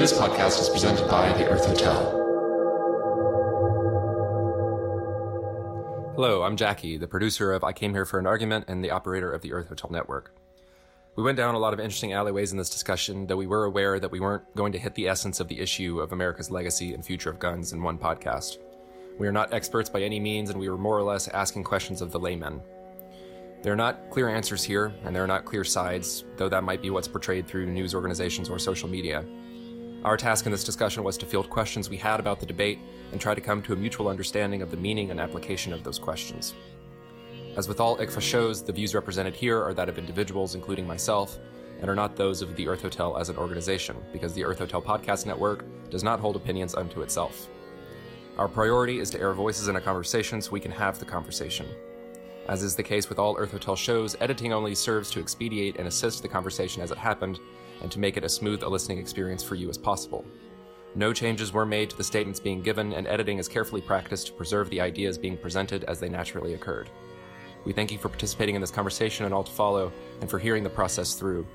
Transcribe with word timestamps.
This 0.00 0.14
podcast 0.14 0.58
is 0.62 0.70
presented 0.70 1.10
by 1.10 1.30
the 1.34 1.46
Earth 1.46 1.66
Hotel. 1.66 2.10
Hello, 6.14 6.42
I'm 6.42 6.56
Jackie, 6.56 6.96
the 6.96 7.06
producer 7.06 7.52
of 7.52 7.64
I 7.64 7.74
Came 7.74 7.92
Here 7.92 8.06
for 8.06 8.18
an 8.18 8.26
Argument 8.26 8.64
and 8.68 8.82
the 8.82 8.92
operator 8.92 9.30
of 9.30 9.42
the 9.42 9.52
Earth 9.52 9.68
Hotel 9.68 9.90
Network. 9.90 10.34
We 11.16 11.22
went 11.22 11.36
down 11.36 11.54
a 11.54 11.58
lot 11.58 11.74
of 11.74 11.80
interesting 11.80 12.14
alleyways 12.14 12.50
in 12.50 12.56
this 12.56 12.70
discussion, 12.70 13.26
though 13.26 13.36
we 13.36 13.46
were 13.46 13.66
aware 13.66 14.00
that 14.00 14.10
we 14.10 14.20
weren't 14.20 14.56
going 14.56 14.72
to 14.72 14.78
hit 14.78 14.94
the 14.94 15.06
essence 15.06 15.38
of 15.38 15.48
the 15.48 15.60
issue 15.60 16.00
of 16.00 16.12
America's 16.12 16.50
legacy 16.50 16.94
and 16.94 17.04
future 17.04 17.28
of 17.28 17.38
guns 17.38 17.74
in 17.74 17.82
one 17.82 17.98
podcast. 17.98 18.56
We 19.18 19.28
are 19.28 19.32
not 19.32 19.52
experts 19.52 19.90
by 19.90 20.00
any 20.00 20.18
means, 20.18 20.48
and 20.48 20.58
we 20.58 20.70
were 20.70 20.78
more 20.78 20.96
or 20.96 21.02
less 21.02 21.28
asking 21.28 21.64
questions 21.64 22.00
of 22.00 22.10
the 22.10 22.18
laymen. 22.18 22.62
There 23.60 23.74
are 23.74 23.76
not 23.76 24.08
clear 24.08 24.30
answers 24.30 24.64
here, 24.64 24.94
and 25.04 25.14
there 25.14 25.24
are 25.24 25.26
not 25.26 25.44
clear 25.44 25.62
sides, 25.62 26.24
though 26.38 26.48
that 26.48 26.64
might 26.64 26.80
be 26.80 26.88
what's 26.88 27.06
portrayed 27.06 27.46
through 27.46 27.66
news 27.66 27.94
organizations 27.94 28.48
or 28.48 28.58
social 28.58 28.88
media. 28.88 29.26
Our 30.02 30.16
task 30.16 30.46
in 30.46 30.52
this 30.52 30.64
discussion 30.64 31.04
was 31.04 31.18
to 31.18 31.26
field 31.26 31.50
questions 31.50 31.90
we 31.90 31.98
had 31.98 32.20
about 32.20 32.40
the 32.40 32.46
debate 32.46 32.78
and 33.12 33.20
try 33.20 33.34
to 33.34 33.40
come 33.40 33.60
to 33.62 33.74
a 33.74 33.76
mutual 33.76 34.08
understanding 34.08 34.62
of 34.62 34.70
the 34.70 34.76
meaning 34.78 35.10
and 35.10 35.20
application 35.20 35.74
of 35.74 35.84
those 35.84 35.98
questions. 35.98 36.54
As 37.54 37.68
with 37.68 37.80
all 37.80 37.98
ICFA 37.98 38.22
shows, 38.22 38.62
the 38.62 38.72
views 38.72 38.94
represented 38.94 39.36
here 39.36 39.62
are 39.62 39.74
that 39.74 39.90
of 39.90 39.98
individuals, 39.98 40.54
including 40.54 40.86
myself, 40.86 41.38
and 41.80 41.90
are 41.90 41.94
not 41.94 42.16
those 42.16 42.40
of 42.40 42.56
the 42.56 42.66
Earth 42.66 42.80
Hotel 42.80 43.18
as 43.18 43.28
an 43.28 43.36
organization, 43.36 43.94
because 44.10 44.32
the 44.32 44.44
Earth 44.44 44.60
Hotel 44.60 44.80
Podcast 44.80 45.26
Network 45.26 45.66
does 45.90 46.02
not 46.02 46.18
hold 46.18 46.34
opinions 46.34 46.74
unto 46.74 47.02
itself. 47.02 47.48
Our 48.38 48.48
priority 48.48 49.00
is 49.00 49.10
to 49.10 49.20
air 49.20 49.34
voices 49.34 49.68
in 49.68 49.76
a 49.76 49.80
conversation 49.82 50.40
so 50.40 50.52
we 50.52 50.60
can 50.60 50.72
have 50.72 50.98
the 50.98 51.04
conversation. 51.04 51.66
As 52.48 52.62
is 52.62 52.74
the 52.74 52.82
case 52.82 53.10
with 53.10 53.18
all 53.18 53.36
Earth 53.36 53.52
Hotel 53.52 53.76
shows, 53.76 54.16
editing 54.20 54.54
only 54.54 54.74
serves 54.74 55.10
to 55.10 55.20
expedite 55.20 55.76
and 55.76 55.86
assist 55.86 56.22
the 56.22 56.28
conversation 56.28 56.80
as 56.80 56.90
it 56.90 56.96
happened, 56.96 57.38
and 57.82 57.90
to 57.90 57.98
make 57.98 58.16
it 58.16 58.24
as 58.24 58.34
smooth 58.34 58.62
a 58.62 58.68
listening 58.68 58.98
experience 58.98 59.42
for 59.42 59.54
you 59.54 59.68
as 59.68 59.78
possible. 59.78 60.24
No 60.94 61.12
changes 61.12 61.52
were 61.52 61.66
made 61.66 61.90
to 61.90 61.96
the 61.96 62.04
statements 62.04 62.40
being 62.40 62.62
given, 62.62 62.92
and 62.92 63.06
editing 63.06 63.38
is 63.38 63.46
carefully 63.46 63.80
practiced 63.80 64.26
to 64.26 64.32
preserve 64.32 64.68
the 64.70 64.80
ideas 64.80 65.16
being 65.16 65.36
presented 65.36 65.84
as 65.84 66.00
they 66.00 66.08
naturally 66.08 66.54
occurred. 66.54 66.90
We 67.64 67.72
thank 67.72 67.92
you 67.92 67.98
for 67.98 68.08
participating 68.08 68.54
in 68.54 68.60
this 68.60 68.70
conversation 68.70 69.24
and 69.24 69.32
all 69.32 69.44
to 69.44 69.52
follow, 69.52 69.92
and 70.20 70.28
for 70.28 70.38
hearing 70.38 70.64
the 70.64 70.70
process 70.70 71.14
through. 71.14 71.46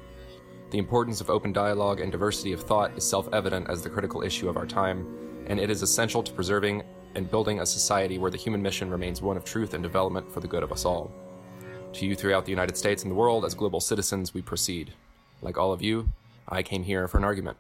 The 0.72 0.78
importance 0.78 1.20
of 1.20 1.30
open 1.30 1.52
dialogue 1.52 2.00
and 2.00 2.12
diversity 2.12 2.54
of 2.54 2.62
thought 2.62 2.98
is 2.98 3.04
self 3.04 3.28
evident 3.34 3.70
as 3.70 3.82
the 3.82 3.90
critical 3.90 4.22
issue 4.22 4.48
of 4.48 4.58
our 4.58 4.66
time, 4.66 5.06
and 5.48 5.60
it 5.60 5.70
is 5.70 5.82
essential 5.82 6.24
to 6.24 6.34
preserving 6.34 6.84
and 7.16 7.30
building 7.30 7.60
a 7.60 7.66
society 7.66 8.18
where 8.18 8.32
the 8.32 8.38
human 8.38 8.62
mission 8.62 8.90
remains 8.90 9.22
one 9.22 9.38
of 9.38 9.44
truth 9.44 9.74
and 9.74 9.84
development 9.84 10.32
for 10.32 10.40
the 10.40 10.48
good 10.48 10.64
of 10.64 10.72
us 10.72 10.86
all. 10.86 11.12
To 11.94 12.06
you 12.06 12.16
throughout 12.16 12.46
the 12.46 12.52
United 12.52 12.78
States 12.78 13.04
and 13.04 13.12
the 13.12 13.16
world, 13.16 13.46
as 13.46 13.54
global 13.54 13.80
citizens, 13.80 14.34
we 14.34 14.42
proceed. 14.42 14.94
Like 15.42 15.58
all 15.58 15.72
of 15.74 15.82
you, 15.82 16.10
I 16.48 16.64
came 16.64 16.84
here 16.84 17.08
for 17.08 17.18
an 17.18 17.24
argument. 17.24 17.58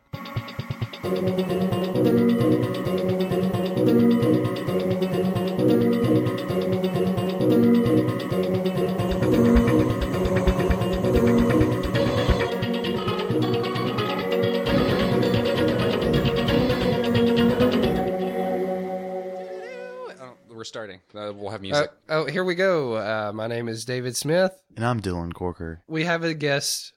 Oh, 20.17 20.33
we're 20.49 20.63
starting. 20.63 20.99
Uh, 21.13 21.33
we'll 21.35 21.49
have 21.51 21.59
Uh, 21.59 21.63
music. 21.63 21.91
oh, 22.09 22.25
here 22.25 22.43
we 22.43 22.55
go. 22.55 22.95
Uh, 22.95 23.31
my 23.33 23.47
name 23.47 23.67
is 23.67 23.85
David 23.85 24.15
Smith. 24.15 24.53
And 24.75 24.85
I'm 24.85 25.01
Dylan 25.01 25.33
Corker. 25.33 25.81
We 25.87 26.05
have 26.05 26.23
a 26.23 26.33
guest 26.33 26.93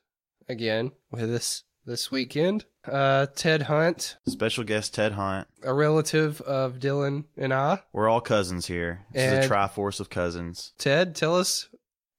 again 0.49 0.93
with 1.11 1.33
us 1.33 1.65
this 1.85 2.11
weekend. 2.11 2.65
Uh, 2.87 3.27
Ted 3.37 3.63
Hunt, 3.63 4.17
Special 4.27 4.65
guest 4.65 4.95
Ted 4.95 5.13
Hunt. 5.13 5.47
a 5.63 5.75
relative 5.75 6.41
of 6.43 6.79
Dylan 6.79 7.25
and 7.37 7.53
I. 7.53 7.83
We're 7.93 8.09
all 8.09 8.21
cousins 8.21 8.67
here. 8.67 9.05
This 9.13 9.45
is 9.45 9.47
a 9.47 9.49
triforce 9.49 10.01
of 10.01 10.09
cousins. 10.09 10.73
Ted, 10.79 11.15
tell 11.15 11.37
us 11.37 11.69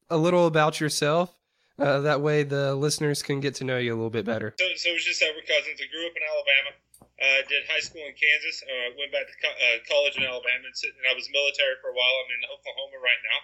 a 0.09 0.17
little 0.17 0.45
about 0.45 0.79
yourself. 0.79 1.33
Uh, 1.79 2.01
that 2.01 2.19
way 2.21 2.43
the 2.43 2.75
listeners 2.75 3.23
can 3.23 3.39
get 3.39 3.55
to 3.55 3.63
know 3.63 3.77
you 3.79 3.93
a 3.93 3.97
little 3.97 4.09
bit 4.11 4.25
better. 4.25 4.53
So, 4.59 4.65
so 4.75 4.89
it 4.89 4.93
was 4.93 5.05
just 5.05 5.19
that 5.21 5.31
we're 5.33 5.47
cousins. 5.47 5.79
I 5.79 5.87
grew 5.89 6.05
up 6.05 6.13
in 6.13 6.23
Alabama. 6.27 6.71
Uh, 7.19 7.39
did 7.47 7.63
high 7.71 7.79
school 7.83 8.03
in 8.03 8.13
Kansas. 8.15 8.63
Uh, 8.63 8.95
went 8.99 9.11
back 9.11 9.27
to 9.27 9.35
co- 9.43 9.51
uh, 9.59 9.77
college 9.89 10.15
in 10.19 10.23
Alabama, 10.23 10.63
and, 10.67 10.75
sit- 10.75 10.91
and 10.95 11.07
I 11.07 11.15
was 11.15 11.27
military 11.31 11.75
for 11.81 11.91
a 11.91 11.95
while. 11.95 12.15
I'm 12.23 12.31
in 12.35 12.43
Oklahoma 12.51 12.97
right 13.03 13.21
now, 13.27 13.39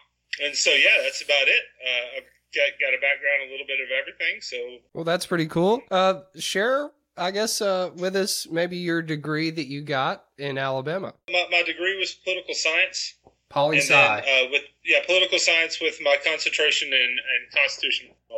and 0.47 0.51
so 0.55 0.71
yeah, 0.71 0.99
that's 1.03 1.19
about 1.23 1.47
it. 1.47 1.63
Uh, 1.83 2.05
I've 2.23 2.29
got, 2.55 2.71
got 2.79 2.93
a 2.93 3.01
background, 3.01 3.47
a 3.47 3.51
little 3.51 3.67
bit 3.67 3.79
of 3.79 3.88
everything. 3.99 4.41
So 4.41 4.57
Well, 4.93 5.03
that's 5.03 5.25
pretty 5.25 5.47
cool. 5.47 5.81
Uh, 5.91 6.21
share, 6.38 6.91
I 7.17 7.31
guess, 7.31 7.61
uh, 7.61 7.91
with 7.95 8.16
us 8.16 8.47
maybe 8.49 8.77
your 8.77 9.01
degree 9.01 9.51
that 9.51 9.67
you 9.67 9.81
got 9.81 10.25
in 10.38 10.57
Alabama. 10.57 11.13
my, 11.29 11.45
my 11.51 11.63
degree 11.63 11.97
was 11.97 12.13
political 12.13 12.53
science, 12.53 13.16
Poli 13.49 13.79
sci. 13.79 13.93
uh, 13.93 14.49
with 14.51 14.63
yeah, 14.83 14.99
political 15.05 15.39
science 15.39 15.79
with 15.81 15.99
my 16.01 16.17
concentration 16.25 16.89
in, 16.89 16.93
in 16.93 17.59
constitutional 17.61 18.16
law. 18.29 18.38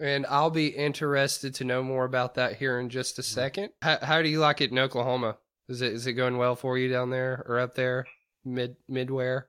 And 0.00 0.26
I'll 0.28 0.50
be 0.50 0.68
interested 0.68 1.54
to 1.56 1.64
know 1.64 1.82
more 1.82 2.04
about 2.04 2.34
that 2.36 2.54
here 2.56 2.78
in 2.78 2.88
just 2.88 3.18
a 3.18 3.22
second. 3.22 3.70
How, 3.82 3.98
how 4.00 4.22
do 4.22 4.28
you 4.28 4.38
like 4.38 4.60
it 4.60 4.70
in 4.70 4.78
Oklahoma? 4.78 5.38
Is 5.68 5.82
it 5.82 5.92
is 5.92 6.06
it 6.06 6.12
going 6.14 6.38
well 6.38 6.54
for 6.56 6.78
you 6.78 6.88
down 6.88 7.10
there 7.10 7.44
or 7.46 7.58
up 7.58 7.74
there, 7.74 8.06
mid 8.44 8.76
midwhere? 8.88 9.48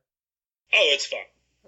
Oh, 0.73 0.89
it's 0.94 1.06
fun. 1.06 1.19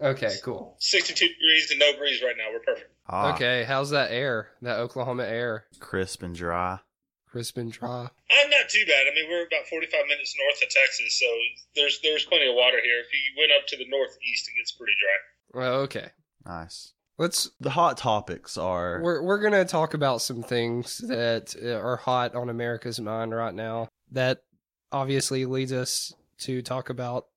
Okay, 0.02 0.34
cool. 0.44 0.76
62 0.80 1.28
degrees 1.28 1.70
and 1.72 1.80
no 1.80 1.94
breeze 1.98 2.22
right 2.24 2.36
now. 2.38 2.46
We're 2.52 2.60
perfect. 2.60 2.92
Ah, 3.08 3.36
Okay, 3.36 3.64
how's 3.64 3.90
that 3.92 4.12
air? 4.12 4.50
That 4.62 4.80
Oklahoma 4.80 5.24
air, 5.24 5.66
Crisp 5.80 6.24
and 6.24 6.36
dry. 6.36 6.80
crisp 7.30 7.58
and 7.58 7.72
dry. 7.72 8.10
I'm 8.32 8.50
not 8.50 8.70
too 8.70 8.84
bad. 8.88 9.06
I 9.10 9.14
mean, 9.16 9.30
we're 9.30 9.46
about 9.46 9.68
45 9.70 10.06
minutes 10.08 10.36
north 10.38 10.62
of 10.64 10.70
Texas, 10.70 11.20
so 11.20 11.26
there's 11.76 12.00
there's 12.02 12.26
plenty 12.26 12.48
of 12.50 12.56
water 12.56 12.78
here. 12.84 13.00
If 13.00 13.14
you 13.14 13.42
went 13.42 13.52
up 13.58 13.68
to 13.68 13.78
the 13.78 13.86
northeast, 13.90 14.50
it 14.50 14.58
gets 14.58 14.72
pretty 14.72 14.94
dry. 15.00 15.62
Well, 15.62 15.80
okay. 15.82 16.10
Nice. 16.46 16.94
Let's. 17.18 17.52
The 17.60 17.70
hot 17.70 17.98
topics 17.98 18.58
are 18.58 19.00
We're 19.04 19.22
we're 19.24 19.42
gonna 19.42 19.66
talk 19.66 19.94
about 19.94 20.22
some 20.22 20.42
things 20.42 20.98
that 21.08 21.56
uh, 21.64 21.76
are 21.80 21.98
hot 21.98 22.34
on 22.36 22.50
America's 22.50 23.00
mind 23.00 23.34
right 23.36 23.54
now. 23.54 23.88
That 24.12 24.40
obviously 24.92 25.46
leads 25.46 25.72
us 25.74 26.14
to 26.40 26.62
talk 26.62 26.90
about 26.90 27.28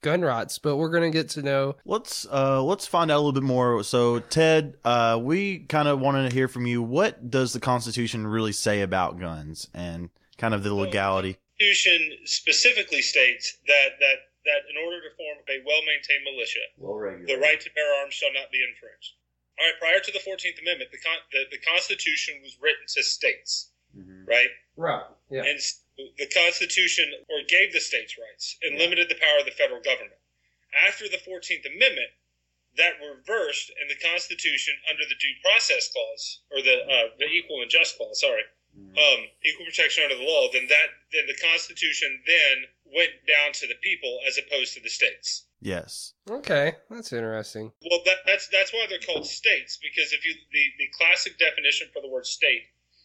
gun 0.00 0.22
rights, 0.22 0.58
but 0.58 0.76
we're 0.76 0.90
gonna 0.90 1.10
get 1.10 1.28
to 1.30 1.42
know 1.42 1.76
let's 1.84 2.26
uh 2.30 2.62
let's 2.62 2.86
find 2.86 3.10
out 3.10 3.16
a 3.16 3.20
little 3.22 3.32
bit 3.32 3.42
more. 3.42 3.82
So 3.82 4.20
Ted, 4.20 4.76
uh 4.84 5.18
we 5.20 5.60
kind 5.60 5.88
of 5.88 6.00
wanted 6.00 6.28
to 6.28 6.34
hear 6.34 6.48
from 6.48 6.66
you. 6.66 6.82
What 6.82 7.30
does 7.30 7.52
the 7.52 7.60
Constitution 7.60 8.26
really 8.26 8.52
say 8.52 8.82
about 8.82 9.18
guns 9.18 9.68
and 9.74 10.10
kind 10.36 10.54
of 10.54 10.62
the 10.62 10.74
legality? 10.74 11.38
the 11.58 11.64
Constitution 11.64 12.18
specifically 12.24 13.02
states 13.02 13.58
that 13.66 13.90
that 14.00 14.16
that 14.44 14.60
in 14.70 14.76
order 14.82 15.00
to 15.02 15.10
form 15.16 15.38
a 15.50 15.58
well-maintained 15.66 16.24
militia, 16.24 17.26
the 17.26 17.38
right 17.40 17.60
to 17.60 17.70
bear 17.74 18.00
arms 18.00 18.14
shall 18.14 18.32
not 18.32 18.50
be 18.52 18.58
infringed. 18.64 19.14
All 19.60 19.66
right. 19.66 19.74
Prior 19.80 19.98
to 19.98 20.12
the 20.12 20.20
Fourteenth 20.20 20.56
Amendment, 20.62 20.90
the, 20.92 20.98
con- 20.98 21.26
the 21.32 21.44
the 21.50 21.58
Constitution 21.66 22.34
was 22.42 22.56
written 22.62 22.86
to 22.94 23.02
states, 23.02 23.72
right? 24.24 24.48
right. 24.76 25.02
Yeah. 25.30 25.40
and 25.40 25.58
s- 25.58 25.82
the 25.98 26.30
Constitution 26.30 27.10
or 27.28 27.42
gave 27.48 27.72
the 27.72 27.80
states 27.80 28.16
rights 28.16 28.56
and 28.62 28.78
limited 28.78 29.08
the 29.08 29.20
power 29.20 29.40
of 29.40 29.46
the 29.46 29.58
federal 29.58 29.82
government. 29.82 30.20
After 30.86 31.08
the 31.08 31.18
Fourteenth 31.18 31.66
Amendment, 31.66 32.10
that 32.76 32.94
reversed, 33.02 33.72
and 33.80 33.90
the 33.90 33.98
Constitution, 33.98 34.74
under 34.88 35.02
the 35.02 35.18
Due 35.18 35.34
Process 35.42 35.90
Clause 35.90 36.40
or 36.52 36.62
the 36.62 36.78
uh, 36.86 37.08
the 37.18 37.26
Equal 37.26 37.62
and 37.62 37.70
Just 37.70 37.96
Clause, 37.98 38.20
sorry, 38.20 38.46
um, 38.76 39.20
equal 39.44 39.66
protection 39.66 40.04
under 40.04 40.16
the 40.16 40.24
law, 40.24 40.48
then 40.52 40.66
that 40.68 40.88
then 41.12 41.26
the 41.26 41.38
Constitution 41.42 42.20
then 42.26 42.56
went 42.94 43.10
down 43.26 43.52
to 43.54 43.66
the 43.66 43.74
people 43.82 44.20
as 44.26 44.38
opposed 44.38 44.74
to 44.74 44.80
the 44.80 44.90
states. 44.90 45.44
Yes. 45.60 46.14
Okay, 46.28 46.74
that's 46.90 47.12
interesting. 47.12 47.72
Well, 47.82 48.00
that, 48.04 48.18
that's 48.26 48.48
that's 48.48 48.72
why 48.72 48.86
they're 48.88 49.02
called 49.02 49.26
states 49.26 49.78
because 49.82 50.12
if 50.12 50.24
you 50.24 50.34
the, 50.52 50.64
the 50.78 50.88
classic 50.96 51.38
definition 51.38 51.88
for 51.92 52.02
the 52.02 52.08
word 52.08 52.26
state 52.26 52.62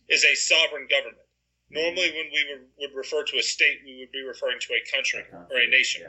is 0.10 0.24
a 0.24 0.36
sovereign 0.36 0.88
government. 0.90 1.26
Normally, 1.74 2.10
when 2.12 2.28
we 2.32 2.42
would, 2.50 2.64
would 2.80 2.94
refer 2.96 3.24
to 3.24 3.38
a 3.38 3.44
state, 3.44 3.80
we 3.86 3.98
would 4.00 4.12
be 4.12 4.22
referring 4.24 4.60
to 4.62 4.74
a 4.74 4.82
country 4.96 5.26
or 5.50 5.58
a 5.58 5.68
nation. 5.70 6.04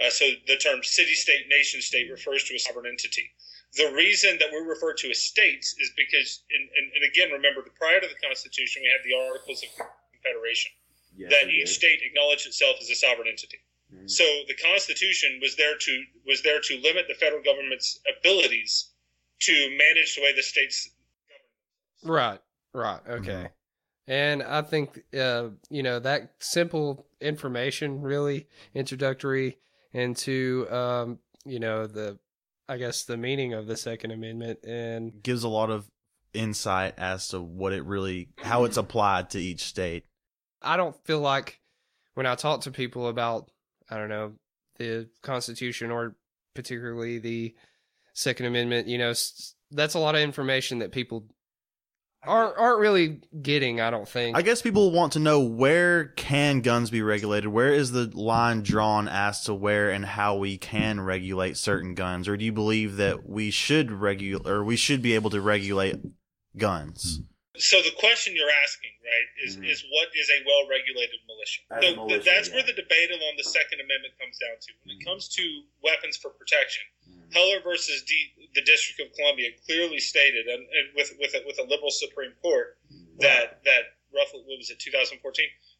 Uh, 0.00 0.10
so 0.10 0.24
the 0.46 0.56
term 0.56 0.82
city, 0.82 1.14
state, 1.14 1.48
nation, 1.48 1.80
state 1.80 2.10
refers 2.10 2.44
to 2.44 2.54
a 2.54 2.58
sovereign 2.58 2.86
entity. 2.86 3.30
The 3.76 3.92
reason 3.92 4.38
that 4.40 4.48
we 4.52 4.58
refer 4.58 4.92
to 4.94 5.10
as 5.10 5.20
states 5.20 5.74
is 5.80 5.90
because, 5.96 6.42
and, 6.50 6.68
and, 6.76 6.86
and 6.94 7.02
again, 7.10 7.30
remember, 7.32 7.62
prior 7.78 8.00
to 8.00 8.06
the 8.06 8.20
Constitution, 8.26 8.82
we 8.82 8.88
had 8.92 9.02
the 9.04 9.16
Articles 9.28 9.62
of 9.62 9.68
Confederation 10.12 10.72
that 11.30 11.48
each 11.48 11.68
state 11.74 12.00
acknowledged 12.02 12.46
itself 12.46 12.76
as 12.80 12.90
a 12.90 12.94
sovereign 12.94 13.28
entity. 13.28 13.58
So 14.06 14.24
the 14.48 14.54
Constitution 14.54 15.38
was 15.40 15.56
there 15.56 15.76
to 15.78 16.04
was 16.26 16.42
there 16.42 16.60
to 16.60 16.80
limit 16.80 17.06
the 17.08 17.14
federal 17.14 17.42
government's 17.42 18.00
abilities 18.18 18.90
to 19.40 19.52
manage 19.78 20.16
the 20.16 20.22
way 20.22 20.32
the 20.34 20.42
states 20.42 20.90
govern. 22.02 22.16
Right. 22.16 22.40
Right. 22.74 23.00
Okay. 23.08 23.48
And 24.08 24.42
I 24.42 24.62
think 24.62 25.02
uh, 25.18 25.48
you 25.68 25.82
know 25.82 25.98
that 25.98 26.32
simple 26.38 27.06
information 27.20 28.02
really 28.02 28.46
introductory 28.74 29.58
into 29.92 30.66
um, 30.70 31.18
you 31.44 31.58
know 31.58 31.86
the 31.86 32.18
I 32.68 32.76
guess 32.76 33.04
the 33.04 33.16
meaning 33.16 33.52
of 33.52 33.66
the 33.66 33.76
Second 33.76 34.12
Amendment 34.12 34.60
and 34.64 35.22
Gives 35.22 35.44
a 35.44 35.48
lot 35.48 35.70
of 35.70 35.90
insight 36.34 36.94
as 36.98 37.28
to 37.28 37.40
what 37.40 37.72
it 37.72 37.84
really 37.84 38.28
how 38.38 38.64
it's 38.64 38.76
applied 38.76 39.30
to 39.30 39.40
each 39.40 39.64
state. 39.64 40.04
I 40.62 40.76
don't 40.76 40.96
feel 41.04 41.20
like 41.20 41.60
when 42.14 42.26
I 42.26 42.34
talk 42.34 42.62
to 42.62 42.70
people 42.70 43.08
about, 43.08 43.50
I 43.90 43.96
don't 43.96 44.08
know, 44.08 44.32
the 44.78 45.08
Constitution 45.22 45.90
or 45.90 46.16
particularly 46.54 47.18
the 47.18 47.54
Second 48.14 48.46
Amendment, 48.46 48.88
you 48.88 48.98
know, 48.98 49.12
that's 49.70 49.94
a 49.94 49.98
lot 49.98 50.14
of 50.14 50.20
information 50.20 50.78
that 50.78 50.92
people 50.92 51.26
aren't 52.26 52.56
aren't 52.58 52.80
really 52.80 53.20
getting. 53.42 53.80
I 53.80 53.90
don't 53.90 54.08
think. 54.08 54.36
I 54.36 54.42
guess 54.42 54.62
people 54.62 54.90
want 54.90 55.12
to 55.14 55.18
know 55.18 55.40
where 55.40 56.06
can 56.08 56.60
guns 56.60 56.90
be 56.90 57.02
regulated? 57.02 57.48
Where 57.48 57.72
is 57.72 57.92
the 57.92 58.10
line 58.14 58.62
drawn 58.62 59.08
as 59.08 59.44
to 59.44 59.54
where 59.54 59.90
and 59.90 60.04
how 60.04 60.36
we 60.36 60.58
can 60.58 61.00
regulate 61.00 61.56
certain 61.56 61.94
guns? 61.94 62.28
Or 62.28 62.36
do 62.36 62.44
you 62.44 62.52
believe 62.52 62.96
that 62.96 63.28
we 63.28 63.50
should 63.50 63.90
regulate 63.90 64.46
or 64.48 64.64
we 64.64 64.76
should 64.76 65.02
be 65.02 65.14
able 65.14 65.30
to 65.30 65.40
regulate 65.40 65.96
guns? 66.56 67.20
So 67.58 67.80
the 67.80 67.92
question 67.98 68.36
you're 68.36 68.52
asking, 68.62 68.90
right, 69.00 69.28
is 69.48 69.56
Mhm. 69.56 69.70
is 69.70 69.82
what 69.90 70.08
is 70.14 70.28
a 70.28 70.44
well-regulated 70.44 71.20
militia? 71.26 71.62
So 71.80 71.96
militia, 72.04 72.22
that's 72.24 72.48
yeah. 72.48 72.54
where 72.54 72.64
the 72.64 72.74
debate 72.74 73.10
along 73.10 73.34
the 73.38 73.44
Second 73.48 73.80
Amendment 73.80 74.12
comes 74.20 74.36
down 74.36 74.56
to. 74.60 74.72
When 74.84 74.90
it 74.92 74.98
Mm-hmm. 75.00 75.08
comes 75.08 75.28
to 75.40 75.62
weapons 75.82 76.16
for 76.18 76.30
protection, 76.30 76.82
Heller 77.32 77.60
versus 77.62 78.02
D, 78.02 78.14
the 78.54 78.62
District 78.62 79.00
of 79.00 79.14
Columbia 79.16 79.50
clearly 79.66 79.98
stated, 79.98 80.46
and, 80.46 80.60
and 80.62 80.86
with 80.94 81.12
with 81.20 81.34
a, 81.34 81.42
with 81.46 81.58
a 81.58 81.62
liberal 81.68 81.90
Supreme 81.90 82.32
Court, 82.42 82.78
that 83.20 83.60
that 83.64 83.82
roughly 84.14 84.40
what 84.46 84.58
was 84.58 84.70
it 84.70 84.78
2014 84.78 85.20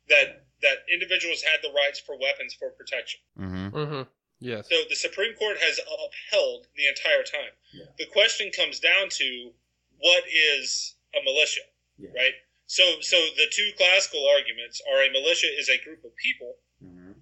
that 0.09 0.45
that 0.63 0.79
individuals 0.93 1.43
had 1.43 1.59
the 1.63 1.73
rights 1.75 1.99
for 2.01 2.17
weapons 2.19 2.55
for 2.55 2.71
protection. 2.71 3.21
Mm-hmm. 3.39 3.69
hmm 3.69 4.03
Yes. 4.39 4.69
So 4.69 4.77
the 4.91 4.97
Supreme 4.97 5.35
Court 5.35 5.57
has 5.59 5.81
upheld 5.81 6.67
the 6.77 6.87
entire 6.89 7.23
time. 7.25 7.53
Yeah. 7.73 7.87
The 7.99 8.05
question 8.07 8.51
comes 8.55 8.81
down 8.81 9.09
to 9.09 9.51
what 9.99 10.25
is 10.29 10.95
a 11.19 11.25
militia, 11.25 11.63
Yeah. 11.99 12.11
right? 12.15 12.35
So, 12.67 12.85
so 13.01 13.17
the 13.17 13.47
two 13.51 13.71
classical 13.79 14.29
arguments 14.37 14.83
are 14.93 15.03
a 15.05 15.11
militia 15.11 15.47
is 15.57 15.71
a 15.71 15.83
group 15.83 16.05
of 16.05 16.15
people, 16.17 16.55
Mm-hmm. 16.85 17.13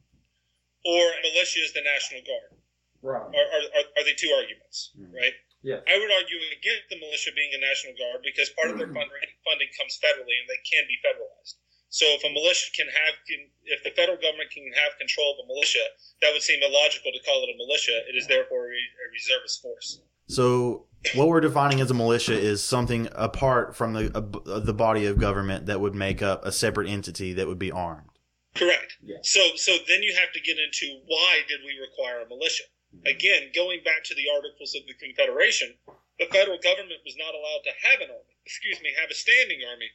or 0.84 1.02
a 1.14 1.22
militia 1.22 1.60
is 1.60 1.72
the 1.72 1.82
National 1.82 2.22
Guard. 2.22 2.58
Right. 3.04 3.20
Are, 3.20 3.48
are, 3.52 3.64
are, 3.76 3.86
are 4.00 4.04
the 4.08 4.16
two 4.16 4.32
arguments, 4.32 4.96
Mhm. 4.96 5.12
right? 5.12 5.36
Yeah. 5.60 5.80
I 5.84 5.96
would 5.96 6.12
argue 6.12 6.40
against 6.56 6.88
the 6.88 6.96
militia 7.00 7.32
being 7.36 7.52
a 7.52 7.60
National 7.60 7.92
Guard 7.96 8.24
because 8.24 8.48
part 8.56 8.72
of 8.72 8.76
their 8.76 8.88
funding, 8.88 9.32
funding 9.44 9.68
comes 9.76 9.96
federally 10.00 10.36
and 10.40 10.48
they 10.48 10.60
can 10.64 10.84
be 10.88 10.96
federalized. 11.04 11.56
So 11.88 12.04
if 12.08 12.24
a 12.24 12.30
militia 12.32 12.72
can 12.74 12.88
have, 12.88 13.14
can, 13.28 13.48
if 13.64 13.84
the 13.84 13.90
federal 13.90 14.16
government 14.18 14.50
can 14.50 14.64
have 14.72 14.98
control 14.98 15.36
of 15.36 15.44
a 15.44 15.46
militia, 15.46 15.84
that 16.20 16.32
would 16.32 16.42
seem 16.42 16.60
illogical 16.62 17.12
to 17.12 17.20
call 17.24 17.44
it 17.44 17.54
a 17.54 17.56
militia. 17.56 17.96
It 18.08 18.16
is 18.16 18.26
therefore 18.26 18.72
a, 18.72 18.76
a 18.76 19.06
reservist 19.12 19.62
force. 19.62 20.00
So 20.26 20.86
what 21.14 21.28
we're 21.28 21.40
defining 21.40 21.80
as 21.80 21.90
a 21.90 21.94
militia 21.94 22.34
is 22.36 22.64
something 22.64 23.08
apart 23.12 23.76
from 23.76 23.92
the 23.92 24.10
uh, 24.16 24.58
the 24.58 24.74
body 24.74 25.06
of 25.06 25.18
government 25.18 25.66
that 25.66 25.80
would 25.80 25.94
make 25.94 26.22
up 26.22 26.44
a 26.44 26.52
separate 26.52 26.88
entity 26.88 27.32
that 27.34 27.46
would 27.46 27.58
be 27.58 27.70
armed. 27.70 28.08
Correct. 28.54 28.96
Yeah. 29.02 29.16
So, 29.22 29.40
so 29.56 29.76
then 29.88 30.02
you 30.02 30.14
have 30.18 30.32
to 30.32 30.40
get 30.40 30.58
into 30.58 31.00
why 31.06 31.40
did 31.48 31.60
we 31.64 31.78
require 31.80 32.22
a 32.22 32.28
militia? 32.28 32.64
Again, 33.04 33.50
going 33.54 33.82
back 33.84 34.04
to 34.04 34.14
the 34.14 34.30
Articles 34.34 34.74
of 34.74 34.86
the 34.86 34.94
Confederation, 34.94 35.74
the 36.18 36.26
federal 36.30 36.58
government 36.58 37.00
was 37.04 37.16
not 37.18 37.34
allowed 37.34 37.64
to 37.64 37.88
have 37.88 38.00
an 38.00 38.10
army. 38.10 38.36
Excuse 38.46 38.80
me, 38.80 38.94
have 39.00 39.10
a 39.10 39.14
standing 39.14 39.60
army 39.68 39.90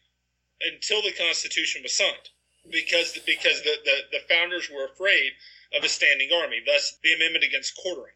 until 0.61 1.01
the 1.01 1.13
Constitution 1.13 1.81
was 1.83 1.95
signed, 1.95 2.29
because 2.69 3.17
because 3.25 3.63
the, 3.63 3.75
the, 3.85 4.19
the 4.19 4.23
founders 4.27 4.69
were 4.69 4.85
afraid 4.85 5.31
of 5.77 5.83
a 5.83 5.89
standing 5.89 6.29
army. 6.33 6.61
Thus, 6.65 6.97
the 7.03 7.13
amendment 7.13 7.45
against 7.45 7.77
quartering. 7.77 8.13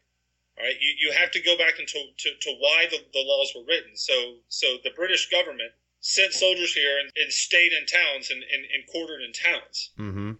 All 0.58 0.64
right, 0.64 0.76
you, 0.78 0.94
you 1.00 1.12
have 1.12 1.30
to 1.32 1.40
go 1.40 1.56
back 1.58 1.80
into 1.80 1.98
to, 2.18 2.30
to 2.42 2.50
why 2.60 2.86
the, 2.90 2.98
the 3.12 3.24
laws 3.24 3.52
were 3.56 3.64
written. 3.66 3.96
So 3.96 4.36
so 4.48 4.76
the 4.84 4.94
British 4.94 5.30
government 5.30 5.72
sent 6.00 6.32
soldiers 6.32 6.74
here 6.74 6.98
and, 7.00 7.10
and 7.16 7.32
stayed 7.32 7.72
in 7.72 7.86
towns 7.86 8.30
and, 8.30 8.42
and, 8.42 8.62
and 8.74 8.86
quartered 8.92 9.22
in 9.22 9.32
towns. 9.32 9.90
Mm-hmm. 9.98 10.32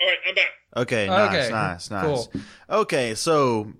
All 0.00 0.06
right, 0.06 0.18
I'm 0.28 0.34
back. 0.34 0.48
Okay, 0.76 1.06
nice, 1.06 1.50
nice, 1.50 1.90
nice. 1.90 2.04
cool. 2.28 2.40
Okay, 2.68 3.14
so 3.14 3.72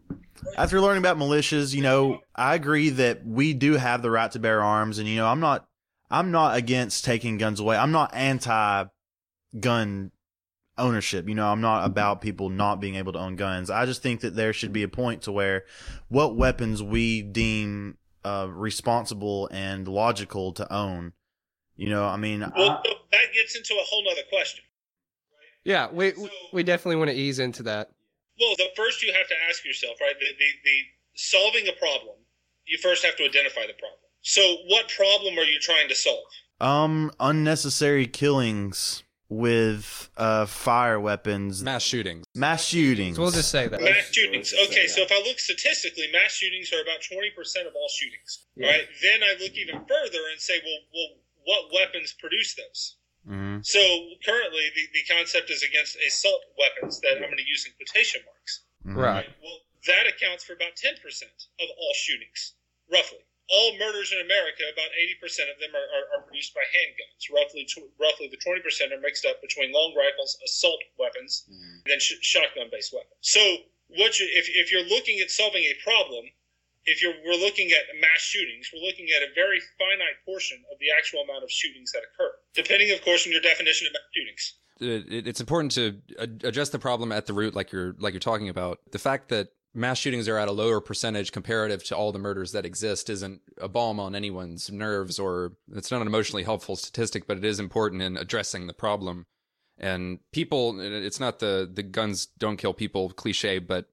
after 0.57 0.81
learning 0.81 1.03
about 1.03 1.19
militias, 1.19 1.75
you 1.75 1.83
know, 1.83 2.21
I 2.35 2.55
agree 2.55 2.89
that 2.91 3.27
we 3.27 3.53
do 3.53 3.75
have 3.75 4.01
the 4.03 4.11
right 4.11 4.31
to 4.33 4.39
bear 4.39 4.63
arms, 4.63 4.99
and 4.99 5.07
you 5.09 5.17
know, 5.17 5.27
I'm 5.27 5.41
not, 5.41 5.67
I'm 6.11 6.31
not 6.31 6.57
against 6.57 7.05
taking 7.05 7.37
guns 7.37 7.61
away. 7.61 7.77
I'm 7.77 7.93
not 7.93 8.15
anti-gun 8.15 10.11
ownership. 10.79 11.29
You 11.29 11.35
know, 11.35 11.49
I'm 11.49 11.61
not 11.61 11.85
about 11.87 12.21
people 12.21 12.49
not 12.51 12.81
being 12.81 12.95
able 12.97 13.13
to 13.13 13.19
own 13.19 13.37
guns. 13.37 13.71
I 13.71 13.87
just 13.87 14.03
think 14.03 14.21
that 14.21 14.35
there 14.37 14.53
should 14.53 14.73
be 14.73 14.83
a 14.83 14.89
point 14.89 15.23
to 15.23 15.33
where 15.33 15.65
what 16.09 16.37
weapons 16.37 16.83
we 16.83 17.23
deem 17.23 17.99
uh, 18.25 18.47
responsible 18.51 19.49
and 19.53 19.87
logical 19.89 20.53
to 20.55 20.73
own. 20.73 21.13
You 21.77 21.91
know, 21.91 22.05
I 22.07 22.17
mean, 22.17 22.41
Well, 22.41 22.81
I- 22.85 22.95
that 23.13 23.33
gets 23.35 23.55
into 23.57 23.75
a 23.75 23.85
whole 23.85 24.03
nother 24.05 24.23
question. 24.31 24.65
Yeah, 25.67 25.89
we 25.91 26.13
we 26.53 26.63
definitely 26.63 26.97
want 26.97 27.11
to 27.11 27.17
ease 27.17 27.41
into 27.41 27.65
that. 27.65 27.91
Well, 28.39 28.55
the 28.57 28.69
first 28.77 29.03
you 29.03 29.13
have 29.13 29.27
to 29.27 29.35
ask 29.49 29.65
yourself, 29.65 29.97
right? 30.01 30.15
The, 30.21 30.27
the, 30.27 30.51
the 30.65 30.79
solving 31.15 31.67
a 31.67 31.73
problem, 31.73 32.15
you 32.67 32.79
first 32.79 33.05
have 33.05 33.17
to 33.17 33.25
identify 33.25 33.63
the 33.67 33.73
problem. 33.73 33.99
So, 34.21 34.43
what 34.69 34.89
problem 34.95 35.37
are 35.39 35.45
you 35.45 35.59
trying 35.59 35.89
to 35.89 35.95
solve? 35.95 36.25
um, 36.61 37.11
unnecessary 37.21 38.07
killings 38.07 39.03
with 39.29 40.09
uh 40.17 40.47
fire 40.47 41.01
weapons, 41.01 41.61
Mass 41.65 41.83
shootings. 41.83 42.25
mass 42.37 42.65
shootings. 42.65 43.17
So 43.17 43.23
we'll 43.23 43.33
just 43.33 43.51
say 43.51 43.67
that. 43.67 43.81
Mass 43.83 44.13
shootings. 44.13 44.55
Okay, 44.67 44.87
so 44.87 45.03
if 45.03 45.11
I 45.11 45.21
look 45.27 45.41
statistically, 45.41 46.07
mass 46.13 46.31
shootings 46.33 46.73
are 46.73 46.81
about 46.81 47.01
20% 47.03 47.67
of 47.67 47.75
all 47.75 47.89
shootings. 47.89 48.47
Right? 48.57 48.87
Then 49.03 49.25
I 49.25 49.35
look 49.43 49.53
even 49.59 49.81
further 49.81 50.23
and 50.31 50.41
say, 50.41 50.61
well, 50.65 50.79
well 50.95 51.09
what 51.45 51.75
weapons 51.75 52.15
produce 52.21 52.55
those? 52.55 52.97
Hmm 53.27 53.59
So 53.63 53.81
currently, 54.25 54.71
the, 54.75 54.85
the 54.95 55.05
concept 55.13 55.51
is 55.51 55.63
against 55.63 55.97
assault 56.07 56.43
weapons 56.59 57.01
that 57.01 57.19
I'm 57.19 57.27
going 57.27 57.37
to 57.37 57.49
use 57.49 57.67
in 57.67 57.73
quotation 57.75 58.23
marks. 58.25 58.63
Right. 58.87 59.27
Well, 59.43 59.59
that 59.87 60.07
accounts 60.07 60.45
for 60.45 60.55
about 60.55 60.79
10% 60.79 60.95
of 60.95 61.69
all 61.79 61.95
shootings, 61.95 62.55
roughly. 62.91 63.19
All 63.49 63.79
murders 63.79 64.11
in 64.11 64.19
America, 64.19 64.63
about 64.73 64.91
80% 65.23 65.51
of 65.51 65.59
them 65.63 65.71
are, 65.75 65.87
are, 65.95 66.07
are 66.19 66.23
produced 66.27 66.55
by 66.55 66.63
handguns. 66.67 67.31
Roughly, 67.31 67.65
tw- 67.65 67.91
roughly 67.99 68.27
the 68.31 68.39
20% 68.39 68.63
are 68.91 69.01
mixed 69.01 69.25
up 69.25 69.41
between 69.41 69.73
long 69.73 69.95
rifles, 69.95 70.37
assault 70.45 70.83
weapons, 70.99 71.45
and 71.49 71.83
then 71.87 72.01
sh- 72.01 72.19
shotgun-based 72.23 72.93
weapons. 72.93 73.19
So, 73.23 73.39
what 73.89 74.19
you, 74.19 74.27
if, 74.31 74.49
if 74.51 74.73
you're 74.73 74.83
looking 74.87 75.21
at 75.21 75.31
solving 75.31 75.63
a 75.63 75.75
problem, 75.85 76.27
if 76.87 77.03
you're 77.03 77.15
we're 77.25 77.39
looking 77.39 77.71
at 77.73 77.83
mass 78.01 78.21
shootings, 78.21 78.71
we're 78.73 78.87
looking 78.87 79.07
at 79.17 79.23
a 79.23 79.33
very 79.35 79.61
finite 79.79 80.19
portion 80.25 80.59
of 80.73 80.79
the 80.79 80.87
actual 80.97 81.21
amount 81.23 81.45
of 81.45 81.51
shootings 81.51 81.93
that 81.93 82.03
occur, 82.15 82.31
depending, 82.55 82.91
of 82.93 83.03
course, 83.05 83.27
on 83.27 83.33
your 83.33 83.41
definition 83.43 83.87
of 83.87 83.93
mass 83.93 84.03
shootings. 84.15 84.55
it, 84.81 85.13
it- 85.13 85.27
it's 85.29 85.41
important 85.41 85.73
to 85.73 86.01
address 86.45 86.69
the 86.71 86.79
problem 86.79 87.11
at 87.13 87.27
the 87.27 87.33
root, 87.33 87.55
like 87.55 87.73
you're 87.73 87.95
like 87.99 88.13
you're 88.15 88.21
talking 88.21 88.49
about. 88.49 88.79
The 88.93 88.99
fact 88.99 89.29
that 89.31 89.49
mass 89.75 89.99
shootings 89.99 90.27
are 90.29 90.39
at 90.39 90.49
a 90.49 90.53
lower 90.53 90.81
percentage 90.81 91.33
comparative 91.33 91.85
to 91.85 91.97
all 91.97 92.11
the 92.13 92.19
murders 92.19 92.53
that 92.53 92.65
exist 92.65 93.11
isn't 93.11 93.43
a 93.61 93.69
balm 93.69 94.01
on 94.01 94.15
anyone's 94.15 94.71
nerves, 94.71 95.19
or 95.19 95.53
it's 95.75 95.91
not 95.91 96.01
an 96.01 96.07
emotionally 96.07 96.45
helpful 96.45 96.77
statistic, 96.77 97.27
but 97.27 97.37
it 97.37 97.45
is 97.45 97.59
important 97.61 98.01
in 98.03 98.17
addressing 98.17 98.67
the 98.67 98.73
problem. 98.73 99.27
And 99.79 100.21
people, 100.33 100.81
it's 100.81 101.21
not 101.21 101.39
the 101.41 101.69
the 101.71 101.83
guns 101.83 102.27
don't 102.39 102.57
kill 102.57 102.73
people 102.73 103.11
cliche, 103.11 103.59
but 103.59 103.87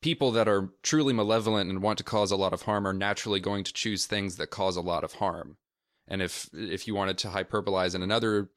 people 0.00 0.30
that 0.32 0.48
are 0.48 0.70
truly 0.82 1.12
malevolent 1.12 1.70
and 1.70 1.82
want 1.82 1.98
to 1.98 2.04
cause 2.04 2.30
a 2.30 2.36
lot 2.36 2.52
of 2.52 2.62
harm 2.62 2.86
are 2.86 2.92
naturally 2.92 3.40
going 3.40 3.64
to 3.64 3.72
choose 3.72 4.06
things 4.06 4.36
that 4.36 4.50
cause 4.50 4.76
a 4.76 4.80
lot 4.80 5.04
of 5.04 5.14
harm. 5.14 5.56
And 6.06 6.22
if 6.22 6.48
if 6.52 6.86
you 6.86 6.94
wanted 6.94 7.18
to 7.18 7.28
hyperbolize 7.28 7.94
in 7.94 8.02
another 8.02 8.50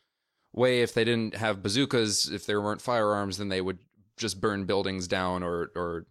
way 0.53 0.81
if 0.81 0.93
they 0.93 1.03
didn't 1.03 1.35
have 1.35 1.63
bazookas 1.63 2.29
if 2.29 2.45
there 2.45 2.61
weren't 2.61 2.81
firearms 2.81 3.37
then 3.37 3.47
they 3.49 3.61
would 3.61 3.79
just 4.17 4.41
burn 4.41 4.65
buildings 4.65 5.07
down 5.07 5.43
or 5.43 5.71
or 5.75 6.05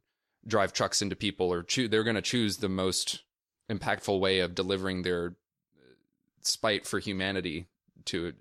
drive 0.47 0.73
trucks 0.73 1.03
into 1.03 1.15
people 1.15 1.53
or 1.53 1.63
choo- 1.63 1.89
they're 1.89 2.05
going 2.05 2.17
to 2.17 2.23
choose 2.23 2.57
the 2.57 2.69
most 2.69 3.23
impactful 3.71 4.19
way 4.19 4.41
of 4.41 4.55
delivering 4.55 5.03
their 5.03 5.37
uh, 5.77 5.95
spite 6.41 6.87
for 6.87 6.99
humanity 6.99 7.67
to 8.07 8.33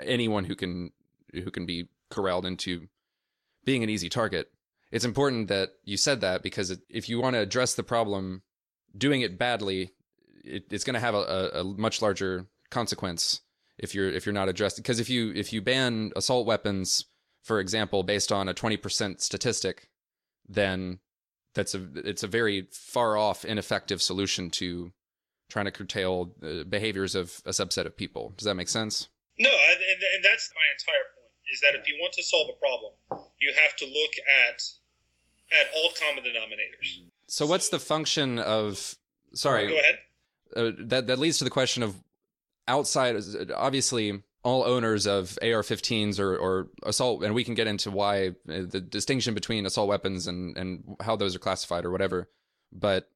anyone 0.00 0.44
who 0.44 0.56
can 0.56 0.90
who 1.32 1.50
can 1.50 1.66
be 1.66 1.88
corralled 2.10 2.46
into 2.46 2.88
being 3.64 3.82
an 3.82 3.90
easy 3.90 4.08
target 4.08 4.50
it's 4.90 5.04
important 5.04 5.48
that 5.48 5.70
you 5.84 5.96
said 5.96 6.20
that 6.20 6.42
because 6.42 6.76
if 6.88 7.08
you 7.08 7.20
want 7.20 7.34
to 7.34 7.40
address 7.40 7.74
the 7.74 7.82
problem 7.82 8.42
doing 8.96 9.20
it 9.20 9.38
badly 9.38 9.92
it, 10.44 10.64
it's 10.70 10.84
going 10.84 10.94
to 10.94 11.00
have 11.00 11.14
a, 11.14 11.50
a, 11.54 11.64
much 11.64 12.00
larger 12.00 12.46
consequence 12.70 13.40
if 13.78 13.94
you're 13.94 14.10
if 14.10 14.24
you're 14.24 14.32
not 14.32 14.48
addressed 14.48 14.76
because 14.76 15.00
if 15.00 15.10
you 15.10 15.32
if 15.34 15.52
you 15.52 15.60
ban 15.60 16.12
assault 16.16 16.46
weapons 16.46 17.04
for 17.42 17.60
example 17.60 18.02
based 18.02 18.32
on 18.32 18.48
a 18.48 18.54
20% 18.54 19.20
statistic 19.20 19.88
then 20.48 20.98
that's 21.54 21.74
a 21.74 21.86
it's 21.96 22.22
a 22.22 22.28
very 22.28 22.68
far 22.72 23.16
off 23.16 23.44
ineffective 23.44 24.00
solution 24.00 24.50
to 24.50 24.92
trying 25.48 25.64
to 25.64 25.70
curtail 25.70 26.32
uh, 26.42 26.64
behaviors 26.64 27.14
of 27.14 27.40
a 27.44 27.50
subset 27.50 27.86
of 27.86 27.96
people 27.96 28.32
does 28.36 28.44
that 28.44 28.54
make 28.54 28.68
sense 28.68 29.08
No, 29.38 29.50
and, 29.50 29.80
and, 30.16 30.24
that's 30.24 30.50
my 30.56 30.64
entire. 30.72 31.15
Is 31.56 31.62
that 31.62 31.74
if 31.74 31.88
you 31.88 31.96
want 31.98 32.12
to 32.14 32.22
solve 32.22 32.48
a 32.50 32.58
problem, 32.60 32.92
you 33.40 33.50
have 33.62 33.74
to 33.76 33.86
look 33.86 34.12
at 34.46 34.62
at 35.58 35.66
all 35.74 35.90
common 36.04 36.22
denominators. 36.22 36.88
so 37.28 37.46
what's 37.46 37.70
the 37.70 37.78
function 37.78 38.38
of 38.38 38.96
sorry 39.32 39.68
Go 39.68 39.78
ahead. 39.78 39.98
uh, 40.56 40.70
that 40.86 41.06
that 41.06 41.18
leads 41.18 41.38
to 41.38 41.44
the 41.44 41.50
question 41.50 41.82
of 41.82 41.94
outside 42.68 43.16
obviously 43.54 44.22
all 44.42 44.64
owners 44.64 45.06
of 45.06 45.38
AR-15s 45.42 46.20
or, 46.20 46.36
or 46.36 46.68
assault, 46.84 47.24
and 47.24 47.34
we 47.34 47.42
can 47.42 47.54
get 47.54 47.66
into 47.66 47.90
why 47.90 48.28
uh, 48.28 48.62
the 48.68 48.80
distinction 48.80 49.34
between 49.34 49.66
assault 49.66 49.88
weapons 49.88 50.26
and, 50.28 50.56
and 50.56 50.96
how 51.00 51.16
those 51.16 51.34
are 51.34 51.40
classified 51.40 51.84
or 51.84 51.90
whatever. 51.90 52.28
But 52.70 53.08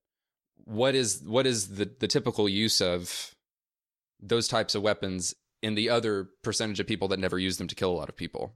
what 0.64 0.94
is 0.94 1.22
what 1.24 1.46
is 1.46 1.76
the, 1.76 1.90
the 2.00 2.08
typical 2.08 2.48
use 2.48 2.80
of 2.80 3.34
those 4.20 4.48
types 4.48 4.74
of 4.74 4.82
weapons 4.82 5.34
in 5.62 5.74
the 5.74 5.88
other 5.90 6.30
percentage 6.42 6.80
of 6.80 6.86
people 6.86 7.08
that 7.08 7.18
never 7.18 7.38
use 7.38 7.58
them 7.58 7.68
to 7.68 7.74
kill 7.74 7.90
a 7.90 7.98
lot 7.98 8.08
of 8.08 8.16
people? 8.16 8.54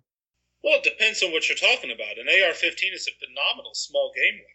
Well, 0.63 0.79
it 0.79 0.85
depends 0.85 1.23
on 1.23 1.33
what 1.33 1.49
you're 1.49 1.59
talking 1.59 1.91
about. 1.91 2.17
An 2.19 2.29
AR-15 2.29 2.95
is 2.95 3.07
a 3.09 3.13
phenomenal 3.21 3.75
small 3.75 4.13
game 4.15 4.41
weapon. 4.41 4.51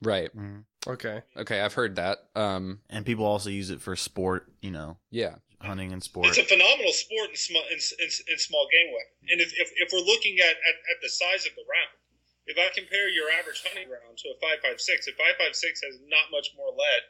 Right. 0.00 0.30
Mhm. 0.34 0.64
Okay. 0.86 1.22
Okay, 1.36 1.60
I've 1.60 1.74
heard 1.74 1.96
that. 1.96 2.18
Um, 2.34 2.82
And 2.90 3.04
people 3.06 3.26
also 3.26 3.50
use 3.50 3.70
it 3.70 3.80
for 3.80 3.94
sport, 3.96 4.46
you 4.62 4.70
know, 4.70 4.98
yeah. 5.10 5.36
hunting 5.60 5.92
and 5.92 6.02
sport. 6.02 6.26
It's 6.26 6.38
a 6.38 6.44
phenomenal 6.46 6.92
sport 6.92 7.30
and 7.30 7.38
small 7.38 7.62
in, 7.70 7.78
in, 7.78 8.10
in 8.30 8.38
small 8.38 8.66
game 8.70 8.90
weapon. 8.94 9.30
And 9.30 9.40
if, 9.40 9.50
if, 9.58 9.70
if 9.76 9.88
we're 9.92 10.06
looking 10.06 10.38
at, 10.38 10.54
at, 10.54 10.76
at 10.90 10.98
the 11.02 11.08
size 11.10 11.46
of 11.46 11.54
the 11.58 11.66
round, 11.66 11.98
if 12.46 12.56
I 12.56 12.70
compare 12.74 13.08
your 13.10 13.26
average 13.38 13.62
hunting 13.66 13.90
round 13.90 14.16
to 14.18 14.28
a 14.30 14.36
5.56, 14.38 15.10
a 15.10 15.12
5.56 15.18 15.82
has 15.82 15.98
not 16.06 16.30
much 16.32 16.54
more 16.56 16.70
lead 16.70 17.02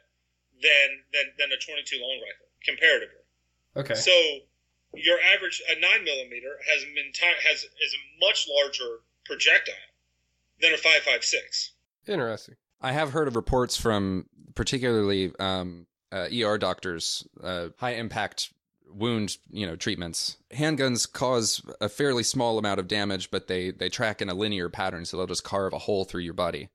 than 0.61 0.89
than, 1.13 1.25
than 1.37 1.49
a 1.53 1.57
22 1.61 2.01
long 2.01 2.19
rifle 2.19 2.49
comparatively. 2.65 3.23
Okay. 3.77 3.95
So 3.95 4.11
your 4.93 5.17
average 5.35 5.61
a 5.69 5.79
nine 5.79 6.03
millimeter 6.03 6.57
has 6.71 6.83
an 6.83 6.95
entire 7.05 7.35
has 7.47 7.59
is 7.59 7.95
a 7.95 8.25
much 8.25 8.47
larger 8.49 9.01
projectile 9.25 9.75
than 10.61 10.73
a 10.73 10.77
5.56. 10.77 11.69
Interesting. 12.07 12.55
I 12.81 12.91
have 12.91 13.11
heard 13.11 13.27
of 13.27 13.35
reports 13.35 13.77
from 13.77 14.25
particularly 14.55 15.31
um, 15.39 15.87
uh, 16.11 16.27
ER 16.33 16.57
doctors, 16.57 17.27
uh, 17.43 17.69
high 17.77 17.93
impact 17.93 18.51
wound, 18.91 19.37
you 19.51 19.67
know, 19.67 19.75
treatments. 19.75 20.37
Handguns 20.51 21.11
cause 21.11 21.61
a 21.79 21.89
fairly 21.89 22.23
small 22.23 22.57
amount 22.57 22.79
of 22.79 22.87
damage, 22.87 23.29
but 23.31 23.47
they 23.47 23.71
they 23.71 23.89
track 23.89 24.21
in 24.21 24.29
a 24.29 24.33
linear 24.33 24.69
pattern, 24.69 25.05
so 25.05 25.17
they'll 25.17 25.27
just 25.27 25.43
carve 25.43 25.73
a 25.73 25.79
hole 25.79 26.05
through 26.05 26.21
your 26.21 26.33
body. 26.33 26.69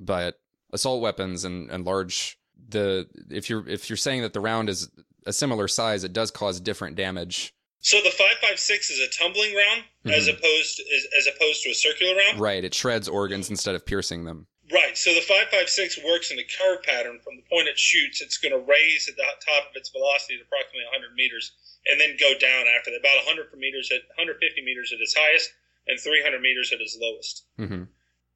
But 0.00 0.40
assault 0.72 1.02
weapons 1.02 1.44
and, 1.44 1.70
and 1.70 1.84
large 1.84 2.38
the 2.68 3.08
if 3.30 3.48
you're 3.48 3.68
if 3.68 3.88
you're 3.88 3.96
saying 3.96 4.22
that 4.22 4.32
the 4.32 4.40
round 4.40 4.68
is 4.68 4.90
a 5.26 5.32
similar 5.32 5.68
size, 5.68 6.04
it 6.04 6.12
does 6.12 6.30
cause 6.30 6.60
different 6.60 6.96
damage. 6.96 7.54
So 7.80 8.00
the 8.00 8.10
5.56 8.10 8.90
is 8.90 9.00
a 9.00 9.08
tumbling 9.08 9.54
round 9.56 9.84
as 10.06 10.28
Mhm. 10.28 10.38
opposed 10.38 10.76
to, 10.76 10.82
as, 10.94 11.06
as 11.18 11.26
opposed 11.34 11.62
to 11.64 11.70
a 11.70 11.74
circular 11.74 12.14
round. 12.14 12.38
Right, 12.40 12.62
it 12.64 12.74
shreds 12.74 13.08
organs 13.08 13.50
instead 13.50 13.74
of 13.74 13.84
piercing 13.84 14.24
them. 14.24 14.46
Right. 14.70 14.96
So 14.96 15.12
the 15.12 15.20
556 15.20 15.98
works 15.98 16.30
in 16.30 16.38
a 16.38 16.44
curve 16.44 16.82
pattern. 16.84 17.18
From 17.20 17.36
the 17.36 17.42
point 17.42 17.68
it 17.68 17.78
shoots, 17.78 18.22
it's 18.22 18.38
going 18.38 18.52
to 18.52 18.58
raise 18.64 19.08
at 19.08 19.16
the 19.16 19.24
top 19.44 19.68
of 19.68 19.76
its 19.76 19.90
velocity 19.90 20.36
at 20.36 20.40
approximately 20.46 20.84
100 20.84 21.12
meters 21.14 21.52
and 21.84 22.00
then 22.00 22.16
go 22.16 22.32
down 22.38 22.68
after 22.68 22.90
that. 22.92 23.00
About 23.00 23.18
100 23.26 23.52
meters 23.58 23.90
at 23.90 24.06
150 24.16 24.62
meters 24.62 24.92
at 24.94 25.00
its 25.00 25.12
highest 25.14 25.52
and 25.88 25.98
300 26.00 26.40
meters 26.40 26.72
at 26.72 26.80
its 26.80 26.96
lowest. 26.98 27.44
hmm 27.58 27.84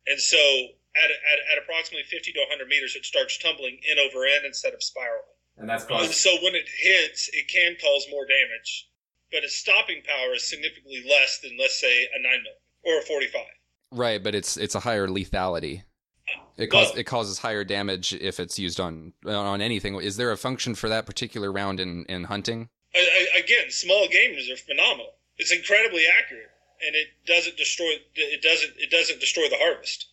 And 0.07 0.21
so 0.21 0.37
at, 0.97 1.11
at, 1.11 1.39
at 1.53 1.59
approximately 1.63 2.05
50 2.05 2.33
to 2.33 2.41
100 2.41 2.69
meters, 2.69 2.97
it 2.97 3.07
starts 3.07 3.39
tumbling 3.39 3.79
in 3.89 3.99
over 3.99 4.27
end 4.27 4.45
instead 4.45 4.75
of 4.75 4.83
spiraling. 4.83 5.36
And 5.59 5.69
that's 5.69 5.87
And 5.89 6.11
so 6.11 6.37
when 6.43 6.55
it 6.55 6.69
hits, 6.69 7.31
it 7.33 7.49
can 7.49 7.77
cause 7.81 8.07
more 8.11 8.27
damage, 8.27 8.89
but 9.33 9.43
its 9.43 9.55
stopping 9.57 10.03
power 10.03 10.35
is 10.35 10.43
significantly 10.49 11.05
less 11.09 11.39
than, 11.41 11.57
let's 11.59 11.81
say, 11.81 12.05
a 12.15 12.23
9 12.23 12.33
mil 12.43 12.93
or 12.95 13.01
a 13.01 13.03
45. 13.03 13.43
Right, 13.93 14.23
but 14.23 14.35
it's 14.35 14.57
it's 14.57 14.75
a 14.75 14.81
higher 14.81 15.09
lethality. 15.09 15.83
Ah, 16.29 16.43
it 16.57 16.71
Well- 16.73 16.85
causes 16.85 16.99
it 16.99 17.05
causes 17.05 17.39
higher 17.39 17.65
damage 17.65 18.13
if 18.13 18.39
it's 18.41 18.59
used 18.59 18.81
on 18.81 19.15
on 19.25 19.61
anything. 19.63 19.99
Is 20.01 20.17
there 20.17 20.31
a 20.33 20.37
function 20.37 20.75
for 20.75 20.89
that 20.89 21.07
particular 21.07 21.51
round 21.51 21.81
in 21.81 22.05
in 22.07 22.25
hunting? 22.25 22.69
I, 22.95 23.29
I, 23.35 23.39
again, 23.39 23.71
small 23.71 24.09
gamers 24.09 24.53
are 24.53 24.57
phenomenal. 24.57 25.15
It's 25.39 25.53
incredibly 25.53 26.05
accurate, 26.19 26.51
and 26.87 26.97
it 26.97 27.09
doesn't 27.27 27.57
destroy. 27.57 27.93
It 28.15 28.43
doesn't. 28.43 28.75
It 28.79 28.91
doesn't 28.91 29.21
destroy 29.21 29.49
the 29.49 29.59
harvest. 29.59 30.09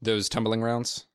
Those 0.00 0.28
tumbling 0.28 0.62
rounds. 0.62 1.06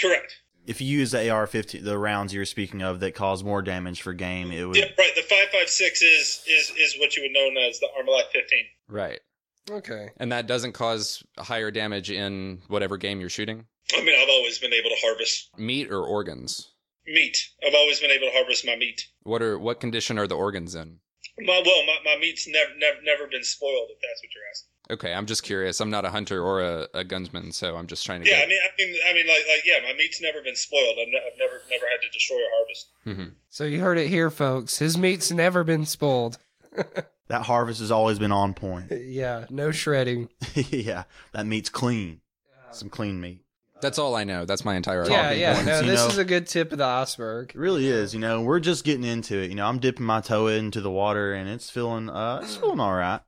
Correct. 0.00 0.41
If 0.66 0.80
you 0.80 0.86
use 0.98 1.10
the 1.10 1.28
AR-15, 1.30 1.82
the 1.84 1.98
rounds 1.98 2.32
you're 2.34 2.44
speaking 2.44 2.82
of 2.82 3.00
that 3.00 3.14
cause 3.14 3.42
more 3.42 3.62
damage 3.62 4.02
for 4.02 4.12
game, 4.12 4.52
it 4.52 4.64
would. 4.64 4.76
Yeah, 4.76 4.84
right. 4.98 5.12
The 5.14 5.22
five 5.22 5.48
five 5.52 5.68
six 5.68 6.02
is 6.02 6.42
is 6.48 6.70
is 6.78 6.96
what 6.98 7.16
you 7.16 7.22
would 7.22 7.32
know 7.32 7.48
as 7.68 7.80
the 7.80 7.88
Armalite 7.98 8.30
fifteen. 8.32 8.64
Right, 8.88 9.20
Okay. 9.70 10.10
and 10.18 10.30
that 10.32 10.46
doesn't 10.46 10.72
cause 10.72 11.22
higher 11.38 11.70
damage 11.70 12.10
in 12.10 12.62
whatever 12.68 12.96
game 12.96 13.20
you're 13.20 13.28
shooting. 13.30 13.66
I 13.94 14.02
mean, 14.02 14.14
I've 14.20 14.28
always 14.28 14.58
been 14.58 14.72
able 14.72 14.90
to 14.90 14.96
harvest 15.00 15.50
Meat 15.58 15.90
or 15.90 16.02
organs. 16.04 16.72
meat. 17.06 17.36
I've 17.66 17.74
always 17.74 17.98
been 18.00 18.10
able 18.10 18.28
to 18.28 18.32
harvest 18.32 18.64
my 18.64 18.76
meat. 18.76 19.08
What 19.22 19.42
are 19.42 19.58
what 19.58 19.80
condition 19.80 20.18
are 20.18 20.26
the 20.26 20.36
organs 20.36 20.74
in? 20.74 20.98
My 21.38 21.62
well, 21.64 21.86
my, 21.86 21.96
my 22.04 22.16
meat's 22.20 22.46
never 22.46 22.70
never 22.78 22.98
never 23.02 23.26
been 23.26 23.42
spoiled. 23.44 23.88
If 23.90 23.98
that's 24.02 24.20
what 24.22 24.30
you're 24.34 24.48
asking. 24.50 24.71
Okay, 24.92 25.12
I'm 25.12 25.26
just 25.26 25.42
curious. 25.42 25.80
I'm 25.80 25.90
not 25.90 26.04
a 26.04 26.10
hunter 26.10 26.42
or 26.42 26.60
a, 26.60 26.88
a 26.94 27.04
gunsman, 27.04 27.52
so 27.52 27.76
I'm 27.76 27.86
just 27.86 28.04
trying 28.04 28.22
to. 28.22 28.28
Yeah, 28.28 28.36
I 28.36 28.40
get... 28.40 28.48
mean, 28.48 28.58
I 28.62 28.82
mean, 28.84 28.96
I 29.10 29.14
mean, 29.14 29.26
like, 29.26 29.44
like, 29.48 29.62
yeah, 29.64 29.78
my 29.82 29.94
meat's 29.96 30.20
never 30.20 30.42
been 30.42 30.56
spoiled. 30.56 30.96
I've, 31.00 31.08
ne- 31.08 31.22
I've 31.26 31.38
never 31.38 31.62
never 31.70 31.86
had 31.90 32.00
to 32.02 32.10
destroy 32.12 32.36
a 32.36 32.50
harvest. 32.56 32.88
Mhm. 33.06 33.34
So 33.48 33.64
you 33.64 33.80
heard 33.80 33.98
it 33.98 34.08
here, 34.08 34.30
folks. 34.30 34.78
His 34.78 34.96
meat's 34.98 35.30
never 35.32 35.64
been 35.64 35.86
spoiled. 35.86 36.38
That 37.28 37.42
harvest 37.46 37.80
has 37.80 37.90
always 37.90 38.18
been 38.18 38.32
on 38.32 38.52
point. 38.52 38.92
yeah, 39.06 39.46
no 39.48 39.70
shredding. 39.70 40.28
yeah, 40.54 41.04
that 41.32 41.46
meat's 41.46 41.70
clean. 41.70 42.20
Some 42.72 42.90
clean 42.90 43.22
meat. 43.22 43.42
That's 43.80 43.98
all 43.98 44.14
I 44.14 44.24
know. 44.24 44.44
That's 44.44 44.66
my 44.66 44.76
entire. 44.76 45.08
Yeah, 45.08 45.22
Talking 45.22 45.40
yeah. 45.40 45.54
points, 45.54 45.66
No, 45.66 45.80
you 45.80 45.86
this 45.86 46.00
know. 46.00 46.08
is 46.08 46.18
a 46.18 46.24
good 46.26 46.46
tip 46.46 46.72
of 46.72 46.78
the 46.78 46.84
iceberg. 46.84 47.52
It 47.54 47.58
really 47.58 47.86
is. 47.86 48.12
You 48.12 48.20
know, 48.20 48.42
we're 48.42 48.60
just 48.60 48.84
getting 48.84 49.04
into 49.04 49.38
it. 49.38 49.48
You 49.48 49.56
know, 49.56 49.66
I'm 49.66 49.78
dipping 49.78 50.04
my 50.04 50.20
toe 50.20 50.48
into 50.48 50.82
the 50.82 50.90
water, 50.90 51.32
and 51.32 51.48
it's 51.48 51.70
feeling, 51.70 52.10
uh, 52.10 52.40
it's 52.42 52.56
feeling 52.56 52.80
all 52.80 52.94
right. 52.94 53.20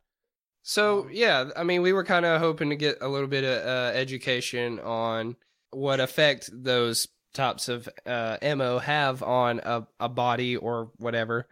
So 0.67 1.09
yeah, 1.13 1.51
I 1.55 1.63
mean, 1.63 1.83
we 1.83 1.93
were 1.93 2.05
kind 2.05 2.25
of 2.25 2.41
hoping 2.41 2.71
to 2.71 2.77
get 2.77 2.97
a 3.03 3.09
little 3.09 3.29
bit 3.29 3.45
of 3.45 3.67
uh, 3.67 3.95
education 3.95 4.81
on 4.81 5.37
what 5.73 6.01
effect 6.01 6.49
those 6.53 7.07
types 7.35 7.69
of 7.69 7.87
uh, 8.07 8.39
ammo 8.41 8.79
have 8.79 9.23
on 9.23 9.61
a, 9.63 9.87
a 10.01 10.09
body 10.09 10.57
or 10.57 10.91
whatever, 10.97 11.47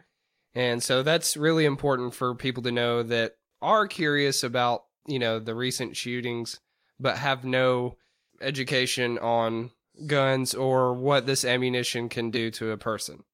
and 0.54 0.82
so 0.82 1.02
that's 1.02 1.36
really 1.36 1.66
important 1.66 2.14
for 2.14 2.34
people 2.34 2.62
to 2.62 2.72
know 2.72 3.02
that 3.02 3.34
are 3.60 3.86
curious 3.86 4.42
about 4.42 4.84
you 5.06 5.18
know 5.18 5.38
the 5.38 5.54
recent 5.54 5.94
shootings, 5.94 6.58
but 6.98 7.18
have 7.18 7.44
no 7.44 7.98
education 8.40 9.18
on 9.18 9.72
guns 10.06 10.54
or 10.54 10.94
what 10.94 11.26
this 11.26 11.44
ammunition 11.44 12.08
can 12.08 12.30
do 12.30 12.50
to 12.50 12.70
a 12.70 12.78
person. 12.78 13.24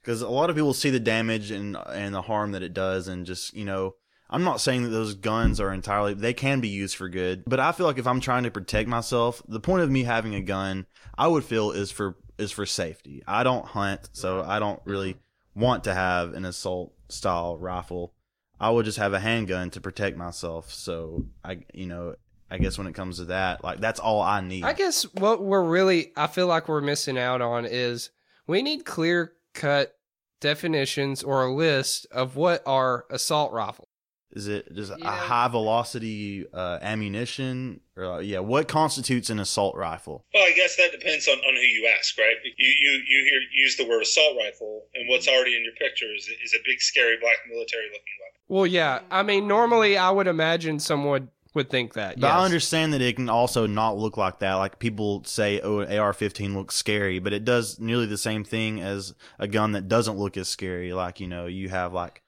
because 0.00 0.22
a 0.22 0.28
lot 0.30 0.48
of 0.48 0.56
people 0.56 0.72
see 0.72 0.88
the 0.88 0.98
damage 0.98 1.50
and 1.50 1.76
and 1.88 2.14
the 2.14 2.22
harm 2.22 2.52
that 2.52 2.62
it 2.62 2.72
does, 2.72 3.06
and 3.06 3.26
just 3.26 3.52
you 3.52 3.66
know, 3.66 3.96
I'm 4.30 4.44
not 4.44 4.60
saying 4.60 4.84
that 4.84 4.90
those 4.90 5.14
guns 5.14 5.60
are 5.60 5.72
entirely 5.72 6.14
they 6.14 6.32
can 6.32 6.60
be 6.60 6.68
used 6.68 6.96
for 6.96 7.08
good, 7.08 7.42
but 7.46 7.60
I 7.60 7.72
feel 7.72 7.86
like 7.86 7.98
if 7.98 8.06
I'm 8.06 8.20
trying 8.20 8.44
to 8.44 8.50
protect 8.50 8.88
myself, 8.88 9.42
the 9.48 9.60
point 9.60 9.82
of 9.82 9.90
me 9.90 10.04
having 10.04 10.34
a 10.34 10.40
gun, 10.40 10.86
I 11.18 11.26
would 11.26 11.44
feel 11.44 11.72
is 11.72 11.90
for 11.90 12.16
is 12.38 12.52
for 12.52 12.64
safety. 12.64 13.22
I 13.26 13.42
don't 13.42 13.66
hunt, 13.66 14.08
so 14.12 14.42
I 14.42 14.58
don't 14.58 14.80
really 14.84 15.16
want 15.54 15.84
to 15.84 15.94
have 15.94 16.34
an 16.34 16.44
assault 16.44 16.94
style 17.08 17.58
rifle. 17.58 18.14
I 18.58 18.70
would 18.70 18.84
just 18.84 18.98
have 18.98 19.12
a 19.12 19.20
handgun 19.20 19.70
to 19.70 19.80
protect 19.80 20.16
myself. 20.16 20.72
So 20.72 21.26
I, 21.44 21.64
you 21.72 21.86
know, 21.86 22.14
I 22.50 22.58
guess 22.58 22.78
when 22.78 22.86
it 22.86 22.94
comes 22.94 23.16
to 23.16 23.26
that, 23.26 23.64
like 23.64 23.80
that's 23.80 24.00
all 24.00 24.20
I 24.20 24.40
need. 24.40 24.64
I 24.64 24.74
guess 24.74 25.02
what 25.14 25.42
we're 25.42 25.64
really, 25.64 26.12
I 26.16 26.26
feel 26.26 26.46
like 26.46 26.68
we're 26.68 26.80
missing 26.80 27.18
out 27.18 27.40
on 27.40 27.64
is 27.64 28.10
we 28.46 28.62
need 28.62 28.84
clear 28.84 29.32
cut 29.54 29.94
definitions 30.40 31.22
or 31.22 31.44
a 31.44 31.52
list 31.52 32.06
of 32.10 32.36
what 32.36 32.62
are 32.66 33.06
assault 33.10 33.52
rifles. 33.52 33.86
Is 34.32 34.46
it 34.46 34.72
just 34.72 34.92
a 34.92 35.10
high 35.10 35.48
velocity 35.48 36.46
uh, 36.52 36.78
ammunition, 36.82 37.80
or 37.96 38.04
uh, 38.04 38.18
yeah, 38.20 38.38
what 38.38 38.68
constitutes 38.68 39.28
an 39.28 39.40
assault 39.40 39.76
rifle? 39.76 40.24
Well, 40.32 40.44
I 40.44 40.52
guess 40.52 40.76
that 40.76 40.92
depends 40.92 41.26
on, 41.26 41.36
on 41.38 41.54
who 41.54 41.60
you 41.60 41.92
ask, 41.98 42.16
right? 42.16 42.36
You 42.44 42.52
you 42.80 42.90
you 43.08 43.24
hear 43.24 43.40
use 43.52 43.76
the 43.76 43.88
word 43.88 44.02
assault 44.02 44.36
rifle, 44.36 44.86
and 44.94 45.08
what's 45.08 45.26
already 45.26 45.56
in 45.56 45.64
your 45.64 45.74
picture 45.74 46.06
is 46.14 46.28
is 46.44 46.54
a 46.54 46.62
big, 46.64 46.80
scary 46.80 47.16
black 47.20 47.38
military 47.50 47.86
looking 47.86 48.14
weapon. 48.20 48.40
Well, 48.48 48.66
yeah. 48.66 49.00
I 49.10 49.24
mean, 49.24 49.48
normally 49.48 49.98
I 49.98 50.10
would 50.10 50.28
imagine 50.28 50.78
someone 50.78 51.30
would 51.54 51.68
think 51.68 51.94
that. 51.94 52.20
But 52.20 52.30
I 52.30 52.44
understand 52.44 52.92
that 52.92 53.00
it 53.00 53.16
can 53.16 53.28
also 53.28 53.66
not 53.66 53.98
look 53.98 54.16
like 54.16 54.38
that. 54.40 54.54
Like 54.54 54.78
people 54.78 55.24
say, 55.24 55.60
"Oh, 55.60 55.80
an 55.80 55.98
AR-15 55.98 56.54
looks 56.54 56.76
scary," 56.76 57.18
but 57.18 57.32
it 57.32 57.44
does 57.44 57.80
nearly 57.80 58.06
the 58.06 58.18
same 58.18 58.44
thing 58.44 58.80
as 58.80 59.14
a 59.38 59.48
gun 59.48 59.72
that 59.72 59.88
doesn't 59.88 60.16
look 60.16 60.36
as 60.36 60.48
scary. 60.48 60.92
Like 60.92 61.20
you 61.20 61.26
know, 61.26 61.46
you 61.46 61.68
have 61.68 61.92
like 61.92 62.22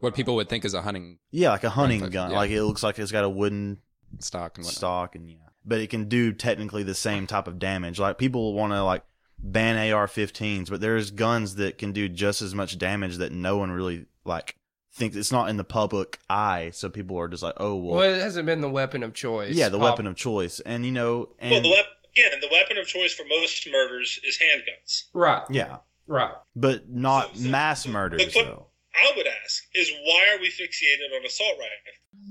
What 0.00 0.14
people 0.14 0.34
would 0.36 0.48
think 0.48 0.64
is 0.64 0.74
a 0.74 0.82
hunting 0.82 1.18
yeah, 1.30 1.50
like 1.50 1.64
a 1.64 1.70
hunting 1.70 2.00
Rifle, 2.00 2.12
gun. 2.12 2.30
yeah. 2.30 2.36
Like 2.36 2.50
it 2.50 2.62
looks 2.64 2.82
like 2.82 2.98
it's 2.98 3.12
got 3.12 3.24
a 3.24 3.28
wooden 3.28 3.78
stock 4.20 4.56
and 4.58 4.64
whatnot. 4.64 4.76
stock 4.76 5.14
and 5.14 5.28
yeah, 5.30 5.36
but 5.64 5.80
it 5.80 5.88
can 5.90 6.08
do 6.08 6.32
technically 6.32 6.82
the 6.82 6.94
same 6.94 7.26
type 7.26 7.48
of 7.48 7.58
damage. 7.58 7.98
Like 7.98 8.18
people 8.18 8.54
want 8.54 8.72
to 8.72 8.82
like 8.84 9.02
ban 9.38 9.92
AR-15s, 9.92 10.70
but 10.70 10.80
there's 10.80 11.10
guns 11.10 11.56
that 11.56 11.78
can 11.78 11.92
do 11.92 12.08
just 12.08 12.42
as 12.42 12.54
much 12.54 12.78
damage 12.78 13.16
that 13.16 13.32
no 13.32 13.56
one 13.56 13.70
really 13.70 14.06
like 14.24 14.56
thinks 14.92 15.14
it's 15.16 15.32
not 15.32 15.48
in 15.50 15.56
the 15.56 15.64
public 15.64 16.18
eye. 16.30 16.70
So 16.72 16.88
people 16.88 17.18
are 17.18 17.28
just 17.28 17.42
like, 17.42 17.54
oh 17.58 17.74
well, 17.76 17.96
Well, 17.96 18.14
it 18.14 18.20
hasn't 18.20 18.46
been 18.46 18.60
the 18.60 18.70
weapon 18.70 19.02
of 19.02 19.12
choice. 19.14 19.54
yeah, 19.54 19.68
the 19.68 19.78
Prob- 19.78 19.90
weapon 19.90 20.06
of 20.06 20.16
choice, 20.16 20.60
and 20.60 20.84
you 20.86 20.92
know, 20.92 21.28
and 21.38 21.50
well, 21.52 21.62
the 21.62 21.70
weapon 21.70 21.92
again, 22.16 22.40
the 22.40 22.48
weapon 22.52 22.78
of 22.78 22.86
choice 22.86 23.12
for 23.14 23.24
most 23.28 23.66
murders 23.70 24.18
is 24.24 24.38
handguns. 24.38 25.04
Right. 25.12 25.42
yeah, 25.50 25.78
Right. 26.06 26.32
but 26.54 26.88
not 26.88 27.34
So- 27.36 27.42
so- 27.42 27.48
mass 27.48 27.82
so- 27.84 27.90
murders 27.90 28.32
but- 28.34 28.44
though. 28.44 28.66
I 29.02 29.12
would 29.16 29.26
ask 29.26 29.64
is 29.74 29.90
why 30.04 30.34
are 30.34 30.40
we 30.40 30.48
fixated 30.48 31.16
on 31.18 31.24
assault 31.24 31.56
rifle? 31.58 31.72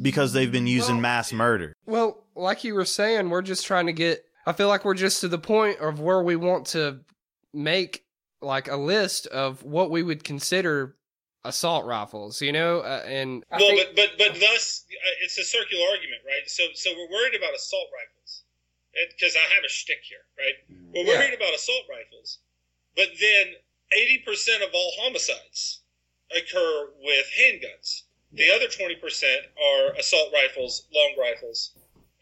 because 0.02 0.34
they've 0.34 0.52
been 0.52 0.68
using 0.68 1.00
mass 1.00 1.32
murder. 1.32 1.74
Well, 1.86 2.26
like 2.36 2.64
you 2.64 2.74
were 2.74 2.86
saying, 2.86 3.30
we're 3.30 3.42
just 3.42 3.66
trying 3.66 3.86
to 3.86 3.94
get. 3.94 4.26
I 4.46 4.54
feel 4.54 4.68
like 4.68 4.86
we're 4.86 4.94
just 4.94 5.22
to 5.22 5.28
the 5.28 5.38
point 5.38 5.80
of 5.80 6.00
where 6.00 6.22
we 6.22 6.36
want 6.36 6.68
to 6.68 7.00
make 7.54 8.04
like 8.42 8.68
a 8.68 8.76
list 8.76 9.28
of 9.28 9.64
what 9.64 9.90
we 9.90 10.04
would 10.04 10.24
consider 10.24 10.96
assault 11.44 11.86
rifles, 11.86 12.42
you 12.42 12.52
know, 12.52 12.80
uh, 12.80 13.04
and 13.06 13.44
I 13.52 13.58
well, 13.58 13.68
think, 13.70 13.96
but 13.96 13.96
but 13.96 14.10
but 14.18 14.40
thus 14.40 14.86
uh, 14.92 15.24
it's 15.24 15.38
a 15.38 15.44
circular 15.44 15.86
argument, 15.90 16.22
right? 16.26 16.48
So 16.48 16.64
so 16.74 16.92
we're 16.92 17.12
worried 17.12 17.36
about 17.36 17.54
assault 17.56 17.88
rifles 17.94 18.44
because 19.12 19.36
I 19.36 19.54
have 19.56 19.64
a 19.66 19.70
shtick 19.70 20.02
here, 20.04 20.26
right? 20.38 20.56
We're 20.94 21.12
Yeah. 21.12 21.20
worried 21.20 21.34
about 21.34 21.54
assault 21.54 21.84
rifles, 21.90 22.40
but 22.96 23.10
then 23.20 23.54
eighty 23.94 24.20
percent 24.26 24.64
of 24.64 24.70
all 24.74 24.92
homicides 25.00 25.82
occur 26.36 26.90
with 27.02 27.26
handguns. 27.40 28.02
The 28.34 28.52
other 28.54 28.68
twenty 28.68 28.96
percent 28.96 29.42
are 29.58 29.94
assault 29.98 30.30
rifles, 30.34 30.88
long 30.94 31.16
rifles, 31.20 31.72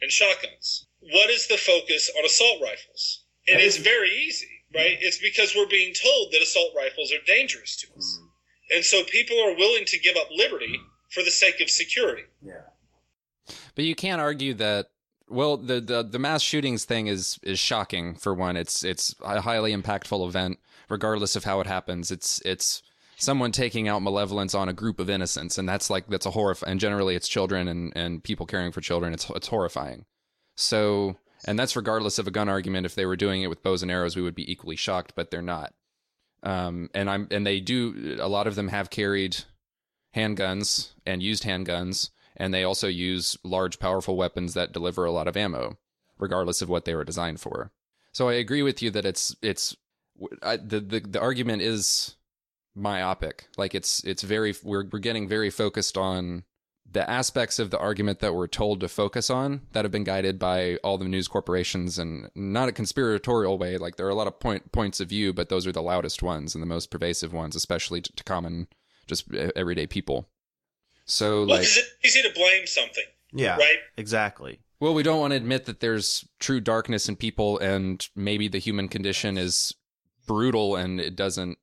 and 0.01 0.11
shotguns. 0.11 0.87
What 0.99 1.29
is 1.29 1.47
the 1.47 1.57
focus 1.57 2.11
on 2.17 2.25
assault 2.25 2.61
rifles? 2.61 3.23
It 3.45 3.59
is 3.59 3.77
very 3.77 4.09
easy, 4.09 4.47
right? 4.73 4.97
It's 5.01 5.17
because 5.19 5.53
we're 5.55 5.67
being 5.67 5.93
told 5.93 6.31
that 6.31 6.41
assault 6.41 6.71
rifles 6.77 7.11
are 7.11 7.23
dangerous 7.25 7.75
to 7.77 7.87
us. 7.97 8.17
Mm-hmm. 8.17 8.75
And 8.75 8.85
so 8.85 9.03
people 9.03 9.37
are 9.41 9.55
willing 9.55 9.85
to 9.85 9.99
give 9.99 10.15
up 10.15 10.29
liberty 10.31 10.79
for 11.09 11.23
the 11.23 11.31
sake 11.31 11.59
of 11.61 11.69
security. 11.69 12.23
Yeah. 12.41 12.61
But 13.75 13.85
you 13.85 13.95
can't 13.95 14.21
argue 14.21 14.53
that. 14.55 14.89
Well, 15.29 15.57
the, 15.57 15.81
the 15.81 16.03
the 16.03 16.19
mass 16.19 16.41
shootings 16.41 16.85
thing 16.85 17.07
is 17.07 17.39
is 17.43 17.59
shocking. 17.59 18.15
For 18.15 18.33
one, 18.33 18.55
it's 18.55 18.83
it's 18.83 19.15
a 19.23 19.41
highly 19.41 19.75
impactful 19.75 20.27
event, 20.27 20.59
regardless 20.89 21.35
of 21.35 21.43
how 21.43 21.59
it 21.59 21.67
happens. 21.67 22.11
It's 22.11 22.41
it's 22.45 22.83
someone 23.23 23.51
taking 23.51 23.87
out 23.87 24.01
malevolence 24.01 24.53
on 24.53 24.69
a 24.69 24.73
group 24.73 24.99
of 24.99 25.09
innocents, 25.09 25.57
and 25.57 25.67
that's 25.67 25.89
like 25.89 26.07
that's 26.07 26.25
a 26.25 26.31
horrifying. 26.31 26.71
And 26.71 26.79
generally, 26.79 27.15
it's 27.15 27.27
children 27.27 27.67
and 27.67 27.93
and 27.95 28.23
people 28.23 28.45
caring 28.45 28.71
for 28.71 28.81
children. 28.81 29.13
It's 29.13 29.29
it's 29.29 29.47
horrifying. 29.47 30.05
So, 30.55 31.15
and 31.45 31.57
that's 31.57 31.75
regardless 31.75 32.19
of 32.19 32.27
a 32.27 32.31
gun 32.31 32.49
argument. 32.49 32.85
If 32.85 32.95
they 32.95 33.05
were 33.05 33.15
doing 33.15 33.41
it 33.41 33.47
with 33.47 33.63
bows 33.63 33.81
and 33.81 33.91
arrows, 33.91 34.15
we 34.15 34.21
would 34.21 34.35
be 34.35 34.51
equally 34.51 34.75
shocked, 34.75 35.13
but 35.15 35.31
they're 35.31 35.41
not. 35.41 35.73
Um, 36.43 36.89
and 36.93 37.09
I'm 37.09 37.27
and 37.31 37.47
they 37.47 37.59
do. 37.59 38.17
A 38.19 38.27
lot 38.27 38.47
of 38.47 38.55
them 38.55 38.67
have 38.67 38.89
carried 38.89 39.37
handguns 40.15 40.91
and 41.05 41.23
used 41.23 41.43
handguns, 41.43 42.09
and 42.37 42.53
they 42.53 42.63
also 42.63 42.87
use 42.87 43.37
large, 43.43 43.79
powerful 43.79 44.15
weapons 44.15 44.53
that 44.53 44.73
deliver 44.73 45.05
a 45.05 45.11
lot 45.11 45.27
of 45.27 45.37
ammo, 45.37 45.77
regardless 46.19 46.61
of 46.61 46.69
what 46.69 46.85
they 46.85 46.95
were 46.95 47.05
designed 47.05 47.39
for. 47.39 47.71
So 48.11 48.29
I 48.29 48.33
agree 48.33 48.61
with 48.61 48.81
you 48.81 48.91
that 48.91 49.05
it's 49.05 49.35
it's 49.41 49.75
I, 50.41 50.57
the 50.57 50.79
the 50.79 50.99
the 50.99 51.21
argument 51.21 51.61
is 51.61 52.15
myopic. 52.75 53.47
Like 53.57 53.75
it's 53.75 54.03
it's 54.03 54.23
very 54.23 54.53
we're 54.63 54.85
we're 54.91 54.99
getting 54.99 55.27
very 55.27 55.49
focused 55.49 55.97
on 55.97 56.43
the 56.91 57.09
aspects 57.09 57.57
of 57.57 57.71
the 57.71 57.79
argument 57.79 58.19
that 58.19 58.35
we're 58.35 58.45
told 58.47 58.79
to 58.81 58.87
focus 58.87 59.29
on 59.29 59.61
that 59.71 59.83
have 59.85 59.91
been 59.91 60.03
guided 60.03 60.37
by 60.37 60.75
all 60.83 60.97
the 60.97 61.05
news 61.05 61.27
corporations 61.27 61.97
and 61.97 62.29
not 62.35 62.69
a 62.69 62.71
conspiratorial 62.73 63.57
way 63.57 63.77
like 63.77 63.95
there 63.95 64.05
are 64.05 64.09
a 64.11 64.15
lot 64.15 64.27
of 64.27 64.39
point 64.39 64.71
points 64.71 64.99
of 64.99 65.07
view 65.09 65.33
but 65.33 65.49
those 65.49 65.65
are 65.65 65.71
the 65.71 65.81
loudest 65.81 66.21
ones 66.21 66.53
and 66.53 66.61
the 66.61 66.67
most 66.67 66.91
pervasive 66.91 67.33
ones 67.33 67.55
especially 67.55 67.99
to, 68.01 68.11
to 68.15 68.23
common 68.25 68.67
just 69.07 69.33
everyday 69.55 69.87
people 69.87 70.29
so 71.05 71.39
Well, 71.39 71.47
like 71.57 71.61
because 71.61 71.77
it's 71.77 71.95
easy 72.05 72.21
to 72.27 72.33
blame 72.35 72.67
something, 72.67 73.05
Yeah, 73.31 73.55
right? 73.57 73.79
exactly. 73.97 74.59
well 74.79 74.93
we 74.93 75.01
don't 75.03 75.19
want 75.19 75.31
to 75.31 75.37
admit 75.37 75.65
that 75.65 75.79
there's 75.79 76.27
true 76.39 76.59
darkness 76.59 77.09
in 77.09 77.15
people 77.15 77.57
and 77.57 78.07
maybe 78.15 78.47
the 78.47 78.59
human 78.59 78.87
condition 78.87 79.35
is 79.37 79.73
brutal 80.27 80.75
and 80.75 80.99
it 81.01 81.15
doesn't 81.15 81.57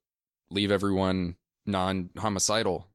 leave 0.51 0.71
everyone 0.73 1.37
non-homicidal 1.67 2.87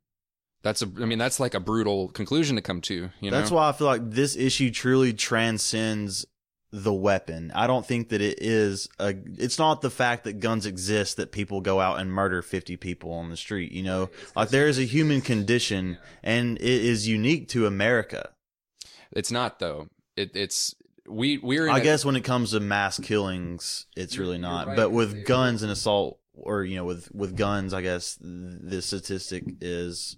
that's 0.64 0.82
a 0.82 0.92
i 1.00 1.06
mean 1.06 1.18
that's 1.20 1.40
like 1.40 1.54
a 1.54 1.60
brutal 1.60 2.10
conclusion 2.10 2.56
to 2.56 2.62
come 2.62 2.82
to 2.82 3.10
you 3.22 3.32
know 3.32 3.38
That's 3.38 3.52
why 3.52 3.70
I 3.70 3.72
feel 3.72 3.88
like 3.88 4.10
this 4.12 4.36
issue 4.36 4.72
truly 4.72 5.14
transcends 5.14 6.26
the 6.72 6.94
weapon. 6.94 7.54
I 7.56 7.68
don't 7.68 7.86
think 7.86 8.10
that 8.10 8.20
it 8.22 8.40
is 8.42 8.90
a. 9.00 9.16
It's 9.38 9.58
not 9.58 9.82
the 9.82 9.90
fact 9.90 10.26
that 10.26 10.42
guns 10.42 10.66
exist 10.66 11.16
that 11.16 11.32
people 11.32 11.62
go 11.62 11.80
out 11.80 12.00
and 12.00 12.12
murder 12.12 12.42
fifty 12.42 12.76
people 12.76 13.14
on 13.14 13.30
the 13.30 13.38
street. 13.38 13.72
You 13.72 13.84
know, 13.84 14.10
like 14.36 14.50
there 14.50 14.68
is 14.68 14.78
a 14.78 14.84
human 14.84 15.22
condition, 15.22 15.98
and 16.22 16.58
it 16.58 16.64
is 16.64 17.08
unique 17.08 17.48
to 17.50 17.66
America. 17.66 18.32
It's 19.12 19.32
not 19.32 19.60
though. 19.60 19.88
It, 20.18 20.36
it's 20.36 20.76
we 21.08 21.38
we're 21.38 21.68
in 21.68 21.74
I 21.76 21.80
a- 21.80 21.84
guess 21.84 22.04
when 22.04 22.18
it 22.18 22.26
comes 22.26 22.52
to 22.52 22.60
mass 22.60 23.00
killings, 23.00 23.86
it's 23.96 24.18
really 24.18 24.40
not. 24.40 24.68
right, 24.68 24.76
but 24.76 24.92
with 24.92 25.26
guns 25.26 25.64
and 25.64 25.72
assault, 25.72 26.20
or 26.36 26.64
you 26.64 26.76
know, 26.76 26.86
with 26.86 27.14
with 27.14 27.36
guns, 27.36 27.74
I 27.74 27.82
guess 27.82 28.18
the 28.22 28.82
statistic 28.82 29.44
is 29.62 30.18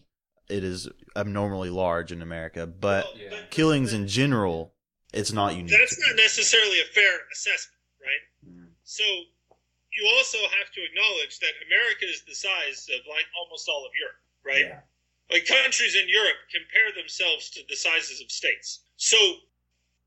it 0.49 0.63
is 0.63 0.87
abnormally 1.15 1.69
large 1.69 2.11
in 2.11 2.21
America. 2.21 2.65
But 2.67 3.05
Well, 3.15 3.29
but- 3.29 3.51
killings 3.51 3.93
in 3.93 4.07
general, 4.07 4.73
it's 5.13 5.31
not 5.31 5.55
unique. 5.55 5.71
That's 5.77 5.99
not 5.99 6.15
necessarily 6.15 6.79
a 6.81 6.85
fair 6.85 7.19
assessment, 7.33 7.79
right? 8.01 8.67
So 8.83 9.03
you 9.03 10.07
also 10.15 10.37
have 10.37 10.71
to 10.73 10.81
acknowledge 10.83 11.39
that 11.39 11.51
America 11.65 12.05
is 12.05 12.23
the 12.23 12.35
size 12.35 12.87
of 12.93 13.05
like 13.09 13.25
almost 13.39 13.67
all 13.67 13.85
of 13.85 13.91
Europe, 13.99 14.21
right? 14.45 14.83
Like 15.29 15.45
countries 15.45 15.95
in 15.95 16.07
Europe 16.07 16.37
compare 16.51 16.93
themselves 16.95 17.49
to 17.51 17.61
the 17.67 17.75
sizes 17.75 18.21
of 18.21 18.31
states. 18.31 18.83
So 18.95 19.17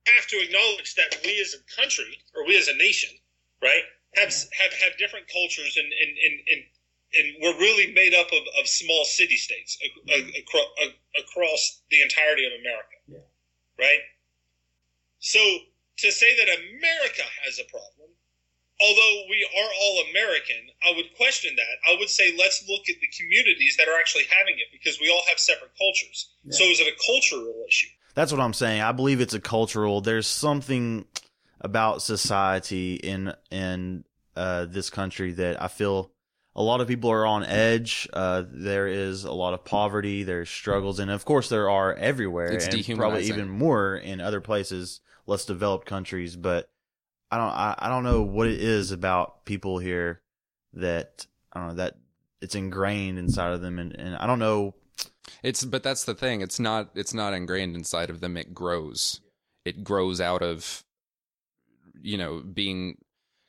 have 0.06 0.26
to 0.28 0.36
acknowledge 0.42 0.94
that 0.94 1.20
we 1.24 1.38
as 1.40 1.54
a 1.54 1.76
country 1.80 2.22
or 2.34 2.46
we 2.46 2.56
as 2.56 2.68
a 2.68 2.74
nation, 2.76 3.10
right, 3.62 3.84
have 4.14 4.32
have, 4.32 4.72
have 4.82 4.98
different 4.98 5.26
cultures 5.28 5.76
and 5.76 5.86
and, 5.86 6.12
and, 6.16 6.34
and 6.50 6.60
and 7.12 7.26
we're 7.42 7.58
really 7.58 7.92
made 7.92 8.14
up 8.14 8.28
of, 8.28 8.42
of 8.60 8.68
small 8.68 9.04
city 9.04 9.36
states 9.36 9.76
across, 10.38 10.66
across 11.18 11.82
the 11.90 12.02
entirety 12.02 12.46
of 12.46 12.52
America, 12.60 13.26
right? 13.78 13.98
So 15.18 15.40
to 15.98 16.12
say 16.12 16.36
that 16.36 16.46
America 16.46 17.26
has 17.44 17.58
a 17.58 17.64
problem, 17.64 18.10
although 18.80 19.16
we 19.28 19.46
are 19.58 19.70
all 19.82 20.04
American, 20.10 20.70
I 20.86 20.94
would 20.96 21.14
question 21.16 21.54
that. 21.56 21.92
I 21.92 21.98
would 21.98 22.08
say 22.08 22.34
let's 22.38 22.64
look 22.68 22.88
at 22.88 22.96
the 23.00 23.08
communities 23.18 23.76
that 23.76 23.88
are 23.88 23.98
actually 23.98 24.24
having 24.30 24.54
it 24.54 24.68
because 24.72 24.98
we 25.00 25.10
all 25.10 25.22
have 25.28 25.38
separate 25.38 25.72
cultures. 25.76 26.30
So 26.50 26.64
is 26.64 26.80
it 26.80 26.86
a 26.86 26.96
cultural 27.04 27.64
issue? 27.68 27.88
That's 28.14 28.32
what 28.32 28.40
I'm 28.40 28.54
saying. 28.54 28.80
I 28.82 28.92
believe 28.92 29.20
it's 29.20 29.34
a 29.34 29.40
cultural. 29.40 30.00
There's 30.00 30.26
something 30.26 31.06
about 31.60 32.02
society 32.02 32.94
in 32.94 33.32
in 33.50 34.04
uh, 34.36 34.66
this 34.66 34.90
country 34.90 35.32
that 35.32 35.62
I 35.62 35.68
feel 35.68 36.10
a 36.56 36.62
lot 36.62 36.80
of 36.80 36.88
people 36.88 37.10
are 37.10 37.26
on 37.26 37.44
edge. 37.44 38.08
Uh, 38.12 38.42
there 38.48 38.88
is 38.88 39.24
a 39.24 39.32
lot 39.32 39.54
of 39.54 39.64
poverty. 39.64 40.24
There's 40.24 40.50
struggles, 40.50 40.98
and 40.98 41.10
of 41.10 41.24
course 41.24 41.48
there 41.48 41.70
are 41.70 41.94
everywhere, 41.94 42.52
It's 42.52 42.66
and 42.66 42.98
probably 42.98 43.24
even 43.24 43.48
more 43.48 43.96
in 43.96 44.20
other 44.20 44.40
places, 44.40 45.00
less 45.26 45.44
developed 45.44 45.86
countries. 45.86 46.36
But 46.36 46.70
I 47.30 47.36
don't. 47.36 47.52
I, 47.52 47.74
I 47.78 47.88
don't 47.88 48.04
know 48.04 48.22
what 48.22 48.48
it 48.48 48.60
is 48.60 48.90
about 48.90 49.44
people 49.44 49.78
here 49.78 50.20
that 50.74 51.26
I 51.52 51.60
don't 51.60 51.68
know 51.68 51.74
that 51.76 51.96
it's 52.40 52.54
ingrained 52.54 53.18
inside 53.18 53.52
of 53.52 53.60
them, 53.60 53.78
and, 53.78 53.94
and 53.98 54.16
I 54.16 54.26
don't 54.26 54.38
know. 54.38 54.74
It's 55.42 55.64
but 55.64 55.82
that's 55.82 56.04
the 56.04 56.14
thing. 56.14 56.40
It's 56.40 56.58
not 56.58 56.90
it's 56.94 57.14
not 57.14 57.32
ingrained 57.32 57.76
inside 57.76 58.10
of 58.10 58.20
them. 58.20 58.36
It 58.36 58.54
grows. 58.54 59.20
It 59.64 59.84
grows 59.84 60.20
out 60.20 60.42
of 60.42 60.84
you 62.02 62.18
know 62.18 62.40
being 62.40 62.98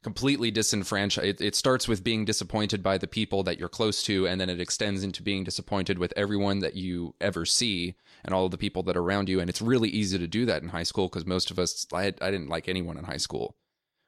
completely 0.03 0.49
disenfranchised. 0.49 1.41
It, 1.41 1.55
starts 1.55 1.87
with 1.87 2.03
being 2.03 2.25
disappointed 2.25 2.81
by 2.81 2.97
the 2.97 3.07
people 3.07 3.43
that 3.43 3.59
you're 3.59 3.69
close 3.69 4.01
to, 4.03 4.27
and 4.27 4.41
then 4.41 4.49
it 4.49 4.59
extends 4.59 5.03
into 5.03 5.21
being 5.21 5.43
disappointed 5.43 5.99
with 5.99 6.13
everyone 6.15 6.59
that 6.59 6.75
you 6.75 7.13
ever 7.21 7.45
see 7.45 7.95
and 8.25 8.33
all 8.33 8.49
the 8.49 8.57
people 8.57 8.83
that 8.83 8.97
are 8.97 9.01
around 9.01 9.29
you. 9.29 9.39
And 9.39 9.49
it's 9.49 9.61
really 9.61 9.89
easy 9.89 10.17
to 10.17 10.27
do 10.27 10.45
that 10.47 10.63
in 10.63 10.69
high 10.69 10.83
school 10.83 11.07
because 11.07 11.25
most 11.25 11.51
of 11.51 11.59
us, 11.59 11.85
I, 11.93 12.03
had, 12.03 12.17
I 12.21 12.31
didn't 12.31 12.49
like 12.49 12.67
anyone 12.67 12.97
in 12.97 13.03
high 13.03 13.17
school, 13.17 13.55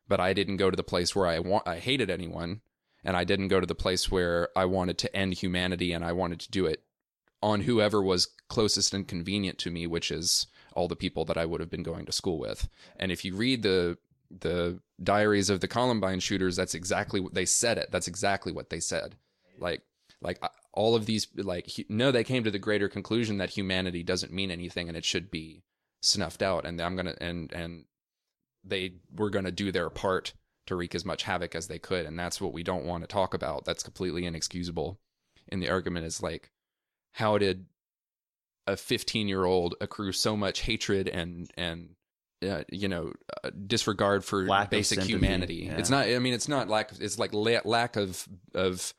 but 0.07 0.19
I 0.19 0.33
didn't 0.33 0.57
go 0.57 0.71
to 0.71 0.75
the 0.75 0.83
place 0.83 1.15
where 1.15 1.27
I 1.27 1.39
want, 1.39 1.67
I 1.67 1.77
hated 1.77 2.09
anyone, 2.09 2.61
and 3.03 3.15
I 3.15 3.23
didn't 3.23 3.49
go 3.49 3.59
to 3.59 3.67
the 3.67 3.75
place 3.75 4.09
where 4.09 4.49
I 4.55 4.65
wanted 4.65 4.97
to 4.99 5.15
end 5.15 5.35
humanity, 5.35 5.91
and 5.91 6.03
I 6.03 6.13
wanted 6.13 6.39
to 6.41 6.51
do 6.51 6.65
it 6.65 6.83
on 7.41 7.61
whoever 7.61 8.01
was 8.01 8.29
closest 8.47 8.93
and 8.93 9.07
convenient 9.07 9.59
to 9.59 9.69
me, 9.69 9.85
which 9.85 10.09
is 10.09 10.47
all 10.75 10.87
the 10.87 10.95
people 10.95 11.25
that 11.25 11.37
I 11.37 11.45
would 11.45 11.59
have 11.59 11.69
been 11.69 11.83
going 11.83 12.05
to 12.05 12.11
school 12.11 12.39
with. 12.39 12.67
And 12.95 13.11
if 13.11 13.23
you 13.25 13.35
read 13.35 13.61
the 13.61 13.97
the 14.39 14.79
diaries 15.01 15.49
of 15.49 15.59
the 15.59 15.67
Columbine 15.67 16.19
shooters, 16.19 16.55
that's 16.55 16.75
exactly 16.75 17.19
what 17.19 17.33
they 17.33 17.45
said. 17.45 17.77
It. 17.77 17.89
That's 17.91 18.07
exactly 18.07 18.51
what 18.51 18.69
they 18.69 18.79
said. 18.79 19.15
Like 19.59 19.81
like 20.21 20.39
uh, 20.41 20.49
all 20.73 20.95
of 20.95 21.05
these 21.05 21.27
like 21.35 21.69
no, 21.89 22.11
they 22.11 22.23
came 22.23 22.43
to 22.43 22.51
the 22.51 22.59
greater 22.59 22.89
conclusion 22.89 23.37
that 23.37 23.51
humanity 23.51 24.03
doesn't 24.03 24.31
mean 24.31 24.51
anything 24.51 24.87
and 24.87 24.97
it 24.97 25.05
should 25.05 25.29
be 25.29 25.63
snuffed 26.01 26.41
out. 26.41 26.65
And 26.65 26.79
I'm 26.81 26.95
gonna 26.95 27.15
and 27.19 27.51
and 27.53 27.85
they 28.63 28.95
were 29.15 29.29
gonna 29.29 29.51
do 29.51 29.71
their 29.71 29.89
part 29.89 30.33
to 30.67 30.75
wreak 30.75 30.95
as 30.95 31.05
much 31.05 31.23
havoc 31.23 31.55
as 31.55 31.67
they 31.67 31.79
could. 31.79 32.05
And 32.05 32.17
that's 32.17 32.39
what 32.39 32.53
we 32.53 32.63
don't 32.63 32.85
want 32.85 33.03
to 33.03 33.07
talk 33.07 33.33
about. 33.33 33.65
That's 33.65 33.83
completely 33.83 34.25
inexcusable. 34.25 34.99
And 35.49 35.61
the 35.61 35.69
argument 35.69 36.05
is 36.05 36.23
like, 36.23 36.51
how 37.11 37.37
did 37.37 37.65
a 38.65 38.77
15 38.77 39.27
year 39.27 39.43
old 39.43 39.75
accrue 39.81 40.11
so 40.11 40.37
much 40.37 40.61
hatred 40.61 41.07
and 41.09 41.51
and 41.57 41.89
uh, 42.43 42.63
you 42.69 42.87
know 42.87 43.11
uh, 43.43 43.49
disregard 43.67 44.23
for 44.25 44.45
Lack 44.45 44.69
basic 44.69 45.01
humanity 45.01 45.65
yeah. 45.67 45.77
it's 45.77 45.89
not 45.89 46.07
i 46.07 46.19
mean 46.19 46.33
it's 46.33 46.47
not 46.47 46.69
lack 46.69 46.91
it's 46.99 47.17
like 47.17 47.33
la- 47.33 47.61
lack 47.65 47.95
of 47.95 48.27
of 48.53 48.93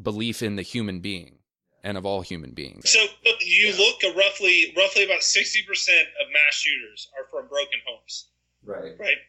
belief 0.00 0.42
in 0.42 0.56
the 0.56 0.62
human 0.62 1.00
being 1.00 1.38
and 1.84 1.98
of 1.98 2.06
all 2.06 2.22
human 2.22 2.52
beings. 2.52 2.88
So 2.88 3.04
you 3.40 3.74
look 3.76 4.04
at 4.04 4.16
roughly 4.16 4.72
roughly 4.76 5.04
about 5.04 5.22
sixty 5.22 5.62
percent 5.66 6.06
of 6.20 6.30
mass 6.32 6.54
shooters 6.54 7.08
are 7.18 7.26
from 7.30 7.48
broken 7.48 7.80
homes, 7.86 8.28
Right. 8.64 8.94
right? 8.98 9.20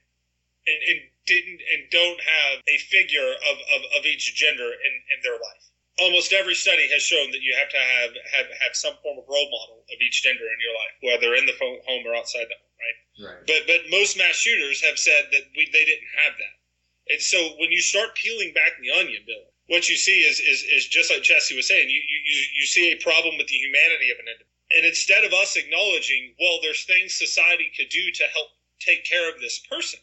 And, 0.66 0.80
and 0.90 1.00
didn't 1.26 1.60
and 1.74 1.90
don't 1.92 2.20
have 2.22 2.62
a 2.68 2.78
figure 2.78 3.32
of, 3.50 3.56
of, 3.76 3.82
of 4.00 4.06
each 4.06 4.36
gender 4.36 4.70
in, 4.70 4.94
in 5.16 5.20
their 5.24 5.34
life. 5.34 5.66
Almost 6.00 6.34
every 6.34 6.56
study 6.56 6.88
has 6.90 7.02
shown 7.02 7.30
that 7.32 7.42
you 7.42 7.54
have 7.58 7.70
to 7.70 7.78
have, 7.78 8.12
have 8.34 8.48
have 8.66 8.74
some 8.74 8.94
form 9.04 9.18
of 9.18 9.26
role 9.30 9.50
model 9.50 9.86
of 9.90 9.98
each 10.02 10.24
gender 10.24 10.46
in 10.46 10.60
your 10.62 10.74
life, 10.74 10.96
whether 11.06 11.36
in 11.36 11.46
the 11.46 11.54
home 11.60 12.04
or 12.06 12.16
outside 12.16 12.46
the 12.50 12.58
home, 12.58 12.73
right? 12.84 13.00
Right. 13.26 13.42
But 13.48 13.62
but 13.68 13.82
most 13.90 14.18
mass 14.18 14.36
shooters 14.36 14.82
have 14.84 15.00
said 15.00 15.30
that 15.32 15.44
we, 15.56 15.70
they 15.72 15.86
didn't 15.86 16.12
have 16.26 16.34
that. 16.38 16.56
And 17.14 17.22
so 17.22 17.38
when 17.60 17.72
you 17.72 17.82
start 17.82 18.16
peeling 18.16 18.54
back 18.54 18.74
the 18.82 18.92
onion, 18.92 19.24
Bill, 19.28 19.48
what 19.68 19.88
you 19.90 19.96
see 19.96 20.22
is 20.22 20.40
is, 20.40 20.64
is 20.64 20.88
just 20.88 21.12
like 21.12 21.24
Jesse 21.24 21.56
was 21.56 21.68
saying, 21.68 21.90
you, 21.90 21.96
you 22.02 22.20
you- 22.26 22.52
you 22.60 22.66
see 22.66 22.92
a 22.92 22.98
problem 23.04 23.38
with 23.38 23.48
the 23.48 23.56
humanity 23.56 24.12
of 24.12 24.18
an 24.20 24.28
individual. 24.28 24.50
And 24.76 24.86
instead 24.86 25.24
of 25.24 25.34
us 25.34 25.56
acknowledging, 25.56 26.34
well, 26.40 26.60
there's 26.62 26.84
things 26.86 27.14
society 27.14 27.72
could 27.78 27.90
do 27.90 28.12
to 28.12 28.24
help 28.34 28.48
take 28.80 29.06
care 29.06 29.30
of 29.30 29.40
this 29.40 29.60
person, 29.70 30.00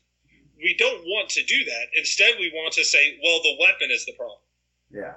we 0.63 0.75
don't 0.79 1.03
want 1.05 1.29
to 1.31 1.43
do 1.45 1.65
that. 1.65 1.87
Instead, 1.97 2.35
we 2.39 2.53
want 2.55 2.73
to 2.75 2.85
say, 2.85 3.19
well, 3.25 3.41
the 3.43 3.57
weapon 3.59 3.91
is 3.91 4.05
the 4.07 4.13
problem. 4.13 4.39
Yeah. 4.91 5.15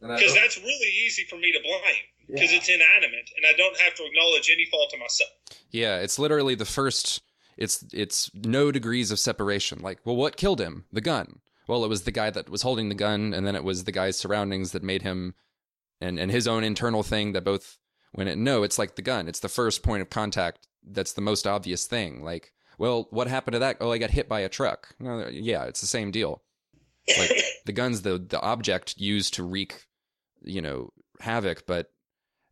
Because 0.00 0.34
that's 0.34 0.58
really 0.58 0.92
easy 1.06 1.24
for 1.24 1.36
me 1.36 1.52
to 1.52 1.60
blame 1.62 2.04
because 2.26 2.52
it's 2.52 2.68
inanimate 2.68 3.30
and 3.36 3.46
I 3.46 3.52
don't 3.56 3.78
have 3.80 3.94
to 3.94 4.04
acknowledge 4.04 4.50
any 4.52 4.66
fault 4.66 4.92
of 4.92 5.00
myself. 5.00 5.30
Yeah, 5.70 5.98
it's 5.98 6.18
literally 6.18 6.54
the 6.54 6.64
first 6.64 7.22
it's 7.56 7.84
it's 7.92 8.30
no 8.34 8.72
degrees 8.72 9.10
of 9.10 9.18
separation. 9.18 9.80
Like, 9.80 10.00
well, 10.04 10.16
what 10.16 10.36
killed 10.36 10.60
him? 10.60 10.84
The 10.92 11.00
gun. 11.00 11.40
Well, 11.68 11.84
it 11.84 11.88
was 11.88 12.02
the 12.02 12.10
guy 12.10 12.30
that 12.30 12.50
was 12.50 12.62
holding 12.62 12.88
the 12.88 12.94
gun 12.94 13.32
and 13.34 13.46
then 13.46 13.56
it 13.56 13.64
was 13.64 13.84
the 13.84 13.92
guy's 13.92 14.18
surroundings 14.18 14.72
that 14.72 14.82
made 14.82 15.02
him 15.02 15.34
and 16.00 16.18
and 16.18 16.30
his 16.30 16.48
own 16.48 16.64
internal 16.64 17.02
thing 17.02 17.32
that 17.32 17.44
both 17.44 17.78
when 18.12 18.28
it 18.28 18.38
no, 18.38 18.62
it's 18.62 18.78
like 18.78 18.96
the 18.96 19.02
gun. 19.02 19.28
It's 19.28 19.40
the 19.40 19.48
first 19.48 19.82
point 19.82 20.02
of 20.02 20.10
contact 20.10 20.66
that's 20.84 21.12
the 21.12 21.20
most 21.20 21.46
obvious 21.46 21.86
thing. 21.86 22.22
Like, 22.22 22.52
well, 22.78 23.06
what 23.10 23.28
happened 23.28 23.52
to 23.54 23.58
that? 23.60 23.76
Oh, 23.80 23.92
I 23.92 23.98
got 23.98 24.10
hit 24.10 24.28
by 24.28 24.40
a 24.40 24.48
truck. 24.48 24.94
No, 24.98 25.28
yeah, 25.28 25.64
it's 25.64 25.80
the 25.80 25.86
same 25.86 26.10
deal. 26.10 26.42
Like 27.18 27.30
the 27.66 27.72
gun's 27.72 28.02
the 28.02 28.18
the 28.18 28.40
object 28.40 28.98
used 28.98 29.34
to 29.34 29.44
wreak, 29.44 29.86
you 30.42 30.60
know, 30.60 30.92
havoc, 31.20 31.66
but 31.66 31.90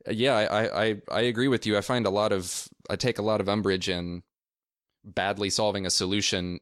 yeah, 0.09 0.35
I, 0.35 0.85
I 0.85 1.03
I 1.11 1.21
agree 1.23 1.49
with 1.49 1.67
you. 1.67 1.77
I 1.77 1.81
find 1.81 2.07
a 2.07 2.11
lot 2.11 2.33
of 2.33 2.69
I 2.89 2.97
take 2.97 3.19
a 3.19 3.23
lot 3.23 3.41
of 3.41 3.49
umbrage 3.49 3.89
in 3.89 4.23
badly 5.05 5.51
solving 5.51 5.87
a 5.87 5.91
solution, 5.91 6.61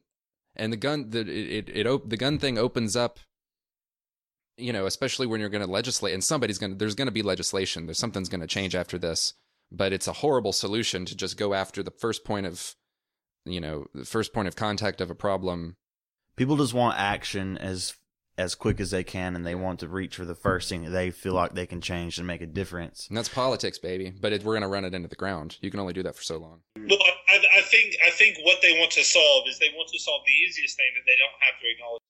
and 0.55 0.73
the 0.73 0.77
gun 0.77 1.09
the 1.09 1.21
it 1.21 1.69
it, 1.69 1.87
it 1.87 2.09
the 2.09 2.17
gun 2.17 2.39
thing 2.39 2.57
opens 2.57 2.95
up. 2.95 3.19
You 4.57 4.73
know, 4.73 4.85
especially 4.85 5.25
when 5.25 5.39
you're 5.39 5.49
going 5.49 5.65
to 5.65 5.71
legislate, 5.71 6.13
and 6.13 6.23
somebody's 6.23 6.57
going 6.57 6.71
to 6.71 6.77
there's 6.77 6.95
going 6.95 7.07
to 7.07 7.13
be 7.13 7.21
legislation. 7.21 7.85
There's 7.85 7.99
something's 7.99 8.27
going 8.27 8.41
to 8.41 8.47
change 8.47 8.75
after 8.75 8.97
this, 8.97 9.33
but 9.71 9.93
it's 9.93 10.07
a 10.07 10.13
horrible 10.13 10.51
solution 10.51 11.05
to 11.05 11.15
just 11.15 11.37
go 11.37 11.53
after 11.53 11.81
the 11.81 11.91
first 11.91 12.25
point 12.25 12.45
of, 12.45 12.75
you 13.45 13.61
know, 13.61 13.85
the 13.93 14.03
first 14.03 14.33
point 14.33 14.49
of 14.49 14.57
contact 14.57 14.99
of 14.99 15.09
a 15.09 15.15
problem. 15.15 15.77
People 16.35 16.57
just 16.57 16.73
want 16.73 16.99
action 16.99 17.57
as 17.57 17.93
as 18.39 18.55
quick 18.55 18.79
as 18.79 18.89
they 18.89 19.03
can, 19.03 19.35
and 19.35 19.45
they 19.45 19.53
want 19.53 19.81
to 19.81 19.87
reach 19.87 20.15
for 20.15 20.23
the 20.23 20.33
first 20.33 20.69
thing 20.69 20.85
that 20.85 20.91
they 20.91 21.11
feel 21.11 21.33
like 21.33 21.53
they 21.53 21.67
can 21.67 21.81
change 21.81 22.17
and 22.17 22.25
make 22.25 22.41
a 22.41 22.47
difference. 22.47 23.05
And 23.09 23.17
that's 23.17 23.27
politics, 23.27 23.77
baby. 23.77 24.13
But 24.19 24.31
it, 24.31 24.43
we're 24.45 24.53
going 24.53 24.61
to 24.61 24.69
run 24.69 24.85
it 24.85 24.93
into 24.93 25.09
the 25.09 25.17
ground. 25.17 25.57
You 25.59 25.69
can 25.69 25.81
only 25.81 25.91
do 25.93 26.03
that 26.03 26.15
for 26.15 26.23
so 26.23 26.37
long. 26.37 26.61
Well, 26.77 26.99
I, 27.27 27.39
I 27.57 27.61
think 27.61 27.95
I 28.07 28.09
think 28.11 28.37
what 28.43 28.61
they 28.61 28.79
want 28.79 28.91
to 28.91 29.03
solve 29.03 29.43
is 29.47 29.59
they 29.59 29.73
want 29.75 29.89
to 29.89 29.99
solve 29.99 30.21
the 30.25 30.31
easiest 30.31 30.77
thing 30.77 30.87
that 30.95 31.03
they 31.05 31.17
don't 31.17 31.37
have 31.41 31.59
to 31.59 31.67
acknowledge. 31.69 32.01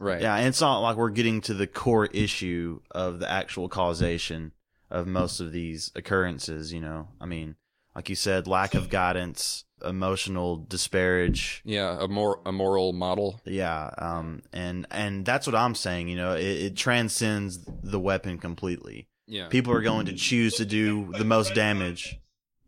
Right. 0.00 0.22
Yeah, 0.22 0.36
and 0.36 0.48
it's 0.48 0.60
not 0.60 0.80
like 0.80 0.96
we're 0.96 1.10
getting 1.10 1.40
to 1.42 1.54
the 1.54 1.66
core 1.66 2.06
issue 2.06 2.80
of 2.90 3.20
the 3.20 3.30
actual 3.30 3.68
causation 3.68 4.52
of 4.90 5.06
most 5.06 5.38
of 5.38 5.52
these 5.52 5.92
occurrences. 5.94 6.72
You 6.72 6.80
know, 6.80 7.08
I 7.20 7.26
mean, 7.26 7.54
like 7.94 8.08
you 8.08 8.16
said, 8.16 8.48
lack 8.48 8.74
of 8.74 8.90
guidance, 8.90 9.64
emotional 9.84 10.56
disparage. 10.56 11.62
Yeah. 11.64 11.96
A 12.00 12.08
more 12.08 12.40
a 12.44 12.52
moral 12.52 12.92
model. 12.92 13.40
Yeah, 13.44 13.90
um, 13.98 14.42
and 14.52 14.86
and 14.90 15.24
that's 15.24 15.46
what 15.46 15.56
I'm 15.56 15.74
saying. 15.74 16.08
You 16.08 16.16
know, 16.16 16.34
it, 16.34 16.44
it 16.44 16.76
transcends 16.76 17.58
the 17.66 18.00
weapon 18.00 18.38
completely. 18.38 19.08
Yeah. 19.26 19.48
People 19.48 19.74
are 19.74 19.82
going 19.82 20.06
to 20.06 20.14
choose 20.14 20.54
to 20.56 20.64
do 20.64 21.12
the 21.12 21.24
most 21.24 21.54
damage. 21.54 22.18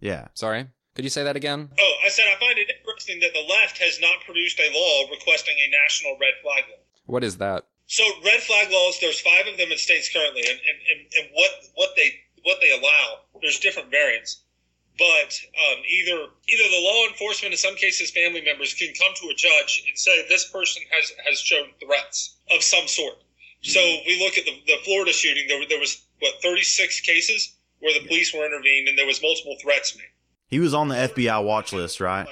Yeah, 0.00 0.28
Sorry. 0.34 0.66
Could 0.94 1.04
you 1.04 1.10
say 1.10 1.24
that 1.24 1.36
again? 1.36 1.70
Oh, 1.78 1.94
I 2.04 2.08
said 2.08 2.26
I 2.28 2.38
find 2.40 2.58
it 2.58 2.68
interesting 2.68 3.20
that 3.20 3.32
the 3.32 3.46
left 3.48 3.78
has 3.78 4.00
not 4.00 4.20
produced 4.26 4.58
a 4.58 4.68
law 4.74 5.10
requesting 5.10 5.54
a 5.56 5.70
national 5.70 6.18
red 6.20 6.34
flag 6.42 6.64
law. 6.68 6.82
What 7.06 7.24
is 7.24 7.38
that? 7.38 7.66
So 7.86 8.04
red 8.24 8.40
flag 8.40 8.70
laws, 8.70 8.98
there's 9.00 9.20
five 9.20 9.46
of 9.46 9.56
them 9.56 9.72
in 9.72 9.78
states 9.78 10.12
currently, 10.12 10.42
and, 10.42 10.58
and, 10.58 10.78
and, 10.90 11.00
and 11.18 11.28
what 11.32 11.50
what 11.74 11.90
they 11.96 12.12
what 12.44 12.58
they 12.60 12.70
allow, 12.70 13.20
there's 13.40 13.58
different 13.58 13.90
variants. 13.90 14.42
But 14.98 15.32
um, 15.70 15.82
either 15.88 16.26
either 16.48 16.68
the 16.70 16.82
law 16.82 17.06
enforcement, 17.08 17.52
in 17.52 17.58
some 17.58 17.74
cases, 17.76 18.10
family 18.10 18.42
members 18.42 18.74
can 18.74 18.92
come 18.98 19.12
to 19.22 19.28
a 19.28 19.34
judge 19.34 19.84
and 19.88 19.96
say 19.98 20.26
this 20.28 20.50
person 20.50 20.82
has 20.90 21.12
has 21.26 21.40
shown 21.40 21.68
threats 21.82 22.36
of 22.50 22.62
some 22.62 22.86
sort. 22.86 23.14
So 23.62 23.80
we 24.06 24.18
look 24.22 24.38
at 24.38 24.44
the, 24.44 24.52
the 24.66 24.78
Florida 24.84 25.12
shooting. 25.12 25.46
There, 25.48 25.60
there 25.68 25.78
was 25.78 26.02
what 26.20 26.40
36 26.42 27.00
cases 27.00 27.56
where 27.80 27.92
the 27.98 28.06
police 28.06 28.32
were 28.34 28.44
intervened, 28.46 28.88
and 28.88 28.98
there 28.98 29.06
was 29.06 29.22
multiple 29.22 29.56
threats 29.62 29.96
made. 29.96 30.04
he 30.48 30.58
was 30.58 30.74
on 30.74 30.88
the 30.88 30.94
FBI 30.94 31.44
watch 31.44 31.72
list, 31.72 32.00
right? 32.00 32.26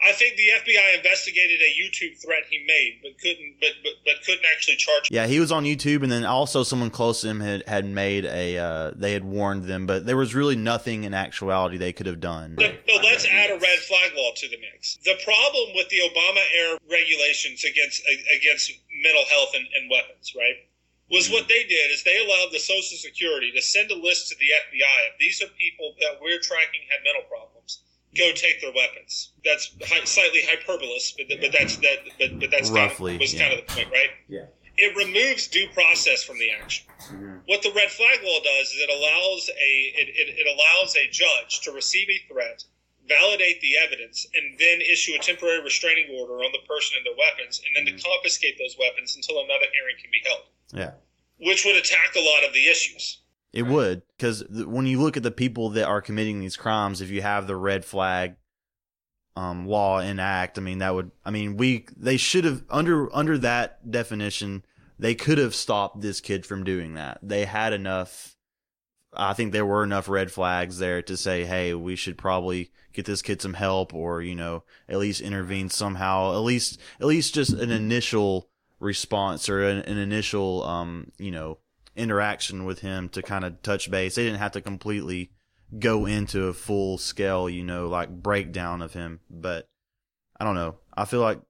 I 0.00 0.12
think 0.12 0.36
the 0.36 0.48
FBI 0.62 0.96
investigated 0.96 1.60
a 1.60 1.74
YouTube 1.74 2.22
threat 2.22 2.44
he 2.48 2.64
made, 2.64 3.00
but 3.02 3.18
couldn't 3.18 3.56
but 3.60 3.70
but, 3.82 3.92
but 4.04 4.14
couldn't 4.24 4.44
actually 4.54 4.76
charge. 4.76 5.10
him. 5.10 5.14
Yeah, 5.16 5.26
he 5.26 5.40
was 5.40 5.50
on 5.50 5.64
YouTube, 5.64 6.04
and 6.04 6.12
then 6.12 6.24
also 6.24 6.62
someone 6.62 6.90
close 6.90 7.22
to 7.22 7.28
him 7.28 7.40
had, 7.40 7.66
had 7.66 7.84
made 7.84 8.24
a. 8.24 8.58
Uh, 8.58 8.92
they 8.94 9.12
had 9.12 9.24
warned 9.24 9.64
them, 9.64 9.86
but 9.86 10.06
there 10.06 10.16
was 10.16 10.36
really 10.36 10.54
nothing 10.54 11.02
in 11.02 11.14
actuality 11.14 11.78
they 11.78 11.92
could 11.92 12.06
have 12.06 12.20
done. 12.20 12.56
So, 12.60 12.70
so 12.88 13.02
let's 13.02 13.26
add 13.26 13.50
a 13.50 13.58
red 13.58 13.78
flag 13.80 14.12
law 14.16 14.30
to 14.36 14.48
the 14.48 14.58
mix. 14.60 14.98
The 15.04 15.18
problem 15.24 15.74
with 15.74 15.88
the 15.88 15.98
Obama 15.98 16.42
era 16.56 16.78
regulations 16.88 17.64
against 17.64 18.02
against 18.36 18.70
mental 19.02 19.24
health 19.30 19.50
and, 19.54 19.66
and 19.74 19.90
weapons, 19.90 20.32
right, 20.36 20.62
was 21.10 21.28
what 21.28 21.48
they 21.48 21.64
did 21.64 21.90
is 21.90 22.04
they 22.04 22.24
allowed 22.24 22.52
the 22.52 22.60
Social 22.60 22.98
Security 22.98 23.50
to 23.50 23.62
send 23.62 23.90
a 23.90 23.96
list 23.96 24.28
to 24.28 24.36
the 24.38 24.46
FBI 24.46 25.10
of 25.10 25.18
these 25.18 25.42
are 25.42 25.48
people 25.58 25.94
that 26.00 26.20
we're 26.22 26.38
tracking 26.38 26.86
had 26.88 27.02
mental 27.02 27.26
problems. 27.28 27.82
Go 28.16 28.32
take 28.32 28.60
their 28.60 28.72
weapons. 28.72 29.32
That's 29.44 29.70
hi- 29.84 30.04
slightly 30.04 30.40
hyperbolous, 30.40 31.12
but, 31.16 31.26
but 31.40 31.52
that's 31.52 31.76
that. 31.76 31.98
But, 32.18 32.40
but 32.40 32.50
that's 32.50 32.70
Roughly, 32.70 33.12
kind 33.12 33.16
of, 33.16 33.20
was 33.20 33.34
yeah. 33.34 33.40
kind 33.40 33.52
of 33.58 33.66
the 33.66 33.72
point, 33.74 33.88
right? 33.92 34.10
Yeah. 34.28 34.46
It 34.78 34.96
removes 34.96 35.48
due 35.48 35.66
process 35.74 36.22
from 36.22 36.38
the 36.38 36.50
action. 36.52 36.86
Mm-hmm. 37.10 37.38
What 37.46 37.62
the 37.62 37.72
red 37.74 37.90
flag 37.90 38.20
law 38.22 38.38
does 38.40 38.68
is 38.68 38.78
it 38.78 38.90
allows 38.90 39.50
a 39.50 39.72
it, 39.98 40.08
it, 40.08 40.28
it 40.38 40.46
allows 40.46 40.94
a 40.96 41.10
judge 41.10 41.60
to 41.64 41.72
receive 41.72 42.08
a 42.08 42.32
threat, 42.32 42.64
validate 43.08 43.60
the 43.60 43.76
evidence, 43.76 44.26
and 44.34 44.58
then 44.58 44.80
issue 44.80 45.12
a 45.14 45.18
temporary 45.18 45.62
restraining 45.62 46.16
order 46.16 46.44
on 46.44 46.52
the 46.52 46.64
person 46.66 46.96
and 46.96 47.04
their 47.04 47.18
weapons, 47.18 47.60
and 47.66 47.74
then 47.76 47.84
to 47.86 47.98
mm-hmm. 47.98 48.08
confiscate 48.08 48.56
those 48.56 48.76
weapons 48.78 49.16
until 49.16 49.42
another 49.42 49.66
hearing 49.74 49.96
can 50.00 50.10
be 50.10 50.22
held, 50.24 50.46
Yeah, 50.72 50.92
which 51.44 51.64
would 51.66 51.76
attack 51.76 52.14
a 52.16 52.24
lot 52.24 52.46
of 52.46 52.54
the 52.54 52.68
issues. 52.68 53.20
It 53.52 53.62
would 53.62 54.02
because 54.16 54.44
when 54.48 54.86
you 54.86 55.00
look 55.00 55.16
at 55.16 55.22
the 55.22 55.30
people 55.30 55.70
that 55.70 55.86
are 55.86 56.02
committing 56.02 56.40
these 56.40 56.56
crimes, 56.56 57.00
if 57.00 57.10
you 57.10 57.22
have 57.22 57.46
the 57.46 57.56
red 57.56 57.84
flag 57.84 58.36
um, 59.36 59.66
law 59.66 60.00
in 60.00 60.18
act, 60.18 60.58
I 60.58 60.60
mean 60.60 60.78
that 60.78 60.94
would. 60.94 61.10
I 61.24 61.30
mean 61.30 61.56
we 61.56 61.86
they 61.96 62.16
should 62.16 62.44
have 62.44 62.64
under 62.68 63.14
under 63.14 63.38
that 63.38 63.90
definition 63.90 64.64
they 64.98 65.14
could 65.14 65.38
have 65.38 65.54
stopped 65.54 66.00
this 66.00 66.20
kid 66.20 66.44
from 66.44 66.64
doing 66.64 66.94
that. 66.94 67.18
They 67.22 67.44
had 67.44 67.72
enough. 67.72 68.36
I 69.14 69.32
think 69.32 69.52
there 69.52 69.64
were 69.64 69.84
enough 69.84 70.08
red 70.08 70.30
flags 70.30 70.78
there 70.78 71.00
to 71.02 71.16
say, 71.16 71.44
hey, 71.44 71.72
we 71.72 71.96
should 71.96 72.18
probably 72.18 72.72
get 72.92 73.06
this 73.06 73.22
kid 73.22 73.40
some 73.40 73.54
help, 73.54 73.94
or 73.94 74.20
you 74.20 74.34
know, 74.34 74.64
at 74.88 74.98
least 74.98 75.20
intervene 75.20 75.70
somehow. 75.70 76.32
At 76.32 76.38
least, 76.38 76.80
at 77.00 77.06
least 77.06 77.34
just 77.34 77.52
an 77.52 77.70
initial 77.70 78.50
response 78.80 79.48
or 79.48 79.62
an, 79.62 79.78
an 79.78 79.98
initial, 79.98 80.64
um, 80.64 81.10
you 81.18 81.30
know, 81.30 81.58
interaction 81.98 82.64
with 82.64 82.80
him 82.80 83.08
to 83.10 83.22
kind 83.22 83.44
of 83.44 83.60
touch 83.62 83.90
base. 83.90 84.14
They 84.14 84.24
didn't 84.24 84.38
have 84.38 84.52
to 84.52 84.60
completely 84.60 85.32
go 85.78 86.06
into 86.06 86.46
a 86.46 86.54
full 86.54 86.98
scale, 86.98 87.48
you 87.48 87.62
know, 87.62 87.88
like 87.88 88.10
breakdown 88.10 88.80
of 88.82 88.92
him. 88.94 89.20
But 89.28 89.68
I 90.38 90.44
don't 90.44 90.54
know. 90.54 90.76
I 90.96 91.04
feel 91.04 91.20
like 91.20 91.40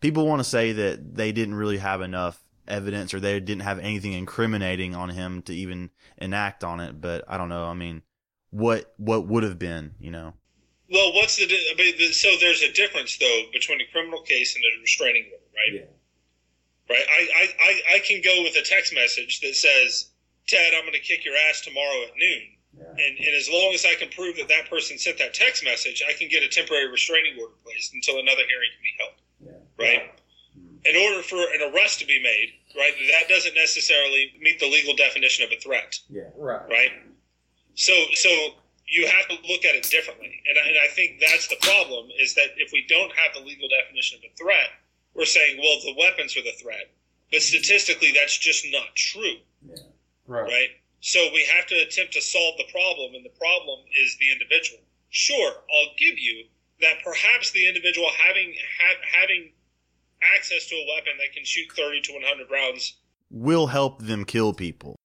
people 0.00 0.26
want 0.26 0.40
to 0.40 0.48
say 0.48 0.72
that 0.72 1.14
they 1.16 1.32
didn't 1.32 1.54
really 1.54 1.78
have 1.78 2.00
enough 2.00 2.42
evidence 2.68 3.14
or 3.14 3.20
they 3.20 3.38
didn't 3.40 3.62
have 3.62 3.78
anything 3.78 4.12
incriminating 4.12 4.94
on 4.94 5.10
him 5.10 5.42
to 5.42 5.54
even 5.54 5.90
enact 6.18 6.64
on 6.64 6.80
it. 6.80 7.00
But 7.00 7.24
I 7.28 7.38
don't 7.38 7.48
know. 7.48 7.64
I 7.64 7.74
mean, 7.74 8.02
what 8.50 8.92
what 8.96 9.26
would 9.26 9.42
have 9.42 9.58
been, 9.58 9.94
you 9.98 10.10
know? 10.10 10.34
Well, 10.92 11.12
what's 11.14 11.36
the 11.36 11.44
I 11.44 11.74
mean, 11.76 12.12
so 12.12 12.28
there's 12.40 12.62
a 12.62 12.72
difference 12.72 13.16
though 13.18 13.42
between 13.52 13.80
a 13.80 13.86
criminal 13.92 14.22
case 14.22 14.56
and 14.56 14.64
a 14.64 14.80
restraining 14.80 15.24
order, 15.32 15.44
right? 15.54 15.80
Yeah. 15.80 15.99
Right. 16.90 17.06
I, 17.06 17.22
I, 17.38 17.44
I, 17.62 17.72
I 17.96 17.98
can 18.00 18.20
go 18.20 18.42
with 18.42 18.56
a 18.56 18.62
text 18.66 18.92
message 18.94 19.40
that 19.40 19.54
says, 19.54 20.10
"Ted, 20.48 20.74
I'm 20.74 20.82
going 20.82 20.92
to 20.92 20.98
kick 21.00 21.24
your 21.24 21.34
ass 21.48 21.60
tomorrow 21.62 22.02
at 22.02 22.16
noon." 22.18 22.42
And, 22.98 23.18
and 23.18 23.34
as 23.36 23.48
long 23.50 23.72
as 23.74 23.84
I 23.84 23.94
can 23.94 24.08
prove 24.10 24.36
that 24.36 24.48
that 24.48 24.70
person 24.70 24.96
sent 24.98 25.18
that 25.18 25.34
text 25.34 25.64
message, 25.64 26.02
I 26.08 26.12
can 26.14 26.28
get 26.28 26.42
a 26.42 26.48
temporary 26.48 26.88
restraining 26.90 27.34
order 27.40 27.54
placed 27.64 27.94
until 27.94 28.18
another 28.18 28.42
hearing 28.46 28.70
can 28.74 28.82
be 28.82 28.94
held. 28.98 29.14
Right. 29.78 30.02
Mm-hmm. 30.58 30.84
in 30.84 30.96
order 30.96 31.22
for 31.22 31.36
an 31.40 31.72
arrest 31.72 32.00
to 32.00 32.06
be 32.06 32.20
made, 32.22 32.52
right, 32.76 32.92
that 33.12 33.28
doesn't 33.28 33.54
necessarily 33.54 34.32
meet 34.40 34.60
the 34.60 34.68
legal 34.68 34.94
definition 34.94 35.44
of 35.44 35.50
a 35.52 35.58
threat, 35.60 35.98
Yeah, 36.10 36.28
Right. 36.36 36.68
right? 36.68 36.92
So, 37.74 37.92
so 38.14 38.28
you 38.86 39.06
have 39.06 39.26
to 39.28 39.34
look 39.48 39.64
at 39.64 39.74
it 39.74 39.84
differently, 39.90 40.42
and 40.48 40.58
I, 40.58 40.68
and 40.68 40.76
I 40.84 40.88
think 40.92 41.20
that's 41.20 41.48
the 41.48 41.56
problem 41.62 42.08
is 42.20 42.34
that 42.34 42.48
if 42.58 42.72
we 42.72 42.84
don't 42.88 43.12
have 43.16 43.32
the 43.34 43.40
legal 43.40 43.68
definition 43.68 44.18
of 44.18 44.24
a 44.30 44.36
threat, 44.36 44.68
we're 45.14 45.24
saying, 45.24 45.58
well, 45.58 45.78
the 45.84 45.94
weapons 45.98 46.36
are 46.36 46.42
the 46.42 46.52
threat, 46.62 46.90
but 47.30 47.42
statistically, 47.42 48.12
that's 48.12 48.36
just 48.38 48.66
not 48.70 48.94
true, 48.96 49.36
Right. 50.26 50.42
right? 50.50 50.68
So 51.00 51.30
we 51.32 51.44
have 51.56 51.66
to 51.66 51.76
attempt 51.76 52.12
to 52.14 52.20
solve 52.20 52.56
the 52.58 52.70
problem, 52.72 53.14
and 53.14 53.24
the 53.24 53.30
problem 53.38 53.80
is 54.02 54.16
the 54.18 54.30
individual. 54.32 54.80
Sure, 55.10 55.50
I'll 55.52 55.94
give 55.98 56.18
you 56.18 56.44
that 56.80 57.02
perhaps 57.04 57.50
the 57.52 57.66
individual 57.66 58.08
having 58.26 58.54
ha- 58.80 59.20
having 59.20 59.52
access 60.36 60.66
to 60.66 60.74
a 60.76 60.86
weapon 60.94 61.12
that 61.18 61.32
can 61.34 61.44
shoot 61.44 61.66
30 61.76 62.00
to 62.02 62.12
100 62.12 62.50
rounds 62.50 62.96
Will 63.32 63.68
help 63.68 64.02
them 64.02 64.24
kill 64.24 64.52
people. 64.52 64.96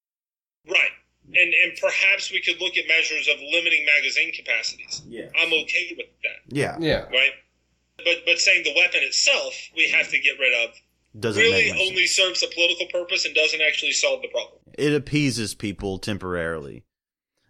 Right. 0.67 0.89
And 1.27 1.53
and 1.53 1.77
perhaps 1.79 2.31
we 2.31 2.41
could 2.41 2.59
look 2.59 2.75
at 2.77 2.87
measures 2.87 3.27
of 3.27 3.35
limiting 3.51 3.85
magazine 3.85 4.31
capacities. 4.33 5.01
Yeah. 5.07 5.29
I'm 5.39 5.53
okay 5.53 5.93
with 5.95 6.07
that, 6.23 6.39
Yeah. 6.55 6.75
Yeah. 6.79 7.01
right? 7.09 7.31
But 7.97 8.17
but 8.25 8.39
saying 8.39 8.63
the 8.63 8.73
weapon 8.75 9.01
itself 9.03 9.53
we 9.75 9.89
have 9.89 10.09
to 10.09 10.19
get 10.19 10.37
rid 10.39 10.53
of 10.67 10.75
Doesn't 11.19 11.41
really 11.41 11.65
make 11.71 11.73
much 11.73 11.87
only 11.89 12.07
serves 12.07 12.43
a 12.43 12.47
political 12.47 12.87
purpose 12.87 13.25
and 13.25 13.33
doesn't 13.35 13.61
actually 13.61 13.93
solve 13.93 14.21
the 14.21 14.27
problem. 14.29 14.59
it 14.77 14.93
appeases 14.93 15.53
people 15.53 15.97
temporarily 15.97 16.83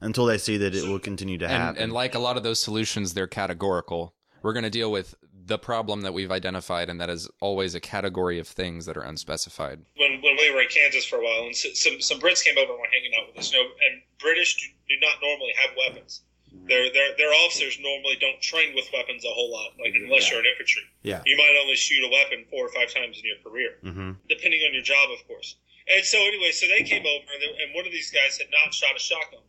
until 0.02 0.26
they 0.26 0.38
see 0.38 0.58
that 0.58 0.76
it 0.76 0.88
will 0.88 1.00
continue 1.00 1.38
to 1.40 1.48
happen. 1.48 1.82
and 1.82 1.92
like 1.94 2.14
a 2.16 2.20
lot 2.20 2.38
of 2.38 2.44
those 2.44 2.62
solutions, 2.62 3.14
they're 3.14 3.28
categorical. 3.28 4.14
We're 4.44 4.54
going 4.54 4.64
to 4.64 4.70
deal 4.70 4.92
with 4.92 5.16
the 5.48 5.58
problem 5.58 6.02
that 6.02 6.14
we've 6.14 6.32
identified, 6.32 6.90
and 6.90 7.00
that 7.02 7.10
is 7.10 7.30
always 7.40 7.74
a 7.76 7.80
category 7.80 8.40
of 8.40 8.48
things 8.48 8.86
that 8.86 8.98
are 8.98 9.04
unspecified. 9.04 9.86
When 9.98 10.22
when 10.22 10.36
we 10.38 10.52
were 10.54 10.62
in 10.62 10.68
Kansas 10.70 11.06
for 11.06 11.18
a 11.18 11.24
while, 11.24 11.46
and 11.46 11.56
some 11.56 12.02
some 12.02 12.20
Brits 12.20 12.44
came 12.44 12.58
over 12.58 12.72
and 12.72 12.80
were 12.80 12.88
hanging 12.94 13.12
out 13.20 13.28
with 13.28 13.40
us. 13.40 13.52
You 13.52 13.60
know, 13.60 13.66
and 13.66 14.02
British 14.20 14.56
do, 14.62 14.68
do 14.90 14.96
not 15.02 15.18
normally 15.22 15.54
have 15.64 15.76
weapons. 15.78 16.22
Their, 16.68 16.92
their 16.94 17.16
their 17.18 17.34
officers 17.46 17.78
normally 17.80 18.16
don't 18.20 18.42
train 18.42 18.74
with 18.74 18.86
weapons 18.92 19.24
a 19.26 19.30
whole 19.30 19.52
lot, 19.52 19.74
like 19.80 19.94
unless 19.94 20.32
you're 20.32 20.40
in 20.40 20.46
infantry. 20.48 20.82
yeah. 21.04 21.22
You 21.26 21.38
might 21.38 21.56
only 21.62 21.76
shoot 21.76 22.02
a 22.04 22.10
weapon 22.10 22.46
four 22.50 22.66
or 22.66 22.70
five 22.74 22.92
times 22.94 23.20
in 23.20 23.26
your 23.26 23.38
career. 23.46 23.78
hmm 23.84 24.12
depending 24.30 24.62
on 24.66 24.74
your 24.74 24.82
job, 24.84 25.12
of 25.12 25.22
course. 25.28 25.56
And 25.94 26.04
so, 26.04 26.18
anyway, 26.26 26.50
so 26.52 26.66
they 26.68 26.82
came 26.82 27.06
over, 27.06 27.26
and, 27.34 27.42
they- 27.44 27.64
and 27.64 27.76
one 27.76 27.86
of 27.86 27.92
these 27.92 28.10
guys 28.10 28.38
had 28.40 28.48
not 28.50 28.74
shot 28.74 28.96
a 28.96 29.00
shotgun. 29.00 29.42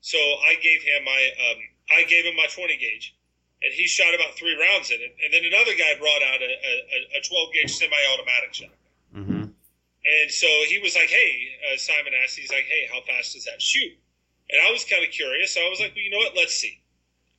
So 0.00 0.18
I 0.18 0.54
gave 0.62 0.82
him 0.82 1.02
my 1.04 1.22
um, 1.50 1.58
I 1.98 2.04
gave 2.04 2.24
him 2.24 2.36
my 2.36 2.46
20 2.46 2.76
gauge, 2.76 3.16
and 3.62 3.72
he 3.74 3.86
shot 3.88 4.14
about 4.14 4.36
three 4.38 4.54
rounds 4.54 4.90
in 4.90 5.00
it. 5.00 5.16
And 5.24 5.34
then 5.34 5.44
another 5.44 5.74
guy 5.74 5.94
brought 5.98 6.22
out 6.22 6.40
a, 6.42 6.46
a, 6.46 7.18
a 7.18 7.20
12 7.26 7.52
gauge 7.52 7.74
semi-automatic 7.74 8.54
shotgun. 8.54 8.78
hmm 9.12 9.44
And 10.06 10.30
so 10.30 10.46
he 10.68 10.78
was 10.78 10.94
like, 10.94 11.08
"Hey," 11.10 11.58
uh, 11.72 11.76
Simon 11.76 12.12
asked. 12.22 12.38
He's 12.38 12.50
like, 12.52 12.66
"Hey, 12.70 12.86
how 12.92 13.00
fast 13.02 13.34
does 13.34 13.44
that 13.46 13.60
shoot?" 13.60 13.98
And 14.50 14.62
I 14.62 14.70
was 14.70 14.84
kind 14.84 15.04
of 15.04 15.10
curious. 15.10 15.54
So 15.54 15.60
I 15.60 15.68
was 15.68 15.80
like, 15.80 15.94
"Well, 15.94 16.04
you 16.04 16.10
know 16.10 16.18
what? 16.18 16.36
Let's 16.36 16.54
see." 16.54 16.80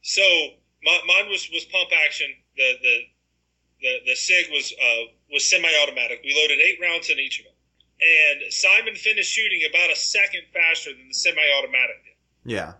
So 0.01 0.23
my, 0.83 0.99
mine 1.07 1.29
was 1.29 1.49
was 1.51 1.63
pump 1.65 1.89
action. 2.05 2.27
The 2.55 2.73
the 2.81 2.97
the, 3.81 3.93
the 4.07 4.15
Sig 4.15 4.47
was 4.51 4.73
uh, 4.73 5.03
was 5.31 5.49
semi-automatic. 5.49 6.21
We 6.23 6.35
loaded 6.35 6.59
eight 6.59 6.79
rounds 6.81 7.09
in 7.09 7.19
each 7.19 7.39
of 7.39 7.45
them, 7.45 7.53
and 8.01 8.51
Simon 8.51 8.95
finished 8.95 9.31
shooting 9.31 9.61
about 9.69 9.91
a 9.91 9.95
second 9.95 10.41
faster 10.53 10.91
than 10.91 11.07
the 11.07 11.13
semi-automatic 11.13 12.03
did. 12.03 12.51
Yeah. 12.51 12.73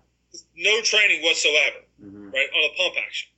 No 0.55 0.81
training 0.81 1.23
whatsoever, 1.23 1.81
right, 1.99 2.49
on 2.53 2.71
a 2.71 2.77
pump 2.77 2.95
action. 3.05 3.29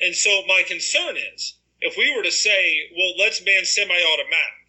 And 0.00 0.14
so 0.14 0.42
my 0.46 0.62
concern 0.66 1.16
is, 1.34 1.54
if 1.80 1.96
we 1.96 2.14
were 2.16 2.22
to 2.22 2.30
say, 2.30 2.90
well, 2.96 3.14
let's 3.18 3.40
ban 3.40 3.64
semi-automatic, 3.64 4.66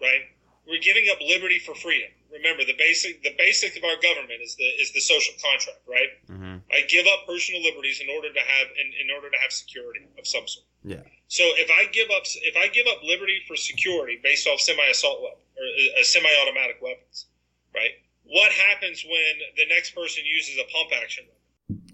right? 0.00 0.22
We're 0.66 0.80
giving 0.80 1.06
up 1.10 1.18
liberty 1.20 1.58
for 1.58 1.74
freedom. 1.74 2.10
Remember, 2.32 2.64
the 2.64 2.76
basic 2.78 3.22
the 3.22 3.34
basic 3.38 3.76
of 3.76 3.84
our 3.84 3.96
government 4.02 4.40
is 4.42 4.54
the 4.56 4.68
is 4.82 4.92
the 4.92 5.00
social 5.00 5.34
contract, 5.42 5.80
right? 5.88 6.10
hmm 6.26 6.56
I 6.70 6.82
give 6.88 7.06
up 7.06 7.26
personal 7.26 7.62
liberties 7.62 8.00
in 8.00 8.08
order 8.14 8.32
to 8.32 8.40
have 8.40 8.66
in, 8.76 8.88
in 9.08 9.14
order 9.14 9.30
to 9.30 9.38
have 9.42 9.50
security 9.52 10.00
of 10.18 10.26
some 10.26 10.46
sort. 10.46 10.66
Yeah. 10.84 11.02
So 11.28 11.44
if 11.56 11.70
I 11.70 11.90
give 11.92 12.08
up 12.10 12.24
if 12.26 12.56
I 12.56 12.68
give 12.68 12.86
up 12.86 13.02
liberty 13.02 13.40
for 13.48 13.56
security 13.56 14.20
based 14.22 14.46
off 14.46 14.60
semi-assault 14.60 15.22
weapon 15.22 15.40
or 15.56 15.64
uh, 15.64 16.04
semi-automatic 16.04 16.78
weapons, 16.82 17.26
right? 17.74 17.92
What 18.24 18.52
happens 18.52 19.04
when 19.08 19.34
the 19.56 19.66
next 19.74 19.94
person 19.94 20.22
uses 20.26 20.56
a 20.58 20.64
pump 20.70 20.90
action? 21.02 21.24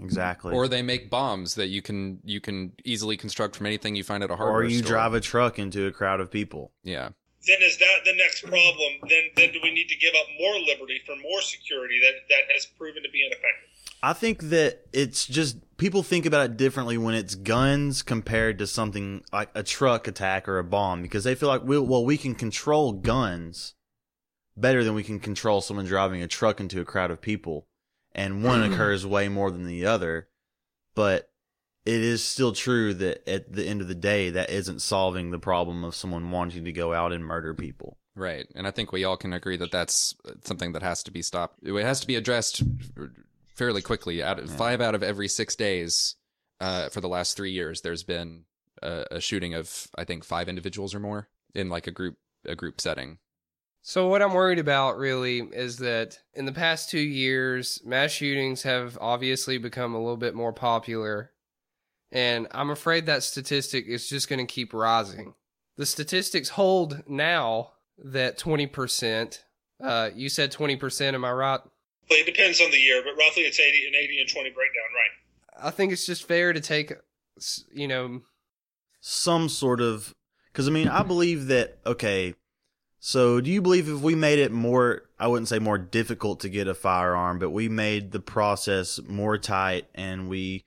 Exactly. 0.00 0.52
Or 0.52 0.68
they 0.68 0.82
make 0.82 1.10
bombs 1.10 1.54
that 1.54 1.68
you 1.68 1.80
can 1.82 2.18
you 2.24 2.40
can 2.40 2.72
easily 2.84 3.16
construct 3.16 3.56
from 3.56 3.66
anything 3.66 3.94
you 3.96 4.04
find 4.04 4.22
at 4.22 4.30
a 4.30 4.36
hardware 4.36 4.62
store. 4.62 4.66
or 4.66 4.70
you 4.70 4.78
store. 4.78 4.88
drive 4.90 5.14
a 5.14 5.20
truck 5.20 5.58
into 5.58 5.86
a 5.86 5.92
crowd 5.92 6.20
of 6.20 6.30
people. 6.30 6.72
yeah. 6.82 7.10
Then 7.46 7.58
is 7.60 7.78
that 7.78 8.04
the 8.04 8.14
next 8.16 8.42
problem? 8.42 8.92
Then 9.08 9.30
then 9.36 9.52
do 9.52 9.60
we 9.62 9.72
need 9.72 9.88
to 9.88 9.96
give 9.96 10.14
up 10.14 10.26
more 10.38 10.58
liberty 10.58 11.00
for 11.04 11.14
more 11.16 11.42
security 11.42 12.00
that 12.00 12.28
that 12.28 12.52
has 12.54 12.66
proven 12.66 13.02
to 13.02 13.10
be 13.10 13.24
ineffective? 13.24 13.70
I 14.02 14.12
think 14.12 14.42
that 14.50 14.82
it's 14.92 15.26
just 15.26 15.56
people 15.76 16.02
think 16.02 16.26
about 16.26 16.46
it 16.50 16.56
differently 16.56 16.98
when 16.98 17.14
it's 17.14 17.34
guns 17.34 18.02
compared 18.02 18.58
to 18.58 18.66
something 18.66 19.24
like 19.32 19.50
a 19.54 19.62
truck 19.62 20.06
attack 20.06 20.48
or 20.48 20.58
a 20.58 20.64
bomb 20.64 21.02
because 21.02 21.24
they 21.24 21.34
feel 21.34 21.48
like 21.48 21.64
we 21.64 21.78
well 21.78 22.04
we 22.04 22.16
can 22.16 22.34
control 22.34 22.92
guns 22.92 23.74
better 24.56 24.84
than 24.84 24.94
we 24.94 25.02
can 25.02 25.18
control 25.18 25.60
someone 25.60 25.86
driving 25.86 26.22
a 26.22 26.28
truck 26.28 26.60
into 26.60 26.80
a 26.80 26.84
crowd 26.84 27.10
of 27.10 27.20
people 27.20 27.66
and 28.14 28.44
one 28.44 28.62
occurs 28.72 29.06
way 29.06 29.28
more 29.28 29.50
than 29.50 29.66
the 29.66 29.84
other 29.84 30.28
but 30.94 31.30
it 31.84 32.00
is 32.00 32.24
still 32.24 32.52
true 32.52 32.94
that 32.94 33.28
at 33.28 33.52
the 33.52 33.66
end 33.66 33.80
of 33.80 33.88
the 33.88 33.94
day 33.94 34.30
that 34.30 34.50
isn't 34.50 34.80
solving 34.80 35.30
the 35.30 35.38
problem 35.38 35.84
of 35.84 35.94
someone 35.94 36.30
wanting 36.30 36.64
to 36.64 36.72
go 36.72 36.92
out 36.92 37.12
and 37.12 37.24
murder 37.24 37.54
people 37.54 37.98
Right. 38.16 38.46
And 38.54 38.66
I 38.66 38.70
think 38.70 38.92
we 38.92 39.04
all 39.04 39.16
can 39.16 39.32
agree 39.32 39.56
that 39.56 39.72
that's 39.72 40.14
something 40.44 40.72
that 40.72 40.82
has 40.82 41.02
to 41.04 41.10
be 41.10 41.22
stopped. 41.22 41.58
It 41.62 41.74
has 41.82 42.00
to 42.00 42.06
be 42.06 42.14
addressed 42.14 42.62
fairly 43.54 43.82
quickly. 43.82 44.22
Out 44.22 44.38
of, 44.38 44.50
Five 44.50 44.80
out 44.80 44.94
of 44.94 45.02
every 45.02 45.28
six 45.28 45.56
days 45.56 46.14
uh, 46.60 46.88
for 46.90 47.00
the 47.00 47.08
last 47.08 47.36
three 47.36 47.50
years, 47.50 47.80
there's 47.80 48.04
been 48.04 48.44
a, 48.82 49.04
a 49.12 49.20
shooting 49.20 49.54
of 49.54 49.88
I 49.96 50.04
think 50.04 50.24
five 50.24 50.48
individuals 50.48 50.94
or 50.94 51.00
more 51.00 51.28
in 51.54 51.68
like 51.68 51.86
a 51.86 51.90
group 51.90 52.16
a 52.46 52.54
group 52.54 52.80
setting. 52.80 53.18
So 53.82 54.08
what 54.08 54.22
I'm 54.22 54.32
worried 54.32 54.58
about 54.58 54.96
really 54.96 55.40
is 55.40 55.78
that 55.78 56.18
in 56.32 56.46
the 56.46 56.52
past 56.52 56.88
two 56.88 57.00
years, 57.00 57.82
mass 57.84 58.12
shootings 58.12 58.62
have 58.62 58.96
obviously 58.98 59.58
become 59.58 59.94
a 59.94 59.98
little 59.98 60.16
bit 60.16 60.34
more 60.34 60.54
popular, 60.54 61.32
and 62.14 62.46
I'm 62.52 62.70
afraid 62.70 63.06
that 63.06 63.24
statistic 63.24 63.86
is 63.86 64.08
just 64.08 64.28
going 64.28 64.44
to 64.44 64.50
keep 64.50 64.72
rising. 64.72 65.34
The 65.76 65.84
statistics 65.84 66.50
hold 66.50 67.02
now 67.08 67.72
that 67.98 68.38
20%. 68.38 69.40
Uh, 69.82 70.10
you 70.14 70.28
said 70.28 70.52
20%, 70.52 71.14
am 71.14 71.24
I 71.24 71.32
right? 71.32 71.60
But 72.08 72.18
it 72.18 72.26
depends 72.26 72.60
on 72.60 72.70
the 72.70 72.78
year, 72.78 73.02
but 73.04 73.18
roughly 73.18 73.42
it's 73.42 73.58
80 73.58 73.88
an 73.88 73.94
80 73.96 74.20
and 74.20 74.28
20 74.30 74.50
breakdown, 74.50 74.84
right? 74.94 75.66
I 75.66 75.70
think 75.70 75.92
it's 75.92 76.06
just 76.06 76.28
fair 76.28 76.52
to 76.52 76.60
take, 76.60 76.92
you 77.72 77.88
know, 77.88 78.22
some 79.00 79.48
sort 79.48 79.80
of 79.80 80.14
because 80.52 80.66
I 80.66 80.70
mean 80.70 80.88
I 80.88 81.02
believe 81.02 81.48
that 81.48 81.78
okay. 81.84 82.34
So 83.00 83.40
do 83.40 83.50
you 83.50 83.60
believe 83.60 83.88
if 83.88 84.00
we 84.00 84.14
made 84.14 84.38
it 84.38 84.50
more 84.50 85.02
I 85.18 85.26
wouldn't 85.26 85.48
say 85.48 85.58
more 85.58 85.76
difficult 85.78 86.40
to 86.40 86.48
get 86.48 86.68
a 86.68 86.74
firearm, 86.74 87.38
but 87.38 87.50
we 87.50 87.68
made 87.68 88.12
the 88.12 88.20
process 88.20 89.00
more 89.06 89.36
tight 89.36 89.86
and 89.94 90.28
we 90.28 90.64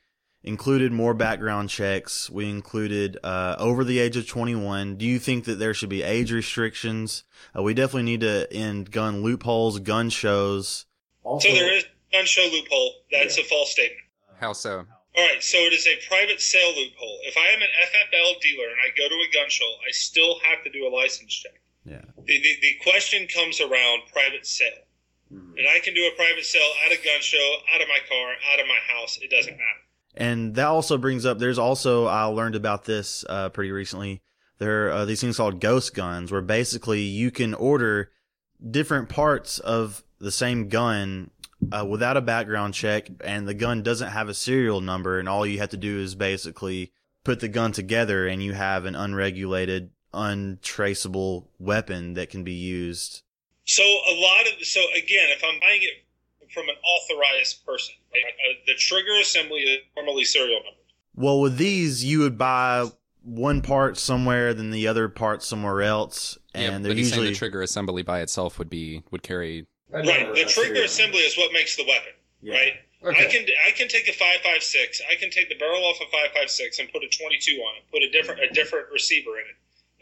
included 0.48 0.92
more 0.92 1.14
background 1.14 1.70
checks, 1.70 2.30
we 2.30 2.50
included 2.50 3.18
uh, 3.24 3.56
over 3.60 3.84
the 3.84 4.00
age 4.00 4.16
of 4.16 4.28
21. 4.28 4.96
Do 4.96 5.06
you 5.06 5.20
think 5.20 5.46
that 5.46 5.56
there 5.60 5.74
should 5.74 5.90
be 5.90 6.04
age 6.04 6.32
restrictions? 6.32 7.24
Uh, 7.56 7.62
we 7.62 7.74
definitely 7.74 8.04
need 8.04 8.22
to 8.22 8.52
end 8.52 8.92
gun 8.92 9.22
loopholes, 9.22 9.80
gun 9.80 10.10
shows. 10.10 10.86
so 11.24 11.40
there 11.42 11.78
is 11.78 11.84
a 11.84 12.18
gun 12.18 12.26
show 12.26 12.48
loophole. 12.52 12.94
That's 13.12 13.38
a 13.38 13.44
false 13.44 13.72
statement. 13.72 14.06
How 14.40 14.54
so? 14.54 14.86
All 15.18 15.28
right, 15.28 15.44
so 15.44 15.58
it 15.58 15.74
is 15.74 15.86
a 15.86 15.98
private 16.08 16.40
sale 16.40 16.70
loophole. 16.70 17.20
If 17.24 17.36
I 17.38 17.48
am 17.48 17.62
an 17.62 17.68
FFL 17.68 18.40
dealer 18.40 18.70
and 18.70 18.78
I 18.86 18.96
go 18.98 19.10
to 19.10 19.16
a 19.16 19.34
gun 19.34 19.50
show, 19.50 19.70
I 19.88 19.92
still 19.92 20.40
have 20.48 20.64
to 20.64 20.70
do 20.70 20.88
a 20.88 20.92
license 20.96 21.34
check. 21.34 21.60
Yeah. 21.86 22.02
The, 22.26 22.40
the, 22.40 22.58
the 22.62 22.74
question 22.84 23.28
comes 23.28 23.60
around 23.60 24.04
private 24.14 24.46
sale. 24.46 24.84
And 25.30 25.68
I 25.68 25.80
can 25.84 25.94
do 25.94 26.08
a 26.08 26.16
private 26.16 26.46
sale 26.46 26.72
at 26.86 26.92
a 26.94 26.96
gun 27.04 27.20
show, 27.20 27.56
out 27.76 27.82
of 27.82 27.88
my 27.90 28.00
car, 28.08 28.32
out 28.54 28.60
of 28.62 28.68
my 28.68 28.80
house. 28.94 29.20
It 29.22 29.30
doesn't 29.30 29.52
matter. 29.52 29.84
And 30.18 30.56
that 30.56 30.66
also 30.66 30.98
brings 30.98 31.26
up. 31.26 31.38
There's 31.38 31.60
also 31.60 32.08
I 32.08 32.24
learned 32.24 32.56
about 32.56 32.86
this 32.86 33.24
uh, 33.30 33.50
pretty 33.50 33.72
recently. 33.72 34.22
There 34.58 34.88
are 34.88 34.92
uh, 34.92 35.06
these 35.06 35.22
things 35.22 35.38
called 35.38 35.62
ghost 35.62 35.94
guns, 35.94 36.32
where 36.32 36.42
basically 36.42 37.02
you 37.02 37.30
can 37.30 37.54
order 37.54 38.12
different 38.72 39.10
parts 39.10 39.60
of 39.60 40.04
the 40.20 40.32
same 40.32 40.70
gun 40.70 41.30
uh, 41.72 41.86
without 41.88 42.18
a 42.18 42.22
background 42.22 42.74
check, 42.74 43.10
and 43.22 43.48
the 43.48 43.54
gun 43.54 43.84
doesn't 43.84 44.10
have 44.10 44.30
a 44.30 44.34
serial 44.34 44.82
number, 44.82 45.20
and 45.20 45.30
all 45.30 45.46
you 45.46 45.60
have 45.60 45.70
to 45.70 45.78
do 45.78 46.00
is 46.00 46.16
basically 46.16 46.92
put 47.24 47.40
the 47.40 47.48
gun 47.48 47.72
together, 47.72 48.28
and 48.28 48.42
you 48.42 48.54
have 48.54 48.86
an 48.86 48.96
unregulated, 48.96 49.92
untraceable 50.14 51.52
weapon 51.60 52.16
that 52.16 52.32
can 52.32 52.44
be 52.44 52.54
used. 52.54 53.22
So 53.66 53.84
a 53.84 54.16
lot 54.20 54.48
of 54.48 54.66
so 54.66 54.80
again, 54.96 55.30
if 55.30 55.44
I'm 55.44 55.60
buying 55.60 55.84
it 55.84 56.52
from 56.52 56.70
an 56.70 56.76
authorized 56.84 57.64
person, 57.66 57.94
right, 58.24 58.34
uh, 58.34 58.54
the 58.68 58.76
trigger 58.76 59.20
assembly 59.22 59.60
is 59.60 59.80
normally 59.96 60.24
serial 60.24 60.58
numbered. 60.58 60.74
Well, 61.16 61.40
with 61.42 61.58
these, 61.58 62.04
you 62.04 62.20
would 62.20 62.38
buy 62.38 62.86
one 63.24 63.62
part 63.62 63.98
somewhere, 63.98 64.54
then 64.54 64.72
the 64.72 64.88
other 64.88 65.10
part 65.10 65.44
somewhere 65.44 65.82
else, 65.82 66.38
and 66.54 66.84
but 66.84 66.90
they're 66.90 66.98
he's 66.98 67.10
saying 67.10 67.22
usually 67.22 67.34
the 67.34 67.38
trigger 67.38 67.62
assembly 67.62 68.04
by 68.04 68.22
itself 68.22 68.60
would 68.60 68.70
be 68.70 69.04
would 69.12 69.24
carry. 69.24 69.68
Right. 69.90 70.06
The 70.06 70.46
trigger 70.46 70.84
assembly 70.84 71.20
is 71.20 71.38
what 71.38 71.52
makes 71.54 71.76
the 71.76 71.84
weapon. 71.84 72.14
Right. 72.44 72.74
I 73.06 73.26
can 73.30 73.46
I 73.66 73.72
can 73.72 73.88
take 73.88 74.08
a 74.10 74.14
five 74.14 74.42
five 74.44 74.64
six. 74.64 75.02
I 75.10 75.16
can 75.16 75.30
take 75.30 75.50
the 75.50 75.56
barrel 75.56 75.86
off 75.86 75.98
a 76.02 76.10
five 76.12 76.32
five 76.34 76.50
six 76.50 76.80
and 76.80 76.92
put 76.92 77.04
a 77.04 77.10
twenty 77.10 77.38
two 77.38 77.62
on 77.62 77.78
it. 77.78 77.84
Put 77.92 78.02
a 78.02 78.10
different 78.10 78.42
a 78.42 78.50
different 78.50 78.88
receiver 78.92 79.38
in 79.38 79.46
it, 79.46 79.58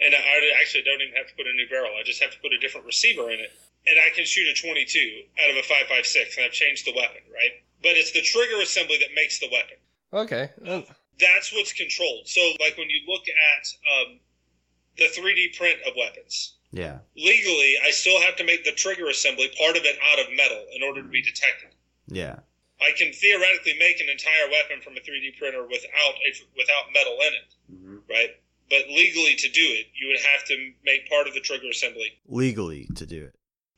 and 0.06 0.16
I 0.16 0.18
I 0.18 0.62
actually 0.62 0.84
don't 0.84 1.02
even 1.02 1.14
have 1.16 1.28
to 1.28 1.36
put 1.36 1.46
a 1.46 1.54
new 1.54 1.68
barrel. 1.70 1.92
I 2.00 2.04
just 2.04 2.22
have 2.24 2.32
to 2.32 2.40
put 2.40 2.54
a 2.54 2.60
different 2.60 2.86
receiver 2.86 3.30
in 3.32 3.40
it, 3.40 3.52
and 3.86 4.00
I 4.00 4.16
can 4.16 4.26
shoot 4.26 4.48
a 4.48 4.56
twenty 4.56 4.86
two 4.86 5.24
out 5.44 5.52
of 5.52 5.58
a 5.58 5.64
five 5.64 5.88
five 5.88 6.06
six, 6.06 6.38
and 6.38 6.46
I've 6.46 6.54
changed 6.56 6.88
the 6.88 6.94
weapon. 6.96 7.22
Right. 7.34 7.62
But 7.86 7.94
it's 8.02 8.12
the 8.12 8.22
trigger 8.26 8.60
assembly 8.66 8.98
that 8.98 9.14
makes 9.14 9.38
the 9.38 9.48
weapon. 9.54 9.78
Okay. 10.12 10.50
Uh, 10.66 10.82
That's 11.20 11.54
what's 11.54 11.72
controlled. 11.72 12.28
So 12.28 12.42
like 12.60 12.78
when 12.82 12.90
you 12.90 13.02
look 13.08 13.22
at 13.30 13.64
um, 13.94 14.20
the 14.98 15.08
three 15.14 15.36
D 15.36 15.54
print 15.56 15.78
of 15.86 15.94
weapons, 15.96 16.56
yeah, 16.72 16.98
legally, 17.16 17.76
I 17.86 17.92
still 17.92 18.20
have 18.22 18.36
to 18.38 18.44
make 18.44 18.66
the 18.66 18.72
trigger 18.72 19.08
assembly 19.08 19.50
part 19.58 19.78
of 19.78 19.84
it 19.86 19.98
out 20.12 20.20
of 20.20 20.34
metal 20.36 20.66
in 20.76 20.82
order 20.82 21.04
to 21.04 21.08
be 21.08 21.22
detected. 21.22 21.70
yeah, 22.08 22.40
I 22.82 22.90
can 22.98 23.14
theoretically 23.14 23.76
make 23.78 24.02
an 24.02 24.10
entire 24.10 24.50
weapon 24.52 24.82
from 24.84 24.98
a 24.98 25.02
3D 25.06 25.38
printer 25.38 25.64
without 25.64 26.16
a, 26.26 26.30
without 26.58 26.92
metal 26.94 27.18
in 27.22 27.34
it, 27.38 28.02
right? 28.10 28.32
But 28.70 28.90
legally, 28.90 29.36
to 29.36 29.50
do 29.50 29.62
it, 29.62 29.86
you 29.94 30.08
would 30.10 30.20
have 30.34 30.44
to 30.48 30.72
make 30.84 31.08
part 31.08 31.28
of 31.28 31.34
the 31.36 31.40
trigger 31.40 31.70
assembly 31.70 32.18
legally 32.28 32.90
to 32.96 33.06
do 33.06 33.26
it. 33.30 33.36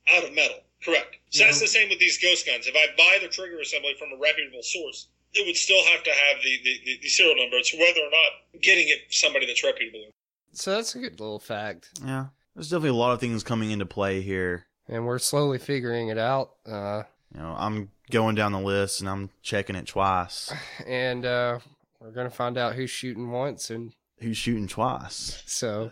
out 0.09 0.23
of 0.23 0.33
metal. 0.33 0.61
Correct. 0.83 1.17
So 1.31 1.43
that's 1.43 1.59
the 1.59 1.67
same 1.67 1.89
with 1.89 1.99
these 1.99 2.17
ghost 2.21 2.45
guns. 2.45 2.67
If 2.67 2.75
I 2.75 2.85
buy 2.97 3.17
the 3.21 3.27
trigger 3.27 3.59
assembly 3.59 3.93
from 3.99 4.09
a 4.13 4.17
reputable 4.21 4.61
source, 4.63 5.07
it 5.33 5.45
would 5.45 5.55
still 5.57 5.83
have 5.85 6.03
to 6.03 6.09
have 6.11 6.37
the, 6.43 6.57
the, 6.63 6.73
the, 6.85 6.99
the 7.03 7.09
serial 7.09 7.35
number. 7.35 7.57
It's 7.57 7.73
whether 7.73 7.99
or 7.99 8.09
not 8.11 8.61
getting 8.61 8.87
it 8.87 8.99
somebody 9.09 9.45
that's 9.45 9.63
reputable. 9.63 10.05
so 10.53 10.71
that's 10.75 10.95
a 10.95 10.99
good 10.99 11.19
little 11.19 11.39
fact, 11.39 11.89
Yeah, 12.05 12.27
there's 12.55 12.69
definitely 12.69 12.89
a 12.89 12.93
lot 12.93 13.11
of 13.13 13.19
things 13.19 13.43
coming 13.43 13.71
into 13.71 13.85
play 13.85 14.21
here. 14.21 14.67
and 14.87 15.05
we're 15.05 15.19
slowly 15.19 15.57
figuring 15.59 16.07
it 16.09 16.17
out. 16.17 16.51
Uh, 16.65 17.03
You 17.35 17.41
know, 17.41 17.55
I'm 17.57 17.91
going 18.09 18.35
down 18.35 18.53
the 18.53 18.59
list 18.61 19.01
and 19.01 19.09
I'm 19.09 19.29
checking 19.43 19.75
it 19.75 19.87
twice. 19.87 20.51
and 20.87 21.25
uh, 21.25 21.59
we're 21.99 22.11
gonna 22.11 22.29
find 22.29 22.57
out 22.57 22.75
who's 22.75 22.89
shooting 22.91 23.29
once, 23.31 23.69
and 23.69 23.93
Who's 24.19 24.37
shooting 24.37 24.67
twice? 24.67 25.43
so, 25.45 25.91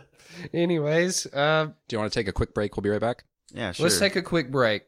anyways, 0.52 1.26
uh, 1.32 1.66
Do 1.88 1.94
you 1.96 1.98
want 2.00 2.12
to 2.12 2.18
take 2.18 2.26
a 2.28 2.32
quick 2.32 2.54
break? 2.54 2.76
We'll 2.76 2.82
be 2.82 2.88
right 2.90 3.00
back. 3.00 3.24
Yeah, 3.52 3.72
sure. 3.72 3.84
let's 3.84 3.98
take 3.98 4.16
a 4.16 4.22
quick 4.22 4.50
break. 4.50 4.82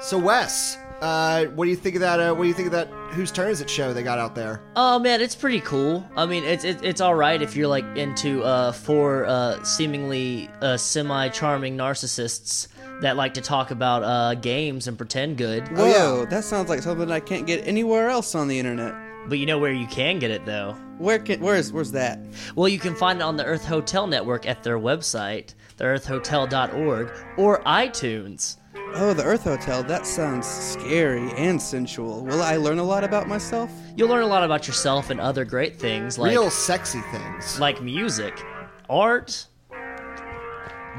So 0.00 0.16
Wes, 0.18 0.76
uh, 1.00 1.46
what 1.46 1.64
do 1.64 1.70
you 1.70 1.76
think 1.76 1.96
of 1.96 2.00
that? 2.02 2.20
Uh, 2.20 2.32
what 2.34 2.44
do 2.44 2.48
you 2.48 2.54
think 2.54 2.66
of 2.66 2.72
that? 2.72 2.88
Whose 3.14 3.32
turn 3.32 3.50
is 3.50 3.60
it 3.60 3.68
show 3.68 3.92
they 3.92 4.02
got 4.02 4.18
out 4.18 4.34
there? 4.34 4.62
Oh 4.76 4.98
man, 4.98 5.20
it's 5.20 5.34
pretty 5.34 5.60
cool. 5.60 6.08
I 6.16 6.26
mean, 6.26 6.44
it's 6.44 6.64
it, 6.64 6.84
it's 6.84 7.00
all 7.00 7.14
right 7.14 7.40
if 7.40 7.56
you're 7.56 7.68
like 7.68 7.84
into 7.96 8.42
uh, 8.44 8.72
four 8.72 9.26
uh, 9.26 9.62
seemingly 9.64 10.50
uh, 10.60 10.76
semi-charming 10.76 11.76
narcissists 11.76 12.68
that 13.00 13.16
like 13.16 13.34
to 13.34 13.40
talk 13.40 13.70
about 13.70 14.02
uh, 14.04 14.34
games 14.34 14.86
and 14.88 14.96
pretend 14.96 15.36
good. 15.36 15.66
Whoa, 15.68 16.26
that 16.26 16.44
sounds 16.44 16.68
like 16.68 16.82
something 16.82 17.10
I 17.10 17.20
can't 17.20 17.46
get 17.46 17.66
anywhere 17.66 18.08
else 18.08 18.34
on 18.34 18.46
the 18.46 18.58
internet. 18.58 18.94
But 19.28 19.38
you 19.38 19.46
know 19.46 19.58
where 19.58 19.72
you 19.72 19.86
can 19.86 20.18
get 20.18 20.30
it 20.30 20.46
though. 20.46 20.72
Where 20.98 21.18
can 21.18 21.40
where's 21.40 21.72
where's 21.72 21.92
that? 21.92 22.18
Well, 22.56 22.68
you 22.68 22.78
can 22.78 22.94
find 22.94 23.20
it 23.20 23.22
on 23.22 23.36
the 23.36 23.44
Earth 23.44 23.64
Hotel 23.64 24.06
Network 24.06 24.46
at 24.46 24.62
their 24.62 24.78
website, 24.78 25.54
theearthhotel.org, 25.78 27.10
or 27.36 27.60
iTunes. 27.62 28.56
Oh, 28.94 29.12
the 29.12 29.22
Earth 29.24 29.44
Hotel. 29.44 29.82
That 29.82 30.06
sounds 30.06 30.46
scary 30.46 31.30
and 31.32 31.60
sensual. 31.60 32.24
Will 32.24 32.40
I 32.42 32.56
learn 32.56 32.78
a 32.78 32.82
lot 32.84 33.04
about 33.04 33.28
myself? 33.28 33.70
You'll 33.96 34.08
learn 34.08 34.22
a 34.22 34.26
lot 34.26 34.44
about 34.44 34.66
yourself 34.66 35.10
and 35.10 35.20
other 35.20 35.44
great 35.44 35.76
things 35.78 36.18
like 36.18 36.30
Real 36.30 36.50
sexy 36.50 37.00
things. 37.12 37.60
like 37.60 37.82
music, 37.82 38.42
art, 38.88 39.46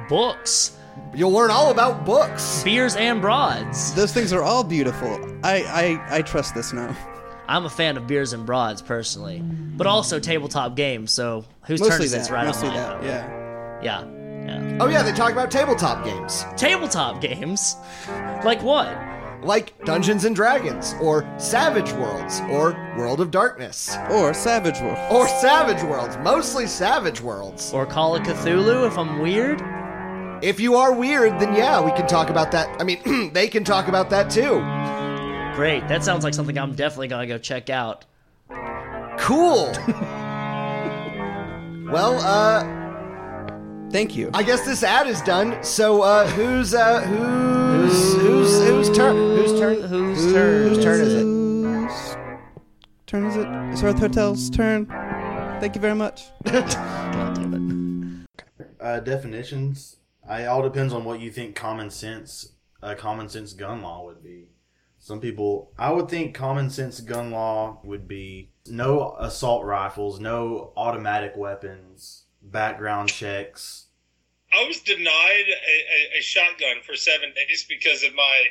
books, 0.07 0.75
You'll 1.15 1.31
learn 1.31 1.49
all 1.49 1.71
about 1.71 2.05
books. 2.05 2.61
beers, 2.63 2.95
and 2.97 3.21
broads. 3.21 3.93
Those 3.95 4.13
things 4.13 4.33
are 4.33 4.43
all 4.43 4.63
beautiful. 4.65 5.17
I 5.43 5.63
I, 6.09 6.17
I 6.17 6.21
trust 6.21 6.53
this 6.55 6.73
now. 6.73 6.95
I'm 7.47 7.65
a 7.65 7.69
fan 7.69 7.97
of 7.97 8.05
beers 8.05 8.33
and 8.33 8.45
broads 8.45 8.81
personally, 8.81 9.39
but 9.41 9.87
also 9.87 10.19
tabletop 10.19 10.75
games. 10.75 11.11
So 11.11 11.45
whose 11.65 11.79
turn 11.79 11.89
Mostly 11.89 12.05
is 12.05 12.11
this 12.11 12.27
that. 12.27 12.33
right 12.33 12.45
mostly 12.45 12.67
on 12.69 12.75
that. 12.75 13.03
Yeah. 13.03 13.35
Yeah, 13.81 14.03
yeah. 14.49 14.77
Oh 14.79 14.87
yeah, 14.87 15.03
they 15.03 15.11
talk 15.11 15.31
about 15.31 15.51
tabletop 15.51 16.03
games 16.05 16.45
Tabletop 16.57 17.21
games, 17.21 17.75
like 18.43 18.61
what? 18.63 18.87
like 19.41 19.73
Dungeons 19.85 20.25
and 20.25 20.35
Dragons 20.35 20.95
or 21.01 21.25
Savage 21.39 21.93
Worlds 21.93 22.41
or 22.49 22.73
World 22.97 23.21
of 23.21 23.31
Darkness 23.31 23.95
Or 24.11 24.33
Savage 24.33 24.81
Worlds. 24.81 25.13
or 25.13 25.29
Savage 25.39 25.81
Worlds. 25.81 26.17
Mostly 26.17 26.67
Savage 26.67 27.21
Worlds. 27.21 27.71
Or 27.73 27.85
Call 27.85 28.17
of 28.17 28.23
Cthulhu 28.23 28.85
if 28.85 28.97
I'm 28.97 29.19
weird. 29.19 29.61
If 30.43 30.59
you 30.59 30.75
are 30.75 30.93
weird, 30.93 31.39
then 31.39 31.55
yeah, 31.55 31.81
we 31.81 31.91
can 31.91 32.05
talk 32.05 32.29
about 32.29 32.51
that. 32.51 32.81
I 32.81 32.83
mean, 32.83 33.31
they 33.33 33.47
can 33.47 33.63
talk 33.63 33.87
about 33.87 34.09
that 34.09 34.29
too. 34.29 34.59
Great, 35.55 35.87
that 35.87 36.03
sounds 36.03 36.25
like 36.25 36.33
something 36.33 36.57
I'm 36.57 36.75
definitely 36.75 37.07
gonna 37.07 37.25
go 37.27 37.37
check 37.37 37.69
out. 37.69 38.03
Cool. 39.19 39.71
well, 41.91 42.19
uh, 42.19 42.78
Thank 43.91 44.15
you. 44.15 44.29
I 44.33 44.43
guess 44.43 44.65
this 44.65 44.83
ad 44.83 45.07
is 45.07 45.21
done. 45.21 45.63
So, 45.63 46.01
uh, 46.01 46.27
who's 46.27 46.73
uh, 46.73 47.01
who's 47.01 48.13
who's 48.15 48.67
whose 48.67 48.97
turn? 48.97 49.15
Whose 49.15 49.59
turn? 49.59 49.81
Whose 49.81 50.33
turn? 50.33 50.67
Whose 50.67 50.83
turn 50.83 51.01
is 51.01 51.13
it? 51.13 51.23
Whose 51.23 52.15
turn 53.07 53.25
is 53.25 53.35
it? 53.35 53.47
It's 53.71 53.83
Earth 53.83 53.99
Hotel's 53.99 54.49
turn. 54.49 54.85
Thank 55.59 55.75
you 55.75 55.81
very 55.81 55.95
much. 55.95 56.27
God 56.45 57.35
damn 57.35 58.25
uh, 58.79 58.99
definitions. 58.99 59.97
I 60.27 60.45
all 60.45 60.61
depends 60.61 60.93
on 60.93 61.03
what 61.03 61.19
you 61.19 61.31
think 61.31 61.55
common 61.55 61.89
sense 61.89 62.53
a 62.81 62.95
common 62.95 63.27
sense 63.27 63.53
gun 63.53 63.81
law 63.81 64.05
would 64.05 64.23
be. 64.23 64.47
Some 64.99 65.19
people, 65.19 65.71
I 65.77 65.91
would 65.91 66.09
think 66.09 66.35
common 66.35 66.69
sense 66.69 66.99
gun 67.01 67.31
law 67.31 67.79
would 67.83 68.07
be 68.07 68.51
no 68.67 69.15
assault 69.19 69.65
rifles, 69.65 70.19
no 70.19 70.73
automatic 70.75 71.33
weapons, 71.35 72.25
background 72.51 73.09
checks. 73.09 73.85
I 74.51 74.65
was 74.65 74.79
denied 74.81 75.45
a, 75.47 76.15
a, 76.15 76.19
a 76.19 76.21
shotgun 76.21 76.81
for 76.85 76.95
seven 76.95 77.33
days 77.35 77.65
because 77.69 78.03
of 78.03 78.15
my 78.15 78.45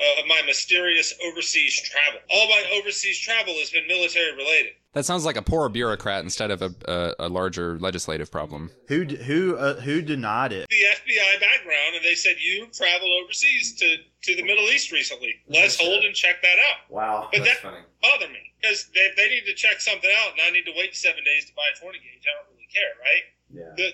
uh, 0.00 0.20
of 0.20 0.28
my 0.28 0.40
mysterious 0.46 1.14
overseas 1.26 1.80
travel. 1.82 2.20
All 2.30 2.48
my 2.48 2.62
overseas 2.78 3.18
travel 3.18 3.54
has 3.54 3.70
been 3.70 3.86
military 3.88 4.32
related. 4.36 4.72
That 4.92 5.04
sounds 5.04 5.24
like 5.24 5.36
a 5.36 5.42
poor 5.42 5.68
bureaucrat 5.68 6.24
instead 6.24 6.50
of 6.50 6.62
a, 6.62 6.74
a, 6.86 7.26
a 7.26 7.28
larger 7.28 7.78
legislative 7.78 8.30
problem. 8.30 8.70
Who 8.88 9.04
who 9.04 9.56
uh, 9.56 9.80
who 9.80 10.02
denied 10.02 10.52
it? 10.52 10.68
The 10.68 10.76
FBI 10.76 11.40
background, 11.40 11.96
and 11.96 12.04
they 12.04 12.14
said 12.14 12.36
you 12.40 12.66
traveled 12.72 13.10
overseas 13.22 13.74
to 13.76 13.96
to 13.96 14.36
the 14.36 14.42
Middle 14.42 14.64
East 14.70 14.92
recently. 14.92 15.34
Let's 15.48 15.78
hold 15.80 16.04
and 16.04 16.14
check 16.14 16.42
that 16.42 16.58
out. 16.70 16.90
Wow, 16.90 17.28
But 17.32 17.44
that 17.44 17.62
bother 18.02 18.28
me 18.28 18.52
because 18.60 18.90
they, 18.94 19.08
they 19.16 19.28
need 19.28 19.46
to 19.46 19.54
check 19.54 19.80
something 19.80 20.10
out, 20.24 20.32
and 20.32 20.40
I 20.42 20.50
need 20.50 20.64
to 20.64 20.72
wait 20.76 20.94
seven 20.96 21.22
days 21.24 21.46
to 21.46 21.54
buy 21.54 21.68
a 21.74 21.78
20 21.78 21.98
gauge. 21.98 22.24
I 22.26 22.34
don't 22.42 22.54
really 22.54 22.68
care, 22.74 22.94
right? 22.98 23.24
Yeah. 23.52 23.72
The, 23.76 23.90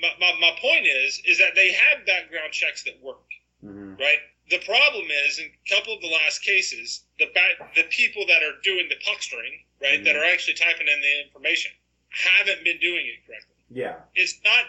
my, 0.00 0.08
my, 0.20 0.32
my 0.40 0.50
point 0.60 0.86
is 0.86 1.20
is 1.26 1.38
that 1.38 1.54
they 1.54 1.72
have 1.72 2.06
background 2.06 2.52
checks 2.52 2.84
that 2.84 3.02
work, 3.02 3.24
Mhm. 3.64 3.98
right? 3.98 4.18
The 4.50 4.58
problem 4.64 5.04
is 5.26 5.38
in 5.38 5.46
a 5.46 5.74
couple 5.74 5.92
of 5.94 6.00
the 6.00 6.08
last 6.08 6.38
cases, 6.42 7.04
the 7.18 7.26
back, 7.34 7.74
the 7.74 7.82
people 7.90 8.24
that 8.26 8.42
are 8.42 8.54
doing 8.64 8.88
the 8.88 8.96
puckstering, 9.04 9.60
right, 9.82 10.02
that 10.04 10.16
are 10.16 10.24
actually 10.24 10.54
typing 10.54 10.86
in 10.88 11.00
the 11.00 11.26
information, 11.26 11.70
haven't 12.10 12.64
been 12.64 12.78
doing 12.80 13.06
it 13.06 13.26
correctly. 13.26 13.54
Yeah, 13.70 13.96
It's 14.14 14.40
not 14.44 14.64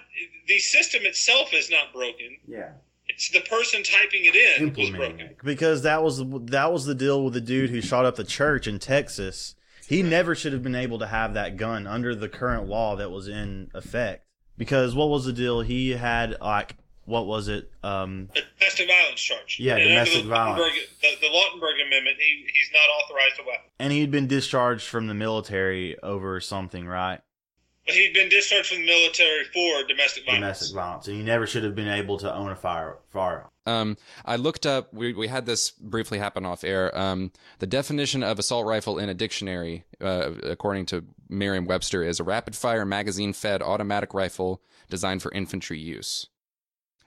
the 0.47 0.59
system 0.59 1.05
itself 1.05 1.53
is 1.53 1.69
not 1.69 1.93
broken. 1.93 2.37
yeah. 2.47 2.71
It's 3.07 3.29
the 3.31 3.39
person 3.41 3.81
typing 3.83 4.25
it 4.25 4.35
in 4.35 4.67
who's 4.75 4.91
broken. 4.91 5.19
it 5.21 5.37
because 5.43 5.81
that 5.83 6.03
was 6.03 6.21
that 6.51 6.71
was 6.71 6.85
the 6.85 6.93
deal 6.93 7.23
with 7.23 7.33
the 7.33 7.41
dude 7.41 7.69
who 7.71 7.81
shot 7.81 8.05
up 8.05 8.15
the 8.17 8.23
church 8.23 8.67
in 8.67 8.77
Texas. 8.79 9.55
He 9.87 10.03
never 10.03 10.35
should 10.35 10.53
have 10.53 10.61
been 10.61 10.75
able 10.75 10.99
to 10.99 11.07
have 11.07 11.33
that 11.33 11.57
gun 11.57 11.87
under 11.87 12.13
the 12.13 12.29
current 12.29 12.67
law 12.67 12.95
that 12.97 13.09
was 13.09 13.27
in 13.27 13.71
effect. 13.73 14.25
Because 14.59 14.93
what 14.93 15.09
was 15.09 15.25
the 15.25 15.33
deal? 15.33 15.61
He 15.61 15.89
had 15.91 16.37
like 16.39 16.75
what 17.05 17.25
was 17.25 17.47
it? 17.47 17.71
Um, 17.81 18.29
domestic 18.59 18.87
violence 18.87 19.19
charge. 19.19 19.57
Yeah, 19.59 19.77
And 19.77 19.89
domestic 19.89 20.23
the 20.23 20.29
violence. 20.29 20.61
Lautenberg- 20.61 21.01
The, 21.01 21.07
the 21.21 21.33
Lautenberg 21.33 21.87
Amendment, 21.87 22.17
he, 22.19 22.45
he's 22.53 22.69
not 22.71 23.03
authorized 23.03 23.37
to 23.37 23.41
weapon. 23.47 23.65
and 23.79 23.91
he'd 23.91 24.11
been 24.11 24.27
discharged 24.27 24.85
from 24.85 25.07
the 25.07 25.15
military 25.15 25.97
over 26.03 26.39
something, 26.39 26.85
right? 26.85 27.19
But 27.87 27.95
he'd 27.95 28.13
been 28.13 28.29
discharged 28.29 28.67
from 28.69 28.81
the 28.81 28.85
military 28.85 29.45
for 29.45 29.87
domestic 29.87 30.25
violence. 30.25 30.41
Domestic 30.43 30.75
violence, 30.75 31.07
and 31.07 31.17
he 31.17 31.23
never 31.23 31.47
should 31.47 31.63
have 31.63 31.73
been 31.73 31.87
able 31.87 32.19
to 32.19 32.31
own 32.31 32.51
a 32.51 32.55
fire 32.55 32.97
firearm. 33.09 33.47
Um, 33.65 33.97
I 34.23 34.35
looked 34.35 34.67
up. 34.67 34.93
We 34.93 35.13
we 35.13 35.27
had 35.27 35.47
this 35.47 35.71
briefly 35.71 36.19
happen 36.19 36.45
off 36.45 36.63
air. 36.63 36.95
Um, 36.95 37.31
the 37.57 37.65
definition 37.65 38.21
of 38.21 38.37
assault 38.37 38.67
rifle 38.67 38.99
in 38.99 39.09
a 39.09 39.15
dictionary, 39.15 39.85
uh, 39.99 40.31
according 40.43 40.85
to 40.87 41.05
Merriam-Webster, 41.29 42.03
is 42.03 42.19
a 42.19 42.23
rapid-fire 42.23 42.85
magazine-fed 42.85 43.61
automatic 43.61 44.13
rifle 44.13 44.61
designed 44.89 45.21
for 45.21 45.31
infantry 45.31 45.79
use. 45.79 46.27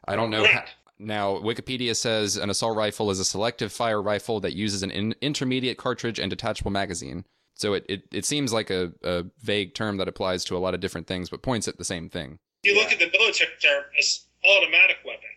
I 0.07 0.16
don't 0.16 0.31
know. 0.31 0.45
How, 0.45 0.64
now, 0.99 1.35
Wikipedia 1.39 1.97
says 1.97 2.37
an 2.37 2.49
assault 2.49 2.77
rifle 2.77 3.11
is 3.11 3.18
a 3.18 3.25
selective 3.25 3.73
fire 3.73 4.01
rifle 4.01 4.41
that 4.41 4.55
uses 4.55 4.83
an 4.83 4.91
in, 4.91 5.14
intermediate 5.20 5.79
cartridge 5.79 6.18
and 6.18 6.31
detachable 6.31 6.70
magazine. 6.70 7.25
So 7.55 7.75
it, 7.75 7.85
it, 7.89 8.03
it 8.12 8.25
seems 8.25 8.53
like 8.53 8.70
a, 8.70 8.93
a 9.03 9.25
vague 9.41 9.75
term 9.75 9.97
that 9.99 10.09
applies 10.09 10.45
to 10.45 10.57
a 10.57 10.59
lot 10.59 10.75
of 10.75 10.81
different 10.81 11.07
things, 11.07 11.29
but 11.29 11.43
points 11.43 11.68
at 11.68 11.77
the 11.77 11.85
same 11.85 12.09
thing. 12.09 12.39
You 12.62 12.77
look 12.77 12.93
at 12.93 12.99
the 12.99 13.11
military 13.12 13.51
term 13.61 13.83
as 13.99 14.27
automatic 14.45 14.99
weapon. 15.05 15.29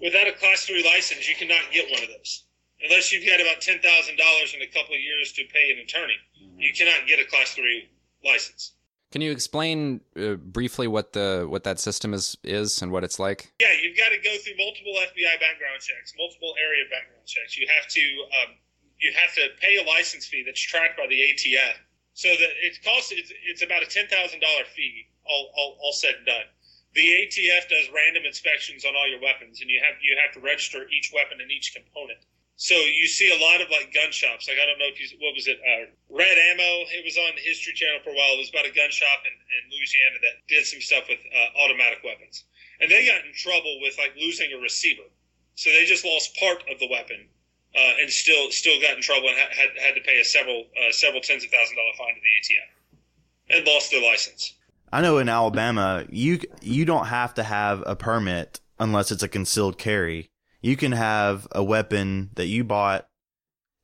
Without 0.00 0.28
a 0.28 0.32
class 0.32 0.64
three 0.64 0.84
license, 0.84 1.28
you 1.28 1.34
cannot 1.34 1.70
get 1.72 1.90
one 1.90 2.02
of 2.02 2.08
those. 2.08 2.44
Unless 2.84 3.12
you've 3.12 3.26
got 3.26 3.40
about 3.40 3.60
ten 3.60 3.78
thousand 3.78 4.16
dollars 4.16 4.54
in 4.54 4.62
a 4.62 4.66
couple 4.66 4.94
of 4.94 5.00
years 5.00 5.32
to 5.32 5.44
pay 5.52 5.70
an 5.70 5.78
attorney, 5.78 6.18
you 6.58 6.70
mm-hmm. 6.70 6.76
cannot 6.76 7.06
get 7.06 7.20
a 7.20 7.24
class 7.24 7.54
three 7.54 7.88
license. 8.24 8.72
Can 9.12 9.20
you 9.20 9.30
explain 9.30 10.00
uh, 10.16 10.40
briefly 10.40 10.88
what 10.88 11.12
the 11.12 11.44
what 11.46 11.64
that 11.64 11.78
system 11.78 12.14
is 12.14 12.36
is 12.42 12.80
and 12.80 12.90
what 12.90 13.04
it's 13.04 13.18
like? 13.18 13.52
Yeah, 13.60 13.76
you've 13.76 13.96
got 13.96 14.08
to 14.08 14.16
go 14.16 14.32
through 14.40 14.56
multiple 14.56 14.96
FBI 14.96 15.36
background 15.36 15.84
checks, 15.84 16.14
multiple 16.16 16.54
area 16.56 16.88
background 16.88 17.28
checks. 17.28 17.58
You 17.58 17.68
have 17.68 17.86
to 17.92 18.04
um, 18.40 18.56
you 18.96 19.12
have 19.12 19.34
to 19.34 19.52
pay 19.60 19.76
a 19.76 19.84
license 19.84 20.24
fee 20.24 20.42
that's 20.46 20.60
tracked 20.60 20.96
by 20.96 21.06
the 21.08 21.20
ATF. 21.20 21.76
So 22.14 22.28
that 22.28 22.52
it 22.64 22.80
costs 22.84 23.12
it's, 23.12 23.32
it's 23.44 23.62
about 23.62 23.82
a 23.82 23.86
ten 23.86 24.08
thousand 24.08 24.40
dollar 24.40 24.64
fee, 24.74 25.08
all, 25.28 25.52
all 25.56 25.76
all 25.84 25.92
said 25.92 26.16
and 26.16 26.26
done. 26.26 26.48
The 26.94 27.04
ATF 27.04 27.68
does 27.68 27.88
random 27.92 28.24
inspections 28.24 28.84
on 28.84 28.96
all 28.96 29.08
your 29.08 29.20
weapons, 29.20 29.60
and 29.60 29.68
you 29.68 29.80
have 29.84 30.00
you 30.00 30.16
have 30.24 30.32
to 30.36 30.40
register 30.40 30.88
each 30.88 31.12
weapon 31.12 31.40
and 31.40 31.52
each 31.52 31.76
component. 31.76 32.24
So 32.56 32.74
you 32.74 33.08
see 33.08 33.32
a 33.32 33.38
lot 33.42 33.60
of 33.60 33.70
like 33.70 33.92
gun 33.92 34.12
shops. 34.12 34.46
Like 34.46 34.58
I 34.62 34.66
don't 34.66 34.78
know 34.78 34.86
if 34.86 35.00
you 35.00 35.08
what 35.18 35.34
was 35.34 35.48
it, 35.48 35.58
uh, 35.58 35.90
Red 36.08 36.38
Ammo. 36.38 36.86
It 36.94 37.04
was 37.04 37.16
on 37.16 37.34
the 37.34 37.42
History 37.42 37.72
Channel 37.72 38.00
for 38.04 38.10
a 38.10 38.16
while. 38.16 38.38
It 38.38 38.44
was 38.44 38.50
about 38.50 38.66
a 38.66 38.74
gun 38.74 38.90
shop 38.90 39.24
in, 39.26 39.34
in 39.34 39.62
Louisiana 39.72 40.18
that 40.22 40.34
did 40.46 40.66
some 40.66 40.80
stuff 40.80 41.08
with 41.08 41.18
uh, 41.18 41.58
automatic 41.64 42.04
weapons, 42.04 42.44
and 42.80 42.90
they 42.90 43.06
got 43.06 43.24
in 43.24 43.32
trouble 43.34 43.80
with 43.82 43.98
like 43.98 44.14
losing 44.14 44.52
a 44.52 44.60
receiver. 44.60 45.08
So 45.56 45.70
they 45.70 45.84
just 45.84 46.04
lost 46.04 46.36
part 46.38 46.62
of 46.70 46.78
the 46.78 46.88
weapon, 46.88 47.26
uh, 47.74 48.00
and 48.00 48.10
still 48.10 48.50
still 48.52 48.80
got 48.80 48.94
in 48.94 49.02
trouble 49.02 49.28
and 49.28 49.38
ha- 49.38 49.52
had 49.52 49.70
had 49.80 49.94
to 49.96 50.02
pay 50.04 50.20
a 50.20 50.24
several 50.24 50.68
uh, 50.78 50.92
several 50.92 51.20
tens 51.20 51.44
of 51.44 51.50
thousand 51.50 51.76
dollar 51.76 51.92
fine 51.98 52.14
to 52.14 52.22
the 52.22 52.32
ATF, 52.38 53.58
and 53.58 53.66
lost 53.66 53.90
their 53.90 54.02
license. 54.02 54.54
I 54.92 55.00
know 55.00 55.18
in 55.18 55.28
Alabama, 55.28 56.04
you 56.10 56.38
you 56.60 56.84
don't 56.84 57.06
have 57.06 57.34
to 57.34 57.42
have 57.42 57.82
a 57.86 57.96
permit 57.96 58.60
unless 58.78 59.10
it's 59.10 59.22
a 59.22 59.28
concealed 59.28 59.78
carry. 59.78 60.28
You 60.62 60.76
can 60.76 60.92
have 60.92 61.46
a 61.52 61.62
weapon 61.62 62.30
that 62.34 62.46
you 62.46 62.64
bought 62.64 63.08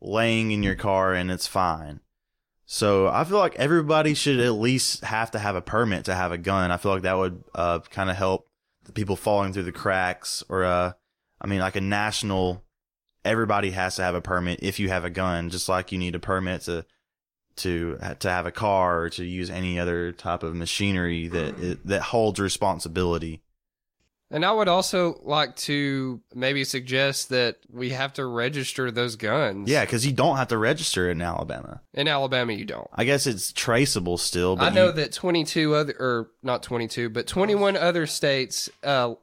laying 0.00 0.52
in 0.52 0.62
your 0.62 0.76
car 0.76 1.12
and 1.12 1.30
it's 1.30 1.46
fine. 1.46 2.00
So 2.64 3.08
I 3.08 3.24
feel 3.24 3.38
like 3.38 3.56
everybody 3.56 4.14
should 4.14 4.40
at 4.40 4.52
least 4.52 5.02
have 5.02 5.30
to 5.32 5.38
have 5.38 5.56
a 5.56 5.62
permit 5.62 6.04
to 6.04 6.14
have 6.14 6.32
a 6.32 6.38
gun. 6.38 6.70
I 6.70 6.76
feel 6.76 6.92
like 6.92 7.02
that 7.02 7.16
would 7.16 7.42
uh, 7.54 7.80
kind 7.90 8.10
of 8.10 8.16
help 8.16 8.48
the 8.84 8.92
people 8.92 9.16
falling 9.16 9.52
through 9.52 9.64
the 9.64 9.72
cracks. 9.72 10.44
Or 10.48 10.64
uh, 10.64 10.92
I 11.40 11.46
mean, 11.46 11.60
like 11.60 11.76
a 11.76 11.80
national, 11.80 12.64
everybody 13.24 13.70
has 13.70 13.96
to 13.96 14.02
have 14.02 14.14
a 14.14 14.20
permit 14.20 14.60
if 14.62 14.78
you 14.78 14.90
have 14.90 15.04
a 15.04 15.10
gun, 15.10 15.50
just 15.50 15.68
like 15.68 15.92
you 15.92 15.98
need 15.98 16.14
a 16.14 16.20
permit 16.20 16.62
to 16.62 16.84
to 17.56 17.98
to 18.20 18.30
have 18.30 18.46
a 18.46 18.52
car 18.52 19.00
or 19.02 19.10
to 19.10 19.24
use 19.24 19.50
any 19.50 19.80
other 19.80 20.12
type 20.12 20.42
of 20.42 20.54
machinery 20.54 21.26
that 21.28 21.80
that 21.84 22.02
holds 22.02 22.38
responsibility. 22.38 23.42
And 24.30 24.44
I 24.44 24.52
would 24.52 24.68
also 24.68 25.20
like 25.22 25.56
to 25.56 26.20
maybe 26.34 26.62
suggest 26.64 27.30
that 27.30 27.56
we 27.72 27.90
have 27.90 28.12
to 28.14 28.26
register 28.26 28.90
those 28.90 29.16
guns. 29.16 29.70
Yeah, 29.70 29.84
because 29.86 30.04
you 30.04 30.12
don't 30.12 30.36
have 30.36 30.48
to 30.48 30.58
register 30.58 31.10
in 31.10 31.22
Alabama. 31.22 31.80
In 31.94 32.08
Alabama, 32.08 32.52
you 32.52 32.66
don't. 32.66 32.88
I 32.94 33.04
guess 33.04 33.26
it's 33.26 33.52
traceable 33.52 34.18
still. 34.18 34.56
But 34.56 34.72
I 34.72 34.74
know 34.74 34.86
you- 34.88 34.92
that 34.92 35.12
22 35.12 35.74
other, 35.74 35.94
or 35.98 36.30
not 36.42 36.62
22, 36.62 37.08
but 37.08 37.26
21 37.26 37.76
other 37.76 38.06
states, 38.06 38.68
uh, 38.84 39.14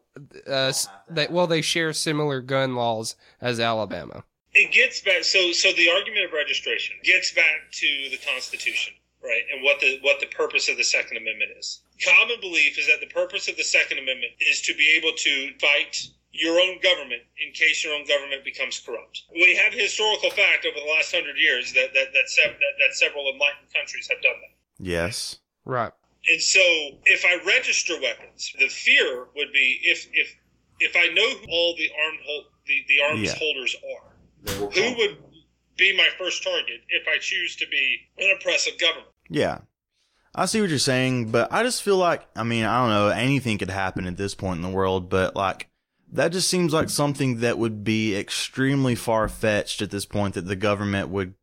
uh, 0.47 0.73
that 1.09 1.31
well, 1.31 1.45
they 1.45 1.61
share 1.61 1.93
similar 1.93 2.41
gun 2.41 2.73
laws 2.75 3.15
as 3.41 3.59
Alabama. 3.59 4.23
it 4.53 4.71
gets 4.71 5.01
back 5.01 5.21
so 5.25 5.51
so 5.51 5.71
the 5.73 5.89
argument 5.89 6.23
of 6.25 6.31
registration 6.31 6.95
gets 7.03 7.33
back 7.33 7.69
to 7.73 7.85
the 8.09 8.17
constitution 8.31 8.93
right 9.21 9.41
and 9.53 9.61
what 9.61 9.81
the 9.81 9.99
what 10.01 10.21
the 10.21 10.25
purpose 10.27 10.69
of 10.69 10.77
the 10.77 10.83
second 10.85 11.17
amendment 11.17 11.51
is 11.59 11.81
common 12.03 12.39
belief 12.41 12.77
is 12.77 12.87
that 12.87 12.99
the 12.99 13.13
purpose 13.13 13.47
of 13.47 13.55
the 13.57 13.63
second 13.63 13.97
amendment 13.99 14.33
is 14.39 14.61
to 14.61 14.73
be 14.75 14.95
able 14.97 15.15
to 15.17 15.51
fight 15.59 15.95
your 16.31 16.59
own 16.59 16.79
government 16.81 17.21
in 17.45 17.53
case 17.53 17.83
your 17.83 17.93
own 17.93 18.05
government 18.05 18.43
becomes 18.43 18.79
corrupt 18.79 19.23
we 19.31 19.55
have 19.55 19.71
historical 19.73 20.29
fact 20.29 20.65
over 20.65 20.77
the 20.79 20.91
last 20.93 21.13
hundred 21.13 21.37
years 21.37 21.71
that 21.73 21.93
that 21.93 22.07
that, 22.13 22.27
sev- 22.29 22.51
that, 22.51 22.75
that 22.79 22.93
several 22.95 23.31
enlightened 23.31 23.71
countries 23.73 24.07
have 24.09 24.21
done 24.21 24.35
that 24.41 24.85
yes, 24.85 25.39
Right. 25.63 25.91
and 26.29 26.41
so 26.41 26.59
if 27.05 27.23
I 27.25 27.43
register 27.47 27.93
weapons, 28.01 28.51
the 28.59 28.67
fear 28.67 29.27
would 29.35 29.51
be 29.53 29.79
if 29.83 30.07
if 30.13 30.35
if 30.79 30.95
I 30.95 31.07
know 31.13 31.29
who 31.29 31.45
all 31.49 31.75
the 31.77 31.89
armed 32.05 32.19
hol- 32.25 32.45
the, 32.67 32.83
the 32.89 33.01
arms 33.01 33.21
Yeah. 33.21 33.35
holders 33.39 33.75
are, 33.95 34.69
who 34.73 34.95
would 34.97 35.17
be 35.77 35.95
my 35.95 36.09
first 36.19 36.43
target 36.43 36.81
if 36.89 37.07
I 37.07 37.17
choose 37.19 37.55
to 37.55 37.67
be 37.71 37.97
an 38.17 38.35
oppressive 38.37 38.77
government? 38.77 39.07
yeah, 39.29 39.59
I 40.35 40.45
see 40.45 40.59
what 40.59 40.69
you're 40.69 40.79
saying, 40.79 41.31
but 41.31 41.51
I 41.51 41.63
just 41.63 41.81
feel 41.81 41.97
like 41.97 42.27
I 42.35 42.43
mean 42.43 42.65
I 42.65 42.79
don't 42.79 42.89
know 42.89 43.07
anything 43.07 43.57
could 43.57 43.69
happen 43.69 44.05
at 44.05 44.17
this 44.17 44.35
point 44.35 44.57
in 44.57 44.61
the 44.61 44.75
world, 44.75 45.09
but 45.09 45.35
like 45.35 45.69
that 46.11 46.31
just 46.31 46.49
seems 46.49 46.73
like 46.73 46.89
something 46.89 47.39
that 47.39 47.57
would 47.57 47.83
be 47.83 48.15
extremely 48.15 48.95
far 48.95 49.27
fetched 49.29 49.81
at 49.81 49.91
this 49.91 50.05
point 50.05 50.35
that 50.35 50.45
the 50.45 50.55
government 50.55 51.09
would 51.09 51.33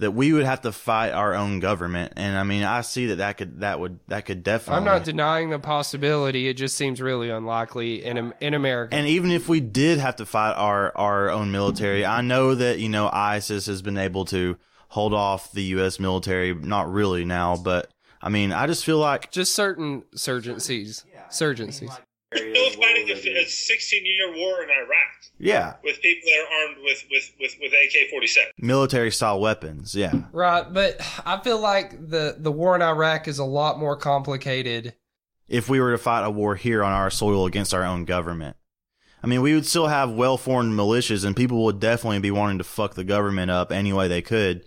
that 0.00 0.12
we 0.12 0.32
would 0.32 0.44
have 0.44 0.60
to 0.60 0.70
fight 0.70 1.10
our 1.10 1.34
own 1.34 1.58
government, 1.58 2.12
and 2.14 2.38
I 2.38 2.44
mean 2.44 2.62
I 2.62 2.82
see 2.82 3.06
that 3.06 3.16
that 3.16 3.36
could 3.36 3.60
that 3.60 3.80
would 3.80 3.98
that 4.06 4.26
could 4.26 4.44
definitely 4.44 4.78
I'm 4.78 4.84
not 4.84 5.02
denying 5.02 5.50
the 5.50 5.58
possibility. 5.58 6.46
It 6.46 6.54
just 6.54 6.76
seems 6.76 7.00
really 7.00 7.30
unlikely 7.30 8.04
in 8.04 8.32
in 8.40 8.54
America. 8.54 8.94
And 8.94 9.08
even 9.08 9.32
if 9.32 9.48
we 9.48 9.58
did 9.58 9.98
have 9.98 10.14
to 10.16 10.26
fight 10.26 10.52
our, 10.52 10.96
our 10.96 11.30
own 11.30 11.50
military, 11.50 12.06
I 12.06 12.20
know 12.20 12.54
that, 12.54 12.78
you 12.78 12.88
know, 12.88 13.10
ISIS 13.12 13.66
has 13.66 13.82
been 13.82 13.98
able 13.98 14.24
to 14.26 14.56
hold 14.88 15.14
off 15.14 15.52
the 15.52 15.62
U.S. 15.64 15.98
military. 15.98 16.54
Not 16.54 16.90
really 16.92 17.24
now, 17.24 17.56
but 17.56 17.90
I 18.20 18.28
mean, 18.28 18.52
I 18.52 18.66
just 18.66 18.84
feel 18.84 18.98
like, 18.98 19.30
just 19.30 19.54
certain 19.54 20.02
surgencies. 20.14 21.04
Surgencies. 21.30 21.90
We're 22.32 22.54
still 22.54 22.70
fighting 22.72 23.08
a, 23.08 23.40
a 23.40 23.44
16 23.46 24.02
year 24.04 24.28
war 24.36 24.62
in 24.62 24.68
Iraq 24.70 25.18
yeah, 25.38 25.74
with 25.84 26.00
people 26.02 26.28
that 26.28 26.40
are 26.40 26.68
armed 26.68 26.78
with 26.82 27.04
with 27.10 27.32
with, 27.40 27.54
with 27.60 27.72
AK 27.72 28.10
47. 28.10 28.52
military 28.58 29.10
style 29.10 29.40
weapons. 29.40 29.94
Yeah. 29.94 30.12
Right, 30.32 30.64
but 30.72 31.00
I 31.24 31.40
feel 31.40 31.60
like 31.60 31.92
the 31.92 32.36
the 32.38 32.50
war 32.50 32.74
in 32.74 32.82
Iraq 32.82 33.28
is 33.28 33.38
a 33.38 33.44
lot 33.44 33.78
more 33.78 33.96
complicated. 33.96 34.94
If 35.46 35.68
we 35.68 35.80
were 35.80 35.92
to 35.92 35.98
fight 35.98 36.24
a 36.24 36.30
war 36.30 36.56
here 36.56 36.84
on 36.84 36.92
our 36.92 37.10
soil 37.10 37.46
against 37.46 37.72
our 37.72 37.84
own 37.84 38.04
government. 38.04 38.56
I 39.22 39.26
mean, 39.26 39.42
we 39.42 39.54
would 39.54 39.66
still 39.66 39.88
have 39.88 40.10
well 40.10 40.36
formed 40.36 40.78
militias 40.78 41.24
and 41.24 41.34
people 41.34 41.64
would 41.64 41.80
definitely 41.80 42.20
be 42.20 42.30
wanting 42.30 42.58
to 42.58 42.64
fuck 42.64 42.94
the 42.94 43.04
government 43.04 43.50
up 43.50 43.72
any 43.72 43.92
way 43.92 44.08
they 44.08 44.22
could. 44.22 44.64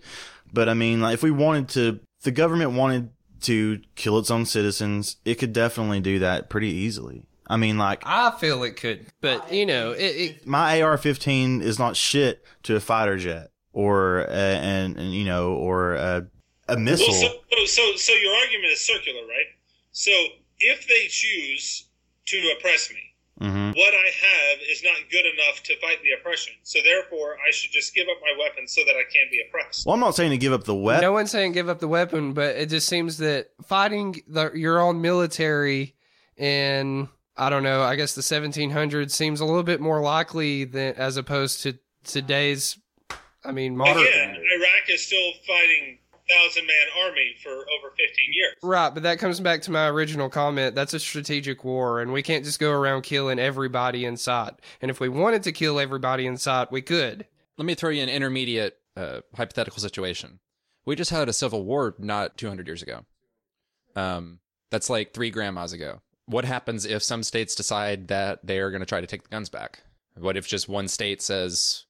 But 0.52 0.68
I 0.68 0.74
mean, 0.74 1.00
like, 1.00 1.14
if 1.14 1.22
we 1.22 1.30
wanted 1.30 1.68
to, 1.70 2.00
the 2.22 2.30
government 2.30 2.72
wanted 2.72 3.10
to 3.42 3.80
kill 3.94 4.18
its 4.18 4.30
own 4.30 4.44
citizens, 4.44 5.16
it 5.24 5.36
could 5.36 5.52
definitely 5.52 6.00
do 6.00 6.18
that 6.18 6.50
pretty 6.50 6.68
easily. 6.68 7.24
I 7.46 7.56
mean, 7.56 7.76
like, 7.76 8.02
I 8.06 8.30
feel 8.38 8.62
it 8.62 8.76
could, 8.76 9.06
but 9.20 9.52
you 9.52 9.66
know, 9.66 9.92
it, 9.92 9.98
it 10.00 10.46
my 10.46 10.80
AR-15 10.80 11.60
is 11.60 11.78
not 11.78 11.96
shit 11.96 12.44
to 12.62 12.76
a 12.76 12.80
fighter 12.80 13.16
jet 13.16 13.50
or 13.72 14.20
a, 14.20 14.30
and, 14.30 14.96
and 14.96 15.12
you 15.12 15.24
know 15.24 15.52
or 15.54 15.94
a, 15.94 16.26
a 16.68 16.76
missile. 16.76 17.08
Well, 17.10 17.66
so, 17.66 17.66
so 17.66 17.96
so 17.96 18.12
your 18.12 18.34
argument 18.36 18.72
is 18.72 18.80
circular, 18.80 19.20
right? 19.20 19.46
So 19.90 20.12
if 20.60 20.86
they 20.86 21.08
choose 21.08 21.88
to 22.26 22.54
oppress 22.56 22.90
me, 22.90 23.11
hmm 23.40 23.70
what 23.70 23.94
I 23.94 24.10
have 24.20 24.58
is 24.70 24.82
not 24.84 24.94
good 25.10 25.24
enough 25.26 25.62
to 25.64 25.78
fight 25.80 25.98
the 26.02 26.12
oppression. 26.20 26.54
So 26.62 26.80
therefore, 26.84 27.36
I 27.46 27.50
should 27.50 27.70
just 27.72 27.94
give 27.94 28.06
up 28.08 28.18
my 28.20 28.38
weapon 28.38 28.68
so 28.68 28.82
that 28.86 28.94
I 28.94 29.02
can 29.04 29.28
be 29.30 29.40
oppressed. 29.48 29.86
Well, 29.86 29.94
I'm 29.94 30.00
not 30.00 30.14
saying 30.14 30.30
to 30.30 30.38
give 30.38 30.52
up 30.52 30.64
the 30.64 30.74
weapon. 30.74 31.02
no 31.02 31.12
one's 31.12 31.30
saying 31.30 31.52
give 31.52 31.68
up 31.68 31.80
the 31.80 31.88
weapon, 31.88 32.34
but 32.34 32.56
it 32.56 32.68
just 32.68 32.88
seems 32.88 33.18
that 33.18 33.48
fighting 33.64 34.22
the, 34.28 34.52
your 34.54 34.80
own 34.80 35.00
military 35.00 35.94
in 36.36 37.08
I 37.36 37.48
don't 37.48 37.62
know, 37.62 37.82
I 37.82 37.96
guess 37.96 38.14
the 38.14 38.20
1700s 38.20 39.10
seems 39.10 39.40
a 39.40 39.44
little 39.44 39.62
bit 39.62 39.80
more 39.80 40.02
likely 40.02 40.64
than 40.64 40.94
as 40.96 41.16
opposed 41.16 41.62
to 41.62 41.78
today's. 42.04 42.78
I 43.44 43.52
mean, 43.52 43.76
modern. 43.76 44.02
Again, 44.02 44.36
Iraq 44.36 44.90
is 44.90 45.06
still 45.06 45.32
fighting 45.46 45.98
thousand 46.32 46.66
man 46.66 47.04
army 47.04 47.34
for 47.42 47.50
over 47.50 47.90
15 47.96 48.06
years. 48.32 48.54
Right, 48.62 48.92
but 48.92 49.02
that 49.02 49.18
comes 49.18 49.40
back 49.40 49.62
to 49.62 49.70
my 49.70 49.88
original 49.88 50.28
comment. 50.28 50.74
That's 50.74 50.94
a 50.94 51.00
strategic 51.00 51.64
war, 51.64 52.00
and 52.00 52.12
we 52.12 52.22
can't 52.22 52.44
just 52.44 52.58
go 52.58 52.70
around 52.70 53.02
killing 53.02 53.38
everybody 53.38 54.04
in 54.04 54.16
sight. 54.16 54.54
And 54.80 54.90
if 54.90 55.00
we 55.00 55.08
wanted 55.08 55.42
to 55.44 55.52
kill 55.52 55.80
everybody 55.80 56.26
in 56.26 56.36
sight, 56.36 56.72
we 56.72 56.82
could. 56.82 57.26
Let 57.58 57.66
me 57.66 57.74
throw 57.74 57.90
you 57.90 58.02
an 58.02 58.08
intermediate 58.08 58.78
uh, 58.96 59.20
hypothetical 59.34 59.80
situation. 59.80 60.40
We 60.84 60.96
just 60.96 61.10
had 61.10 61.28
a 61.28 61.32
civil 61.32 61.64
war 61.64 61.94
not 61.98 62.36
200 62.36 62.66
years 62.66 62.82
ago. 62.82 63.04
Um, 63.94 64.40
that's 64.70 64.90
like 64.90 65.12
three 65.12 65.30
grandmas 65.30 65.72
ago. 65.72 66.00
What 66.26 66.44
happens 66.44 66.84
if 66.86 67.02
some 67.02 67.22
states 67.22 67.54
decide 67.54 68.08
that 68.08 68.40
they 68.44 68.58
are 68.58 68.70
going 68.70 68.80
to 68.80 68.86
try 68.86 69.00
to 69.00 69.06
take 69.06 69.22
the 69.22 69.28
guns 69.28 69.48
back? 69.48 69.82
What 70.16 70.36
if 70.36 70.46
just 70.46 70.68
one 70.68 70.88
state 70.88 71.22
says, 71.22 71.84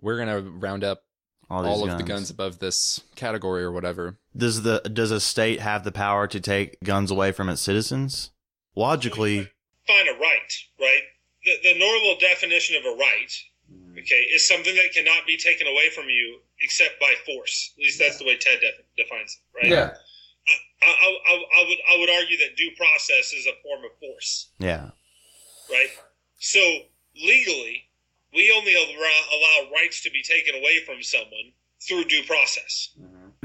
we're 0.00 0.16
going 0.16 0.28
to 0.28 0.50
round 0.50 0.84
up 0.84 1.04
all, 1.52 1.66
all, 1.66 1.84
these 1.84 1.92
of 1.92 1.98
the 1.98 2.04
guns 2.04 2.30
above 2.30 2.58
this 2.58 3.00
category 3.14 3.62
or 3.62 3.70
whatever? 3.70 4.18
Does 4.34 4.62
the 4.62 4.80
does 4.80 5.10
a 5.10 5.20
state 5.20 5.60
have 5.60 5.84
the 5.84 5.92
power 5.92 6.26
to 6.26 6.40
take 6.40 6.80
guns 6.82 7.10
away 7.10 7.32
from 7.32 7.48
its 7.48 7.60
citizens? 7.60 8.30
Logically, 8.74 9.50
Find 9.86 10.08
a 10.08 10.12
right, 10.12 10.52
right? 10.80 11.02
The, 11.44 11.52
the 11.62 11.78
normal 11.78 12.16
definition 12.20 12.76
of 12.76 12.84
a 12.84 12.96
right, 12.96 13.32
mm. 13.70 13.98
okay, 13.98 14.22
is 14.32 14.46
something 14.48 14.74
that 14.74 14.92
cannot 14.94 15.26
be 15.26 15.36
taken 15.36 15.66
away 15.66 15.90
from 15.94 16.08
you 16.08 16.38
except 16.62 16.98
by 17.00 17.14
force. 17.26 17.74
At 17.76 17.82
least 17.82 17.98
that's 17.98 18.18
the 18.18 18.24
way 18.24 18.36
Ted 18.38 18.60
def- 18.60 18.86
defines 18.96 19.38
it, 19.38 19.58
right? 19.58 19.70
Yeah. 19.70 19.90
I, 20.82 20.86
I, 20.86 21.18
I, 21.28 21.34
I 21.34 21.68
would 21.68 21.78
I 21.94 21.98
would 21.98 22.10
argue 22.10 22.38
that 22.38 22.56
due 22.56 22.70
process 22.76 23.32
is 23.32 23.46
a 23.46 23.52
form 23.62 23.84
of 23.84 23.90
force, 24.00 24.50
Yeah. 24.58 24.90
right? 25.70 25.90
So 26.38 26.60
legally, 27.22 27.84
we 28.34 28.54
only 28.56 28.74
allow, 28.74 29.64
allow 29.64 29.70
rights 29.72 30.02
to 30.02 30.10
be 30.10 30.22
taken 30.22 30.54
away 30.54 30.80
from 30.84 31.02
someone 31.02 31.52
through 31.86 32.04
due 32.04 32.22
process. 32.24 32.90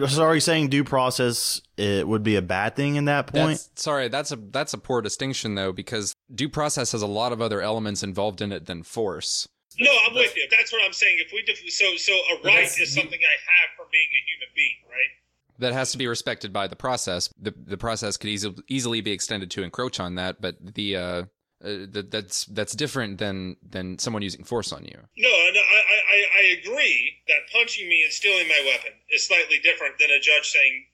So 0.07 0.23
are 0.23 0.35
you 0.35 0.41
saying 0.41 0.69
due 0.69 0.83
process 0.83 1.59
it 1.75 2.07
would 2.07 2.21
be 2.21 2.35
a 2.35 2.41
bad 2.41 2.75
thing 2.75 2.97
in 2.97 3.05
that 3.05 3.25
point? 3.27 3.57
That's, 3.57 3.81
sorry, 3.81 4.09
that's 4.09 4.31
a 4.31 4.35
that's 4.35 4.73
a 4.73 4.77
poor 4.77 5.01
distinction 5.01 5.55
though, 5.55 5.71
because 5.71 6.13
due 6.33 6.49
process 6.49 6.91
has 6.91 7.01
a 7.01 7.07
lot 7.07 7.31
of 7.31 7.41
other 7.41 7.61
elements 7.61 8.03
involved 8.03 8.41
in 8.41 8.51
it 8.51 8.67
than 8.67 8.83
force. 8.83 9.47
No, 9.79 9.91
I'm 10.07 10.13
with 10.13 10.35
you. 10.35 10.47
That's 10.51 10.71
what 10.71 10.83
I'm 10.85 10.93
saying. 10.93 11.17
If 11.19 11.31
we 11.33 11.41
def- 11.41 11.71
so 11.73 11.95
so 11.95 12.13
a 12.13 12.41
right 12.43 12.65
is 12.65 12.93
something 12.93 13.19
I 13.19 13.37
have 13.51 13.69
from 13.75 13.87
being 13.91 14.05
a 14.05 14.21
human 14.29 14.49
being, 14.55 14.75
right? 14.87 15.59
That 15.59 15.73
has 15.73 15.91
to 15.93 15.97
be 15.97 16.05
respected 16.05 16.53
by 16.53 16.67
the 16.67 16.75
process. 16.75 17.31
The 17.39 17.55
the 17.65 17.77
process 17.77 18.17
could 18.17 18.29
easily 18.29 18.55
easily 18.67 19.01
be 19.01 19.11
extended 19.11 19.49
to 19.51 19.63
encroach 19.63 19.99
on 19.99 20.13
that, 20.15 20.39
but 20.39 20.57
the 20.75 20.95
uh, 20.95 21.23
uh 21.63 21.89
that 21.89 22.11
that's 22.11 22.45
that's 22.45 22.73
different 22.75 23.17
than 23.17 23.57
than 23.67 23.97
someone 23.97 24.21
using 24.21 24.43
force 24.43 24.71
on 24.71 24.85
you. 24.85 24.99
No, 25.17 25.29
no 25.29 25.59
I, 25.59 25.79
I, 25.79 25.97
I- 26.15 26.31
I 26.37 26.43
agree 26.61 27.17
that 27.27 27.49
punching 27.51 27.87
me 27.89 28.03
and 28.03 28.13
stealing 28.13 28.47
my 28.47 28.61
weapon 28.65 28.93
is 29.09 29.25
slightly 29.27 29.59
different 29.59 29.97
than 29.97 30.11
a 30.11 30.19
judge 30.19 30.47
saying 30.49 30.85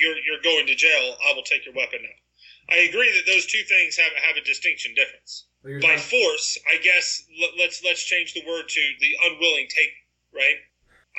you're 0.00 0.16
you're 0.24 0.42
going 0.42 0.66
to 0.66 0.74
jail. 0.74 1.16
I 1.28 1.34
will 1.34 1.42
take 1.42 1.64
your 1.66 1.74
weapon 1.74 2.00
now. 2.02 2.18
I 2.74 2.84
agree 2.88 3.10
that 3.12 3.30
those 3.30 3.46
two 3.46 3.62
things 3.68 3.96
have 3.96 4.12
have 4.26 4.36
a 4.36 4.44
distinction 4.44 4.94
difference. 4.94 5.46
By 5.80 5.96
force, 5.96 6.56
I 6.70 6.78
guess 6.78 7.24
let, 7.40 7.50
let's 7.58 7.82
let's 7.84 8.04
change 8.04 8.32
the 8.32 8.44
word 8.46 8.68
to 8.68 8.82
the 9.00 9.12
unwilling 9.28 9.66
take, 9.68 9.92
right? 10.32 10.56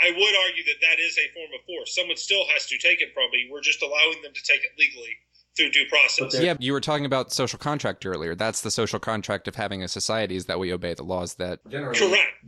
I 0.02 0.12
would 0.16 0.36
argue 0.48 0.64
that 0.64 0.80
that 0.82 1.00
is 1.04 1.18
a 1.18 1.28
form 1.36 1.52
of 1.60 1.66
force. 1.66 1.94
Someone 1.94 2.16
still 2.16 2.46
has 2.56 2.66
to 2.68 2.78
take 2.78 3.02
it 3.02 3.14
from 3.14 3.30
me. 3.32 3.50
We're 3.52 3.62
just 3.62 3.84
allowing 3.84 4.22
them 4.24 4.32
to 4.34 4.44
take 4.44 4.64
it 4.64 4.72
legally 4.80 5.12
through 5.60 5.72
due 5.72 5.86
process. 5.90 6.42
Yeah, 6.42 6.56
you 6.60 6.72
were 6.72 6.80
talking 6.80 7.06
about 7.06 7.34
social 7.34 7.60
contract 7.60 8.06
earlier. 8.06 8.34
That's 8.36 8.62
the 8.62 8.72
social 8.72 9.00
contract 9.00 9.48
of 9.48 9.56
having 9.56 9.84
a 9.84 9.88
society 9.88 10.36
is 10.36 10.46
that 10.46 10.60
we 10.60 10.72
obey 10.72 10.94
the 10.94 11.04
laws 11.04 11.36
that 11.36 11.60
Correct. 11.70 12.00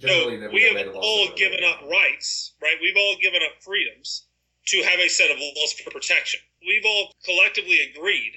No, 0.01 0.49
we 0.53 0.63
have 0.63 0.95
all 0.95 1.27
given 1.35 1.59
up 1.63 1.81
rights, 1.89 2.53
right? 2.61 2.75
We've 2.81 2.95
all 2.97 3.15
given 3.21 3.41
up 3.43 3.61
freedoms 3.61 4.27
to 4.67 4.81
have 4.83 4.99
a 4.99 5.09
set 5.09 5.29
of 5.29 5.37
laws 5.37 5.73
for 5.73 5.91
protection. 5.91 6.39
We've 6.65 6.85
all 6.85 7.11
collectively 7.25 7.79
agreed, 7.93 8.33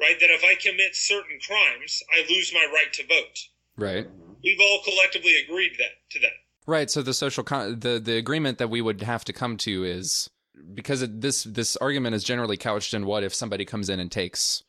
right, 0.00 0.18
that 0.20 0.30
if 0.30 0.42
I 0.42 0.54
commit 0.54 0.94
certain 0.94 1.38
crimes, 1.46 2.02
I 2.12 2.24
lose 2.30 2.52
my 2.54 2.66
right 2.72 2.92
to 2.94 3.06
vote. 3.06 3.38
right. 3.76 4.06
We've 4.42 4.60
all 4.60 4.80
collectively 4.84 5.36
agreed 5.42 5.72
that 5.78 5.92
to 6.10 6.18
that. 6.20 6.32
Right. 6.66 6.90
So 6.90 7.00
the 7.00 7.14
social 7.14 7.44
con- 7.44 7.80
the 7.80 7.98
the 7.98 8.18
agreement 8.18 8.58
that 8.58 8.68
we 8.68 8.82
would 8.82 9.00
have 9.02 9.24
to 9.24 9.32
come 9.32 9.56
to 9.58 9.84
is 9.84 10.28
because 10.74 11.02
it, 11.02 11.20
this 11.20 11.44
this 11.44 11.76
argument 11.76 12.14
is 12.14 12.24
generally 12.24 12.56
couched 12.56 12.94
in 12.94 13.06
what 13.06 13.24
if 13.24 13.34
somebody 13.34 13.64
comes 13.64 13.88
in 13.88 14.00
and 14.00 14.10
takes 14.10 14.62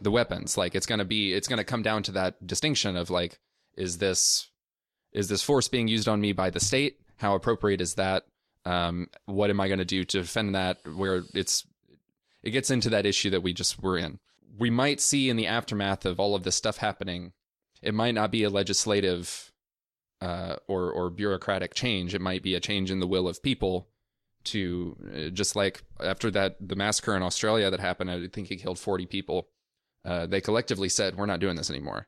the 0.00 0.10
weapons? 0.10 0.56
Like 0.56 0.74
it's 0.74 0.86
gonna 0.86 1.04
be 1.04 1.32
it's 1.32 1.48
gonna 1.48 1.64
come 1.64 1.82
down 1.82 2.02
to 2.04 2.12
that 2.12 2.46
distinction 2.46 2.96
of 2.96 3.10
like 3.10 3.38
is 3.76 3.98
this 3.98 4.50
is 5.12 5.28
this 5.28 5.42
force 5.42 5.68
being 5.68 5.88
used 5.88 6.08
on 6.08 6.20
me 6.20 6.32
by 6.32 6.50
the 6.50 6.60
state? 6.60 6.98
How 7.16 7.34
appropriate 7.34 7.80
is 7.80 7.94
that? 7.94 8.24
Um, 8.64 9.08
what 9.24 9.50
am 9.50 9.60
I 9.60 9.68
going 9.68 9.78
to 9.78 9.84
do 9.84 10.04
to 10.04 10.20
defend 10.20 10.54
that? 10.54 10.78
Where 10.94 11.22
it's 11.34 11.66
it 12.42 12.50
gets 12.50 12.70
into 12.70 12.90
that 12.90 13.06
issue 13.06 13.30
that 13.30 13.42
we 13.42 13.52
just 13.52 13.82
were 13.82 13.96
in. 13.96 14.18
We 14.58 14.70
might 14.70 15.00
see 15.00 15.30
in 15.30 15.36
the 15.36 15.46
aftermath 15.46 16.04
of 16.04 16.20
all 16.20 16.34
of 16.34 16.42
this 16.42 16.56
stuff 16.56 16.78
happening, 16.78 17.32
it 17.82 17.94
might 17.94 18.14
not 18.14 18.30
be 18.30 18.42
a 18.42 18.50
legislative 18.50 19.52
uh, 20.20 20.56
or 20.66 20.90
or 20.90 21.10
bureaucratic 21.10 21.74
change. 21.74 22.14
It 22.14 22.20
might 22.20 22.42
be 22.42 22.54
a 22.54 22.60
change 22.60 22.90
in 22.90 23.00
the 23.00 23.06
will 23.06 23.28
of 23.28 23.42
people 23.42 23.88
to 24.46 24.96
uh, 25.14 25.30
just 25.30 25.56
like 25.56 25.82
after 26.00 26.30
that 26.30 26.56
the 26.60 26.76
massacre 26.76 27.16
in 27.16 27.22
Australia 27.22 27.70
that 27.70 27.80
happened. 27.80 28.10
I 28.10 28.26
think 28.28 28.48
he 28.48 28.56
killed 28.56 28.78
forty 28.78 29.06
people. 29.06 29.48
Uh, 30.04 30.26
they 30.26 30.40
collectively 30.40 30.88
said 30.88 31.16
we're 31.16 31.26
not 31.26 31.40
doing 31.40 31.56
this 31.56 31.70
anymore, 31.70 32.06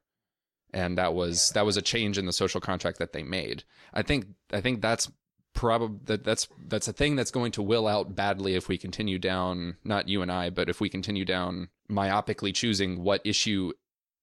and 0.72 0.98
that 0.98 1.14
was 1.14 1.50
that 1.50 1.66
was 1.66 1.76
a 1.76 1.82
change 1.82 2.18
in 2.18 2.26
the 2.26 2.32
social 2.32 2.60
contract 2.60 2.98
that 2.98 3.12
they 3.12 3.22
made. 3.22 3.64
I 3.92 4.02
think 4.02 4.26
I 4.52 4.60
think 4.60 4.80
that's 4.80 5.10
probably 5.58 5.98
that 6.04 6.24
that's 6.24 6.46
that's 6.68 6.86
a 6.88 6.92
thing 6.92 7.16
that's 7.16 7.32
going 7.32 7.50
to 7.52 7.62
will 7.62 7.88
out 7.88 8.14
badly 8.14 8.54
if 8.54 8.68
we 8.68 8.78
continue 8.78 9.18
down 9.18 9.76
not 9.82 10.08
you 10.08 10.22
and 10.22 10.30
I 10.30 10.50
but 10.50 10.68
if 10.68 10.80
we 10.80 10.88
continue 10.88 11.24
down 11.24 11.68
myopically 11.90 12.54
choosing 12.54 13.02
what 13.02 13.20
issue 13.24 13.72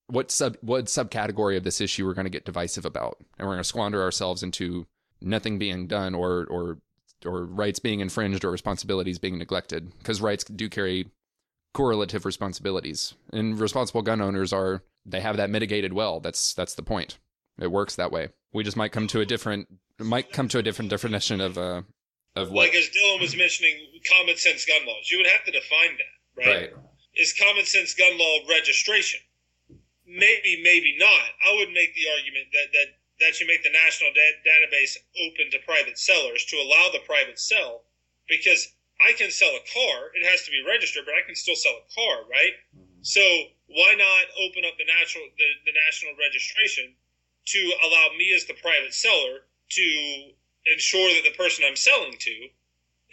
what 0.07 0.31
sub 0.31 0.55
what 0.61 0.85
subcategory 0.85 1.57
of 1.57 1.63
this 1.63 1.81
issue 1.81 2.05
we're 2.05 2.13
going 2.13 2.25
to 2.25 2.31
get 2.31 2.45
divisive 2.45 2.85
about 2.85 3.17
and 3.37 3.45
we're 3.45 3.55
going 3.55 3.63
to 3.63 3.67
squander 3.67 4.01
ourselves 4.01 4.43
into 4.43 4.87
nothing 5.21 5.57
being 5.57 5.87
done 5.87 6.15
or 6.15 6.45
or 6.49 6.77
or 7.25 7.45
rights 7.45 7.79
being 7.79 7.99
infringed 7.99 8.43
or 8.43 8.51
responsibilities 8.51 9.19
being 9.19 9.37
neglected 9.37 9.91
because 9.99 10.21
rights 10.21 10.43
do 10.43 10.69
carry 10.69 11.09
correlative 11.73 12.25
responsibilities 12.25 13.13
and 13.33 13.59
responsible 13.59 14.01
gun 14.01 14.21
owners 14.21 14.53
are 14.53 14.81
they 15.05 15.19
have 15.19 15.37
that 15.37 15.49
mitigated 15.49 15.93
well 15.93 16.19
that's 16.19 16.53
that's 16.53 16.75
the 16.75 16.83
point 16.83 17.17
it 17.59 17.71
works 17.71 17.95
that 17.95 18.11
way 18.11 18.29
we 18.53 18.63
just 18.63 18.77
might 18.77 18.91
come 18.91 19.07
to 19.07 19.19
a 19.19 19.25
different 19.25 19.67
might 19.99 20.31
come 20.31 20.47
to 20.47 20.57
a 20.57 20.63
different 20.63 20.89
definition 20.89 21.41
of 21.41 21.57
uh 21.57 21.81
of 22.35 22.51
what 22.51 22.67
Like 22.67 22.75
as 22.75 22.89
Dylan 22.89 23.21
was 23.21 23.35
mentioning, 23.35 23.75
common 24.11 24.35
sense 24.35 24.65
gun 24.65 24.85
laws. 24.85 25.09
You 25.09 25.17
would 25.17 25.27
have 25.27 25.43
to 25.45 25.51
define 25.51 25.95
that, 25.97 26.45
right? 26.45 26.47
right 26.47 26.83
Is 27.15 27.33
common 27.33 27.65
sense 27.65 27.93
gun 27.93 28.17
law 28.17 28.39
registration? 28.49 29.21
Maybe, 30.05 30.61
maybe 30.61 30.95
not. 30.99 31.29
I 31.47 31.55
would 31.55 31.71
make 31.73 31.95
the 31.95 32.05
argument 32.11 32.47
that 32.51 32.67
that 32.73 32.87
that 33.19 33.39
you 33.39 33.47
make 33.47 33.63
the 33.63 33.71
national 33.71 34.11
da- 34.11 34.41
database 34.43 34.97
open 35.27 35.51
to 35.51 35.59
private 35.65 35.97
sellers 35.97 36.45
to 36.45 36.57
allow 36.57 36.89
the 36.91 37.03
private 37.05 37.39
sell, 37.39 37.83
because 38.27 38.73
I 38.99 39.13
can 39.13 39.31
sell 39.31 39.51
a 39.55 39.63
car. 39.71 40.11
It 40.15 40.25
has 40.25 40.43
to 40.45 40.51
be 40.51 40.63
registered, 40.67 41.03
but 41.05 41.15
I 41.15 41.25
can 41.25 41.35
still 41.35 41.55
sell 41.55 41.73
a 41.73 41.87
car, 41.93 42.27
right? 42.29 42.55
Mm-hmm. 42.75 43.03
So 43.03 43.21
why 43.67 43.95
not 43.97 44.25
open 44.39 44.63
up 44.65 44.77
the 44.77 44.85
natural 44.85 45.23
the, 45.37 45.49
the 45.65 45.75
national 45.85 46.13
registration 46.19 46.93
to 47.45 47.61
allow 47.85 48.07
me 48.17 48.33
as 48.33 48.45
the 48.45 48.55
private 48.61 48.93
seller 48.93 49.45
to 49.69 49.87
ensure 50.73 51.13
that 51.13 51.23
the 51.23 51.35
person 51.37 51.65
I'm 51.67 51.75
selling 51.75 52.15
to 52.17 52.35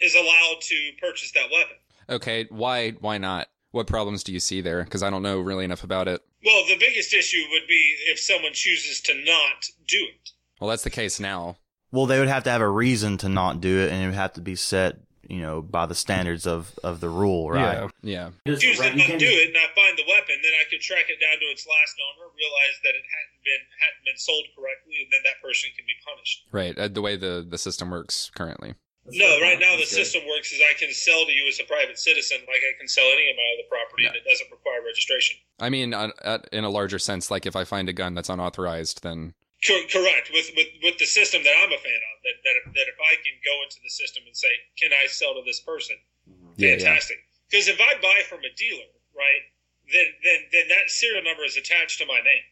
is 0.01 0.15
allowed 0.15 0.61
to 0.61 0.91
purchase 0.99 1.31
that 1.33 1.49
weapon? 1.51 1.77
okay 2.09 2.45
why 2.49 2.91
why 2.99 3.17
not 3.17 3.47
what 3.71 3.87
problems 3.87 4.23
do 4.23 4.33
you 4.33 4.39
see 4.39 4.61
there 4.61 4.83
because 4.83 5.03
i 5.03 5.09
don't 5.09 5.23
know 5.23 5.39
really 5.39 5.65
enough 5.65 5.83
about 5.83 6.07
it 6.07 6.21
Well, 6.45 6.65
the 6.67 6.77
biggest 6.77 7.13
issue 7.13 7.43
would 7.51 7.67
be 7.67 7.95
if 8.07 8.19
someone 8.19 8.53
chooses 8.53 9.01
to 9.01 9.13
not 9.13 9.65
do 9.87 9.97
it. 9.97 10.29
well 10.59 10.69
that's 10.69 10.83
the 10.83 10.89
case 10.89 11.19
now 11.19 11.57
Well, 11.91 12.05
they 12.05 12.19
would 12.19 12.27
have 12.27 12.43
to 12.45 12.49
have 12.51 12.61
a 12.61 12.69
reason 12.69 13.17
to 13.19 13.29
not 13.29 13.61
do 13.61 13.79
it, 13.79 13.91
and 13.91 14.01
it 14.03 14.05
would 14.07 14.15
have 14.15 14.33
to 14.33 14.41
be 14.41 14.55
set, 14.55 14.97
you 15.29 15.41
know, 15.41 15.61
by 15.61 15.85
the 15.85 15.95
standards 15.95 16.45
of 16.47 16.73
of 16.83 16.99
the 16.99 17.09
rule, 17.09 17.49
right? 17.51 17.89
Yeah. 18.01 18.29
yeah 18.45 18.55
Choose 18.57 18.79
to 18.79 18.95
not 18.95 19.19
do 19.19 19.29
it, 19.29 19.47
and 19.49 19.57
I 19.57 19.67
find 19.75 19.95
the 19.97 20.07
weapon, 20.09 20.35
then 20.41 20.53
I 20.59 20.65
could 20.69 20.81
track 20.81 21.05
it 21.09 21.19
down 21.23 21.37
to 21.39 21.45
its 21.53 21.65
last 21.69 21.95
owner, 22.05 22.25
realize 22.33 22.75
that 22.83 22.95
it 22.99 23.05
hadn't 23.15 23.41
been 23.45 23.63
hadn't 23.83 24.03
been 24.09 24.17
sold 24.17 24.45
correctly, 24.55 24.95
and 25.01 25.09
then 25.13 25.21
that 25.23 25.37
person 25.41 25.69
can 25.75 25.85
be 25.85 25.97
punished. 26.03 26.37
right 26.51 26.75
uh, 26.77 26.87
the 26.87 27.01
way 27.01 27.15
the 27.15 27.45
the 27.47 27.57
system 27.57 27.89
works 27.91 28.31
currently 28.35 28.73
No, 29.05 29.39
right 29.41 29.59
now 29.59 29.75
the 29.75 29.85
system 29.85 30.21
works 30.27 30.51
is 30.53 30.61
I 30.61 30.77
can 30.79 30.93
sell 30.93 31.25
to 31.25 31.31
you 31.31 31.47
as 31.49 31.59
a 31.59 31.65
private 31.65 31.99
citizen, 31.99 32.37
like 32.47 32.63
I 32.63 32.77
can 32.79 32.87
sell 32.87 33.03
any 33.03 33.29
of 33.29 33.35
my 33.35 33.47
other 33.53 33.67
property, 33.67 34.05
and 34.05 34.15
it 34.15 34.23
doesn't 34.23 34.49
require 34.49 34.79
registration. 34.85 35.35
i 35.59 35.69
mean 35.69 35.93
uh, 35.93 36.09
uh, 36.23 36.39
in 36.51 36.63
a 36.63 36.69
larger 36.69 36.97
sense 36.99 37.29
like 37.29 37.45
if 37.45 37.55
i 37.55 37.63
find 37.63 37.89
a 37.89 37.93
gun 37.93 38.13
that's 38.15 38.29
unauthorized 38.29 39.03
then 39.03 39.33
Cor- 39.65 39.87
correct 39.91 40.31
with, 40.33 40.51
with 40.55 40.67
with 40.83 40.97
the 40.99 41.05
system 41.05 41.43
that 41.43 41.55
I'm 41.63 41.71
a 41.71 41.79
fan 41.79 42.01
of. 42.11 42.15
That 42.23 42.35
that 42.43 42.55
if, 42.59 42.65
that 42.75 42.87
if 42.91 42.99
I 42.99 43.15
can 43.23 43.35
go 43.43 43.55
into 43.63 43.79
the 43.83 43.89
system 43.89 44.23
and 44.27 44.35
say, 44.35 44.51
"Can 44.75 44.91
I 44.91 45.07
sell 45.07 45.33
to 45.35 45.43
this 45.45 45.59
person?" 45.61 45.95
Yeah, 46.57 46.75
Fantastic. 46.75 47.17
Because 47.49 47.67
if 47.67 47.79
I 47.79 47.95
buy 48.01 48.23
from 48.27 48.43
a 48.43 48.51
dealer, 48.59 48.91
right, 49.15 49.43
then 49.91 50.07
then 50.23 50.39
then 50.51 50.67
that 50.67 50.91
serial 50.91 51.23
number 51.23 51.43
is 51.47 51.55
attached 51.55 51.99
to 51.99 52.05
my 52.05 52.19
name. 52.19 52.43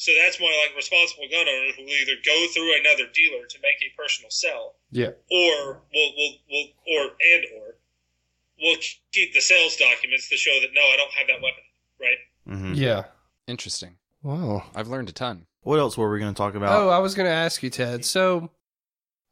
So 0.00 0.12
that's 0.14 0.38
why 0.38 0.46
like 0.64 0.76
responsible 0.76 1.26
gun 1.28 1.46
owners 1.48 1.74
will 1.76 1.90
either 1.90 2.14
go 2.24 2.46
through 2.54 2.70
another 2.78 3.10
dealer 3.12 3.44
to 3.50 3.58
make 3.60 3.82
a 3.82 3.90
personal 4.00 4.30
sell, 4.30 4.76
Yeah. 4.92 5.10
or 5.30 5.82
will 5.92 6.10
will 6.16 6.34
will 6.48 6.68
or 6.94 7.02
and 7.34 7.44
or 7.58 7.66
will 8.62 8.76
keep 9.12 9.34
the 9.34 9.40
sales 9.40 9.74
documents 9.76 10.28
to 10.30 10.36
show 10.36 10.54
that 10.62 10.70
no, 10.72 10.80
I 10.82 10.96
don't 10.96 11.12
have 11.18 11.26
that 11.26 11.42
weapon, 11.42 11.64
right? 12.00 12.18
hmm 12.46 12.74
Yeah. 12.74 13.04
interesting 13.48 13.96
Wow. 14.22 14.64
i've 14.76 14.86
learned 14.88 15.08
a 15.08 15.12
ton 15.12 15.46
What 15.62 15.78
else 15.80 15.98
were 15.98 16.10
we 16.12 16.20
going 16.20 16.32
to 16.32 16.38
talk 16.38 16.54
about? 16.54 16.80
Oh, 16.80 16.88
I 16.90 16.98
was 16.98 17.14
going 17.16 17.26
to 17.28 17.34
ask 17.34 17.62
you, 17.64 17.70
Ted. 17.70 18.04
So, 18.04 18.50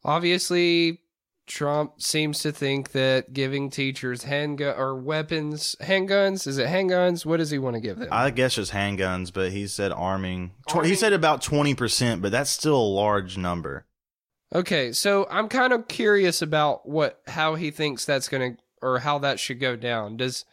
obviously, 0.03 0.99
Trump 1.47 2.01
seems 2.01 2.39
to 2.39 2.51
think 2.51 2.91
that 2.91 3.33
giving 3.33 3.69
teachers 3.69 4.23
handgun 4.23 4.75
or 4.77 4.95
weapons, 4.95 5.75
handguns, 5.81 6.45
is 6.45 6.57
it 6.57 6.67
handguns? 6.67 7.25
What 7.25 7.37
does 7.37 7.49
he 7.49 7.57
want 7.57 7.75
to 7.75 7.79
give 7.79 7.97
them? 7.97 8.09
I 8.11 8.29
guess 8.29 8.55
just 8.55 8.73
handguns, 8.73 9.31
but 9.33 9.51
he 9.51 9.65
said 9.67 9.91
arming. 9.93 10.51
Tw- 10.67 10.85
he 10.85 10.93
said 10.95 11.13
about 11.13 11.41
twenty 11.41 11.73
percent, 11.73 12.21
but 12.21 12.31
that's 12.31 12.49
still 12.49 12.75
a 12.77 12.93
large 12.93 13.37
number. 13.37 13.85
okay, 14.53 14.91
so 14.91 15.25
I'm 15.29 15.47
kind 15.49 15.73
of 15.73 15.87
curious 15.87 16.41
about 16.41 16.87
what 16.87 17.21
how 17.27 17.55
he 17.55 17.71
thinks 17.71 18.05
that's 18.05 18.29
going 18.29 18.55
to 18.57 18.61
or 18.81 18.99
how 18.99 19.17
that 19.19 19.39
should 19.39 19.59
go 19.59 19.75
down. 19.75 20.17
Does 20.17 20.45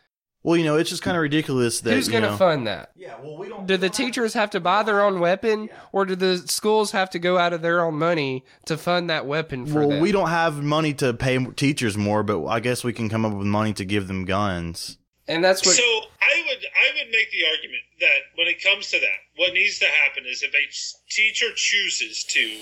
Well, 0.44 0.56
you 0.58 0.64
know, 0.64 0.76
it's 0.76 0.90
just 0.90 1.02
kind 1.02 1.16
of 1.16 1.22
ridiculous 1.22 1.80
that 1.80 1.94
Who's 1.94 2.08
going 2.08 2.22
to 2.22 2.30
know, 2.30 2.36
fund 2.36 2.66
that? 2.66 2.90
Yeah, 2.94 3.14
well, 3.20 3.38
we 3.38 3.48
don't. 3.48 3.66
Do 3.66 3.76
the 3.78 3.88
teachers 3.88 4.34
have 4.34 4.50
to 4.50 4.60
buy 4.60 4.82
their 4.82 5.00
own 5.00 5.18
weapon, 5.18 5.70
or 5.90 6.04
do 6.04 6.14
the 6.14 6.36
schools 6.46 6.92
have 6.92 7.08
to 7.10 7.18
go 7.18 7.38
out 7.38 7.54
of 7.54 7.62
their 7.62 7.82
own 7.82 7.94
money 7.98 8.44
to 8.66 8.76
fund 8.76 9.08
that 9.08 9.24
weapon 9.26 9.64
for 9.66 9.80
Well, 9.80 9.88
them? 9.88 10.00
we 10.00 10.12
don't 10.12 10.28
have 10.28 10.62
money 10.62 10.92
to 10.94 11.14
pay 11.14 11.42
teachers 11.56 11.96
more, 11.96 12.22
but 12.22 12.44
I 12.46 12.60
guess 12.60 12.84
we 12.84 12.92
can 12.92 13.08
come 13.08 13.24
up 13.24 13.32
with 13.32 13.46
money 13.46 13.72
to 13.72 13.84
give 13.86 14.06
them 14.06 14.26
guns. 14.26 14.98
and 15.26 15.42
that's 15.42 15.64
what. 15.64 15.74
So 15.76 15.82
I 15.82 16.44
would 16.46 16.58
I 16.58 16.90
would 16.98 17.10
make 17.10 17.30
the 17.32 17.46
argument 17.50 17.82
that 18.00 18.18
when 18.36 18.46
it 18.46 18.62
comes 18.62 18.90
to 18.90 19.00
that, 19.00 19.18
what 19.36 19.54
needs 19.54 19.78
to 19.78 19.86
happen 19.86 20.24
is 20.30 20.42
if 20.42 20.52
a 20.52 21.10
teacher 21.10 21.46
chooses 21.56 22.22
to 22.24 22.60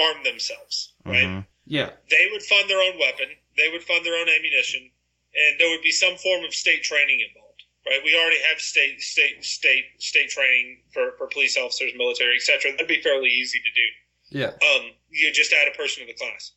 arm 0.00 0.16
themselves, 0.24 0.94
right? 1.04 1.24
Mhm. 1.28 1.46
yeah. 1.66 1.90
They 2.08 2.28
would 2.32 2.40
fund 2.42 2.70
their 2.70 2.80
own 2.80 2.98
weapon, 2.98 3.26
they 3.58 3.68
would 3.70 3.82
fund 3.82 4.06
their 4.06 4.14
own 4.18 4.28
ammunition, 4.30 4.90
and 5.34 5.60
there 5.60 5.70
would 5.70 5.82
be 5.82 5.92
some 5.92 6.16
form 6.16 6.44
of 6.44 6.54
state 6.54 6.82
training 6.82 7.20
involved. 7.20 7.62
Right? 7.86 7.98
We 8.04 8.14
already 8.14 8.38
have 8.48 8.60
state 8.60 9.00
state 9.00 9.44
state 9.44 9.84
state 9.98 10.30
training 10.30 10.82
for, 10.94 11.12
for 11.18 11.26
police 11.26 11.56
officers, 11.56 11.92
military, 11.96 12.36
etc. 12.36 12.72
That'd 12.72 12.86
be 12.86 13.02
fairly 13.02 13.28
easy 13.28 13.58
to 13.58 13.72
do. 13.74 13.86
Yeah. 14.32 14.56
um, 14.64 14.96
you 15.10 15.30
just 15.32 15.52
add 15.52 15.68
a 15.68 15.76
person 15.76 16.06
to 16.06 16.08
the 16.08 16.16
class. 16.16 16.52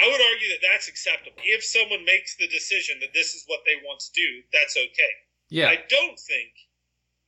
I 0.00 0.06
would 0.06 0.22
argue 0.22 0.48
that 0.54 0.62
that's 0.62 0.88
acceptable. 0.88 1.42
If 1.44 1.64
someone 1.64 2.04
makes 2.06 2.36
the 2.36 2.48
decision 2.48 3.00
that 3.00 3.12
this 3.12 3.34
is 3.34 3.44
what 3.48 3.60
they 3.66 3.76
want 3.84 4.00
to 4.00 4.12
do, 4.14 4.28
that's 4.54 4.76
okay. 4.78 5.14
Yeah. 5.50 5.68
I 5.68 5.82
don't 5.90 6.16
think 6.16 6.54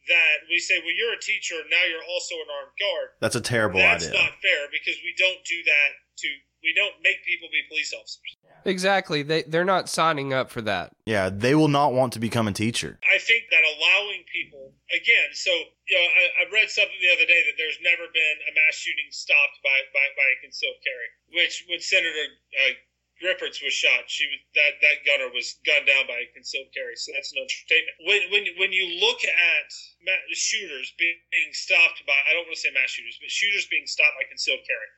that 0.09 0.47
we 0.49 0.59
say, 0.59 0.79
well, 0.81 0.95
you're 0.95 1.13
a 1.13 1.21
teacher, 1.21 1.57
now 1.69 1.85
you're 1.91 2.07
also 2.07 2.35
an 2.39 2.49
armed 2.49 2.77
guard. 2.79 3.09
That's 3.21 3.37
a 3.37 3.45
terrible 3.45 3.81
that's 3.81 4.07
idea. 4.07 4.17
not 4.17 4.33
fair 4.41 4.71
because 4.71 4.97
we 5.03 5.13
don't 5.19 5.43
do 5.45 5.59
that 5.67 5.91
to, 6.25 6.29
we 6.63 6.73
don't 6.77 6.95
make 7.03 7.25
people 7.25 7.49
be 7.51 7.63
police 7.69 7.93
officers. 7.93 8.37
Exactly. 8.65 9.23
They 9.23 9.43
they're 9.43 9.65
not 9.65 9.89
signing 9.89 10.33
up 10.33 10.51
for 10.51 10.61
that. 10.63 10.93
yeah, 11.07 11.31
they 11.33 11.55
will 11.55 11.73
not 11.73 11.93
want 11.97 12.13
to 12.15 12.21
become 12.21 12.47
a 12.49 12.53
teacher. 12.53 13.01
I 13.09 13.17
think 13.19 13.49
that 13.49 13.65
allowing 13.65 14.23
people, 14.29 14.77
again, 14.93 15.33
so, 15.33 15.51
you 15.89 15.97
know, 15.97 16.05
I, 16.05 16.45
I 16.45 16.53
read 16.53 16.69
something 16.69 17.01
the 17.01 17.13
other 17.17 17.25
day 17.25 17.41
that 17.49 17.57
there's 17.57 17.81
never 17.81 18.05
been 18.13 18.37
a 18.49 18.53
mass 18.53 18.77
shooting 18.77 19.09
stopped 19.11 19.57
by, 19.65 19.79
by, 19.97 20.05
by 20.13 20.29
a 20.29 20.39
concealed 20.45 20.77
carry, 20.85 21.09
which 21.41 21.65
when 21.73 21.81
Senator 21.81 22.27
uh, 22.61 22.77
Giffords 23.21 23.61
was 23.61 23.77
shot, 23.77 24.09
she 24.09 24.25
was 24.29 24.41
that 24.57 24.81
that 24.81 25.05
gunner 25.05 25.29
was 25.33 25.61
gunned 25.65 25.85
down 25.89 26.09
by 26.09 26.25
a 26.25 26.29
concealed 26.33 26.73
carry. 26.73 26.97
So 26.97 27.13
that's 27.13 27.33
an 27.33 27.41
understatement. 27.45 27.97
When 28.09 28.21
when 28.33 28.45
when 28.61 28.73
you 28.73 28.97
look 29.01 29.21
at 29.25 29.69
ma- 30.05 30.25
shooters 30.33 30.93
being, 30.97 31.17
being 31.29 31.53
stopped 31.53 32.01
by, 32.09 32.17
I 32.29 32.33
don't 32.33 32.49
want 32.49 32.57
to 32.57 32.65
say 32.65 32.73
mass 32.73 32.93
shooters, 32.97 33.21
but 33.21 33.29
shooters 33.29 33.69
being 33.69 33.85
stopped 33.85 34.17
by 34.17 34.25
concealed 34.29 34.65
carry, 34.65 34.89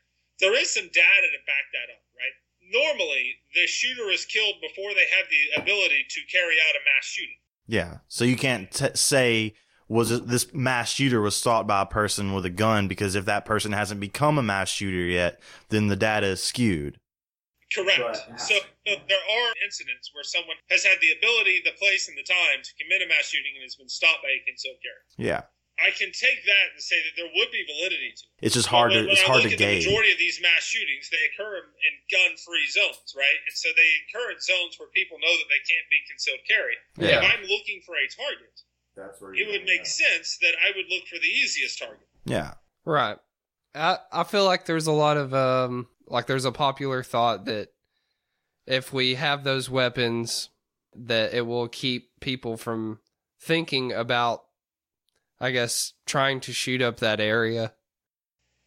there 0.42 0.58
is 0.58 0.74
some 0.74 0.90
data 0.92 1.26
to 1.32 1.40
back 1.46 1.66
that 1.72 1.88
up, 1.88 2.04
right? 2.18 2.36
Normally, 2.60 3.36
the 3.54 3.66
shooter 3.66 4.10
is 4.10 4.26
killed 4.26 4.56
before 4.60 4.92
they 4.92 5.06
have 5.16 5.26
the 5.30 5.62
ability 5.62 6.04
to 6.10 6.20
carry 6.30 6.56
out 6.68 6.76
a 6.76 6.82
mass 6.84 7.06
shooting. 7.06 7.38
Yeah, 7.66 7.98
so 8.08 8.24
you 8.24 8.36
can't 8.36 8.70
t- 8.70 8.88
say 8.94 9.54
was 9.88 10.10
it, 10.10 10.26
this 10.26 10.52
mass 10.54 10.90
shooter 10.90 11.20
was 11.20 11.36
sought 11.36 11.66
by 11.66 11.82
a 11.82 11.86
person 11.86 12.32
with 12.32 12.44
a 12.44 12.50
gun 12.50 12.88
because 12.88 13.14
if 13.14 13.26
that 13.26 13.44
person 13.44 13.72
hasn't 13.72 14.00
become 14.00 14.38
a 14.38 14.42
mass 14.42 14.68
shooter 14.68 15.04
yet, 15.04 15.40
then 15.68 15.88
the 15.88 15.96
data 15.96 16.28
is 16.28 16.42
skewed. 16.42 16.98
Correct. 17.74 18.16
So, 18.36 18.54
so 18.54 18.54
there 18.84 18.94
are 18.96 19.52
incidents 19.64 20.10
where 20.12 20.24
someone 20.24 20.56
has 20.70 20.84
had 20.84 20.98
the 21.00 21.12
ability, 21.12 21.62
the 21.64 21.76
place, 21.78 22.08
and 22.08 22.16
the 22.16 22.22
time 22.22 22.60
to 22.62 22.70
commit 22.80 23.00
a 23.00 23.08
mass 23.08 23.28
shooting 23.28 23.52
and 23.56 23.62
has 23.62 23.76
been 23.76 23.88
stopped 23.88 24.20
by 24.22 24.28
a 24.28 24.40
concealed 24.44 24.76
carry. 24.82 25.28
Yeah, 25.28 25.42
I 25.80 25.90
can 25.90 26.12
take 26.12 26.44
that 26.46 26.66
and 26.74 26.82
say 26.82 26.96
that 27.00 27.14
there 27.16 27.30
would 27.34 27.50
be 27.50 27.64
validity 27.66 28.12
to 28.12 28.24
it. 28.38 28.46
it's 28.46 28.54
just 28.54 28.68
hard 28.68 28.92
When- 28.92 29.04
to 29.04 29.06
when 29.08 29.12
it's 29.16 29.24
I 29.24 29.26
hard 29.26 29.42
look 29.42 29.48
to 29.50 29.54
at 29.56 29.58
gauge. 29.58 29.84
The 29.84 29.90
majority 29.90 30.12
of 30.12 30.18
these 30.18 30.40
mass 30.40 30.62
shootings 30.62 31.08
they 31.10 31.22
occur 31.32 31.58
in 31.58 31.92
gun-free 32.10 32.68
zones, 32.70 33.14
right? 33.16 33.40
And 33.48 33.54
so 33.56 33.68
they 33.74 33.90
occur 34.06 34.30
in 34.32 34.40
zones 34.40 34.78
where 34.78 34.88
people 34.90 35.18
know 35.18 35.32
that 35.32 35.48
they 35.48 35.62
can't 35.64 35.88
be 35.90 36.00
concealed 36.08 36.40
carry. 36.46 36.76
Yeah. 36.98 37.18
If 37.18 37.24
I'm 37.34 37.44
looking 37.48 37.80
for 37.86 37.94
a 37.96 38.06
target, 38.08 38.54
That's 38.94 39.20
where 39.20 39.34
it 39.34 39.48
would 39.48 39.64
make 39.64 39.86
sense 39.86 40.38
that 40.42 40.54
I 40.60 40.72
would 40.76 40.86
look 40.90 41.06
for 41.08 41.16
the 41.18 41.26
easiest 41.28 41.78
target. 41.78 42.06
Yeah, 42.26 42.54
Right. 42.84 43.18
I 43.74 43.98
I 44.12 44.24
feel 44.24 44.44
like 44.44 44.66
there's 44.66 44.86
a 44.86 44.92
lot 44.92 45.16
of 45.16 45.32
um 45.32 45.88
like 46.06 46.26
there's 46.26 46.44
a 46.44 46.52
popular 46.52 47.02
thought 47.02 47.46
that 47.46 47.72
if 48.66 48.92
we 48.92 49.14
have 49.14 49.42
those 49.44 49.70
weapons 49.70 50.50
that 50.94 51.32
it 51.32 51.46
will 51.46 51.68
keep 51.68 52.10
people 52.20 52.56
from 52.58 53.00
thinking 53.40 53.90
about 53.92 54.44
I 55.42 55.50
guess 55.50 55.92
trying 56.06 56.40
to 56.40 56.52
shoot 56.52 56.80
up 56.80 57.00
that 57.00 57.20
area. 57.20 57.72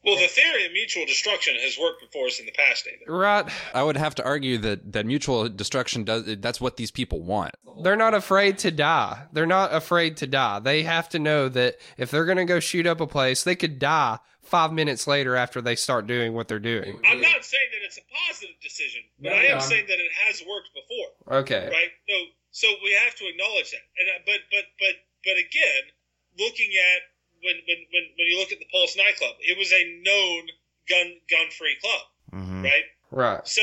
Well, 0.05 0.17
the 0.17 0.27
theory 0.27 0.67
of 0.67 0.71
mutual 0.71 1.05
destruction 1.07 1.55
has 1.59 1.79
worked 1.79 2.03
for 2.13 2.27
us 2.27 2.39
in 2.39 2.45
the 2.45 2.51
past, 2.51 2.85
David. 2.85 3.07
Right. 3.07 3.49
I 3.73 3.81
would 3.81 3.97
have 3.97 4.13
to 4.15 4.23
argue 4.23 4.59
that 4.59 4.93
that 4.93 5.05
mutual 5.07 5.49
destruction 5.49 6.03
does 6.03 6.25
that's 6.37 6.61
what 6.61 6.77
these 6.77 6.91
people 6.91 7.21
want. 7.21 7.55
They're 7.81 7.95
not 7.95 8.13
afraid 8.13 8.59
to 8.59 8.71
die. 8.71 9.23
They're 9.33 9.47
not 9.47 9.73
afraid 9.73 10.17
to 10.17 10.27
die. 10.27 10.59
They 10.59 10.83
have 10.83 11.09
to 11.09 11.19
know 11.19 11.49
that 11.49 11.77
if 11.97 12.11
they're 12.11 12.25
going 12.25 12.37
to 12.37 12.45
go 12.45 12.59
shoot 12.59 12.85
up 12.85 13.01
a 13.01 13.07
place, 13.07 13.43
they 13.43 13.55
could 13.55 13.79
die 13.79 14.19
5 14.43 14.73
minutes 14.73 15.07
later 15.07 15.35
after 15.35 15.59
they 15.59 15.75
start 15.75 16.05
doing 16.05 16.33
what 16.33 16.47
they're 16.47 16.59
doing. 16.59 16.99
I'm 17.03 17.21
not 17.21 17.43
saying 17.43 17.69
that 17.73 17.83
it's 17.83 17.97
a 17.97 18.05
positive 18.29 18.55
decision, 18.61 19.01
but 19.19 19.33
I 19.33 19.45
am 19.45 19.59
saying 19.59 19.85
that 19.87 19.99
it 19.99 20.11
has 20.27 20.43
worked 20.47 20.69
before. 20.75 21.39
Okay. 21.39 21.67
right? 21.67 21.89
So, 22.07 22.15
so 22.51 22.67
we 22.83 22.93
have 23.05 23.15
to 23.15 23.25
acknowledge 23.25 23.71
that. 23.71 23.81
And 23.97 24.07
uh, 24.09 24.21
but 24.25 24.39
but 24.51 24.65
but 24.77 24.95
but 25.23 25.33
again, 25.33 25.89
looking 26.39 26.71
at 26.95 27.01
when 27.43 27.55
when 27.67 27.79
when 27.93 28.03
when 28.17 28.27
you 28.27 28.37
look 28.39 28.51
at 28.51 28.59
the 28.59 28.69
Pulse 28.71 28.95
nightclub, 28.97 29.35
it 29.41 29.57
was 29.57 29.71
a 29.71 29.83
known 30.03 30.47
gun 30.89 31.19
gun 31.29 31.47
free 31.51 31.75
club, 31.81 32.03
hmm 32.31 32.63
right? 32.63 32.85
Right. 33.11 33.47
So 33.47 33.61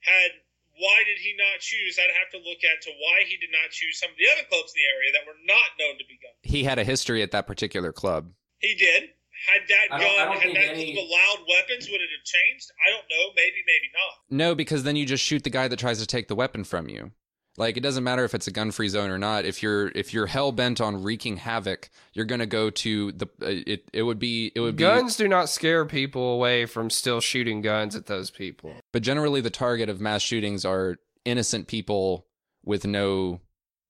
had 0.00 0.30
why 0.78 1.02
did 1.06 1.18
he 1.18 1.34
not 1.36 1.58
choose? 1.60 1.98
I'd 1.98 2.14
have 2.14 2.30
to 2.32 2.38
look 2.38 2.62
at 2.62 2.82
to 2.82 2.90
why 2.90 3.24
he 3.26 3.36
did 3.36 3.50
not 3.50 3.70
choose 3.70 3.98
some 3.98 4.10
of 4.10 4.16
the 4.16 4.30
other 4.30 4.46
clubs 4.48 4.72
in 4.74 4.78
the 4.78 4.88
area 4.94 5.10
that 5.18 5.26
were 5.26 5.38
not 5.44 5.74
known 5.78 5.98
to 5.98 6.04
be 6.06 6.18
gun. 6.22 6.30
He 6.42 6.62
had 6.62 6.78
a 6.78 6.84
history 6.84 7.20
at 7.22 7.32
that 7.32 7.46
particular 7.48 7.92
club. 7.92 8.30
He 8.60 8.74
did. 8.74 9.10
Had 9.46 9.62
that 9.68 9.86
I 9.92 9.98
don't- 9.98 10.10
I 10.10 10.24
gun, 10.24 10.32
don't 10.34 10.42
had 10.42 10.56
that 10.56 10.74
any- 10.74 10.94
club 10.94 11.06
allowed 11.06 11.46
weapons, 11.48 11.88
would 11.90 12.00
it 12.00 12.10
have 12.10 12.24
changed? 12.24 12.70
I 12.84 12.90
don't 12.90 13.06
know. 13.08 13.32
Maybe, 13.36 13.62
maybe 13.66 13.90
not. 13.92 14.14
No, 14.30 14.54
because 14.54 14.82
then 14.84 14.94
you 14.96 15.04
just 15.06 15.24
shoot 15.24 15.42
the 15.44 15.50
guy 15.50 15.68
that 15.68 15.78
tries 15.78 15.98
to 16.00 16.06
take 16.06 16.26
the 16.28 16.34
weapon 16.34 16.64
from 16.64 16.88
you. 16.88 17.12
Like 17.58 17.76
it 17.76 17.82
doesn't 17.82 18.04
matter 18.04 18.24
if 18.24 18.34
it's 18.34 18.46
a 18.46 18.52
gun-free 18.52 18.88
zone 18.88 19.10
or 19.10 19.18
not. 19.18 19.44
If 19.44 19.62
you're 19.62 19.88
if 19.88 20.14
you're 20.14 20.26
hell 20.26 20.52
bent 20.52 20.80
on 20.80 21.02
wreaking 21.02 21.38
havoc, 21.38 21.90
you're 22.12 22.24
gonna 22.24 22.46
go 22.46 22.70
to 22.70 23.12
the. 23.12 23.26
Uh, 23.42 23.62
it 23.66 23.88
it 23.92 24.02
would 24.04 24.18
be 24.18 24.52
it 24.54 24.60
would 24.60 24.76
be. 24.76 24.84
Guns 24.84 25.16
do 25.16 25.26
not 25.26 25.48
scare 25.48 25.84
people 25.84 26.34
away 26.34 26.66
from 26.66 26.88
still 26.88 27.20
shooting 27.20 27.60
guns 27.60 27.96
at 27.96 28.06
those 28.06 28.30
people. 28.30 28.72
But 28.92 29.02
generally, 29.02 29.40
the 29.40 29.50
target 29.50 29.88
of 29.88 30.00
mass 30.00 30.22
shootings 30.22 30.64
are 30.64 30.98
innocent 31.24 31.66
people 31.66 32.26
with 32.64 32.86
no 32.86 33.40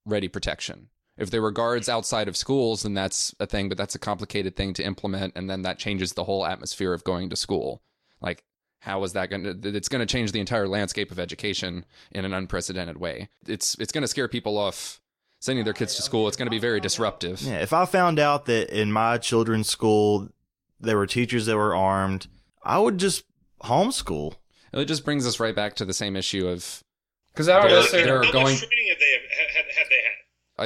ready 0.06 0.28
protection. 0.28 0.88
If 1.18 1.30
there 1.30 1.42
were 1.42 1.50
guards 1.50 1.88
outside 1.88 2.28
of 2.28 2.36
schools, 2.36 2.84
then 2.84 2.94
that's 2.94 3.34
a 3.40 3.46
thing, 3.46 3.68
but 3.68 3.76
that's 3.76 3.96
a 3.96 3.98
complicated 3.98 4.56
thing 4.56 4.72
to 4.74 4.84
implement, 4.84 5.34
and 5.36 5.50
then 5.50 5.62
that 5.62 5.78
changes 5.78 6.12
the 6.12 6.24
whole 6.24 6.46
atmosphere 6.46 6.94
of 6.94 7.04
going 7.04 7.28
to 7.30 7.36
school. 7.36 7.82
Like, 8.20 8.44
how 8.80 9.02
is 9.04 9.12
that 9.14 9.30
going 9.30 9.42
to? 9.44 9.68
It's 9.76 9.88
going 9.88 10.00
to 10.00 10.06
change 10.06 10.32
the 10.32 10.40
entire 10.40 10.68
landscape 10.68 11.10
of 11.10 11.18
education 11.18 11.84
in 12.12 12.24
an 12.24 12.32
unprecedented 12.32 12.98
way. 12.98 13.28
It's 13.46 13.74
it's 13.78 13.92
going 13.92 14.02
to 14.02 14.08
scare 14.08 14.28
people 14.28 14.56
off 14.58 15.00
sending 15.40 15.64
their 15.64 15.74
kids 15.74 15.94
to 15.96 16.02
school. 16.02 16.28
It's 16.28 16.36
going 16.36 16.46
to 16.46 16.50
be 16.50 16.58
very 16.58 16.80
disruptive. 16.80 17.40
Yeah, 17.42 17.58
if 17.58 17.72
I 17.72 17.84
found 17.84 18.18
out 18.18 18.46
that 18.46 18.70
in 18.70 18.92
my 18.92 19.18
children's 19.18 19.68
school 19.68 20.28
there 20.80 20.96
were 20.96 21.06
teachers 21.06 21.46
that 21.46 21.56
were 21.56 21.74
armed, 21.74 22.26
I 22.62 22.78
would 22.78 22.98
just 22.98 23.24
homeschool. 23.62 24.34
It 24.72 24.84
just 24.84 25.04
brings 25.04 25.26
us 25.26 25.40
right 25.40 25.54
back 25.56 25.74
to 25.76 25.84
the 25.84 25.94
same 25.94 26.14
issue 26.14 26.46
of 26.46 26.82
Because 27.32 27.48
I 27.48 27.58
don't 27.60 27.68
There- 27.68 27.78
necessarily. 27.78 28.06
there 28.06 28.20
are 28.20 28.24
How 28.24 28.32
going- 28.32 28.44
much 28.54 28.58
training 28.58 28.88
have 28.90 28.98
they 28.98 29.10
had, 29.12 29.20
had, 29.56 29.64
had 29.76 29.86
they 29.90 30.02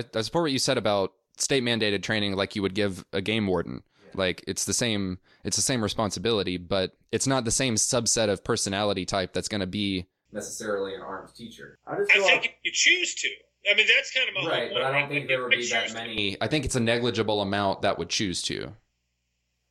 had? 0.00 0.04
I, 0.14 0.18
I 0.18 0.22
support 0.22 0.42
what 0.44 0.52
you 0.52 0.58
said 0.58 0.76
about 0.78 1.12
state 1.38 1.62
mandated 1.62 2.02
training 2.02 2.34
like 2.36 2.54
you 2.56 2.62
would 2.62 2.74
give 2.74 3.04
a 3.12 3.20
game 3.22 3.46
warden 3.46 3.82
like 4.16 4.42
it's 4.46 4.64
the 4.64 4.72
same 4.74 5.18
it's 5.44 5.56
the 5.56 5.62
same 5.62 5.82
responsibility 5.82 6.56
but 6.56 6.92
it's 7.10 7.26
not 7.26 7.44
the 7.44 7.50
same 7.50 7.74
subset 7.76 8.28
of 8.28 8.42
personality 8.44 9.04
type 9.04 9.32
that's 9.32 9.48
going 9.48 9.60
to 9.60 9.66
be 9.66 10.06
necessarily 10.32 10.94
an 10.94 11.00
armed 11.02 11.34
teacher. 11.34 11.78
I 11.86 11.96
think 12.06 12.44
if 12.46 12.52
you 12.64 12.70
choose 12.72 13.14
to. 13.16 13.28
I 13.70 13.74
mean, 13.76 13.86
that's 13.94 14.10
kind 14.12 14.28
of 14.28 14.34
my 14.42 14.50
Right, 14.50 14.60
point. 14.70 14.74
but 14.74 14.82
I 14.82 14.98
don't 14.98 15.08
think 15.08 15.28
there 15.28 15.42
would 15.42 15.50
be 15.50 15.68
that 15.68 15.82
choose 15.84 15.92
to. 15.92 15.98
many. 15.98 16.36
i 16.40 16.46
think 16.48 16.64
it's 16.64 16.74
a 16.74 16.80
negligible 16.80 17.42
amount 17.42 17.82
that 17.82 17.98
would 17.98 18.08
choose 18.08 18.40
to 18.42 18.72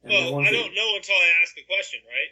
Well, 0.04 0.40
I 0.40 0.52
don't 0.52 0.74
know 0.76 0.96
until 0.96 1.16
I 1.16 1.30
ask 1.44 1.56
the 1.56 1.64
question, 1.68 2.00
right? 2.06 2.30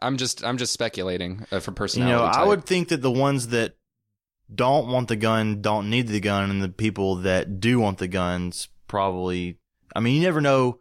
i'm 0.00 0.16
just 0.16 0.44
i'm 0.44 0.56
just 0.58 0.72
speculating 0.72 1.44
uh, 1.50 1.58
for 1.60 1.72
You 1.72 1.74
personality 1.74 2.38
know, 2.38 2.42
I 2.44 2.46
would 2.46 2.64
think 2.64 2.88
that 2.88 3.02
the 3.02 3.10
ones 3.10 3.48
that 3.48 3.76
don't 4.54 4.88
want 4.88 5.08
the 5.08 5.16
gun 5.16 5.60
don't 5.60 5.90
need 5.90 6.08
the 6.08 6.20
gun, 6.20 6.50
and 6.50 6.62
the 6.62 6.68
people 6.68 7.16
that 7.16 7.60
do 7.60 7.78
want 7.80 7.98
the 7.98 8.08
guns 8.08 8.68
probably. 8.86 9.58
I 9.94 10.00
mean, 10.00 10.14
you 10.16 10.22
never 10.22 10.40
know 10.40 10.78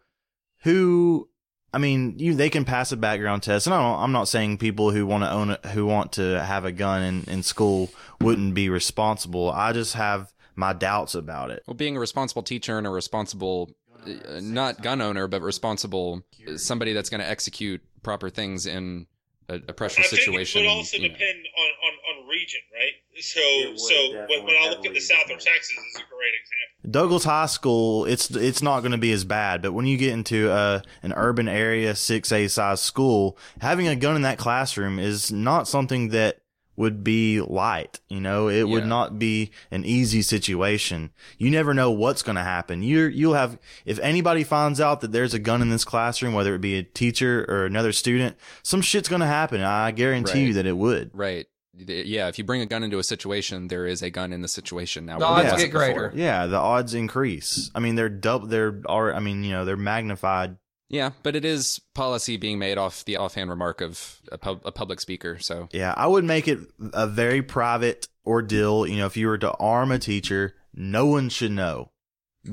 who. 0.63 1.29
I 1.73 1.79
mean, 1.79 2.17
you 2.17 2.33
they 2.33 2.49
can 2.49 2.63
pass 2.65 2.91
a 2.91 2.97
background 2.97 3.43
test, 3.43 3.67
and 3.67 3.73
I 3.73 3.81
don't, 3.81 3.99
I'm 4.01 4.11
not 4.13 4.29
saying 4.29 4.57
people 4.57 4.91
who 4.91 5.05
want 5.05 5.23
to 5.23 5.29
own 5.31 5.49
it, 5.51 5.65
who 5.67 5.85
want 5.85 6.13
to 6.13 6.41
have 6.41 6.63
a 6.63 6.71
gun 6.71 7.03
in, 7.03 7.23
in 7.25 7.43
school 7.43 7.89
wouldn't 8.21 8.53
be 8.53 8.69
responsible. 8.69 9.51
I 9.51 9.73
just 9.73 9.93
have 9.93 10.33
my 10.55 10.73
doubts 10.73 11.13
about 11.13 11.51
it. 11.51 11.63
well 11.67 11.75
being 11.75 11.95
a 11.95 11.99
responsible 11.99 12.41
teacher 12.41 12.77
and 12.79 12.87
a 12.87 12.89
responsible 12.89 13.69
uh, 14.07 14.39
not 14.41 14.81
gun 14.81 15.01
owner 15.01 15.27
but 15.27 15.41
responsible 15.43 16.23
uh, 16.47 16.57
somebody 16.57 16.93
that's 16.93 17.09
going 17.09 17.21
to 17.21 17.29
execute 17.29 17.79
proper 18.01 18.27
things 18.29 18.65
in 18.65 19.05
a, 19.49 19.55
a 19.67 19.73
pressure 19.73 20.01
I 20.01 20.05
think 20.05 20.21
situation 20.21 20.63
it 20.63 20.65
would 20.65 20.71
also 20.71 20.97
you 20.97 21.03
know. 21.09 21.13
depend 21.13 21.37
on, 21.37 21.65
on, 21.86 21.86
on 21.86 21.86
region, 22.28 22.61
right? 22.73 22.93
So, 23.21 23.75
so 23.75 23.95
when, 24.30 24.45
when 24.45 24.55
I 24.61 24.69
look 24.69 24.86
at 24.86 24.93
the 24.93 24.99
South 24.99 25.25
of 25.25 25.39
Texas, 25.39 25.71
is 25.71 25.95
a 25.95 26.05
great 26.09 26.34
example. 26.41 26.91
Douglas 26.91 27.23
High 27.23 27.47
School, 27.47 28.05
it's 28.05 28.30
it's 28.32 28.61
not 28.61 28.82
going 28.82 28.91
to 28.91 28.97
be 28.97 29.11
as 29.11 29.25
bad, 29.25 29.61
but 29.61 29.73
when 29.73 29.86
you 29.86 29.97
get 29.97 30.13
into 30.13 30.51
uh, 30.51 30.82
an 31.03 31.13
urban 31.13 31.47
area, 31.47 31.95
six 31.95 32.32
A 32.32 32.47
size 32.47 32.82
school, 32.82 33.38
having 33.59 33.88
a 33.88 33.95
gun 33.95 34.15
in 34.15 34.21
that 34.21 34.38
classroom 34.38 34.99
is 34.99 35.32
not 35.32 35.67
something 35.67 36.09
that 36.09 36.41
would 36.78 37.03
be 37.03 37.41
light. 37.41 37.99
You 38.07 38.21
know, 38.21 38.47
it 38.47 38.69
would 38.69 38.86
not 38.86 39.17
be 39.17 39.51
an 39.71 39.84
easy 39.84 40.21
situation. 40.21 41.09
You 41.39 41.49
never 41.49 41.73
know 41.73 41.89
what's 41.89 42.21
going 42.21 42.36
to 42.36 42.43
happen. 42.43 42.84
You 42.84 43.05
you'll 43.05 43.34
have 43.34 43.57
if 43.84 43.97
anybody 43.99 44.43
finds 44.43 44.80
out 44.80 45.01
that 45.01 45.11
there's 45.11 45.34
a 45.34 45.39
gun 45.39 45.61
in 45.61 45.69
this 45.69 45.84
classroom, 45.84 46.36
whether 46.36 46.53
it 46.53 46.61
be 46.61 46.78
a 46.78 46.84
teacher 46.84 47.45
or 47.49 47.65
another 47.65 47.91
student, 47.91 48.38
some 48.61 48.82
shit's 48.82 49.09
going 49.09 49.21
to 49.21 49.28
happen. 49.28 49.61
I 49.61 49.91
guarantee 49.91 50.45
you 50.45 50.53
that 50.53 50.67
it 50.67 50.78
would. 50.78 51.09
Right. 51.13 51.47
Yeah, 51.78 52.28
if 52.28 52.38
you 52.38 52.43
bring 52.43 52.61
a 52.61 52.65
gun 52.65 52.84
into 52.84 52.97
a 52.99 53.03
situation, 53.03 53.67
there 53.67 53.86
is 53.86 54.01
a 54.01 54.09
gun 54.09 54.34
in 54.34 54.41
the 54.41 54.47
situation 54.47 55.05
now. 55.05 55.19
The 55.19 55.25
odds 55.25 55.43
get 55.43 55.53
wasn't 55.53 55.71
before. 55.71 55.93
greater. 55.93 56.11
Yeah, 56.15 56.47
the 56.47 56.57
odds 56.57 56.93
increase. 56.93 57.71
I 57.75 57.80
mean, 57.80 57.95
they're 57.95 58.09
double. 58.09 58.47
They're 58.47 58.82
are. 58.86 59.13
I 59.13 59.19
mean, 59.19 59.43
you 59.43 59.51
know, 59.51 59.65
they're 59.65 59.78
magnified 59.78 60.57
Yeah, 60.89 61.11
but 61.23 61.36
it 61.36 61.45
is 61.45 61.80
policy 61.93 62.38
being 62.38 62.59
made 62.59 62.78
off 62.78 63.05
the 63.05 63.17
offhand 63.17 63.49
remark 63.49 63.82
of 63.82 64.21
a, 64.32 64.38
pub- 64.38 64.61
a 64.65 64.71
public 64.71 64.99
speaker. 64.99 65.38
So 65.39 65.69
Yeah, 65.71 65.93
I 65.95 66.07
would 66.07 66.23
make 66.23 66.47
it 66.47 66.59
a 66.93 67.07
very 67.07 67.41
private 67.41 68.07
ordeal. 68.25 68.88
You 68.88 68.97
know, 68.97 69.05
if 69.05 69.17
you 69.17 69.28
were 69.28 69.38
to 69.38 69.51
arm 69.53 69.91
a 69.91 69.99
teacher, 69.99 70.55
no 70.73 71.05
one 71.05 71.30
should 71.30 71.51
know, 71.51 71.91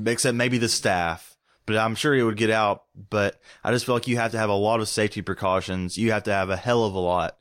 except 0.05 0.35
maybe 0.35 0.57
the 0.57 0.69
staff. 0.69 1.31
But 1.65 1.77
I'm 1.77 1.95
sure 1.95 2.13
it 2.13 2.21
would 2.21 2.37
get 2.37 2.51
out. 2.51 2.83
But 3.09 3.39
I 3.63 3.71
just 3.71 3.87
feel 3.87 3.95
like 3.95 4.07
you 4.07 4.17
have 4.17 4.31
to 4.33 4.37
have 4.37 4.51
a 4.51 4.53
lot 4.53 4.81
of 4.81 4.87
safety 4.87 5.23
precautions. 5.23 5.97
You 5.97 6.11
have 6.11 6.23
to 6.23 6.31
have 6.31 6.51
a 6.51 6.57
hell 6.57 6.83
of 6.85 6.93
a 6.93 6.99
lot 6.99 7.37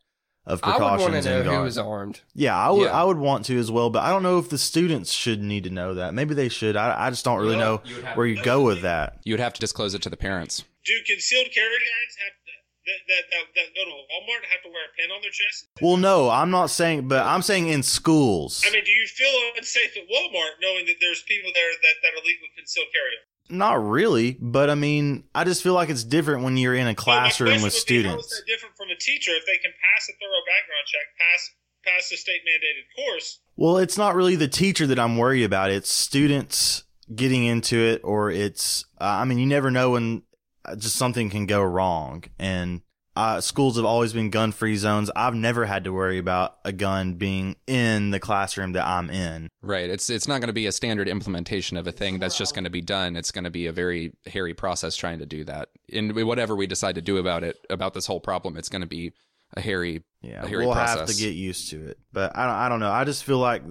of 0.47 0.61
I 0.63 0.73
would 0.73 0.83
want 0.83 1.01
precautions. 1.01 1.25
to 1.25 1.31
know 1.31 1.41
and 1.41 1.49
who 1.49 1.63
was 1.63 1.79
armed. 1.79 2.21
Yeah, 2.35 2.57
I 2.57 2.71
would. 2.71 2.85
Yeah. 2.85 3.01
I 3.01 3.05
would 3.05 3.17
want 3.17 3.47
to 3.47 3.59
as 3.59 3.71
well. 3.71 3.91
But 3.91 4.03
I 4.03 4.11
don't 4.11 4.23
know 4.23 4.39
if 4.39 4.51
the 4.51 4.59
students 4.59 5.11
should 5.13 5.43
need 5.43 5.65
to 5.65 5.71
know 5.71 5.95
that. 5.95 6.13
Maybe 6.15 6.35
they 6.35 6.49
should. 6.49 6.77
I, 6.77 7.07
I 7.07 7.11
just 7.11 7.25
don't 7.25 7.41
really 7.41 7.57
know 7.57 7.81
where 8.15 8.27
you 8.27 8.43
go 8.43 8.63
with 8.63 8.83
that. 8.83 9.21
you 9.25 9.33
would 9.33 9.41
have 9.41 9.55
to 9.55 9.61
disclose 9.61 9.95
it 9.95 10.03
to 10.03 10.11
the 10.11 10.17
parents. 10.17 10.65
Do 10.85 10.93
concealed 11.07 11.49
carry 11.55 11.73
guys 11.81 12.13
have 12.21 12.37
to, 12.45 12.53
that, 12.85 13.01
that, 13.09 13.25
that, 13.33 13.45
that 13.57 13.67
go 13.73 13.85
to 13.89 13.91
Walmart 13.91 14.45
have 14.53 14.61
to 14.65 14.69
wear 14.69 14.85
a 14.85 14.93
pin 15.01 15.09
on 15.09 15.23
their 15.23 15.33
chest? 15.33 15.69
Well, 15.81 15.97
no, 15.97 16.29
I'm 16.29 16.51
not 16.51 16.69
saying, 16.69 17.09
but 17.09 17.25
I'm 17.25 17.41
saying 17.41 17.69
in 17.69 17.83
schools. 17.83 18.63
I 18.67 18.71
mean, 18.71 18.85
do 18.85 18.93
you 18.93 19.07
feel 19.07 19.33
unsafe 19.57 19.97
at 19.97 20.05
Walmart 20.13 20.61
knowing 20.61 20.85
that 20.87 20.97
there's 21.01 21.23
people 21.23 21.51
there 21.55 21.73
that, 21.73 21.95
that 22.05 22.13
are 22.13 22.21
legal 22.21 22.49
concealed 22.55 22.89
carry? 22.93 23.17
Not 23.51 23.75
really, 23.87 24.39
but 24.41 24.71
I 24.71 24.75
mean, 24.75 25.25
I 25.35 25.45
just 25.45 25.63
feel 25.63 25.75
like 25.75 25.91
it's 25.91 26.05
different 26.05 26.45
when 26.45 26.57
you're 26.57 26.75
in 26.75 26.87
a 26.87 26.95
classroom 26.95 27.63
with 27.63 27.75
students. 27.75 28.33
is 28.33 28.43
different 28.47 28.77
from 28.77 28.89
a 28.89 28.97
teacher 28.97 29.33
if 29.33 29.45
they 29.45 29.59
can 29.59 29.71
pass 29.71 30.09
a 30.09 30.13
thorough 30.13 30.45
background 30.47 30.87
check, 30.87 31.07
pass 31.19 31.51
pass 31.85 32.09
the 32.09 32.17
state 32.17 32.41
mandated 32.47 32.85
course? 32.97 33.41
Well, 33.57 33.79
it's 33.79 33.99
not 33.99 34.15
really 34.15 34.37
the 34.37 34.49
teacher 34.49 34.87
that 34.87 34.99
I'm 34.99 35.17
worried 35.17 35.45
about. 35.45 35.71
It's 35.71 35.91
students 35.91 36.85
getting 37.15 37.45
into 37.45 37.79
it, 37.79 38.01
or 38.03 38.31
it's, 38.31 38.87
uh, 39.01 39.05
I 39.05 39.25
mean, 39.25 39.39
you 39.39 39.47
never 39.47 39.71
know 39.71 39.91
when 39.91 40.23
uh, 40.65 40.77
just 40.77 40.97
something 40.97 41.31
can 41.31 41.47
go 41.47 41.63
wrong. 41.63 42.25
And 42.39 42.81
uh, 43.17 43.41
schools 43.41 43.77
have 43.77 43.85
always 43.85 44.13
been 44.13 44.31
gun 44.31 44.51
free 44.51 44.77
zones. 44.77 45.11
I've 45.15 45.35
never 45.35 45.67
had 45.67 45.85
to 45.85 45.93
worry 45.93 46.19
about 46.19 46.59
a 46.65 46.73
gun 46.73 47.15
being 47.15 47.57
in 47.67 48.11
the 48.11 48.19
classroom 48.19 48.73
that 48.73 48.87
I'm 48.87 49.09
in. 49.09 49.51
Right. 49.63 49.89
It's 49.89 50.11
it's 50.11 50.27
not 50.27 50.41
going 50.41 50.49
to 50.49 50.55
be 50.55 50.67
a 50.67 50.73
standard 50.73 51.09
implementation 51.09 51.77
of 51.77 51.87
a 51.87 51.93
thing 51.93 52.19
that's 52.19 52.37
just 52.37 52.55
going 52.55 52.65
to 52.65 52.71
be 52.71 52.81
done. 52.81 53.17
It's 53.17 53.31
going 53.31 53.45
to 53.45 53.51
be 53.51 53.67
a 53.67 53.73
very 53.73 54.15
hairy 54.27 54.55
process 54.55 54.97
trying 54.97 55.21
to 55.21 55.27
do 55.27 55.45
that. 55.45 55.69
And 55.93 56.15
whatever 56.27 56.57
we 56.57 56.67
decide 56.67 56.97
to 56.97 57.03
do 57.03 57.19
about 57.19 57.45
it, 57.45 57.65
about 57.71 57.95
this 57.95 58.07
whole 58.07 58.21
problem, 58.21 58.57
it's 58.57 58.69
going 58.69 58.83
to 58.83 58.89
be 58.89 59.13
a 59.57 59.61
hairy 59.61 60.03
Yeah, 60.21 60.43
a 60.43 60.49
hairy 60.49 60.67
we'll 60.67 60.75
have 60.75 61.07
to 61.07 61.15
get 61.15 61.35
used 61.35 61.71
to 61.71 61.87
it. 61.87 61.99
But 62.13 62.37
I 62.37 62.47
don't, 62.47 62.57
I 62.57 62.69
don't 62.69 62.81
know. 62.81 62.91
I 62.91 63.05
just 63.05 63.23
feel 63.23 63.39
like, 63.39 63.63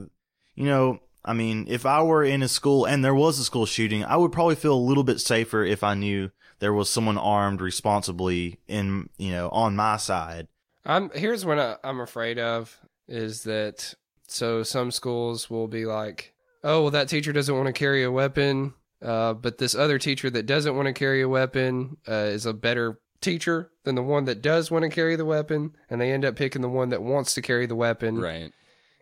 you 0.56 0.66
know, 0.66 1.00
I 1.26 1.34
mean, 1.34 1.66
if 1.70 1.86
I 1.86 2.02
were 2.04 2.24
in 2.24 2.44
a 2.44 2.48
school 2.48 2.86
and 2.86 3.04
there 3.04 3.16
was 3.16 3.40
a 3.40 3.44
school 3.44 3.66
shooting, 3.66 4.04
I 4.06 4.16
would 4.16 4.32
probably 4.32 4.56
feel 4.56 4.74
a 4.74 4.76
little 4.76 5.04
bit 5.04 5.20
safer 5.20 5.64
if 5.64 5.84
I 5.84 5.96
knew 5.96 6.32
there 6.64 6.72
was 6.72 6.90
someone 6.90 7.18
armed 7.18 7.60
responsibly 7.60 8.58
in, 8.70 9.10
you 9.18 9.32
know, 9.32 9.50
on 9.50 9.76
my 9.76 9.98
side. 9.98 10.48
I'm 10.86 11.10
here's 11.14 11.46
what 11.46 11.60
I, 11.60 11.76
I'm 11.84 12.00
afraid 12.00 12.40
of 12.40 12.80
is 13.06 13.44
that 13.44 13.94
so 14.30 14.64
some 14.64 14.90
schools 14.90 15.50
will 15.50 15.68
be 15.68 15.86
like, 15.86 16.34
oh 16.64 16.84
well, 16.84 16.92
that 16.92 17.10
teacher 17.10 17.34
doesn't 17.34 17.54
want 17.54 17.68
to 17.68 17.74
carry 17.74 18.02
a 18.04 18.12
weapon, 18.12 18.76
uh, 19.02 19.34
but 19.34 19.58
this 19.58 19.76
other 19.76 20.00
teacher 20.00 20.30
that 20.30 20.46
doesn't 20.46 20.74
want 20.74 20.86
to 20.86 20.94
carry 20.94 21.22
a 21.22 21.28
weapon 21.28 21.98
uh, 22.08 22.32
is 22.32 22.46
a 22.46 22.54
better 22.54 22.98
teacher 23.20 23.70
than 23.84 23.96
the 23.96 24.02
one 24.02 24.24
that 24.24 24.42
does 24.42 24.72
want 24.72 24.84
to 24.84 24.90
carry 24.90 25.18
the 25.18 25.26
weapon, 25.26 25.76
and 25.90 26.00
they 26.00 26.14
end 26.14 26.24
up 26.24 26.38
picking 26.38 26.62
the 26.62 26.70
one 26.70 26.92
that 26.92 27.04
wants 27.04 27.34
to 27.34 27.42
carry 27.42 27.66
the 27.66 27.76
weapon, 27.76 28.22
right. 28.22 28.54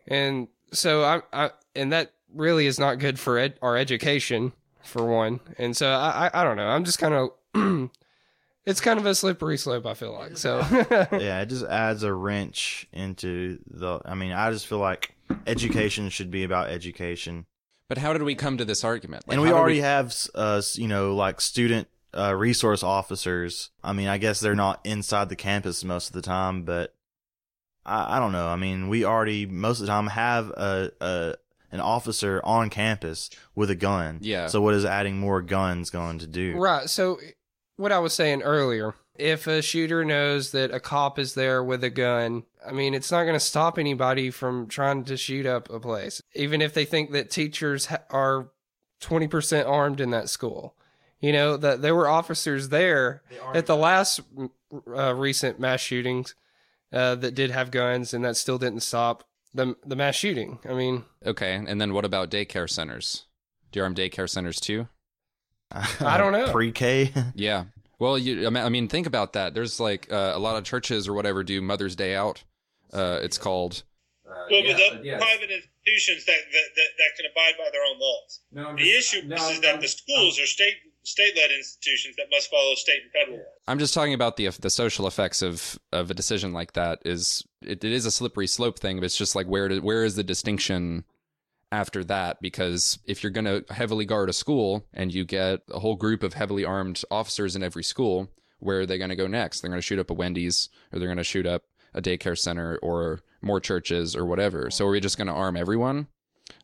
and 0.07 0.47
so 0.73 1.03
I, 1.03 1.21
I 1.31 1.51
and 1.75 1.93
that 1.93 2.11
really 2.33 2.65
is 2.65 2.79
not 2.79 2.97
good 2.97 3.19
for 3.19 3.37
ed, 3.37 3.59
our 3.61 3.77
education 3.77 4.51
for 4.81 5.05
one, 5.05 5.41
and 5.59 5.77
so 5.77 5.91
I, 5.91 6.25
I, 6.25 6.41
I 6.41 6.43
don't 6.43 6.57
know. 6.57 6.67
I'm 6.67 6.85
just 6.85 6.97
kind 6.97 7.13
of. 7.13 7.29
It's 8.63 8.79
kind 8.79 8.99
of 8.99 9.07
a 9.07 9.15
slippery 9.15 9.57
slope, 9.57 9.87
I 9.87 9.95
feel 9.95 10.13
like. 10.13 10.37
So, 10.37 10.59
yeah, 11.11 11.41
it 11.41 11.47
just 11.47 11.65
adds 11.65 12.03
a 12.03 12.13
wrench 12.13 12.87
into 12.93 13.57
the, 13.67 13.99
I 14.05 14.13
mean, 14.13 14.33
I 14.33 14.51
just 14.51 14.67
feel 14.67 14.77
like 14.77 15.15
education 15.47 16.09
should 16.09 16.29
be 16.29 16.43
about 16.43 16.69
education. 16.69 17.47
But 17.87 17.97
how 17.97 18.13
did 18.13 18.21
we 18.21 18.35
come 18.35 18.57
to 18.57 18.65
this 18.65 18.83
argument? 18.83 19.27
Like, 19.27 19.33
and 19.33 19.41
we 19.41 19.47
how 19.47 19.55
did 19.55 19.59
already 19.59 19.79
have, 19.79 20.15
uh, 20.35 20.61
you 20.75 20.87
know, 20.87 21.15
like 21.15 21.41
student 21.41 21.87
uh, 22.15 22.35
resource 22.35 22.83
officers. 22.83 23.71
I 23.83 23.93
mean, 23.93 24.07
I 24.07 24.19
guess 24.19 24.39
they're 24.39 24.53
not 24.53 24.79
inside 24.83 25.29
the 25.29 25.35
campus 25.35 25.83
most 25.83 26.07
of 26.07 26.13
the 26.13 26.21
time, 26.21 26.63
but 26.63 26.93
I, 27.83 28.17
I 28.17 28.19
don't 28.19 28.31
know. 28.31 28.47
I 28.47 28.57
mean, 28.57 28.89
we 28.89 29.05
already 29.05 29.47
most 29.47 29.79
of 29.79 29.87
the 29.87 29.91
time 29.91 30.05
have 30.07 30.49
a, 30.51 30.91
a 31.01 31.35
an 31.71 31.79
officer 31.79 32.41
on 32.43 32.69
campus 32.69 33.29
with 33.55 33.71
a 33.71 33.75
gun. 33.75 34.19
Yeah. 34.21 34.47
So 34.47 34.61
what 34.61 34.75
is 34.75 34.85
adding 34.85 35.17
more 35.17 35.41
guns 35.41 35.89
going 35.89 36.19
to 36.19 36.27
do? 36.27 36.55
Right. 36.57 36.89
So, 36.89 37.19
what 37.81 37.91
I 37.91 37.99
was 37.99 38.13
saying 38.13 38.43
earlier, 38.43 38.93
if 39.15 39.47
a 39.47 39.61
shooter 39.61 40.05
knows 40.05 40.51
that 40.51 40.71
a 40.71 40.79
cop 40.79 41.17
is 41.17 41.33
there 41.33 41.63
with 41.63 41.83
a 41.83 41.89
gun, 41.89 42.43
I 42.65 42.71
mean, 42.71 42.93
it's 42.93 43.11
not 43.11 43.23
going 43.23 43.35
to 43.35 43.39
stop 43.39 43.79
anybody 43.79 44.29
from 44.29 44.67
trying 44.67 45.03
to 45.05 45.17
shoot 45.17 45.47
up 45.47 45.69
a 45.69 45.79
place, 45.79 46.21
even 46.35 46.61
if 46.61 46.73
they 46.73 46.85
think 46.85 47.11
that 47.11 47.31
teachers 47.31 47.87
ha- 47.87 48.03
are 48.11 48.51
20% 49.01 49.67
armed 49.67 49.99
in 49.99 50.11
that 50.11 50.29
school. 50.29 50.75
You 51.19 51.33
know, 51.33 51.57
that 51.57 51.81
there 51.81 51.95
were 51.95 52.07
officers 52.07 52.69
there 52.69 53.21
at 53.53 53.65
the 53.65 53.75
last 53.75 54.21
uh, 54.87 55.13
recent 55.13 55.59
mass 55.59 55.79
shootings 55.79 56.33
uh, 56.93 57.15
that 57.15 57.35
did 57.35 57.51
have 57.51 57.69
guns, 57.71 58.13
and 58.13 58.23
that 58.25 58.37
still 58.37 58.57
didn't 58.57 58.81
stop 58.81 59.23
the, 59.53 59.75
the 59.85 59.95
mass 59.95 60.15
shooting. 60.15 60.59
I 60.67 60.73
mean, 60.73 61.03
Okay, 61.25 61.53
and 61.53 61.79
then 61.81 61.93
what 61.93 62.05
about 62.05 62.31
daycare 62.31 62.69
centers? 62.69 63.25
Do 63.71 63.79
you 63.79 63.83
arm 63.83 63.95
daycare 63.95 64.29
centers 64.29 64.59
too? 64.59 64.87
I 65.99 66.17
don't 66.17 66.31
know. 66.31 66.51
Pre-K. 66.51 67.11
Yeah. 67.35 67.65
Well, 67.99 68.17
you, 68.17 68.47
I 68.47 68.69
mean- 68.69 68.87
think 68.87 69.05
about 69.07 69.33
that. 69.33 69.53
There's 69.53 69.79
like 69.79 70.11
uh, 70.11 70.31
a 70.33 70.39
lot 70.39 70.55
of 70.57 70.63
churches 70.63 71.07
or 71.07 71.13
whatever 71.13 71.43
do 71.43 71.61
Mother's 71.61 71.95
Day 71.95 72.15
out. 72.15 72.43
Uh, 72.91 73.19
it's 73.21 73.37
called. 73.37 73.83
Well, 74.25 74.63
but 74.63 74.77
the 75.03 75.17
private 75.17 75.51
institutions 75.51 76.25
that, 76.25 76.37
that, 76.51 76.67
that, 76.75 76.89
that 76.97 77.11
can 77.17 77.25
abide 77.31 77.53
by 77.57 77.69
their 77.71 77.81
own 77.83 77.99
laws. 77.99 78.77
the 78.77 78.91
issue 78.91 79.17
is 79.31 79.61
that 79.61 79.81
the 79.81 79.87
schools 79.87 80.39
are 80.39 80.45
state 80.45 80.75
state 81.03 81.35
led 81.35 81.51
institutions 81.51 82.15
that 82.15 82.27
must 82.31 82.49
follow 82.49 82.75
state 82.75 83.01
and 83.03 83.11
federal 83.11 83.37
laws. 83.37 83.47
I'm 83.67 83.79
just 83.79 83.93
talking 83.93 84.13
about 84.13 84.37
the 84.37 84.47
the 84.49 84.69
social 84.69 85.07
effects 85.07 85.41
of 85.41 85.79
of 85.91 86.11
a 86.11 86.13
decision 86.13 86.53
like 86.53 86.73
that. 86.73 86.99
Is 87.05 87.43
it, 87.61 87.83
it 87.83 87.91
is 87.91 88.05
a 88.05 88.11
slippery 88.11 88.47
slope 88.47 88.79
thing, 88.79 88.97
but 88.97 89.05
it's 89.05 89.17
just 89.17 89.35
like 89.35 89.47
where 89.47 89.67
do, 89.67 89.81
where 89.81 90.03
is 90.03 90.15
the 90.15 90.23
distinction 90.23 91.03
after 91.71 92.03
that? 92.05 92.41
Because 92.41 92.99
if 93.05 93.23
you're 93.23 93.31
going 93.31 93.45
to 93.45 93.65
heavily 93.73 94.05
guard 94.05 94.29
a 94.29 94.33
school 94.33 94.85
and 94.93 95.13
you 95.13 95.23
get 95.23 95.61
a 95.69 95.79
whole 95.79 95.95
group 95.95 96.23
of 96.23 96.33
heavily 96.33 96.65
armed 96.65 97.03
officers 97.09 97.55
in 97.55 97.63
every 97.63 97.83
school, 97.83 98.29
where 98.59 98.81
are 98.81 98.85
they 98.85 98.97
going 98.97 99.09
to 99.09 99.15
go 99.15 99.27
next? 99.27 99.61
They're 99.61 99.69
going 99.69 99.79
to 99.79 99.85
shoot 99.85 99.99
up 99.99 100.09
a 100.09 100.13
Wendy's, 100.13 100.69
or 100.91 100.99
they're 100.99 101.07
going 101.07 101.17
to 101.17 101.23
shoot 101.23 101.45
up 101.45 101.63
a 101.93 102.01
daycare 102.01 102.37
center, 102.37 102.77
or 102.81 103.21
more 103.41 103.59
churches, 103.59 104.15
or 104.15 104.25
whatever. 104.25 104.69
So 104.69 104.85
are 104.85 104.91
we 104.91 104.99
just 104.99 105.17
going 105.17 105.27
to 105.27 105.33
arm 105.33 105.57
everyone? 105.57 106.07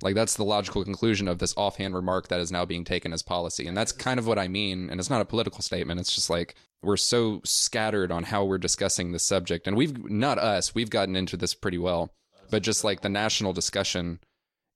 Like 0.02 0.16
that's 0.16 0.36
the 0.36 0.44
logical 0.44 0.84
conclusion 0.84 1.28
of 1.28 1.40
this 1.40 1.54
offhand 1.58 1.96
remark 1.96 2.28
that 2.28 2.40
is 2.40 2.52
now 2.52 2.66
being 2.66 2.84
taken 2.84 3.14
as 3.14 3.24
policy. 3.24 3.68
And 3.68 3.76
that's 3.76 3.92
kind 3.92 4.20
of 4.20 4.28
what 4.28 4.40
I 4.40 4.48
mean. 4.48 4.90
And 4.90 5.00
it's 5.00 5.10
not 5.10 5.22
a 5.22 5.26
political 5.26 5.62
statement. 5.62 6.00
It's 6.00 6.14
just 6.14 6.30
like 6.30 6.56
we're 6.82 6.98
so 6.98 7.42
scattered 7.44 8.12
on 8.12 8.24
how 8.24 8.46
we're 8.46 8.58
discussing 8.58 9.12
this 9.12 9.26
subject. 9.26 9.68
And 9.68 9.76
we've 9.76 10.10
not 10.10 10.38
us, 10.38 10.76
we've 10.76 10.90
gotten 10.90 11.16
into 11.16 11.38
this 11.38 11.54
pretty 11.54 11.78
well. 11.78 12.12
But 12.50 12.64
just 12.64 12.84
like 12.84 13.02
the 13.02 13.10
national 13.10 13.54
discussion 13.54 14.20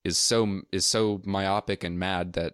is 0.04 0.18
so 0.18 0.62
is 0.72 0.86
so 0.86 1.22
myopic 1.26 1.84
and 1.84 2.00
mad 2.00 2.34
that 2.34 2.54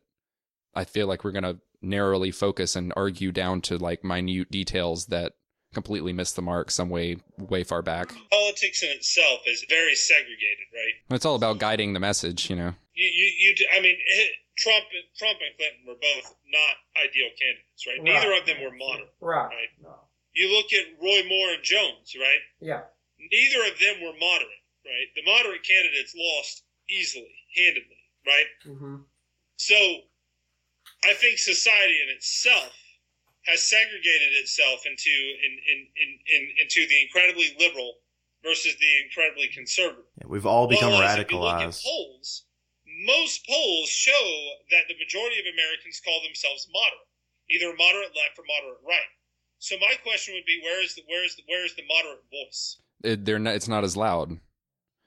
I 0.75 0.83
feel 0.85 1.07
like 1.07 1.23
we're 1.23 1.31
gonna 1.31 1.57
narrowly 1.81 2.31
focus 2.31 2.75
and 2.75 2.93
argue 2.95 3.31
down 3.31 3.61
to 3.61 3.77
like 3.77 4.03
minute 4.03 4.51
details 4.51 5.07
that 5.07 5.33
completely 5.73 6.13
miss 6.13 6.31
the 6.31 6.41
mark 6.41 6.71
some 6.71 6.89
way 6.89 7.17
way 7.37 7.63
far 7.63 7.81
back. 7.81 8.13
Politics 8.31 8.83
in 8.83 8.89
itself 8.89 9.41
is 9.45 9.65
very 9.69 9.95
segregated, 9.95 10.67
right? 10.73 11.15
It's 11.15 11.25
all 11.25 11.35
about 11.35 11.59
guiding 11.59 11.93
the 11.93 11.99
message, 11.99 12.49
you 12.49 12.55
know. 12.55 12.73
You, 12.93 13.05
you, 13.05 13.31
you 13.39 13.55
do- 13.55 13.69
I 13.75 13.81
mean, 13.81 13.95
eh, 13.95 14.27
Trump, 14.57 14.85
Trump 15.17 15.37
and 15.37 15.53
Clinton 15.53 15.85
were 15.85 16.01
both 16.01 16.33
not 16.49 16.75
ideal 16.97 17.29
candidates, 17.37 17.85
right? 17.85 18.01
Right. 18.01 18.09
Neither 18.09 18.33
of 18.33 18.45
them 18.49 18.57
were 18.63 18.75
moderate, 18.75 19.13
right. 19.21 19.53
right? 19.53 19.71
You 20.33 20.49
look 20.49 20.73
at 20.73 20.97
Roy 20.97 21.21
Moore 21.29 21.53
and 21.53 21.63
Jones, 21.63 22.13
right? 22.17 22.43
Yeah. 22.59 22.89
Neither 23.21 23.61
of 23.69 23.77
them 23.77 24.01
were 24.01 24.17
moderate, 24.17 24.65
right? 24.85 25.09
The 25.13 25.25
moderate 25.25 25.61
candidates 25.61 26.13
lost 26.17 26.63
easily, 26.89 27.35
handedly, 27.55 28.01
right? 28.25 28.49
Mm-hmm. 28.65 28.95
So 29.57 29.75
I 31.05 31.13
think 31.13 31.37
society 31.37 31.97
in 32.03 32.15
itself 32.15 32.73
has 33.45 33.63
segregated 33.63 34.33
itself 34.43 34.85
into 34.85 35.09
in, 35.09 35.53
in, 35.55 35.77
in, 35.95 36.09
in 36.35 36.41
into 36.61 36.87
the 36.87 37.01
incredibly 37.01 37.55
liberal 37.59 37.95
versus 38.43 38.75
the 38.79 38.91
incredibly 39.05 39.47
conservative. 39.47 40.05
Yeah, 40.19 40.27
we've 40.27 40.45
all 40.45 40.67
become 40.67 40.91
Whereas 40.91 41.17
if 41.17 41.31
you 41.31 41.39
look 41.39 41.55
at 41.55 41.69
radicalized. 41.69 41.83
polls, 41.83 42.45
most 43.05 43.45
polls 43.47 43.89
show 43.89 44.25
that 44.71 44.87
the 44.87 44.97
majority 44.99 45.39
of 45.39 45.47
Americans 45.47 46.01
call 46.03 46.21
themselves 46.23 46.67
moderate, 46.71 47.07
either 47.49 47.71
moderate 47.75 48.15
left 48.15 48.37
or 48.37 48.45
moderate 48.47 48.83
right. 48.85 49.11
So 49.59 49.75
my 49.79 49.95
question 50.03 50.35
would 50.35 50.45
be, 50.45 50.61
where 50.63 50.83
is 50.83 50.95
the 50.95 51.01
where 51.07 51.25
is 51.25 51.35
the 51.35 51.43
where 51.47 51.65
is 51.65 51.75
the 51.75 51.83
moderate 51.87 52.23
voice? 52.29 52.81
It, 53.03 53.25
they're 53.25 53.39
not, 53.39 53.55
it's 53.55 53.67
not 53.67 53.83
as 53.83 53.95
loud. 53.97 54.39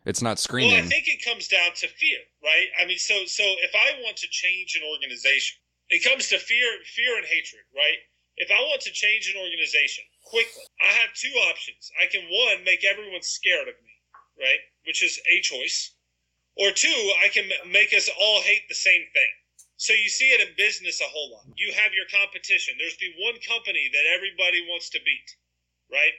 It's 0.06 0.22
not 0.22 0.40
Well, 0.40 0.48
screaming. 0.48 0.80
I 0.80 0.82
think 0.88 1.08
it 1.08 1.24
comes 1.24 1.48
down 1.48 1.72
to 1.76 1.88
fear, 1.88 2.18
right? 2.42 2.68
I 2.80 2.86
mean, 2.86 2.98
so 2.98 3.24
so 3.26 3.44
if 3.60 3.74
I 3.74 4.00
want 4.00 4.16
to 4.18 4.28
change 4.28 4.76
an 4.76 4.82
organization, 4.88 5.60
it 5.90 6.02
comes 6.02 6.28
to 6.28 6.38
fear, 6.38 6.66
fear 6.86 7.16
and 7.18 7.26
hatred, 7.26 7.62
right? 7.76 8.00
If 8.36 8.50
I 8.50 8.60
want 8.72 8.80
to 8.82 8.92
change 8.92 9.28
an 9.28 9.36
organization 9.36 10.04
quickly, 10.24 10.64
I 10.80 10.92
have 11.04 11.12
two 11.12 11.34
options. 11.52 11.92
I 12.00 12.06
can 12.06 12.24
one 12.30 12.64
make 12.64 12.84
everyone 12.84 13.20
scared 13.20 13.68
of 13.68 13.76
me, 13.84 13.92
right? 14.40 14.60
Which 14.86 15.02
is 15.04 15.20
a 15.28 15.40
choice, 15.42 15.92
or 16.56 16.70
two, 16.72 17.12
I 17.20 17.28
can 17.28 17.44
make 17.68 17.92
us 17.92 18.08
all 18.08 18.40
hate 18.40 18.64
the 18.68 18.74
same 18.74 19.04
thing. 19.12 19.32
So 19.76 19.92
you 19.92 20.08
see 20.08 20.28
it 20.32 20.40
in 20.40 20.54
business 20.56 21.00
a 21.00 21.08
whole 21.08 21.32
lot. 21.32 21.44
You 21.56 21.72
have 21.72 21.92
your 21.92 22.08
competition. 22.08 22.76
There's 22.78 22.96
the 22.96 23.12
one 23.20 23.36
company 23.40 23.88
that 23.92 24.12
everybody 24.16 24.64
wants 24.68 24.88
to 24.90 25.00
beat, 25.04 25.28
right? 25.92 26.16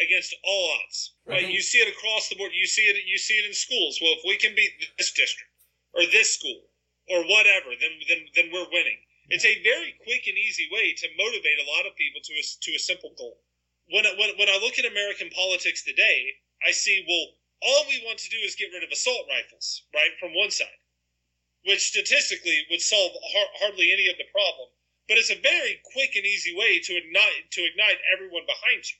Against 0.00 0.34
all 0.42 0.78
odds, 0.80 1.12
right? 1.26 1.48
You 1.48 1.60
see 1.60 1.78
it 1.78 1.88
across 1.92 2.28
the 2.28 2.36
board. 2.36 2.52
You 2.54 2.66
see 2.66 2.88
it. 2.88 2.96
You 3.04 3.18
see 3.18 3.34
it 3.34 3.44
in 3.44 3.52
schools. 3.52 4.00
Well, 4.00 4.16
if 4.16 4.24
we 4.24 4.38
can 4.38 4.54
beat 4.54 4.72
this 4.96 5.12
district 5.12 5.52
or 5.92 6.06
this 6.06 6.34
school 6.34 6.64
or 7.12 7.28
whatever, 7.28 7.76
then 7.76 8.00
then 8.08 8.24
then 8.34 8.48
we're 8.52 8.72
winning. 8.72 9.04
It's 9.28 9.44
a 9.44 9.62
very 9.62 9.92
quick 10.02 10.26
and 10.26 10.36
easy 10.36 10.68
way 10.72 10.94
to 10.96 11.16
motivate 11.16 11.60
a 11.60 11.70
lot 11.76 11.86
of 11.86 11.96
people 11.96 12.20
to 12.24 12.32
a, 12.32 12.42
to 12.42 12.70
a 12.74 12.78
simple 12.78 13.12
goal. 13.16 13.36
When 13.92 14.06
I, 14.06 14.16
when 14.16 14.32
when 14.38 14.48
I 14.48 14.58
look 14.64 14.78
at 14.78 14.88
American 14.88 15.28
politics 15.28 15.84
today, 15.84 16.40
I 16.64 16.72
see 16.72 17.04
well, 17.06 17.36
all 17.60 17.84
we 17.88 18.02
want 18.04 18.18
to 18.20 18.30
do 18.30 18.38
is 18.38 18.56
get 18.56 18.72
rid 18.72 18.82
of 18.82 18.90
assault 18.90 19.28
rifles, 19.28 19.84
right? 19.94 20.10
From 20.18 20.34
one 20.34 20.50
side, 20.50 20.80
which 21.64 21.88
statistically 21.92 22.66
would 22.70 22.80
solve 22.80 23.12
har- 23.12 23.54
hardly 23.60 23.92
any 23.92 24.08
of 24.08 24.16
the 24.16 24.30
problem, 24.32 24.68
but 25.06 25.18
it's 25.18 25.30
a 25.30 25.40
very 25.40 25.80
quick 25.92 26.16
and 26.16 26.24
easy 26.24 26.56
way 26.56 26.80
to 26.80 26.96
ignite 26.96 27.50
to 27.52 27.64
ignite 27.64 28.00
everyone 28.08 28.46
behind 28.46 28.88
you. 28.88 28.96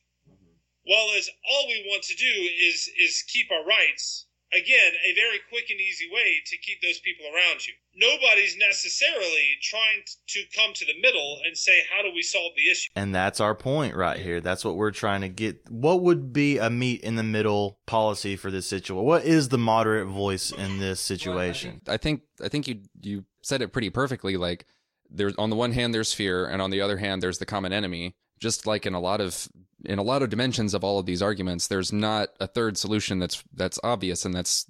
While 0.85 1.09
as 1.17 1.29
all 1.51 1.69
we 1.69 1.85
want 1.89 2.03
to 2.05 2.17
do 2.17 2.49
is 2.69 2.91
is 2.99 3.25
keep 3.29 3.51
our 3.51 3.65
rights, 3.65 4.27
again, 4.53 4.93
a 5.05 5.15
very 5.15 5.39
quick 5.49 5.71
and 5.71 5.81
easy 5.81 6.09
way 6.13 6.43
to 6.45 6.57
keep 6.59 6.83
those 6.83 6.99
people 7.01 7.27
around 7.27 7.67
you. 7.67 7.75
Nobody's 7.95 8.57
necessarily 8.57 9.57
trying 9.63 10.03
to 10.29 10.41
come 10.55 10.73
to 10.75 10.85
the 10.85 11.01
middle 11.01 11.41
and 11.45 11.57
say, 11.57 11.83
how 11.91 12.03
do 12.03 12.13
we 12.15 12.23
solve 12.23 12.53
the 12.57 12.71
issue? 12.71 12.91
And 12.97 13.15
that's 13.15 13.41
our 13.41 13.55
point 13.55 13.95
right 13.95 14.19
here. 14.19 14.41
That's 14.41 14.65
what 14.65 14.77
we're 14.77 14.91
trying 14.91 15.21
to 15.23 15.29
get. 15.29 15.71
What 15.71 16.03
would 16.03 16.33
be 16.33 16.59
a 16.59 16.71
meet 16.71 17.03
in 17.03 17.17
the 17.17 17.23
middle 17.23 17.79
policy 17.87 18.37
for 18.37 18.51
this 18.51 18.67
situation? 18.67 19.05
What 19.05 19.25
is 19.25 19.49
the 19.49 19.59
moderate 19.59 20.09
voice 20.09 20.51
in 20.51 20.79
this 20.79 21.01
situation? 21.01 21.81
I 21.89 21.97
think 21.97 22.23
I 22.43 22.49
think 22.49 22.67
you 22.67 22.81
you 23.01 23.25
said 23.43 23.63
it 23.63 23.73
pretty 23.73 23.91
perfectly. 23.91 24.37
Like 24.37 24.67
there's 25.11 25.35
on 25.37 25.51
the 25.51 25.57
one 25.57 25.73
hand 25.73 25.95
there's 25.95 26.13
fear, 26.13 26.47
and 26.47 26.61
on 26.61 26.71
the 26.71 26.81
other 26.81 26.97
hand 26.97 27.23
there's 27.23 27.39
the 27.39 27.47
common 27.47 27.73
enemy. 27.73 28.17
Just 28.41 28.67
like 28.67 28.87
in 28.87 28.95
a 28.95 29.01
lot 29.01 29.21
of 29.21 29.49
in 29.85 29.99
a 29.99 30.03
lot 30.03 30.23
of 30.23 30.31
dimensions 30.31 30.75
of 30.75 30.85
all 30.85 30.99
of 30.99 31.07
these 31.07 31.23
arguments, 31.23 31.67
there's 31.67 31.93
not 31.93 32.31
a 32.41 32.47
third 32.47 32.77
solution 32.77 33.19
that's 33.19 33.43
that's 33.55 33.79
obvious, 33.83 34.25
and 34.25 34.35
that's 34.35 34.67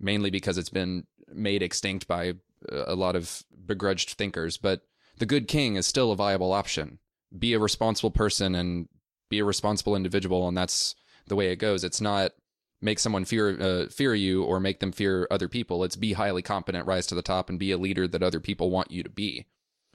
mainly 0.00 0.30
because 0.30 0.58
it's 0.58 0.68
been 0.68 1.06
made 1.32 1.62
extinct 1.62 2.06
by 2.06 2.34
a 2.70 2.94
lot 2.94 3.16
of 3.16 3.42
begrudged 3.66 4.10
thinkers. 4.10 4.56
But 4.56 4.82
the 5.18 5.26
good 5.26 5.48
king 5.48 5.76
is 5.76 5.86
still 5.86 6.12
a 6.12 6.16
viable 6.16 6.52
option. 6.52 6.98
Be 7.36 7.54
a 7.54 7.58
responsible 7.58 8.10
person 8.10 8.54
and 8.54 8.88
be 9.28 9.38
a 9.38 9.44
responsible 9.44 9.96
individual, 9.96 10.48
and 10.48 10.56
that's 10.56 10.94
the 11.26 11.36
way 11.36 11.50
it 11.50 11.56
goes. 11.56 11.84
It's 11.84 12.00
not 12.00 12.32
make 12.80 12.98
someone 12.98 13.24
fear 13.24 13.60
uh, 13.60 13.88
fear 13.88 14.14
you 14.14 14.44
or 14.44 14.60
make 14.60 14.80
them 14.80 14.92
fear 14.92 15.26
other 15.30 15.48
people. 15.48 15.84
It's 15.84 15.96
be 15.96 16.12
highly 16.12 16.42
competent, 16.42 16.86
rise 16.86 17.06
to 17.08 17.14
the 17.14 17.22
top, 17.22 17.48
and 17.48 17.58
be 17.58 17.72
a 17.72 17.78
leader 17.78 18.06
that 18.06 18.22
other 18.22 18.40
people 18.40 18.70
want 18.70 18.90
you 18.90 19.02
to 19.02 19.10
be, 19.10 19.46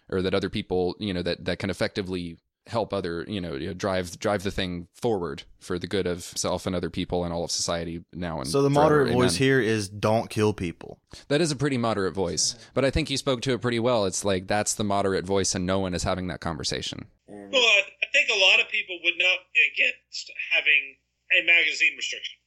or 0.10 0.22
that 0.22 0.34
other 0.34 0.50
people 0.50 0.96
you 1.00 1.14
know 1.14 1.22
that 1.22 1.46
that 1.46 1.60
can 1.60 1.70
effectively 1.70 2.38
help 2.68 2.94
other 2.94 3.26
you 3.28 3.42
know, 3.42 3.56
you 3.56 3.68
know, 3.68 3.74
drive 3.74 4.20
drive 4.20 4.44
the 4.44 4.52
thing 4.52 4.88
forward 4.94 5.44
for 5.60 5.80
the 5.80 5.88
good 5.88 6.06
of 6.08 6.24
self 6.24 6.66
and 6.68 6.76
other 6.76 6.90
people 6.90 7.24
and 7.24 7.34
all 7.34 7.44
of 7.44 7.52
society 7.52 8.04
now 8.14 8.40
and 8.40 8.48
So 8.48 8.62
the 8.62 8.70
forever. 8.70 8.84
moderate 8.84 9.14
voice 9.14 9.32
Amen. 9.32 9.48
here 9.48 9.60
is 9.62 9.90
don't 9.90 10.30
kill 10.30 10.54
people. 10.54 11.00
That 11.28 11.42
is 11.42 11.52
a 11.52 11.56
pretty 11.56 11.78
moderate 11.78 12.14
voice, 12.14 12.56
but 12.74 12.86
I 12.86 12.92
think 12.92 13.10
you 13.10 13.18
spoke 13.18 13.42
to 13.42 13.54
it 13.54 13.62
pretty 13.62 13.80
well. 13.80 14.06
It's 14.06 14.24
like 14.24 14.48
that's 14.48 14.76
the 14.76 14.84
moderate 14.84 15.26
voice, 15.26 15.56
and 15.56 15.66
no 15.66 15.80
one 15.80 15.94
is 15.94 16.04
having 16.04 16.28
that 16.28 16.40
conversation. 16.40 17.06
Well, 17.28 17.62
I, 17.62 17.82
I 18.04 18.08
think 18.14 18.30
a 18.30 18.40
lot 18.40 18.60
of 18.60 18.70
people 18.70 18.98
would 19.04 19.18
not 19.18 19.38
be 19.54 19.60
against 19.74 20.32
having 20.54 20.98
a 21.34 21.46
magazine 21.46 21.94
restriction. 21.98 22.38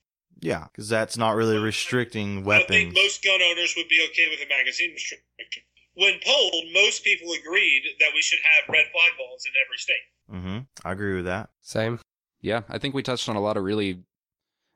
Yeah, 0.41 0.65
because 0.71 0.89
that's 0.89 1.17
not 1.17 1.37
really 1.37 1.57
restricting 1.59 2.47
I 2.49 2.59
think 2.59 2.93
weapons. 2.93 2.95
most 2.95 3.25
gun 3.25 3.41
owners 3.41 3.75
would 3.77 3.89
be 3.89 4.05
okay 4.11 4.27
with 4.31 4.41
a 4.45 4.49
magazine 4.49 4.93
restriction. 4.93 5.25
When 5.97 6.15
polled, 6.25 6.65
most 6.73 7.05
people 7.05 7.29
agreed 7.33 7.83
that 8.01 8.11
we 8.15 8.21
should 8.23 8.41
have 8.43 8.73
red 8.73 8.87
flag 8.93 9.13
laws 9.21 9.45
in 9.47 9.53
every 9.65 9.79
state. 9.79 10.05
hmm 10.29 10.59
I 10.87 10.93
agree 10.93 11.15
with 11.17 11.27
that. 11.27 11.51
Same. 11.63 12.01
Yeah, 12.41 12.63
I 12.69 12.79
think 12.79 12.95
we 12.95 13.03
touched 13.03 13.29
on 13.29 13.37
a 13.37 13.41
lot 13.41 13.57
of 13.57 13.63
really, 13.65 14.03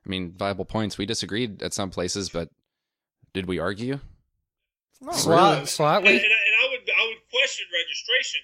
I 0.05 0.09
mean, 0.09 0.33
viable 0.37 0.65
points. 0.65 0.97
We 0.97 1.05
disagreed 1.05 1.61
at 1.61 1.73
some 1.73 1.89
places, 1.89 2.29
but 2.29 2.49
did 3.33 3.47
we 3.47 3.59
argue? 3.59 3.99
Sli- 5.03 5.59
And, 5.59 5.67
slightly. 5.69 6.09
and, 6.09 6.17
and 6.17 6.55
I 6.63 6.67
would 6.71 6.89
I 6.89 7.07
would 7.07 7.29
question 7.31 7.67
registration, 7.71 8.41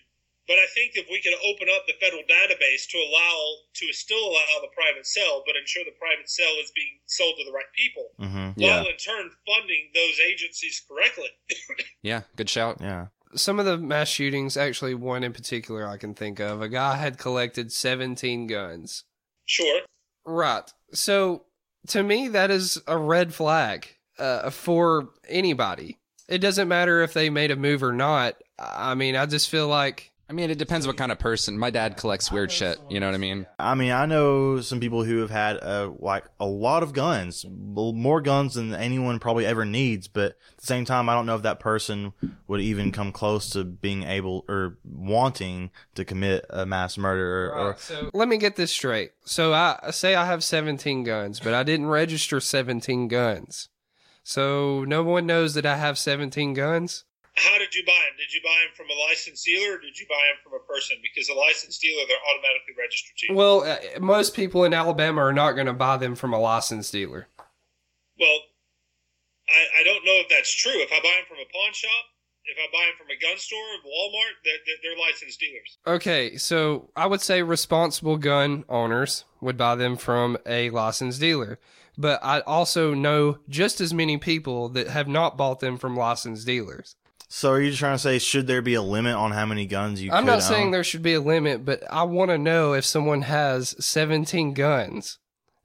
but 0.48 0.58
I 0.60 0.66
think 0.74 0.94
if 0.96 1.08
we 1.10 1.22
could 1.22 1.34
open 1.44 1.68
up 1.76 1.84
the 1.88 1.94
federal 2.00 2.24
database 2.24 2.88
to 2.90 2.98
allow 2.98 3.36
to 3.74 3.92
still 3.94 4.26
allow 4.30 4.62
the 4.62 4.70
private 4.76 5.06
sale, 5.06 5.44
but 5.46 5.56
ensure 5.56 5.84
the 5.84 5.98
private 6.00 6.30
sale 6.30 6.56
is 6.64 6.72
being 6.76 7.00
sold 7.06 7.36
to 7.38 7.46
the 7.46 7.52
right 7.52 7.72
people, 7.76 8.08
hmm 8.20 8.50
Yeah. 8.56 8.78
while 8.82 8.88
in 8.88 8.98
turn 8.98 9.30
funding 9.46 9.90
those 9.94 10.20
agencies 10.20 10.82
correctly. 10.88 11.30
Yeah, 12.02 12.22
good 12.36 12.50
shout. 12.50 12.78
Yeah. 12.82 13.08
Some 13.36 13.60
of 13.60 13.66
the 13.66 13.78
mass 13.80 14.08
shootings, 14.08 14.56
actually, 14.56 14.94
one 14.94 15.24
in 15.24 15.34
particular 15.34 15.88
I 15.88 15.98
can 15.98 16.14
think 16.14 16.40
of, 16.40 16.62
a 16.62 16.70
guy 16.70 16.96
had 16.98 17.18
collected 17.18 17.72
17 17.72 18.48
guns. 18.48 19.04
sure. 19.46 19.82
Right. 20.24 20.72
So, 20.94 21.46
to 21.88 22.02
me, 22.04 22.28
that 22.30 22.50
is 22.52 22.82
a 22.88 22.98
red 22.98 23.34
flag 23.34 23.88
uh, 24.20 24.50
for 24.52 25.10
anybody. 25.28 25.98
It 26.30 26.40
doesn't 26.40 26.68
matter 26.68 27.02
if 27.04 27.14
they 27.14 27.30
made 27.30 27.52
a 27.52 27.56
move 27.56 27.84
or 27.84 27.92
not. 27.92 28.36
I 28.58 28.96
mean, 28.96 29.16
I 29.16 29.26
just 29.26 29.50
feel 29.50 29.68
like 29.68 30.12
I 30.28 30.34
mean, 30.34 30.50
it 30.50 30.58
depends 30.58 30.88
what 30.88 30.98
kind 30.98 31.12
of 31.12 31.20
person. 31.20 31.58
My 31.58 31.70
dad 31.70 31.98
collects 31.98 32.32
weird 32.32 32.52
shit. 32.52 32.80
You 32.90 33.00
know 33.00 33.06
what 33.06 33.14
I 33.14 33.20
mean? 33.20 33.46
I 33.60 33.76
mean, 33.76 33.92
I 33.92 34.08
know 34.08 34.60
some 34.60 34.80
people 34.80 35.04
who 35.04 35.20
have 35.20 35.30
had 35.30 35.58
uh, 35.62 35.92
like 36.00 36.26
a 36.40 36.48
lot 36.48 36.82
of 36.82 36.94
guns, 36.94 37.46
more 37.48 38.22
guns 38.22 38.56
than 38.56 38.74
anyone 38.74 39.20
probably 39.20 39.46
ever 39.46 39.66
needs. 39.66 40.08
But 40.08 40.32
at 40.54 40.58
the 40.58 40.66
same 40.66 40.84
time, 40.84 41.10
I 41.10 41.14
don't 41.14 41.28
know 41.28 41.36
if 41.36 41.44
that 41.44 41.60
person 41.60 42.14
would 42.48 42.62
even 42.62 42.92
come 42.92 43.12
close 43.12 43.52
to 43.52 43.64
being 43.64 44.02
able 44.04 44.46
or 44.50 44.78
wanting 44.84 45.70
to 45.94 46.04
commit 46.04 46.46
a 46.50 46.66
mass 46.66 46.98
murder. 46.98 47.52
Or, 47.52 47.70
or 47.70 47.76
So 47.78 48.10
let 48.14 48.28
me 48.28 48.38
get 48.38 48.56
this 48.56 48.72
straight. 48.72 49.12
So 49.26 49.54
I 49.54 49.92
say 49.92 50.16
I 50.16 50.26
have 50.26 50.44
17 50.44 51.04
guns, 51.04 51.40
but 51.40 51.54
I 51.54 51.62
didn't 51.62 51.86
register 51.86 52.40
17 52.40 53.08
guns. 53.10 53.70
So 54.24 54.86
no 54.88 55.04
one 55.04 55.28
knows 55.28 55.54
that 55.54 55.68
I 55.68 55.78
have 55.78 56.00
17 56.00 56.56
guns. 56.56 57.04
How 57.38 57.58
did 57.60 57.76
you 57.76 57.84
buy 57.86 58.00
them? 58.08 58.16
Did 58.18 58.32
you 58.32 58.40
buy 58.44 58.56
them 58.64 58.72
from 58.76 58.88
a 58.88 58.98
licensed 59.10 59.44
dealer 59.44 59.76
or 59.76 59.80
did 59.80 59.98
you 59.98 60.06
buy 60.08 60.24
them 60.32 60.40
from 60.44 60.54
a 60.56 60.64
person? 60.72 60.96
Because 61.04 61.28
a 61.28 61.34
licensed 61.34 61.82
dealer, 61.82 62.04
they're 62.08 62.26
automatically 62.32 62.76
registered 62.80 63.18
to 63.18 63.24
you. 63.28 63.36
Well, 63.36 63.64
uh, 63.64 64.00
most 64.00 64.34
people 64.36 64.64
in 64.64 64.74
Alabama 64.74 65.22
are 65.22 65.34
not 65.34 65.52
going 65.52 65.68
to 65.68 65.74
buy 65.74 65.98
them 65.98 66.16
from 66.16 66.34
a 66.34 66.40
licensed 66.40 66.94
dealer. 66.94 67.28
Well, 68.18 68.40
I, 69.50 69.82
I 69.82 69.84
don't 69.84 70.06
know 70.06 70.16
if 70.24 70.30
that's 70.30 70.54
true. 70.56 70.80
If 70.80 70.92
I 70.92 71.00
buy 71.04 71.12
them 71.12 71.28
from 71.28 71.38
a 71.38 71.50
pawn 71.52 71.74
shop, 71.74 72.06
if 72.46 72.58
I 72.58 72.72
buy 72.72 72.86
them 72.86 72.96
from 72.98 73.08
a 73.10 73.20
gun 73.20 73.38
store, 73.38 73.60
Walmart, 73.84 74.40
they're, 74.46 74.54
they're, 74.66 74.96
they're 74.96 75.06
licensed 75.06 75.40
dealers. 75.40 75.78
Okay, 75.86 76.38
so 76.38 76.90
I 76.96 77.08
would 77.08 77.22
say 77.22 77.42
responsible 77.42 78.18
gun 78.18 78.64
owners 78.70 79.26
would 79.42 79.58
buy 79.58 79.76
them 79.76 79.98
from 79.98 80.38
a 80.46 80.70
licensed 80.70 81.20
dealer. 81.20 81.60
But 81.98 82.20
I 82.24 82.42
also 82.42 82.94
know 82.94 83.40
just 83.50 83.82
as 83.82 83.94
many 83.94 84.18
people 84.18 84.70
that 84.70 84.88
have 84.88 85.08
not 85.08 85.38
bought 85.38 85.60
them 85.60 85.78
from 85.78 85.98
licensed 85.98 86.46
dealers. 86.46 86.96
So, 87.28 87.52
are 87.52 87.62
you 87.62 87.70
just 87.70 87.80
trying 87.80 87.96
to 87.96 88.00
say 88.00 88.20
should 88.20 88.48
there 88.48 88.62
be 88.62 88.76
a 88.76 88.82
limit 88.82 89.16
on 89.16 89.32
how 89.32 89.46
many 89.46 89.66
guns 89.66 90.02
you? 90.02 90.12
I'm 90.12 90.26
could 90.26 90.32
not 90.32 90.44
saying 90.44 90.68
own? 90.68 90.72
there 90.72 90.84
should 90.84 91.02
be 91.02 91.14
a 91.14 91.22
limit, 91.22 91.66
but 91.66 91.84
I 91.92 92.04
want 92.04 92.32
to 92.32 92.38
know 92.38 92.74
if 92.74 92.86
someone 92.86 93.24
has 93.24 93.76
17 93.84 94.54
guns. 94.54 95.18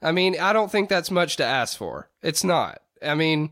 I 0.02 0.12
mean, 0.12 0.38
I 0.40 0.52
don't 0.52 0.70
think 0.72 0.88
that's 0.88 1.10
much 1.10 1.36
to 1.36 1.44
ask 1.44 1.76
for. 1.76 2.08
It's 2.22 2.42
not. 2.42 2.80
I 3.02 3.14
mean, 3.14 3.50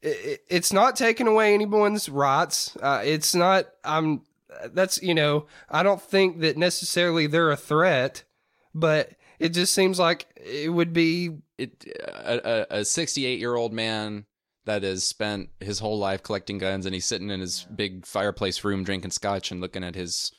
it, 0.00 0.42
it's 0.48 0.72
not 0.72 0.94
taking 0.96 1.26
away 1.26 1.54
anyone's 1.54 2.08
rights. 2.08 2.76
Uh, 2.80 3.02
it's 3.04 3.34
not. 3.34 3.66
I'm. 3.84 4.22
That's 4.72 5.02
you 5.02 5.14
know. 5.14 5.46
I 5.68 5.82
don't 5.82 6.00
think 6.00 6.40
that 6.40 6.56
necessarily 6.56 7.26
they're 7.26 7.50
a 7.50 7.56
threat, 7.56 8.22
but 8.74 9.12
It 9.38 9.50
just 9.50 9.72
seems 9.74 9.98
like 9.98 10.26
it 10.36 10.72
would 10.72 10.92
be 10.92 11.38
it 11.58 11.84
a 12.06 12.78
a 12.78 12.84
68 12.84 13.38
year 13.38 13.54
old 13.54 13.72
man 13.72 14.24
that 14.68 14.82
has 14.82 15.02
spent 15.02 15.48
his 15.60 15.78
whole 15.78 15.98
life 15.98 16.22
collecting 16.22 16.58
guns 16.58 16.84
and 16.84 16.94
he's 16.94 17.06
sitting 17.06 17.30
in 17.30 17.40
his 17.40 17.66
big 17.74 18.04
fireplace 18.04 18.62
room 18.62 18.84
drinking 18.84 19.10
scotch 19.10 19.50
and 19.50 19.62
looking 19.62 19.82
at 19.82 19.94
his 19.94 20.30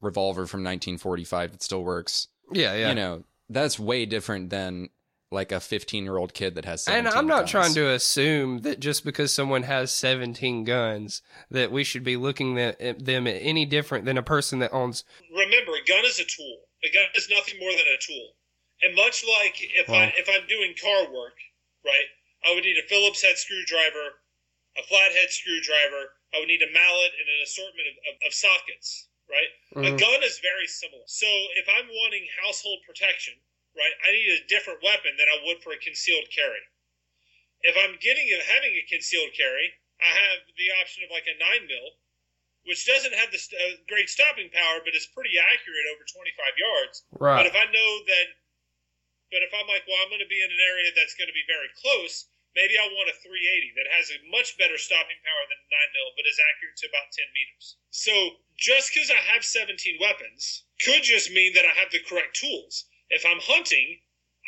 revolver 0.00 0.46
from 0.46 0.60
1945 0.60 1.52
that 1.52 1.62
still 1.62 1.84
works. 1.84 2.26
yeah, 2.52 2.74
yeah. 2.74 2.88
You 2.88 2.94
know, 2.96 3.24
that's 3.48 3.78
way 3.78 4.04
different 4.04 4.50
than 4.50 4.88
like 5.30 5.52
a 5.52 5.60
15 5.60 6.02
year 6.02 6.16
old 6.16 6.34
kid 6.34 6.56
that 6.56 6.64
has. 6.64 6.88
and 6.88 7.06
I'm 7.06 7.28
not 7.28 7.40
guns. 7.40 7.50
trying 7.50 7.74
to 7.74 7.88
assume 7.90 8.58
that 8.62 8.80
just 8.80 9.04
because 9.04 9.32
someone 9.32 9.62
has 9.62 9.92
17 9.92 10.64
guns 10.64 11.22
that 11.50 11.70
we 11.70 11.84
should 11.84 12.02
be 12.02 12.16
looking 12.16 12.58
at 12.58 12.80
at 12.80 13.04
them 13.04 13.26
any 13.28 13.64
different 13.64 14.06
than 14.06 14.18
a 14.18 14.22
person 14.22 14.58
that 14.58 14.72
owns 14.72 15.04
remember, 15.30 15.72
a 15.72 15.84
gun 15.86 16.04
is 16.04 16.18
a 16.18 16.24
tool. 16.24 16.56
A 16.84 16.92
gun 16.92 17.04
is 17.14 17.28
nothing 17.30 17.60
more 17.60 17.70
than 17.70 17.80
a 17.80 17.98
tool. 18.00 18.28
And 18.82 18.96
much 18.96 19.24
like 19.24 19.54
if 19.60 19.88
I 19.90 20.12
if 20.16 20.28
I'm 20.28 20.48
doing 20.48 20.74
car 20.82 21.02
work, 21.12 21.34
right, 21.84 22.08
I 22.44 22.54
would 22.54 22.64
need 22.64 22.78
a 22.78 22.86
Phillips 22.86 23.22
head 23.22 23.36
screwdriver, 23.38 24.22
a 24.76 24.82
flathead 24.84 25.30
screwdriver. 25.30 26.14
I 26.34 26.38
would 26.38 26.48
need 26.48 26.62
a 26.62 26.70
mallet 26.70 27.12
and 27.18 27.28
an 27.28 27.40
assortment 27.42 27.88
of, 27.88 27.96
of, 28.14 28.14
of 28.28 28.32
sockets, 28.34 29.08
right? 29.28 29.50
A 29.76 29.90
Mhm. 29.90 29.98
gun 29.98 30.22
is 30.22 30.38
very 30.38 30.66
similar. 30.66 31.02
So 31.06 31.26
if 31.56 31.68
I'm 31.68 31.88
wanting 31.88 32.28
household 32.42 32.82
protection, 32.86 33.34
right, 33.74 33.92
I 34.04 34.12
need 34.12 34.28
a 34.30 34.44
different 34.46 34.82
weapon 34.82 35.16
than 35.16 35.28
I 35.28 35.42
would 35.44 35.62
for 35.62 35.72
a 35.72 35.78
concealed 35.78 36.30
carry. 36.30 36.60
If 37.62 37.76
I'm 37.76 37.96
getting 37.98 38.28
a, 38.30 38.42
having 38.44 38.74
a 38.76 38.82
concealed 38.82 39.32
carry, 39.34 39.74
I 40.00 40.06
have 40.06 40.46
the 40.56 40.70
option 40.80 41.02
of 41.02 41.10
like 41.10 41.26
a 41.26 41.34
nine 41.38 41.66
mil, 41.66 41.98
which 42.64 42.86
doesn't 42.86 43.14
have 43.14 43.32
the 43.32 43.38
st- 43.38 43.60
uh, 43.60 43.76
great 43.88 44.08
stopping 44.08 44.50
power, 44.50 44.80
but 44.84 44.94
is 44.94 45.06
pretty 45.06 45.38
accurate 45.38 45.86
over 45.94 46.04
25 46.04 46.58
yards. 46.58 47.02
Right. 47.18 47.36
But 47.42 47.46
if 47.46 47.56
I 47.56 47.64
know 47.72 48.04
that, 48.04 48.26
but 49.30 49.44
if 49.44 49.52
I'm 49.52 49.68
like, 49.68 49.84
well, 49.84 50.00
I'm 50.00 50.12
going 50.12 50.24
to 50.24 50.30
be 50.30 50.40
in 50.40 50.50
an 50.50 50.64
area 50.64 50.90
that's 50.96 51.16
going 51.16 51.28
to 51.28 51.36
be 51.36 51.44
very 51.48 51.68
close, 51.76 52.28
maybe 52.56 52.80
I 52.80 52.88
want 52.90 53.12
a 53.12 53.16
380 53.20 53.76
that 53.76 53.88
has 53.92 54.08
a 54.10 54.18
much 54.32 54.56
better 54.56 54.80
stopping 54.80 55.20
power 55.22 55.44
than 55.46 55.60
a 55.60 55.68
9 55.68 55.96
mil, 55.96 56.08
but 56.16 56.28
is 56.28 56.40
accurate 56.40 56.78
to 56.80 56.90
about 56.90 57.12
10 57.12 57.36
meters. 57.36 57.66
So 57.92 58.14
just 58.56 58.90
because 58.90 59.12
I 59.12 59.20
have 59.30 59.44
17 59.44 59.76
weapons 60.00 60.66
could 60.80 61.04
just 61.04 61.30
mean 61.30 61.52
that 61.54 61.68
I 61.68 61.74
have 61.78 61.92
the 61.92 62.02
correct 62.02 62.34
tools. 62.34 62.88
If 63.10 63.24
I'm 63.24 63.40
hunting, 63.40 64.00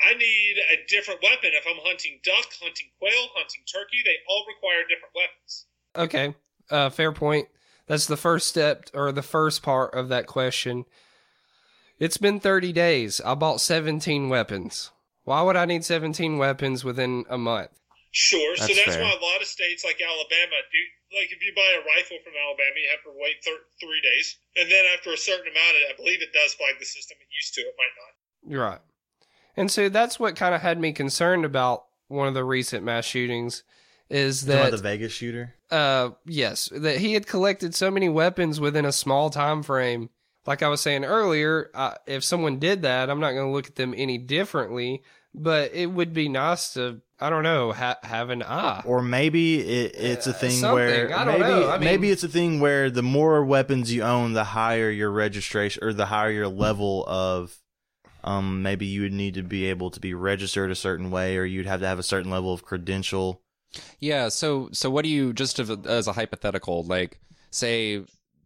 I 0.05 0.15
need 0.15 0.57
a 0.73 0.85
different 0.89 1.23
weapon. 1.23 1.53
If 1.53 1.67
I'm 1.69 1.81
hunting 1.85 2.21
duck, 2.25 2.49
hunting 2.61 2.89
quail, 2.99 3.31
hunting 3.37 3.63
turkey, 3.69 4.01
they 4.05 4.17
all 4.29 4.45
require 4.49 4.83
different 4.89 5.15
weapons. 5.15 5.53
Okay. 5.97 6.35
Uh, 6.71 6.91
fair 6.91 7.13
point. 7.13 7.49
That's 7.87 8.07
the 8.07 8.17
first 8.17 8.49
step 8.49 8.89
or 8.95 9.13
the 9.13 9.23
first 9.23 9.63
part 9.63 9.95
of 9.95 10.09
that 10.09 10.27
question. 10.27 10.85
It's 12.01 12.17
been 12.17 12.41
30 12.41 12.73
days. 12.73 13.21
I 13.21 13.35
bought 13.35 13.61
17 13.61 14.29
weapons. 14.29 14.91
Why 15.25 15.43
would 15.43 15.55
I 15.57 15.67
need 15.67 15.85
17 15.85 16.39
weapons 16.39 16.83
within 16.83 17.25
a 17.29 17.39
month? 17.39 17.71
Sure. 18.11 18.57
so 18.57 18.67
That's 18.67 18.75
that's 18.77 18.97
fair. 18.97 19.05
why 19.05 19.11
a 19.13 19.23
lot 19.25 19.41
of 19.41 19.47
states 19.47 19.85
like 19.85 20.01
Alabama 20.01 20.57
do. 20.73 21.17
Like 21.17 21.31
if 21.31 21.43
you 21.45 21.53
buy 21.55 21.71
a 21.77 21.85
rifle 21.97 22.17
from 22.25 22.33
Alabama, 22.35 22.75
you 22.77 22.89
have 22.91 23.05
to 23.05 23.21
wait 23.21 23.37
thir- 23.45 23.67
three 23.81 24.01
days, 24.03 24.37
and 24.57 24.71
then 24.71 24.85
after 24.97 25.13
a 25.13 25.17
certain 25.17 25.47
amount, 25.47 25.77
of, 25.77 25.95
I 25.95 25.97
believe 25.97 26.23
it 26.23 26.33
does 26.33 26.55
flag 26.55 26.75
the 26.81 26.85
system. 26.87 27.19
It 27.21 27.27
used 27.37 27.55
to. 27.55 27.61
It 27.61 27.75
might 27.79 27.95
not. 28.01 28.51
You're 28.53 28.65
right. 28.65 28.81
And 29.57 29.71
so 29.71 29.89
that's 29.89 30.19
what 30.19 30.35
kind 30.37 30.55
of 30.55 30.61
had 30.63 30.81
me 30.81 30.93
concerned 30.93 31.45
about 31.45 31.85
one 32.09 32.27
of 32.29 32.35
the 32.35 32.45
recent 32.45 32.85
mass 32.85 33.05
shootings 33.05 33.63
is 34.09 34.47
that 34.47 34.71
the 34.73 34.77
Vegas 34.79 35.13
shooter. 35.13 35.55
uh 35.71 36.11
yes, 36.27 36.69
that 36.73 36.99
he 36.99 37.13
had 37.15 37.27
collected 37.29 37.75
so 37.77 37.91
many 37.93 38.09
weapons 38.09 38.59
within 38.59 38.85
a 38.85 38.93
small 38.93 39.31
time 39.31 39.63
frame. 39.63 40.11
Like 40.51 40.65
I 40.65 40.69
was 40.69 40.81
saying 40.81 41.05
earlier, 41.05 41.71
uh, 41.75 41.95
if 42.09 42.25
someone 42.25 42.59
did 42.59 42.83
that, 42.83 43.09
I'm 43.09 43.21
not 43.21 43.35
going 43.35 43.47
to 43.47 43.53
look 43.53 43.69
at 43.69 43.77
them 43.77 43.95
any 43.97 44.19
differently, 44.19 45.05
but 45.33 45.73
it 45.75 45.87
would 45.87 46.13
be 46.13 46.29
nice 46.29 46.73
to 46.75 47.01
I 47.21 47.31
don't 47.31 47.45
know, 47.45 47.71
ha- 47.71 47.99
have 48.03 48.31
an 48.31 48.43
eye. 48.43 48.83
Or 48.85 49.01
maybe 49.01 49.61
it, 49.61 49.95
it's 49.95 50.27
a 50.27 50.31
Uh, 50.31 50.33
thing 50.33 50.51
something. 50.53 50.75
where 50.75 51.17
I 51.17 51.25
don't 51.25 51.39
maybe 51.39 51.53
know. 51.53 51.69
I 51.71 51.79
mean- 51.79 51.85
maybe 51.85 52.11
it's 52.11 52.25
a 52.25 52.29
thing 52.29 52.59
where 52.59 52.91
the 52.91 53.03
more 53.05 53.45
weapons 53.45 53.93
you 53.93 54.03
own, 54.03 54.33
the 54.33 54.43
higher 54.43 54.91
your 54.91 55.11
registration 55.13 55.85
or 55.85 55.93
the 55.93 56.07
higher 56.07 56.33
your 56.33 56.49
level 56.49 57.05
of 57.07 57.57
um 58.25 58.63
maybe 58.63 58.87
you 58.87 59.03
would 59.03 59.13
need 59.13 59.35
to 59.35 59.43
be 59.45 59.67
able 59.67 59.91
to 59.93 60.01
be 60.01 60.15
registered 60.15 60.71
a 60.73 60.75
certain 60.75 61.11
way 61.13 61.37
or 61.37 61.45
you'd 61.45 61.67
have 61.67 61.81
to 61.81 61.87
have 61.87 61.99
a 62.01 62.03
certain 62.03 62.31
level 62.31 62.53
of 62.53 62.65
credential. 62.65 63.41
Yeah. 64.01 64.31
So 64.31 64.69
so 64.73 64.91
what 64.91 65.05
do 65.05 65.11
you 65.11 65.33
just 65.33 65.61
as 65.61 65.71
a, 65.71 65.79
as 65.87 66.09
a 66.09 66.13
hypothetical 66.15 66.83
like 66.83 67.21
say 67.53 68.03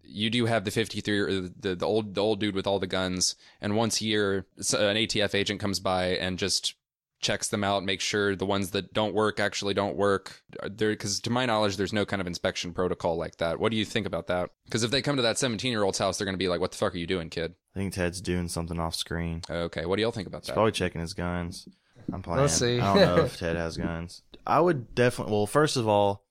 you 0.07 0.31
do 0.31 0.47
have 0.47 0.65
the 0.65 0.71
53 0.71 1.19
or 1.19 1.41
the 1.41 1.75
the 1.75 1.87
old 1.87 2.15
the 2.15 2.21
old 2.23 2.41
dude 2.41 2.55
with 2.55 2.67
all 2.67 2.79
the 2.79 2.87
guns 2.87 3.37
and 3.61 3.77
once 3.77 4.01
a 4.01 4.05
year 4.05 4.47
an 4.57 4.97
ATF 4.97 5.35
agent 5.35 5.61
comes 5.61 5.81
by 5.81 6.09
and 6.17 6.39
just 6.39 6.75
checks 7.21 7.49
them 7.49 7.65
out 7.65 7.83
makes 7.83 8.05
sure 8.05 8.37
the 8.37 8.45
ones 8.45 8.73
that 8.73 8.93
don't 8.93 9.15
work 9.15 9.41
actually 9.41 9.73
don't 9.73 9.97
work 9.97 10.43
there 10.71 10.91
because 10.91 11.21
to 11.21 11.31
my 11.31 11.47
knowledge 11.47 11.77
there's 11.79 11.93
no 11.93 12.05
kind 12.05 12.21
of 12.21 12.27
inspection 12.27 12.73
protocol 12.75 13.17
like 13.17 13.37
that 13.37 13.59
what 13.59 13.71
do 13.71 13.79
you 13.79 13.85
think 13.85 14.07
about 14.07 14.27
that 14.27 14.51
because 14.67 14.83
if 14.83 14.91
they 14.91 15.01
come 15.01 15.17
to 15.17 15.23
that 15.23 15.39
17 15.39 15.71
year 15.71 15.83
old's 15.85 15.99
house 15.99 16.19
they're 16.19 16.27
going 16.27 16.35
to 16.35 16.39
be 16.39 16.49
like 16.49 16.61
what 16.61 16.71
the 16.71 16.77
fuck 16.77 16.95
are 16.95 16.99
you 16.99 17.07
doing 17.07 17.31
kid 17.31 17.55
I 17.75 17.79
think 17.79 17.95
Ted's 17.95 18.21
doing 18.21 18.49
something 18.49 18.79
off 18.79 18.95
screen. 18.95 19.41
okay 19.49 19.87
what 19.87 19.97
do 19.97 20.03
y'all 20.03 20.13
think 20.13 20.29
about 20.29 20.43
He's 20.43 20.49
that 20.49 20.55
probably 20.55 20.73
checking 20.73 21.01
his 21.01 21.15
guns. 21.15 21.67
I'm 22.13 22.23
playing. 22.23 22.43
Let's 22.43 22.55
see. 22.55 22.79
I 22.81 22.95
don't 22.95 23.17
know 23.17 23.25
if 23.25 23.39
Ted 23.39 23.57
has 23.57 23.79
guns. 23.79 24.23
I 24.47 24.61
would 24.61 24.95
definitely. 24.95 25.33
Well, 25.33 25.47
first 25.47 25.77
of 25.79 25.89
all, 25.89 26.24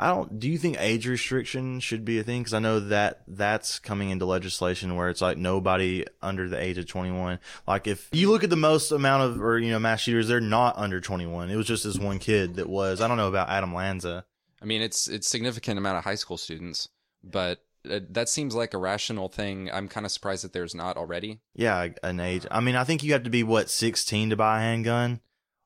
I 0.00 0.08
don't. 0.08 0.40
Do 0.40 0.48
you 0.48 0.56
think 0.56 0.78
age 0.80 1.06
restriction 1.06 1.78
should 1.78 2.06
be 2.06 2.18
a 2.18 2.22
thing? 2.22 2.40
Because 2.40 2.54
I 2.54 2.58
know 2.58 2.80
that 2.80 3.20
that's 3.28 3.78
coming 3.78 4.08
into 4.08 4.24
legislation 4.24 4.96
where 4.96 5.10
it's 5.10 5.20
like 5.20 5.36
nobody 5.36 6.06
under 6.22 6.48
the 6.48 6.58
age 6.58 6.78
of 6.78 6.86
21. 6.86 7.38
Like 7.68 7.86
if 7.86 8.08
you 8.10 8.30
look 8.30 8.42
at 8.42 8.48
the 8.48 8.56
most 8.56 8.92
amount 8.92 9.24
of 9.24 9.42
or 9.42 9.58
you 9.58 9.70
know 9.70 9.78
mass 9.78 10.00
shooters, 10.00 10.26
they're 10.26 10.40
not 10.40 10.78
under 10.78 11.02
21. 11.02 11.50
It 11.50 11.56
was 11.56 11.66
just 11.66 11.84
this 11.84 11.98
one 11.98 12.18
kid 12.18 12.54
that 12.54 12.66
was. 12.66 13.02
I 13.02 13.08
don't 13.08 13.18
know 13.18 13.28
about 13.28 13.50
Adam 13.50 13.74
Lanza. 13.74 14.24
I 14.62 14.64
mean, 14.64 14.80
it's 14.80 15.06
it's 15.06 15.28
significant 15.28 15.76
amount 15.76 15.98
of 15.98 16.04
high 16.04 16.14
school 16.14 16.38
students, 16.38 16.88
but 17.22 17.58
uh, 17.88 18.00
that 18.08 18.30
seems 18.30 18.54
like 18.54 18.72
a 18.72 18.78
rational 18.78 19.28
thing. 19.28 19.70
I'm 19.70 19.86
kind 19.86 20.06
of 20.06 20.12
surprised 20.12 20.44
that 20.44 20.54
there's 20.54 20.74
not 20.74 20.96
already. 20.96 21.40
Yeah, 21.54 21.88
an 22.02 22.20
age. 22.20 22.46
I 22.50 22.60
mean, 22.60 22.74
I 22.74 22.84
think 22.84 23.04
you 23.04 23.12
have 23.12 23.24
to 23.24 23.30
be 23.30 23.42
what 23.42 23.68
16 23.68 24.30
to 24.30 24.36
buy 24.36 24.60
a 24.60 24.62
handgun. 24.62 25.20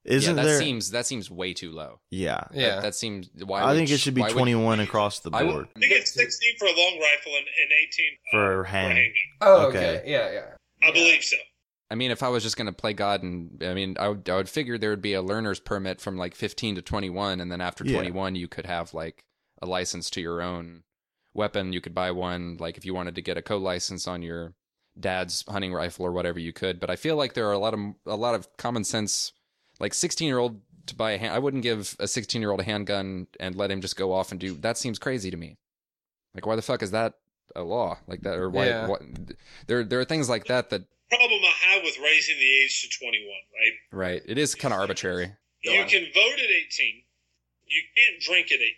Isn't 0.05 0.37
yeah, 0.37 0.43
that 0.43 0.49
there? 0.49 0.59
seems 0.59 0.91
that 0.91 1.07
seems 1.07 1.31
way 1.31 1.55
too 1.55 1.73
low. 1.73 2.01
yeah. 2.11 2.45
Yeah. 2.53 2.75
That, 2.77 2.83
that 2.83 2.95
seems 2.95 3.29
why. 3.45 3.61
I 3.63 3.67
would 3.73 3.77
think 3.77 3.91
it 3.91 3.99
should 3.99 4.15
be 4.15 4.21
why 4.21 4.29
would- 4.29 4.35
21 4.35 4.81
across 4.81 5.21
the 5.21 5.31
I 5.33 5.43
would- 5.43 5.53
board. 5.53 5.69
I 5.77 5.81
think 5.81 5.93
it's 5.93 6.13
16 6.15 6.57
for 6.59 6.67
a 6.67 6.69
long 6.77 7.01
rifle 7.01 7.33
and, 7.37 7.47
and 7.47 7.71
18 7.89 8.07
uh, 8.15 8.31
For 8.33 8.63
a 8.63 8.69
hand. 8.69 8.93
handgun. 8.99 9.15
Oh, 9.41 9.67
Okay. 9.69 9.99
okay. 9.99 10.11
Yeah, 10.11 10.33
yeah. 10.33 10.87
I 10.87 10.93
believe 10.93 11.23
so. 11.23 11.37
I 11.91 11.95
mean, 11.97 12.11
if 12.11 12.23
I 12.23 12.29
was 12.29 12.43
just 12.43 12.57
going 12.57 12.67
to 12.67 12.73
play 12.73 12.93
God, 12.93 13.23
and 13.23 13.63
I 13.63 13.73
mean, 13.75 13.97
I 14.01 14.09
would, 14.09 14.29
I 14.29 14.37
would 14.37 14.49
figure 14.49 14.77
there 14.79 14.91
would 14.91 15.03
be 15.03 15.15
a 15.15 15.23
learner's 15.23 15.61
permit 15.61 16.01
from 16.01 16.17
like 16.17 16.35
15 16.35 16.75
to 16.77 16.83
21, 16.83 17.41
and 17.41 17.51
then 17.53 17.61
after 17.61 17.85
Yeah. 17.85 17.97
21, 17.97 18.35
you 18.35 18.49
could 18.49 18.67
have 18.67 18.93
like 18.95 19.25
a 19.63 19.67
license 19.67 20.11
to 20.11 20.21
your 20.21 20.43
own 20.43 20.83
weapon. 21.35 21.73
You 21.73 21.81
could 21.81 21.95
buy 21.95 22.11
one, 22.11 22.57
like 22.59 22.77
if 22.77 22.85
you 22.85 22.95
wanted 22.95 23.15
to 23.15 23.23
get 23.23 23.37
a 23.39 23.43
co-license 23.43 24.07
on 24.09 24.23
your 24.23 24.55
dad's 24.99 25.45
hunting 25.49 25.73
rifle 25.73 26.05
or 26.07 26.13
whatever, 26.13 26.39
you 26.39 26.53
could. 26.53 26.81
But 26.81 26.91
I 26.91 26.97
feel 26.97 27.17
like 27.17 27.35
there 27.35 27.49
are 27.49 27.53
a 27.53 27.59
lot 27.59 27.75
of 27.75 27.81
a 28.07 28.17
lot 28.17 28.35
of 28.35 28.49
common 28.57 28.85
sense, 28.85 29.33
like 29.81 29.95
16 29.95 30.27
year 30.27 30.39
old 30.39 30.61
to 30.87 30.95
buy 30.95 31.13
a 31.13 31.19
hand. 31.19 31.35
I 31.35 31.39
wouldn't 31.39 31.63
give 31.63 31.97
a 31.99 32.07
16 32.07 32.41
year 32.41 32.51
old 32.51 32.61
a 32.61 32.65
handgun 32.65 33.27
and 33.41 33.55
let 33.57 33.71
him 33.71 33.81
just 33.81 33.97
go 33.97 34.13
off 34.13 34.31
and 34.31 34.41
do. 34.41 34.55
That 34.55 34.79
seems 34.79 34.99
crazy 34.99 35.31
to 35.31 35.37
me. 35.37 35.57
Like, 36.35 36.47
why 36.47 36.57
the 36.57 36.63
fuck 36.63 36.83
is 36.83 36.91
that 36.91 37.15
a 37.55 37.63
law 37.63 37.99
like 38.07 38.23
that? 38.23 38.39
Or 38.39 38.51
why? 38.51 38.67
Yeah. 38.67 38.89
What, 38.89 39.03
there, 39.67 39.85
there 39.85 40.01
are 40.01 40.05
things 40.05 40.29
like 40.29 40.47
that 40.47 40.71
that 40.71 40.85
Problem 41.11 41.45
I 41.45 41.55
have 41.71 41.83
with 41.85 41.99
raising 42.03 42.39
the 42.41 42.51
age 42.65 42.83
to 42.83 42.89
21, 42.89 43.29
right? 43.29 43.75
Right. 43.93 44.23
It 44.27 44.39
is 44.39 44.55
kind 44.55 44.73
of 44.73 44.81
arbitrary. 44.81 45.37
Go 45.65 45.73
you 45.73 45.83
on. 45.83 45.89
can 45.89 46.05
vote 46.15 46.39
at 46.41 46.51
18. 46.51 47.05
You 47.67 47.83
can't 47.95 48.19
drink 48.21 48.51
at 48.51 48.61
18. 48.61 48.73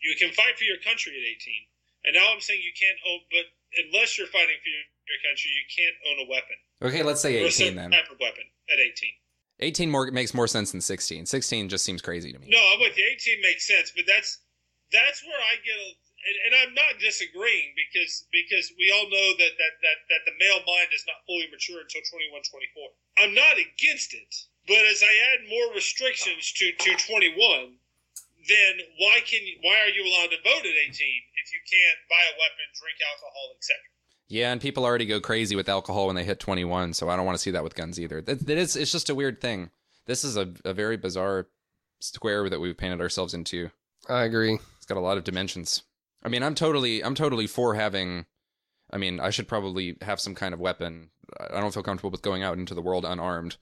You 0.00 0.14
can 0.16 0.30
fight 0.32 0.56
for 0.56 0.64
your 0.64 0.78
country 0.86 1.12
at 1.12 1.24
18. 1.24 1.54
And 2.06 2.14
now 2.14 2.32
I'm 2.32 2.40
saying 2.40 2.60
you 2.62 2.72
can't 2.72 2.98
own, 3.08 3.20
but 3.28 3.46
unless 3.84 4.16
you're 4.16 4.28
fighting 4.28 4.56
for 4.62 4.70
your, 4.70 4.84
your 5.08 5.20
country, 5.24 5.50
you 5.50 5.64
can't 5.66 5.96
own 6.08 6.16
a 6.24 6.28
weapon. 6.30 6.56
Okay, 6.82 7.02
let's 7.02 7.20
say 7.20 7.40
or 7.42 7.46
a 7.46 7.52
18 7.52 7.76
then. 7.76 7.90
type 7.90 8.10
of 8.12 8.20
weapon 8.20 8.44
at 8.70 8.78
18. 8.78 9.10
18 9.60 9.90
more 9.90 10.10
makes 10.10 10.34
more 10.34 10.48
sense 10.48 10.72
than 10.72 10.80
16. 10.80 11.26
16 11.26 11.68
just 11.68 11.84
seems 11.84 12.02
crazy 12.02 12.32
to 12.32 12.38
me. 12.38 12.48
No, 12.50 12.58
I'm 12.72 12.80
with 12.80 12.98
you. 12.98 13.04
18 13.04 13.40
makes 13.42 13.66
sense, 13.66 13.92
but 13.94 14.04
that's 14.06 14.40
that's 14.92 15.22
where 15.24 15.38
I 15.38 15.56
get 15.64 15.78
a 15.78 15.88
and, 16.24 16.36
and 16.48 16.52
I'm 16.56 16.74
not 16.74 16.96
disagreeing 17.00 17.76
because 17.76 18.24
because 18.32 18.72
we 18.80 18.88
all 18.90 19.04
know 19.08 19.28
that, 19.36 19.54
that 19.60 19.74
that 19.84 19.98
that 20.08 20.22
the 20.24 20.36
male 20.40 20.64
mind 20.64 20.90
is 20.96 21.04
not 21.04 21.20
fully 21.28 21.48
mature 21.52 21.84
until 21.84 22.00
21, 22.00 22.32
24. 22.32 23.20
I'm 23.20 23.34
not 23.36 23.60
against 23.60 24.16
it, 24.16 24.32
but 24.66 24.80
as 24.88 25.04
I 25.04 25.12
add 25.32 25.48
more 25.48 25.76
restrictions 25.76 26.52
to 26.56 26.72
to 26.72 26.90
21, 26.96 27.76
then 28.48 28.74
why 29.00 29.20
can 29.24 29.44
why 29.60 29.84
are 29.84 29.92
you 29.92 30.04
allowed 30.08 30.32
to 30.32 30.40
vote 30.40 30.64
at 30.64 30.76
18 30.76 30.90
if 30.90 31.46
you 31.52 31.60
can't 31.68 32.00
buy 32.08 32.24
a 32.24 32.36
weapon, 32.40 32.66
drink 32.72 32.98
alcohol, 33.04 33.52
etc. 33.60 33.76
Yeah, 34.34 34.50
and 34.50 34.60
people 34.60 34.84
already 34.84 35.06
go 35.06 35.20
crazy 35.20 35.54
with 35.54 35.68
alcohol 35.68 36.08
when 36.08 36.16
they 36.16 36.24
hit 36.24 36.40
21, 36.40 36.94
so 36.94 37.08
I 37.08 37.14
don't 37.14 37.24
want 37.24 37.38
to 37.38 37.42
see 37.42 37.52
that 37.52 37.62
with 37.62 37.76
guns 37.76 38.00
either. 38.00 38.20
That, 38.20 38.44
that 38.48 38.58
is, 38.58 38.74
it's 38.74 38.90
just 38.90 39.08
a 39.08 39.14
weird 39.14 39.40
thing. 39.40 39.70
This 40.06 40.24
is 40.24 40.36
a, 40.36 40.52
a 40.64 40.74
very 40.74 40.96
bizarre 40.96 41.46
square 42.00 42.48
that 42.48 42.58
we've 42.58 42.76
painted 42.76 43.00
ourselves 43.00 43.32
into. 43.32 43.70
I 44.08 44.24
agree. 44.24 44.58
It's 44.76 44.86
got 44.86 44.98
a 44.98 45.00
lot 45.00 45.18
of 45.18 45.22
dimensions. 45.22 45.84
I 46.24 46.30
mean, 46.30 46.42
I'm 46.42 46.56
totally 46.56 47.04
I'm 47.04 47.14
totally 47.14 47.46
for 47.46 47.74
having 47.74 48.26
I 48.90 48.98
mean, 48.98 49.20
I 49.20 49.30
should 49.30 49.46
probably 49.46 49.96
have 50.02 50.18
some 50.18 50.34
kind 50.34 50.52
of 50.52 50.58
weapon 50.58 51.10
I 51.38 51.60
don't 51.60 51.72
feel 51.72 51.84
comfortable 51.84 52.10
with 52.10 52.22
going 52.22 52.42
out 52.42 52.58
into 52.58 52.74
the 52.74 52.82
world 52.82 53.04
unarmed. 53.04 53.56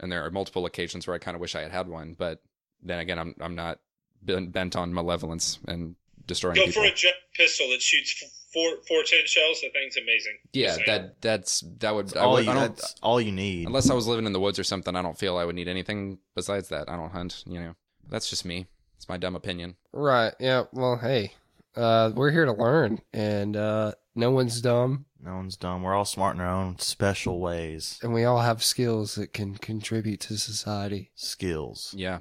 And 0.00 0.10
there 0.10 0.24
are 0.24 0.30
multiple 0.30 0.64
occasions 0.64 1.06
where 1.06 1.14
I 1.14 1.18
kind 1.18 1.34
of 1.34 1.42
wish 1.42 1.54
I 1.54 1.60
had 1.60 1.72
had 1.72 1.88
one, 1.88 2.16
but 2.18 2.42
then 2.82 3.00
again, 3.00 3.18
I'm 3.18 3.34
I'm 3.38 3.54
not 3.54 3.80
ben- 4.22 4.48
bent 4.48 4.76
on 4.76 4.94
malevolence 4.94 5.58
and 5.68 5.94
destroying 6.26 6.56
Go 6.56 6.64
people. 6.64 6.84
for 6.84 6.88
a 6.88 6.94
Judge 6.94 7.12
pistol 7.34 7.68
that 7.68 7.82
shoots 7.82 8.22
f- 8.22 8.30
four 8.56 8.78
four 8.88 9.02
ten 9.04 9.20
shells. 9.26 9.60
That 9.60 9.72
thing's 9.74 9.96
amazing. 9.98 10.38
yeah, 10.54 10.66
Just 10.68 10.86
that 10.86 11.20
that's 11.20 11.64
that 11.80 11.94
would 11.94 12.16
I, 12.16 12.20
all 12.20 12.32
would, 12.34 12.44
you, 12.46 12.50
I 12.50 12.54
don't 12.54 12.76
that's 12.76 12.94
all 13.02 13.20
you 13.20 13.32
need. 13.32 13.66
unless 13.66 13.90
I 13.90 13.94
was 13.94 14.06
living 14.06 14.24
in 14.26 14.32
the 14.32 14.40
woods 14.40 14.58
or 14.58 14.64
something. 14.64 14.96
I 14.96 15.02
don't 15.02 15.18
feel 15.18 15.36
I 15.36 15.44
would 15.44 15.54
need 15.54 15.68
anything 15.68 16.18
besides 16.34 16.68
that. 16.70 16.88
I 16.88 16.96
don't 16.96 17.10
hunt. 17.10 17.44
You 17.46 17.60
know, 17.60 17.74
that's 18.08 18.30
just 18.30 18.44
me. 18.46 18.66
It's 18.96 19.08
my 19.08 19.18
dumb 19.18 19.36
opinion. 19.36 19.76
Right. 19.92 20.32
Yeah. 20.40 20.64
Well, 20.72 20.96
hey, 20.96 21.32
uh, 21.76 22.12
we're 22.14 22.30
here 22.30 22.46
to 22.46 22.52
learn, 22.52 23.00
and 23.12 23.54
uh, 23.56 23.92
no 24.14 24.30
one's 24.30 24.62
dumb, 24.62 25.04
no 25.22 25.36
one's 25.36 25.56
dumb. 25.58 25.82
We're 25.82 25.94
all 25.94 26.06
smart 26.06 26.36
in 26.36 26.40
our 26.40 26.48
own 26.48 26.78
special 26.78 27.40
ways. 27.40 27.98
and 28.02 28.14
we 28.14 28.24
all 28.24 28.40
have 28.40 28.62
skills 28.64 29.16
that 29.16 29.34
can 29.34 29.56
contribute 29.56 30.20
to 30.20 30.38
society. 30.38 31.10
Skills. 31.14 31.92
Yeah, 31.94 32.20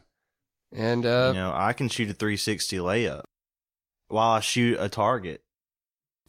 And 0.73 1.05
uh, 1.05 1.31
you 1.33 1.39
know, 1.39 1.53
I 1.55 1.71
can 1.71 1.88
shoot 1.88 2.09
a 2.09 2.13
360 2.13 2.77
layup 2.79 3.23
while 4.09 4.31
I 4.31 4.39
shoot 4.41 4.77
a 4.79 4.89
target. 4.89 5.41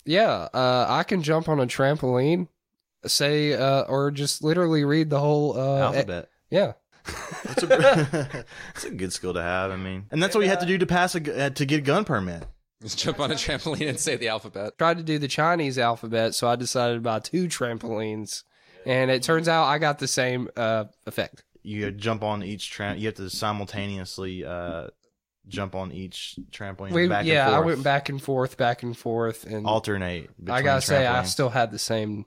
Yeah, 0.07 0.49
uh, 0.55 0.87
I 0.89 1.03
can 1.03 1.23
jump 1.23 1.49
on 1.49 1.61
a 1.61 1.67
trampoline, 1.67 2.49
say, 3.07 3.53
uh, 3.55 3.83
or 3.83 4.11
just 4.11 4.43
literally 4.43 4.85
read 4.85 5.11
the 5.11 5.21
whole 5.21 5.59
uh, 5.59 5.81
Alphabet. 5.81 6.29
yeah. 6.51 6.73
It's 7.45 7.63
a, 7.63 8.45
it's 8.75 8.85
a 8.85 8.91
good 8.91 9.13
skill 9.13 9.35
to 9.35 9.43
have. 9.43 9.71
I 9.71 9.77
mean, 9.77 10.07
and 10.11 10.23
that's 10.23 10.35
what 10.35 10.43
you 10.43 10.51
have 10.51 10.59
to 10.61 10.67
do 10.67 10.79
to 10.79 10.87
pass 10.87 11.15
a 11.15 11.47
uh, 11.47 11.51
to 11.51 11.65
get 11.65 11.79
a 11.79 11.83
gun 11.83 12.05
permit. 12.05 12.45
just 12.83 12.99
jump 12.99 13.21
on 13.21 13.31
a 13.31 13.35
trampoline 13.35 13.89
and 13.89 14.01
say 14.01 14.17
the 14.17 14.29
alphabet. 14.29 14.77
Tried 14.77 14.97
to 14.99 15.05
do 15.05 15.19
the 15.19 15.29
Chinese 15.29 15.79
alphabet, 15.79 16.35
so 16.35 16.49
I 16.49 16.57
decided 16.57 16.95
to 16.95 17.01
buy 17.01 17.21
two 17.21 17.47
trampolines, 17.47 18.43
and 18.85 19.11
it 19.11 19.23
turns 19.23 19.47
out 19.47 19.67
I 19.67 19.79
got 19.79 20.01
the 20.01 20.09
same 20.09 20.49
uh, 20.57 20.87
effect. 21.07 21.45
You 21.63 21.91
jump 21.93 22.23
on 22.25 22.43
each 22.43 22.71
tram. 22.71 22.99
You 22.99 23.07
have 23.07 23.17
to 23.17 23.31
simultaneously 23.31 24.45
uh, 24.45 24.89
jump 25.49 25.75
on 25.75 25.93
each 25.93 26.37
trampoline. 26.51 26.93
We, 26.93 27.09
yeah, 27.31 27.51
I 27.51 27.61
went 27.61 27.83
back 27.83 28.09
and 28.09 28.23
forth, 28.23 28.57
back 28.57 28.83
and 28.83 28.97
forth, 28.97 29.45
and 29.45 29.67
alternate. 29.67 30.31
I 30.49 30.63
gotta 30.63 30.81
say, 30.81 31.07
I 31.07 31.25
still 31.25 31.49
had 31.51 31.71
the 31.71 31.79
same. 31.79 32.27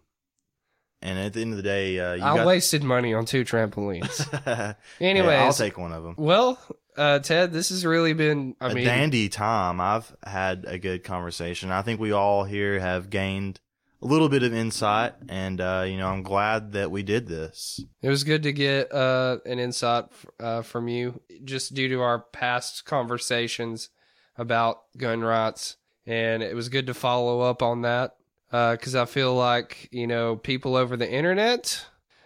And 1.02 1.18
at 1.18 1.32
the 1.32 1.42
end 1.42 1.52
of 1.52 1.58
the 1.58 1.64
day, 1.64 1.98
uh, 1.98 2.14
you 2.16 2.24
I 2.24 2.36
got. 2.38 2.46
wasted 2.46 2.84
money 2.84 3.14
on 3.14 3.26
two 3.26 3.46
trampolines. 3.46 4.20
anyway, 5.00 5.20
Anyways, 5.22 5.40
I'll 5.40 5.54
take 5.54 5.78
one 5.78 5.94
of 5.94 6.04
them. 6.04 6.16
well, 6.18 6.60
uh, 6.98 7.20
Ted, 7.20 7.54
this 7.54 7.70
has 7.70 7.86
really 7.86 8.12
been. 8.12 8.56
I 8.60 8.72
a 8.72 8.74
mean, 8.74 8.84
dandy 8.86 9.30
time. 9.30 9.80
I've 9.80 10.14
had 10.26 10.66
a 10.68 10.78
good 10.78 11.06
conversation. 11.06 11.72
I 11.72 11.84
think 11.84 12.02
we 12.02 12.12
all 12.12 12.44
here 12.44 12.80
have 12.82 13.10
gained 13.10 13.62
a 14.02 14.06
little 14.08 14.30
bit 14.30 14.44
of 14.44 14.54
insight, 14.54 15.14
and 15.28 15.60
uh, 15.60 15.84
you 15.88 15.98
know, 15.98 16.08
I'm 16.08 16.24
glad 16.24 16.72
that 16.74 16.92
we 16.92 17.04
did 17.04 17.28
this. 17.28 17.82
it 18.02 18.10
was 18.10 18.24
good 18.24 18.44
to 18.44 18.54
get 18.54 18.92
uh, 18.94 19.38
an 19.46 19.60
insight 19.60 20.06
uh, 20.40 20.62
from 20.62 20.88
you, 20.88 21.22
just 21.44 21.74
due 21.74 21.90
to 21.90 22.02
our 22.02 22.20
past 22.20 22.86
conversations 22.86 23.90
about 24.38 24.78
gun 24.98 25.22
rights, 25.22 25.76
and 26.06 26.42
it 26.42 26.56
was 26.56 26.70
good 26.70 26.88
to 26.88 26.94
follow 26.94 27.42
up 27.42 27.62
on 27.62 27.82
that 27.82 28.16
because 28.50 28.96
I 28.96 29.06
feel 29.06 29.36
like 29.36 29.90
you 29.92 30.08
know 30.08 30.36
people 30.36 30.76
over 30.76 30.96
the 30.96 31.10
internet, 31.10 31.86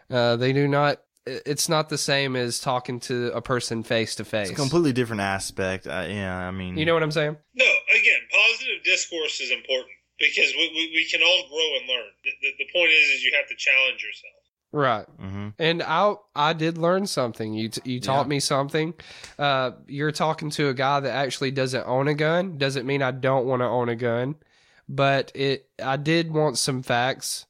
uh, 0.09 0.35
they 0.35 0.53
do 0.53 0.67
not. 0.67 1.01
It's 1.25 1.69
not 1.69 1.87
the 1.87 1.97
same 1.97 2.35
as 2.35 2.59
talking 2.59 2.99
to 3.01 3.31
a 3.33 3.41
person 3.41 3.81
face 3.81 4.15
to 4.15 4.25
face. 4.25 4.49
It's 4.49 4.59
a 4.59 4.61
completely 4.61 4.91
different 4.91 5.21
aspect. 5.21 5.87
Uh, 5.87 6.05
yeah, 6.09 6.35
I 6.37 6.51
mean, 6.51 6.77
You 6.77 6.85
know 6.85 6.93
what 6.93 7.01
I'm 7.01 7.11
saying? 7.13 7.37
No, 7.55 7.65
again, 7.65 8.19
positive 8.29 8.83
discourse 8.83 9.39
is 9.39 9.49
important 9.49 9.93
because 10.19 10.53
we, 10.57 10.69
we, 10.75 10.91
we 10.95 11.07
can 11.09 11.21
all 11.21 11.43
grow 11.49 11.77
and 11.79 11.87
learn. 11.89 12.09
The, 12.23 12.31
the, 12.41 12.49
the 12.59 12.65
point 12.73 12.91
is, 12.91 13.09
is 13.09 13.23
you 13.23 13.31
have 13.35 13.47
to 13.49 13.55
challenge 13.55 14.03
yourself. 14.03 14.33
Right. 14.71 15.05
hmm 15.19 15.49
And 15.59 15.83
I 15.83 16.15
I 16.35 16.53
did 16.53 16.77
learn 16.79 17.05
something. 17.05 17.53
You 17.53 17.69
t- 17.69 17.81
you 17.91 17.99
taught 17.99 18.25
Yeah. 18.25 18.29
me 18.29 18.39
something. 18.39 18.93
Uh, 19.37 19.71
you're 19.87 20.11
talking 20.11 20.49
to 20.51 20.69
a 20.69 20.73
guy 20.73 20.99
that 20.99 21.11
actually 21.13 21.51
doesn't 21.51 21.85
own 21.85 22.07
a 22.07 22.15
gun. 22.15 22.57
Doesn't 22.57 22.85
mean 22.87 23.01
I 23.03 23.11
don't 23.11 23.45
want 23.45 23.61
to 23.61 23.65
own 23.67 23.89
a 23.89 23.95
gun, 23.95 24.35
but 24.89 25.31
it 25.35 25.69
I 25.83 25.97
did 25.97 26.31
want 26.33 26.57
some 26.57 26.81
facts 26.81 27.45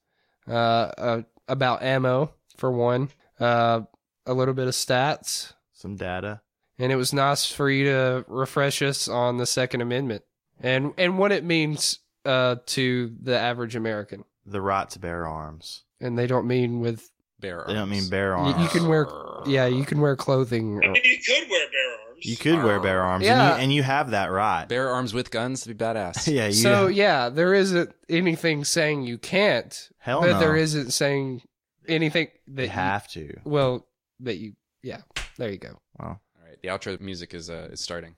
uh, 0.49 0.51
uh 0.53 1.22
about 1.47 1.82
ammo 1.82 2.34
for 2.57 2.72
one. 2.72 3.09
Uh, 3.39 3.82
a 4.26 4.34
little 4.34 4.53
bit 4.53 4.68
of 4.68 4.74
stats, 4.74 5.53
some 5.74 5.95
data. 5.95 6.41
and 6.78 6.91
it 6.91 6.95
was 6.97 7.14
nice 7.14 7.45
for 7.49 7.70
you 7.70 7.86
to 7.86 8.26
refresh 8.28 8.82
us 8.82 9.07
on 9.07 9.38
the 9.38 9.45
Second 9.45 9.80
Amendment 9.82 10.24
and 10.61 10.93
and 10.97 11.18
what 11.18 11.32
it 11.32 11.43
means 11.45 11.99
uh 12.26 12.56
to 12.68 13.14
the 13.22 13.38
average 13.38 13.76
American. 13.76 14.24
The 14.46 14.62
right 14.62 14.90
to 14.92 15.00
bear 15.00 15.28
arms. 15.28 15.84
And 16.02 16.18
they 16.18 16.28
don't 16.28 16.48
mean 16.48 16.80
with 16.82 17.10
Bear 17.40 17.64
They 17.68 17.74
don't 17.74 17.90
mean 17.90 18.10
bear 18.10 18.30
you, 18.38 18.44
arms. 18.44 18.62
you 18.64 18.68
can 18.80 18.88
wear 18.88 19.08
yeah 19.46 19.66
you 19.66 19.84
can 19.86 20.00
wear 20.00 20.16
clothing. 20.16 20.80
I 20.84 20.88
mean, 20.88 21.02
you 21.04 21.18
could 21.18 21.50
wear 21.50 21.68
bear 21.70 21.92
arms. 22.08 22.26
You 22.26 22.38
could 22.38 22.64
wear 22.64 22.80
bear 22.80 23.02
arms, 23.02 23.26
Yeah. 23.26 23.50
and, 23.52 23.58
you, 23.58 23.64
and 23.64 23.74
you 23.74 23.84
have 23.84 24.12
that 24.12 24.32
right. 24.32 24.66
bear 24.66 24.90
arms 24.90 25.14
with 25.14 25.30
guns 25.30 25.62
to 25.64 25.70
be 25.74 25.76
badass. 25.76 26.26
yeah, 26.34 26.46
you. 26.48 26.54
So 26.54 26.88
yeah, 26.88 27.28
there 27.28 27.54
isn't 27.54 27.94
anything 28.08 28.64
saying 28.64 29.04
you 29.04 29.18
can't, 29.18 29.90
hell 29.98 30.22
but 30.22 30.32
no. 30.32 30.40
there 30.40 30.56
isn't 30.56 30.92
saying 30.92 31.42
anything 31.88 32.30
that 32.48 32.62
You 32.62 32.68
you, 32.68 32.74
have 32.74 33.08
to. 33.10 33.38
well 33.44 33.86
that 34.22 34.38
you 34.38 34.54
yeah. 34.82 35.02
There 35.38 35.50
you 35.50 35.58
go. 35.58 35.80
Well, 36.00 36.22
all 36.40 36.48
right, 36.48 36.58
the 36.62 36.70
outro 36.70 36.98
music 37.02 37.34
is 37.34 37.50
uh 37.50 37.70
is 37.74 37.82
starting. 37.82 38.16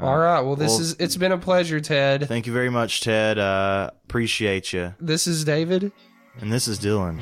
All 0.00 0.18
right. 0.18 0.40
Well, 0.40 0.56
this 0.56 0.72
Well, 0.72 0.80
is 0.80 0.96
it's 0.98 1.16
been 1.16 1.32
a 1.32 1.38
pleasure, 1.38 1.80
Ted. 1.80 2.28
Thank 2.28 2.46
you 2.46 2.52
very 2.52 2.70
much, 2.70 3.00
Ted. 3.00 3.38
Uh, 3.38 3.90
appreciate 4.04 4.72
you. 4.72 4.94
This 5.00 5.26
is 5.26 5.44
David. 5.44 5.90
And 6.40 6.52
this 6.52 6.68
is 6.68 6.78
Dylan, 6.78 7.18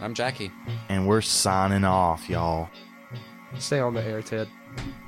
I'm 0.00 0.14
Jackie. 0.14 0.50
and 0.88 1.06
we're 1.06 1.20
signing 1.20 1.84
off, 1.84 2.28
y'all. 2.30 2.70
Stay 3.58 3.80
on 3.80 3.92
the 3.92 4.02
air, 4.02 4.22
Ted. 4.22 4.48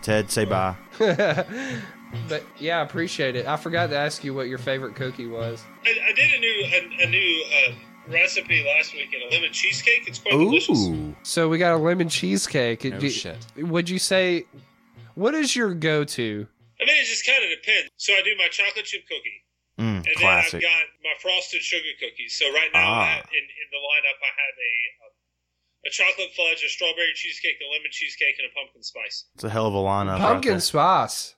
Ted, 0.03 0.31
say 0.31 0.45
bye. 0.45 0.77
but 0.99 2.45
yeah, 2.59 2.79
I 2.79 2.83
appreciate 2.83 3.37
it. 3.37 3.47
I 3.47 3.57
forgot 3.57 3.89
to 3.91 3.97
ask 3.97 4.23
you 4.23 4.35
what 4.35 4.49
your 4.49 4.59
favorite 4.59 4.95
cookie 4.95 5.27
was. 5.27 5.65
I, 5.85 5.91
I 6.09 6.13
did 6.13 6.31
a 6.35 6.39
new 6.39 7.03
a, 7.03 7.05
a 7.07 7.11
new 7.11 7.45
uh, 7.69 7.73
recipe 8.13 8.65
last 8.77 8.93
week 8.93 9.15
in 9.15 9.23
a 9.23 9.35
lemon 9.35 9.53
cheesecake. 9.53 10.05
It's 10.07 10.19
quite 10.19 10.33
delicious. 10.33 10.87
Ooh, 10.89 11.15
So 11.23 11.49
we 11.49 11.57
got 11.59 11.75
a 11.75 11.79
lemon 11.79 12.09
cheesecake. 12.11 12.85
No 12.85 13.01
shit. 13.01 13.39
Would 13.57 13.89
you 13.89 13.99
say 13.99 14.45
what 15.15 15.35
is 15.35 15.57
your 15.57 15.73
go-to? 15.75 16.47
I 16.81 16.85
mean, 16.85 16.97
it 17.01 17.07
just 17.07 17.25
kind 17.27 17.43
of 17.43 17.51
depends. 17.51 17.89
So 17.97 18.13
I 18.15 18.23
do 18.23 18.37
my 18.37 18.49
chocolate 18.49 18.85
chip 18.85 19.05
cookie, 19.09 19.45
mm, 19.81 20.05
and 20.05 20.15
classic. 20.17 20.61
then 20.61 20.61
I've 20.61 20.63
got 20.69 20.87
my 21.03 21.15
frosted 21.21 21.63
sugar 21.63 21.93
cookies. 22.01 22.37
So 22.39 22.47
right 22.53 22.71
now, 22.73 22.85
Ah. 22.85 23.01
I 23.01 23.07
have, 23.17 23.29
in 23.33 23.45
in 23.45 23.69
the 23.73 23.81
lineup, 23.81 24.19
I 24.21 24.33
have 24.37 24.57
a 24.61 24.75
um, 25.07 25.13
a 25.87 25.91
chocolate 25.91 26.33
fudge, 26.37 26.63
a 26.65 26.69
strawberry 26.69 27.13
cheesecake, 27.15 27.57
a 27.63 27.67
lemon 27.73 27.91
cheesecake, 27.93 28.37
and 28.39 28.51
a 28.51 28.53
pumpkin 28.55 28.83
spice. 28.83 29.27
It's 29.35 29.45
a 29.45 29.51
hell 29.51 29.67
of 29.67 29.75
a 29.75 29.79
lineup. 29.79 30.19
Pumpkin 30.19 30.53
there. 30.53 30.61
spice. 30.61 31.35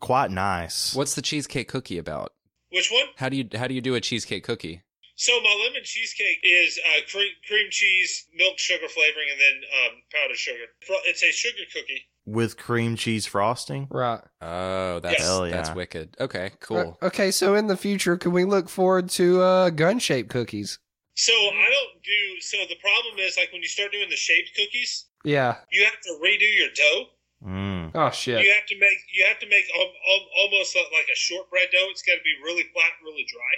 Quite 0.00 0.30
nice. 0.30 0.94
What's 0.94 1.14
the 1.14 1.22
cheesecake 1.22 1.68
cookie 1.68 1.96
about? 1.98 2.32
Which 2.70 2.90
one? 2.90 3.06
How 3.16 3.28
do 3.28 3.36
you 3.36 3.48
how 3.56 3.68
do 3.68 3.74
you 3.74 3.80
do 3.80 3.94
a 3.94 4.00
cheesecake 4.00 4.44
cookie? 4.44 4.82
So 5.16 5.30
my 5.40 5.54
lemon 5.64 5.84
cheesecake 5.84 6.40
is 6.42 6.76
uh, 6.90 7.00
cream, 7.08 7.30
cream 7.46 7.68
cheese, 7.70 8.26
milk, 8.34 8.58
sugar 8.58 8.88
flavoring, 8.88 9.28
and 9.30 9.38
then 9.40 9.56
um, 9.86 10.02
powdered 10.12 10.36
sugar. 10.36 10.66
It's 11.06 11.22
a 11.22 11.30
sugar 11.30 11.62
cookie. 11.72 12.02
With 12.26 12.56
cream 12.56 12.96
cheese 12.96 13.26
frosting? 13.26 13.86
Right. 13.90 14.20
Oh, 14.40 14.98
that's 15.00 15.22
Hell 15.22 15.42
that's 15.42 15.74
wicked. 15.74 16.16
Okay, 16.18 16.52
cool. 16.60 16.96
Uh, 17.02 17.06
okay, 17.06 17.30
so 17.30 17.54
in 17.54 17.66
the 17.66 17.76
future, 17.76 18.16
can 18.16 18.32
we 18.32 18.44
look 18.44 18.70
forward 18.70 19.10
to 19.10 19.42
uh, 19.42 19.68
gun-shaped 19.70 20.30
cookies? 20.30 20.78
So 21.16 21.32
I 21.34 21.68
don't 21.68 22.02
do. 22.02 22.40
So 22.40 22.56
the 22.68 22.80
problem 22.80 23.18
is, 23.18 23.36
like 23.36 23.52
when 23.52 23.60
you 23.60 23.68
start 23.68 23.92
doing 23.92 24.08
the 24.08 24.16
shaped 24.16 24.56
cookies, 24.56 25.06
Yeah. 25.22 25.56
you 25.70 25.84
have 25.84 26.00
to 26.00 26.18
redo 26.24 26.48
your 26.56 26.70
dough. 26.74 27.04
Mm. 27.44 27.90
Oh 27.94 28.08
shit. 28.10 28.40
You 28.42 28.52
have 28.56 28.64
to 28.72 28.78
make 28.80 28.98
you 29.12 29.26
have 29.28 29.38
to 29.40 29.48
make 29.48 29.66
al- 29.76 29.84
al- 29.84 30.30
almost 30.40 30.74
like 30.74 31.08
a 31.12 31.16
shortbread 31.16 31.68
dough. 31.76 31.92
It's 31.92 32.00
got 32.00 32.16
to 32.16 32.24
be 32.24 32.34
really 32.42 32.64
flat, 32.72 32.96
really 33.04 33.26
dry, 33.28 33.54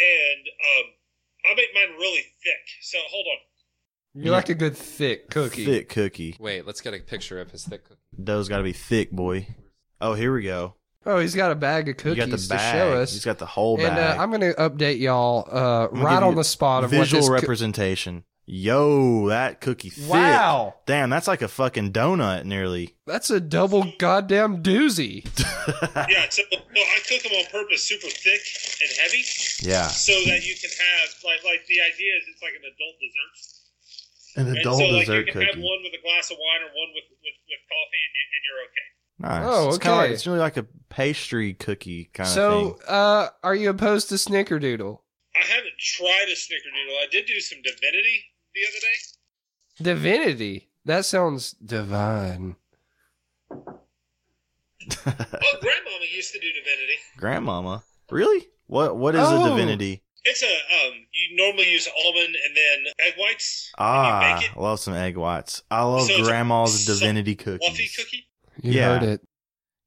and 0.00 0.42
um, 0.48 0.86
I 1.44 1.54
make 1.54 1.68
mine 1.76 2.00
really 2.00 2.24
thick. 2.42 2.64
So 2.80 2.96
hold 3.12 3.26
on. 3.28 3.40
You 4.14 4.30
like 4.30 4.48
a 4.48 4.54
good 4.54 4.76
thick 4.76 5.28
cookie. 5.30 5.64
Thick 5.64 5.88
cookie. 5.88 6.36
Wait, 6.38 6.66
let's 6.66 6.80
get 6.80 6.94
a 6.94 6.98
picture 6.98 7.40
of 7.40 7.50
his 7.50 7.64
thick 7.64 7.84
cookie. 7.84 8.00
Dough's 8.22 8.48
got 8.48 8.58
to 8.58 8.62
be 8.62 8.72
thick, 8.72 9.10
boy. 9.10 9.48
Oh, 10.00 10.14
here 10.14 10.32
we 10.32 10.44
go. 10.44 10.74
Oh, 11.06 11.18
he's 11.18 11.34
got 11.34 11.50
a 11.50 11.54
bag 11.54 11.88
of 11.88 11.96
cookies 11.96 12.24
got 12.24 12.30
the 12.30 12.36
to 12.36 12.58
show 12.58 12.92
us. 12.94 13.12
He's 13.12 13.24
got 13.24 13.38
the 13.38 13.46
whole 13.46 13.76
and 13.76 13.94
bag. 13.94 14.18
uh, 14.18 14.22
I'm 14.22 14.30
going 14.30 14.40
to 14.40 14.54
update 14.54 15.00
y'all 15.00 15.48
uh, 15.50 15.88
gonna 15.88 16.04
right 16.04 16.14
give 16.14 16.22
on 16.22 16.30
you 16.30 16.36
the 16.36 16.44
spot 16.44 16.84
of 16.84 16.90
visual 16.90 17.02
what 17.02 17.10
this 17.10 17.28
co- 17.28 17.34
representation. 17.34 18.24
Yo, 18.46 19.28
that 19.28 19.60
cookie 19.62 19.88
thick. 19.88 20.10
Wow. 20.10 20.74
Damn, 20.86 21.08
that's 21.08 21.26
like 21.26 21.40
a 21.40 21.48
fucking 21.48 21.92
donut 21.92 22.44
nearly. 22.44 22.94
That's 23.06 23.30
a 23.30 23.40
double 23.40 23.92
goddamn 23.98 24.62
doozy. 24.62 25.26
Yeah, 25.66 26.28
so, 26.28 26.42
so 26.50 26.58
I 26.76 26.98
cook 27.08 27.22
them 27.22 27.32
on 27.32 27.46
purpose, 27.50 27.84
super 27.88 28.08
thick 28.08 28.40
and 28.82 28.90
heavy, 29.00 29.24
yeah. 29.62 29.88
so 29.88 30.12
that 30.12 30.44
you 30.44 30.54
can 30.60 30.68
have 30.68 31.08
like 31.24 31.42
like 31.42 31.64
the 31.66 31.80
idea 31.80 32.12
is 32.20 32.24
it's 32.28 32.42
like 32.42 32.52
an 32.52 32.60
adult 32.68 33.00
dessert. 33.00 33.53
An 34.36 34.48
And 34.48 34.58
adult 34.58 34.78
so 34.78 34.84
like 34.86 35.06
dessert 35.06 35.26
you 35.26 35.32
can 35.32 35.40
have 35.42 35.50
cookie. 35.54 35.62
one 35.62 35.78
with 35.84 35.92
a 35.94 36.02
glass 36.02 36.30
of 36.30 36.36
wine 36.38 36.62
or 36.62 36.70
one 36.74 36.90
with 36.94 37.04
with, 37.22 37.36
with 37.48 37.62
coffee, 37.70 38.02
and, 38.04 38.12
you, 38.16 38.24
and 38.34 38.42
you're 38.46 38.62
okay. 38.68 38.88
Nice. 39.16 39.44
Oh, 39.46 39.68
It's 39.68 39.76
okay. 39.76 39.90
like, 39.90 40.10
it's 40.10 40.26
really 40.26 40.38
like 40.40 40.56
a 40.56 40.66
pastry 40.88 41.54
cookie 41.54 42.10
kind 42.12 42.26
of 42.26 42.32
So, 42.34 42.70
thing. 42.72 42.88
uh, 42.88 43.28
are 43.44 43.54
you 43.54 43.70
opposed 43.70 44.08
to 44.08 44.16
Snickerdoodle? 44.16 44.98
I 45.36 45.40
haven't 45.44 45.78
tried 45.78 46.26
a 46.28 46.34
snickerdoodle. 46.34 46.96
I 47.02 47.06
did 47.10 47.26
do 47.26 47.38
some 47.40 47.58
divinity 47.62 48.24
the 48.54 48.60
other 48.68 48.80
day. 48.80 49.84
Divinity. 49.92 50.68
That 50.84 51.04
sounds 51.04 51.52
divine. 51.52 52.56
Oh, 55.06 55.56
grandmama 55.60 56.04
used 56.14 56.32
to 56.34 56.38
do 56.40 56.48
divinity. 56.52 56.98
Grandmama. 57.16 57.82
Really? 58.10 58.46
What 58.66 58.96
what 58.96 59.14
is 59.14 59.22
Oh. 59.24 59.46
a 59.46 59.50
divinity? 59.50 60.02
It's 60.24 60.42
a 60.42 60.46
um. 60.46 60.94
You 61.12 61.36
normally 61.36 61.70
use 61.70 61.88
almond 62.06 62.34
and 62.34 62.56
then 62.56 62.92
egg 63.06 63.14
whites. 63.18 63.70
Ah, 63.78 64.40
you 64.40 64.48
love 64.60 64.80
some 64.80 64.94
egg 64.94 65.16
whites. 65.16 65.62
I 65.70 65.82
love 65.82 66.06
So 66.06 66.22
grandma's 66.24 66.84
soft, 66.84 66.98
divinity 67.00 67.34
Fluffy 67.34 67.58
cookies. 67.58 67.96
cookie. 67.96 68.26
You 68.62 68.72
Yeah. 68.72 68.98
heard 68.98 69.02
it. 69.02 69.20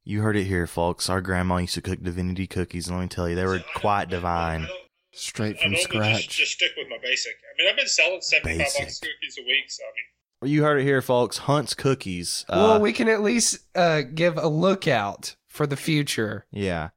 You 0.06 0.22
heard 0.22 0.38
it 0.38 0.46
here, 0.46 0.68
folks. 0.68 1.10
Our 1.10 1.22
grandma 1.22 1.58
used 1.58 1.74
to 1.74 1.82
cook 1.82 2.02
divinity 2.02 2.48
cookies, 2.48 2.88
and 2.88 2.96
let 2.98 3.04
me 3.04 3.10
tell 3.10 3.28
you, 3.28 3.36
they 3.36 3.46
were 3.46 3.60
So 3.60 3.66
I- 3.76 3.80
quite 3.80 4.02
I 4.04 4.06
divine. 4.06 4.62
don't- 4.64 4.72
Straight 5.14 5.58
I 5.58 5.64
from 5.64 5.72
normally 5.72 5.82
scratch. 5.84 6.26
Just, 6.28 6.30
just 6.38 6.52
stick 6.54 6.72
with 6.78 6.88
my 6.90 6.98
basic. 7.02 7.34
I 7.34 7.58
mean, 7.62 7.70
I've 7.72 7.76
been 7.76 7.88
selling 7.88 8.22
seventy-five 8.22 8.66
bucks 8.68 8.78
Basic. 8.80 9.02
cookies 9.02 9.38
a 9.40 9.44
week. 9.48 9.70
So 9.72 9.84
I 9.84 9.88
mean, 9.88 10.04
Well, 10.42 10.52
You 10.52 10.64
heard 10.64 10.80
it 10.80 10.84
here, 10.84 11.02
folks. 11.02 11.38
Hunt's 11.40 11.74
Cookies. 11.74 12.46
Uh, 12.48 12.58
well, 12.58 12.80
we 12.80 12.94
can 12.94 13.10
at 13.10 13.24
least 13.24 13.58
uh, 13.74 14.02
give 14.02 14.38
a 14.38 14.48
lookout 14.48 15.36
for 15.50 15.66
the 15.66 15.76
future. 15.76 16.46
Yeah. 16.52 16.90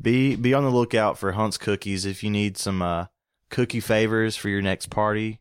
Be 0.00 0.36
be 0.36 0.54
on 0.54 0.64
the 0.64 0.70
lookout 0.70 1.18
for 1.18 1.32
Hunt's 1.32 1.58
cookies 1.58 2.04
if 2.04 2.22
you 2.22 2.30
need 2.30 2.56
some 2.56 2.82
uh, 2.82 3.06
cookie 3.50 3.80
favors 3.80 4.36
for 4.36 4.48
your 4.48 4.62
next 4.62 4.90
party. 4.90 5.40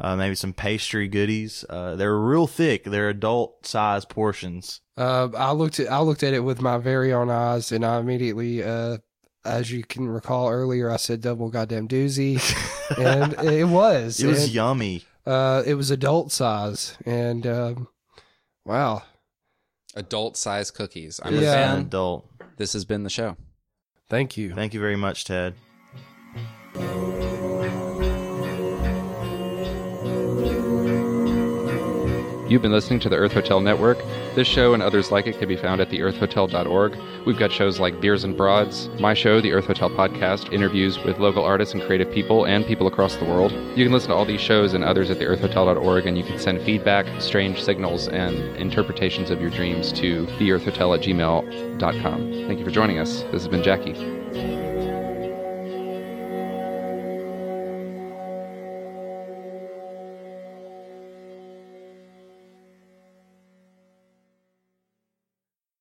Uh, 0.00 0.16
maybe 0.16 0.34
some 0.34 0.52
pastry 0.52 1.06
goodies. 1.06 1.64
Uh, 1.70 1.94
they're 1.94 2.18
real 2.18 2.46
thick. 2.48 2.82
They're 2.84 3.08
adult 3.08 3.64
size 3.64 4.04
portions. 4.04 4.80
Uh, 4.96 5.28
I 5.36 5.52
looked 5.52 5.78
at 5.80 5.90
I 5.90 6.00
looked 6.00 6.22
at 6.24 6.34
it 6.34 6.40
with 6.40 6.60
my 6.60 6.78
very 6.78 7.12
own 7.12 7.30
eyes, 7.30 7.70
and 7.72 7.84
I 7.84 7.98
immediately, 7.98 8.62
uh, 8.62 8.98
as 9.44 9.70
you 9.70 9.84
can 9.84 10.08
recall 10.08 10.48
earlier, 10.50 10.90
I 10.90 10.96
said 10.96 11.20
double 11.20 11.48
goddamn 11.48 11.86
doozy, 11.88 12.40
and 12.98 13.34
it 13.48 13.64
was. 13.68 14.20
it 14.20 14.26
was 14.26 14.44
And, 14.44 14.52
yummy. 14.52 15.04
Uh, 15.24 15.62
it 15.64 15.74
was 15.74 15.90
adult 15.92 16.32
size, 16.32 16.98
and 17.06 17.46
um, 17.46 17.88
wow, 18.66 19.02
Adult 19.96 20.36
size 20.36 20.70
cookies. 20.72 21.20
I'm 21.22 21.34
a 21.34 21.40
Yeah. 21.40 21.52
An 21.52 21.76
fan. 21.76 21.80
adult. 21.86 22.28
This 22.56 22.72
has 22.72 22.84
been 22.84 23.04
the 23.04 23.10
show. 23.10 23.36
Thank 24.08 24.36
you. 24.36 24.54
Thank 24.54 24.74
you 24.74 24.80
very 24.80 24.96
much, 24.96 25.24
Ted. 25.24 25.54
You've 32.54 32.62
been 32.62 32.70
listening 32.70 33.00
to 33.00 33.08
the 33.08 33.16
Earth 33.16 33.32
Hotel 33.32 33.60
Network. 33.60 33.98
This 34.36 34.46
show 34.46 34.74
and 34.74 34.82
others 34.82 35.10
like 35.10 35.26
it 35.26 35.40
can 35.40 35.48
be 35.48 35.56
found 35.56 35.80
at 35.80 35.90
theearthhotel.org. 35.90 36.96
We've 37.26 37.36
got 37.36 37.50
shows 37.50 37.80
like 37.80 38.00
Beers 38.00 38.22
and 38.22 38.36
Broads, 38.36 38.88
my 39.00 39.12
show, 39.12 39.40
the 39.40 39.50
Earth 39.50 39.64
Hotel 39.64 39.90
Podcast, 39.90 40.52
interviews 40.52 41.02
with 41.02 41.18
local 41.18 41.42
artists 41.42 41.74
and 41.74 41.82
creative 41.82 42.12
people 42.12 42.44
and 42.44 42.64
people 42.64 42.86
across 42.86 43.16
the 43.16 43.24
world. 43.24 43.50
You 43.76 43.84
can 43.84 43.92
listen 43.92 44.10
to 44.10 44.14
all 44.14 44.24
these 44.24 44.40
shows 44.40 44.72
and 44.72 44.84
others 44.84 45.10
at 45.10 45.18
theearthhotel.org, 45.18 46.06
and 46.06 46.16
you 46.16 46.22
can 46.22 46.38
send 46.38 46.62
feedback, 46.62 47.06
strange 47.20 47.60
signals, 47.60 48.06
and 48.06 48.36
interpretations 48.56 49.30
of 49.30 49.40
your 49.40 49.50
dreams 49.50 49.92
to 49.94 50.24
theearthhotel 50.38 50.96
at 50.96 51.02
gmail.com. 51.04 52.32
Thank 52.46 52.60
you 52.60 52.64
for 52.64 52.70
joining 52.70 53.00
us. 53.00 53.22
This 53.32 53.42
has 53.42 53.48
been 53.48 53.64
Jackie. 53.64 54.23